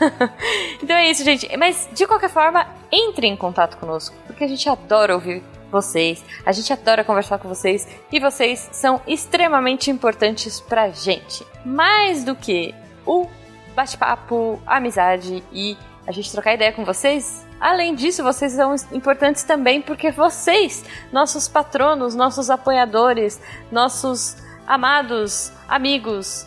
então 0.82 0.96
é 0.96 1.10
isso, 1.10 1.24
gente. 1.24 1.56
Mas 1.56 1.88
de 1.92 2.06
qualquer 2.06 2.30
forma, 2.30 2.66
entre 2.90 3.26
em 3.26 3.36
contato 3.36 3.76
conosco, 3.78 4.14
porque 4.26 4.44
a 4.44 4.48
gente 4.48 4.68
adora 4.68 5.14
ouvir 5.14 5.42
vocês. 5.70 6.24
A 6.44 6.52
gente 6.52 6.72
adora 6.72 7.04
conversar 7.04 7.38
com 7.38 7.48
vocês 7.48 7.86
e 8.10 8.20
vocês 8.20 8.68
são 8.72 9.00
extremamente 9.06 9.90
importantes 9.90 10.60
pra 10.60 10.90
gente. 10.90 11.46
Mais 11.64 12.24
do 12.24 12.34
que 12.34 12.74
o 13.04 13.26
bate-papo, 13.74 14.60
amizade 14.66 15.42
e 15.52 15.76
a 16.06 16.12
gente 16.12 16.30
trocar 16.30 16.54
ideia 16.54 16.72
com 16.72 16.84
vocês. 16.84 17.46
Além 17.60 17.94
disso, 17.94 18.22
vocês 18.22 18.52
são 18.52 18.74
importantes 18.92 19.42
também 19.42 19.80
porque 19.82 20.10
vocês, 20.10 20.84
nossos 21.12 21.48
patronos, 21.48 22.14
nossos 22.14 22.50
apoiadores, 22.50 23.40
nossos 23.70 24.36
amados 24.66 25.52
amigos, 25.68 26.46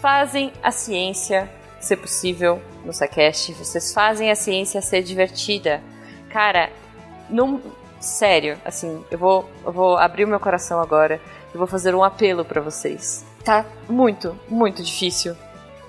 fazem 0.00 0.52
a 0.62 0.70
ciência 0.70 1.50
ser 1.80 1.96
possível 1.96 2.62
no 2.84 2.92
SciCast. 2.92 3.52
Vocês 3.54 3.92
fazem 3.92 4.30
a 4.30 4.34
ciência 4.34 4.80
ser 4.80 5.02
divertida. 5.02 5.82
Cara, 6.30 6.70
não, 7.28 7.60
sério, 8.00 8.58
assim, 8.64 9.04
eu 9.10 9.18
vou, 9.18 9.48
eu 9.64 9.72
vou 9.72 9.96
abrir 9.96 10.24
o 10.24 10.28
meu 10.28 10.40
coração 10.40 10.80
agora 10.80 11.20
e 11.54 11.58
vou 11.58 11.66
fazer 11.66 11.94
um 11.94 12.02
apelo 12.02 12.44
para 12.44 12.60
vocês. 12.60 13.24
Tá 13.44 13.64
muito, 13.88 14.36
muito 14.48 14.82
difícil 14.82 15.36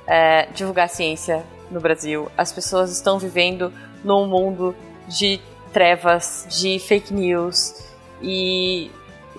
é, 0.06 0.48
divulgar 0.54 0.90
ciência 0.90 1.44
no 1.70 1.80
Brasil. 1.80 2.30
As 2.38 2.52
pessoas 2.52 2.92
estão 2.92 3.18
vivendo 3.18 3.72
num 4.04 4.28
mundo 4.28 4.76
de 5.08 5.40
trevas, 5.72 6.46
de 6.50 6.80
fake 6.80 7.14
news 7.14 7.74
e, 8.22 8.92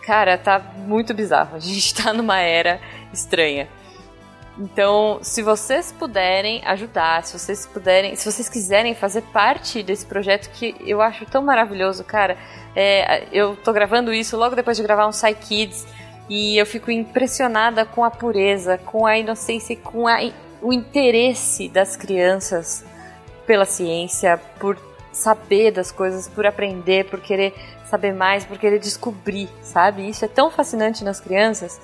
cara, 0.05 0.39
tá 0.39 0.59
muito 0.59 1.13
bizarro. 1.13 1.57
A 1.57 1.61
gente 1.61 1.95
tá 1.95 2.13
numa 2.13 2.41
era 2.41 2.81
estranha. 3.13 3.69
Então, 4.59 5.19
se 5.23 5.43
vocês 5.43 5.93
puderem 5.93 6.63
ajudar, 6.67 7.25
se 7.25 7.39
vocês 7.39 7.67
puderem, 7.67 8.15
se 8.17 8.31
vocês 8.31 8.51
quiserem 8.51 8.95
fazer 8.95 9.23
parte 9.33 9.83
desse 9.83 10.05
projeto 10.05 10.51
que 10.51 10.77
eu 10.81 11.01
acho 11.01 11.25
tão 11.25 11.43
maravilhoso, 11.43 12.05
cara, 12.05 12.37
é, 12.75 13.27
eu 13.33 13.57
tô 13.57 13.73
gravando 13.73 14.13
isso 14.13 14.37
logo 14.37 14.57
depois 14.57 14.77
de 14.77 14.83
gravar 14.83 15.07
um 15.07 15.11
Psy 15.11 15.35
Kids 15.35 15.87
e 16.29 16.57
eu 16.57 16.65
fico 16.65 16.91
impressionada 16.91 17.85
com 17.85 18.05
a 18.05 18.11
pureza, 18.11 18.79
com 18.79 19.07
a 19.07 19.19
inocência, 19.19 19.77
com 19.77 20.09
a, 20.09 20.19
o 20.61 20.73
interesse 20.73 21.69
das 21.69 21.97
crianças 21.97 22.85
pela 23.47 23.65
ciência, 23.65 24.41
por 24.59 24.79
saber 25.13 25.73
das 25.73 25.93
coisas, 25.93 26.29
por 26.29 26.47
aprender, 26.47 27.05
por 27.07 27.21
querer 27.21 27.53
saber 27.85 28.15
mais, 28.15 28.45
por 28.45 28.57
querer 28.57 28.79
descobrir, 28.79 29.49
sabe? 29.63 30.09
Isso 30.09 30.25
é 30.25 30.29
tão 30.29 30.51
fascinante 30.51 31.05
nas 31.05 31.21
crianças 31.21 31.79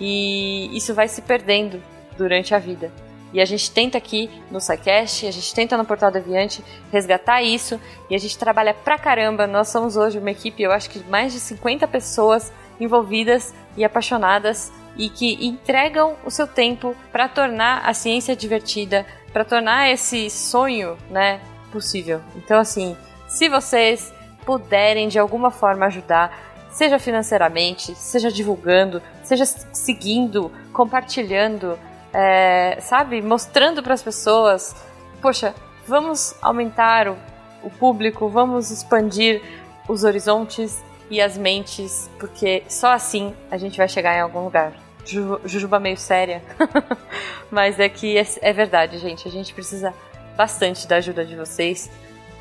e 0.00 0.76
isso 0.76 0.92
vai 0.92 1.06
se 1.06 1.22
perdendo 1.22 1.80
durante 2.16 2.54
a 2.54 2.58
vida. 2.58 2.90
E 3.32 3.40
a 3.40 3.44
gente 3.44 3.70
tenta 3.70 3.96
aqui 3.96 4.30
no 4.50 4.60
SciCast, 4.60 5.26
a 5.26 5.30
gente 5.30 5.54
tenta 5.54 5.76
no 5.76 5.84
Portal 5.84 6.10
Deviante 6.10 6.62
resgatar 6.92 7.42
isso 7.42 7.80
e 8.10 8.14
a 8.14 8.18
gente 8.18 8.36
trabalha 8.36 8.74
pra 8.74 8.98
caramba. 8.98 9.46
Nós 9.46 9.68
somos 9.68 9.96
hoje 9.96 10.18
uma 10.18 10.30
equipe, 10.30 10.62
eu 10.62 10.70
acho 10.70 10.90
que 10.90 10.98
mais 11.08 11.32
de 11.32 11.40
50 11.40 11.88
pessoas 11.88 12.52
envolvidas 12.78 13.54
e 13.76 13.84
apaixonadas 13.84 14.70
e 14.96 15.08
que 15.08 15.44
entregam 15.46 16.16
o 16.24 16.30
seu 16.30 16.46
tempo 16.46 16.94
para 17.10 17.28
tornar 17.28 17.82
a 17.86 17.94
ciência 17.94 18.36
divertida, 18.36 19.06
para 19.32 19.44
tornar 19.44 19.90
esse 19.90 20.28
sonho, 20.28 20.98
né, 21.10 21.40
possível. 21.70 22.20
Então 22.36 22.60
assim, 22.60 22.96
se 23.26 23.48
vocês 23.48 24.12
puderem 24.44 25.08
de 25.08 25.18
alguma 25.18 25.50
forma 25.50 25.86
ajudar, 25.86 26.52
seja 26.70 26.98
financeiramente, 26.98 27.94
seja 27.94 28.30
divulgando, 28.30 29.00
seja 29.22 29.46
seguindo, 29.46 30.52
compartilhando, 30.72 31.78
é, 32.12 32.78
sabe, 32.80 33.22
mostrando 33.22 33.82
para 33.82 33.94
as 33.94 34.02
pessoas, 34.02 34.74
poxa, 35.20 35.54
vamos 35.86 36.34
aumentar 36.42 37.08
o, 37.08 37.16
o 37.62 37.70
público, 37.70 38.28
vamos 38.28 38.70
expandir 38.70 39.42
os 39.88 40.04
horizontes 40.04 40.82
e 41.10 41.20
as 41.20 41.36
mentes, 41.36 42.10
porque 42.18 42.62
só 42.68 42.92
assim 42.92 43.34
a 43.50 43.58
gente 43.58 43.76
vai 43.76 43.88
chegar 43.88 44.16
em 44.16 44.20
algum 44.20 44.44
lugar. 44.44 44.72
Jujuba 45.04 45.80
meio 45.80 45.96
séria, 45.96 46.42
mas 47.50 47.80
é 47.80 47.88
que 47.88 48.16
é, 48.16 48.24
é 48.40 48.52
verdade, 48.52 48.98
gente. 48.98 49.26
A 49.26 49.30
gente 49.30 49.52
precisa 49.52 49.92
bastante 50.36 50.86
da 50.86 50.96
ajuda 50.96 51.24
de 51.24 51.34
vocês, 51.34 51.90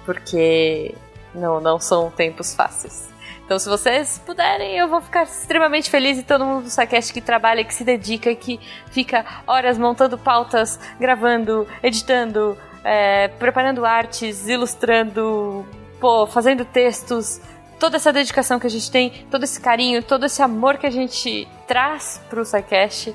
porque 0.05 0.93
não, 1.33 1.59
não 1.59 1.79
são 1.79 2.11
tempos 2.11 2.53
fáceis. 2.53 3.10
Então, 3.51 3.59
se 3.59 3.67
vocês 3.67 4.17
puderem, 4.25 4.77
eu 4.77 4.87
vou 4.87 5.01
ficar 5.01 5.23
extremamente 5.23 5.89
feliz 5.89 6.17
e 6.17 6.23
todo 6.23 6.45
mundo 6.45 6.63
do 6.63 6.69
SciCast 6.69 7.11
que 7.11 7.19
trabalha, 7.19 7.65
que 7.65 7.73
se 7.73 7.83
dedica, 7.83 8.33
que 8.33 8.57
fica 8.91 9.25
horas 9.45 9.77
montando 9.77 10.17
pautas, 10.17 10.79
gravando, 10.97 11.67
editando, 11.83 12.57
é, 12.81 13.27
preparando 13.27 13.85
artes, 13.85 14.47
ilustrando, 14.47 15.65
pô, 15.99 16.25
fazendo 16.25 16.63
textos. 16.63 17.41
Toda 17.77 17.97
essa 17.97 18.13
dedicação 18.13 18.57
que 18.57 18.67
a 18.67 18.69
gente 18.69 18.89
tem, 18.89 19.27
todo 19.29 19.43
esse 19.43 19.59
carinho, 19.59 20.01
todo 20.01 20.27
esse 20.27 20.41
amor 20.41 20.77
que 20.77 20.87
a 20.87 20.89
gente 20.89 21.45
traz 21.67 22.21
pro 22.29 22.45
SciCast, 22.45 23.13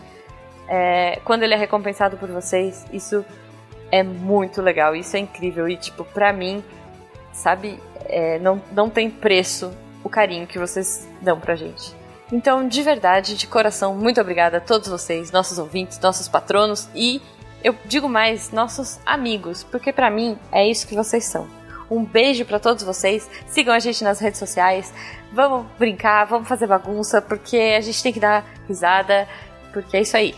é, 0.68 1.18
quando 1.24 1.44
ele 1.44 1.54
é 1.54 1.56
recompensado 1.56 2.18
por 2.18 2.28
vocês, 2.28 2.84
isso 2.92 3.24
é 3.90 4.02
muito 4.02 4.60
legal, 4.60 4.94
isso 4.94 5.16
é 5.16 5.18
incrível. 5.18 5.66
E, 5.66 5.78
tipo, 5.78 6.04
pra 6.04 6.30
mim, 6.30 6.62
sabe, 7.32 7.80
é, 8.04 8.38
não, 8.38 8.60
não 8.70 8.90
tem 8.90 9.08
preço 9.08 9.72
o 10.06 10.08
carinho 10.08 10.46
que 10.46 10.58
vocês 10.58 11.06
dão 11.20 11.38
pra 11.38 11.56
gente. 11.56 11.94
Então, 12.32 12.66
de 12.66 12.82
verdade, 12.82 13.36
de 13.36 13.46
coração, 13.46 13.94
muito 13.94 14.20
obrigada 14.20 14.56
a 14.56 14.60
todos 14.60 14.88
vocês, 14.88 15.30
nossos 15.30 15.58
ouvintes, 15.58 15.98
nossos 16.00 16.26
patronos 16.26 16.88
e 16.94 17.20
eu 17.62 17.74
digo 17.84 18.08
mais, 18.08 18.52
nossos 18.52 19.00
amigos, 19.04 19.64
porque 19.64 19.92
para 19.92 20.08
mim 20.10 20.38
é 20.52 20.66
isso 20.68 20.86
que 20.86 20.94
vocês 20.94 21.24
são. 21.24 21.48
Um 21.90 22.04
beijo 22.04 22.44
para 22.44 22.58
todos 22.58 22.84
vocês. 22.84 23.28
Sigam 23.46 23.74
a 23.74 23.78
gente 23.78 24.02
nas 24.02 24.18
redes 24.18 24.38
sociais. 24.38 24.92
Vamos 25.32 25.66
brincar, 25.78 26.24
vamos 26.24 26.48
fazer 26.48 26.66
bagunça, 26.66 27.22
porque 27.22 27.56
a 27.56 27.80
gente 27.80 28.02
tem 28.02 28.12
que 28.12 28.20
dar 28.20 28.44
risada, 28.68 29.28
porque 29.72 29.96
é 29.96 30.00
isso 30.00 30.16
aí. 30.16 30.34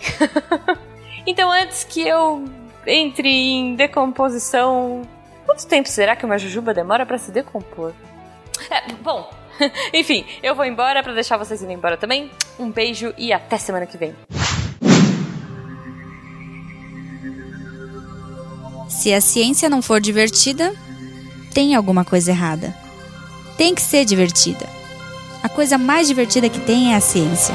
então, 1.26 1.50
antes 1.50 1.84
que 1.84 2.06
eu 2.06 2.44
entre 2.86 3.28
em 3.28 3.74
decomposição, 3.74 5.02
quanto 5.44 5.66
tempo 5.66 5.88
será 5.88 6.16
que 6.16 6.24
uma 6.24 6.38
jujuba 6.38 6.72
demora 6.72 7.04
para 7.04 7.18
se 7.18 7.30
decompor? 7.30 7.92
É, 8.70 8.92
bom, 9.02 9.30
Enfim, 9.92 10.24
eu 10.42 10.54
vou 10.54 10.64
embora 10.64 11.02
para 11.02 11.12
deixar 11.12 11.36
vocês 11.36 11.62
irem 11.62 11.76
embora 11.76 11.96
também. 11.96 12.30
Um 12.58 12.70
beijo 12.70 13.12
e 13.16 13.32
até 13.32 13.58
semana 13.58 13.86
que 13.86 13.96
vem. 13.96 14.14
Se 18.88 19.12
a 19.12 19.20
ciência 19.20 19.68
não 19.68 19.82
for 19.82 20.00
divertida, 20.00 20.74
tem 21.52 21.74
alguma 21.74 22.04
coisa 22.04 22.30
errada. 22.30 22.74
Tem 23.56 23.74
que 23.74 23.82
ser 23.82 24.04
divertida. 24.04 24.66
A 25.42 25.48
coisa 25.48 25.78
mais 25.78 26.08
divertida 26.08 26.48
que 26.48 26.60
tem 26.60 26.92
é 26.92 26.96
a 26.96 27.00
ciência. 27.00 27.54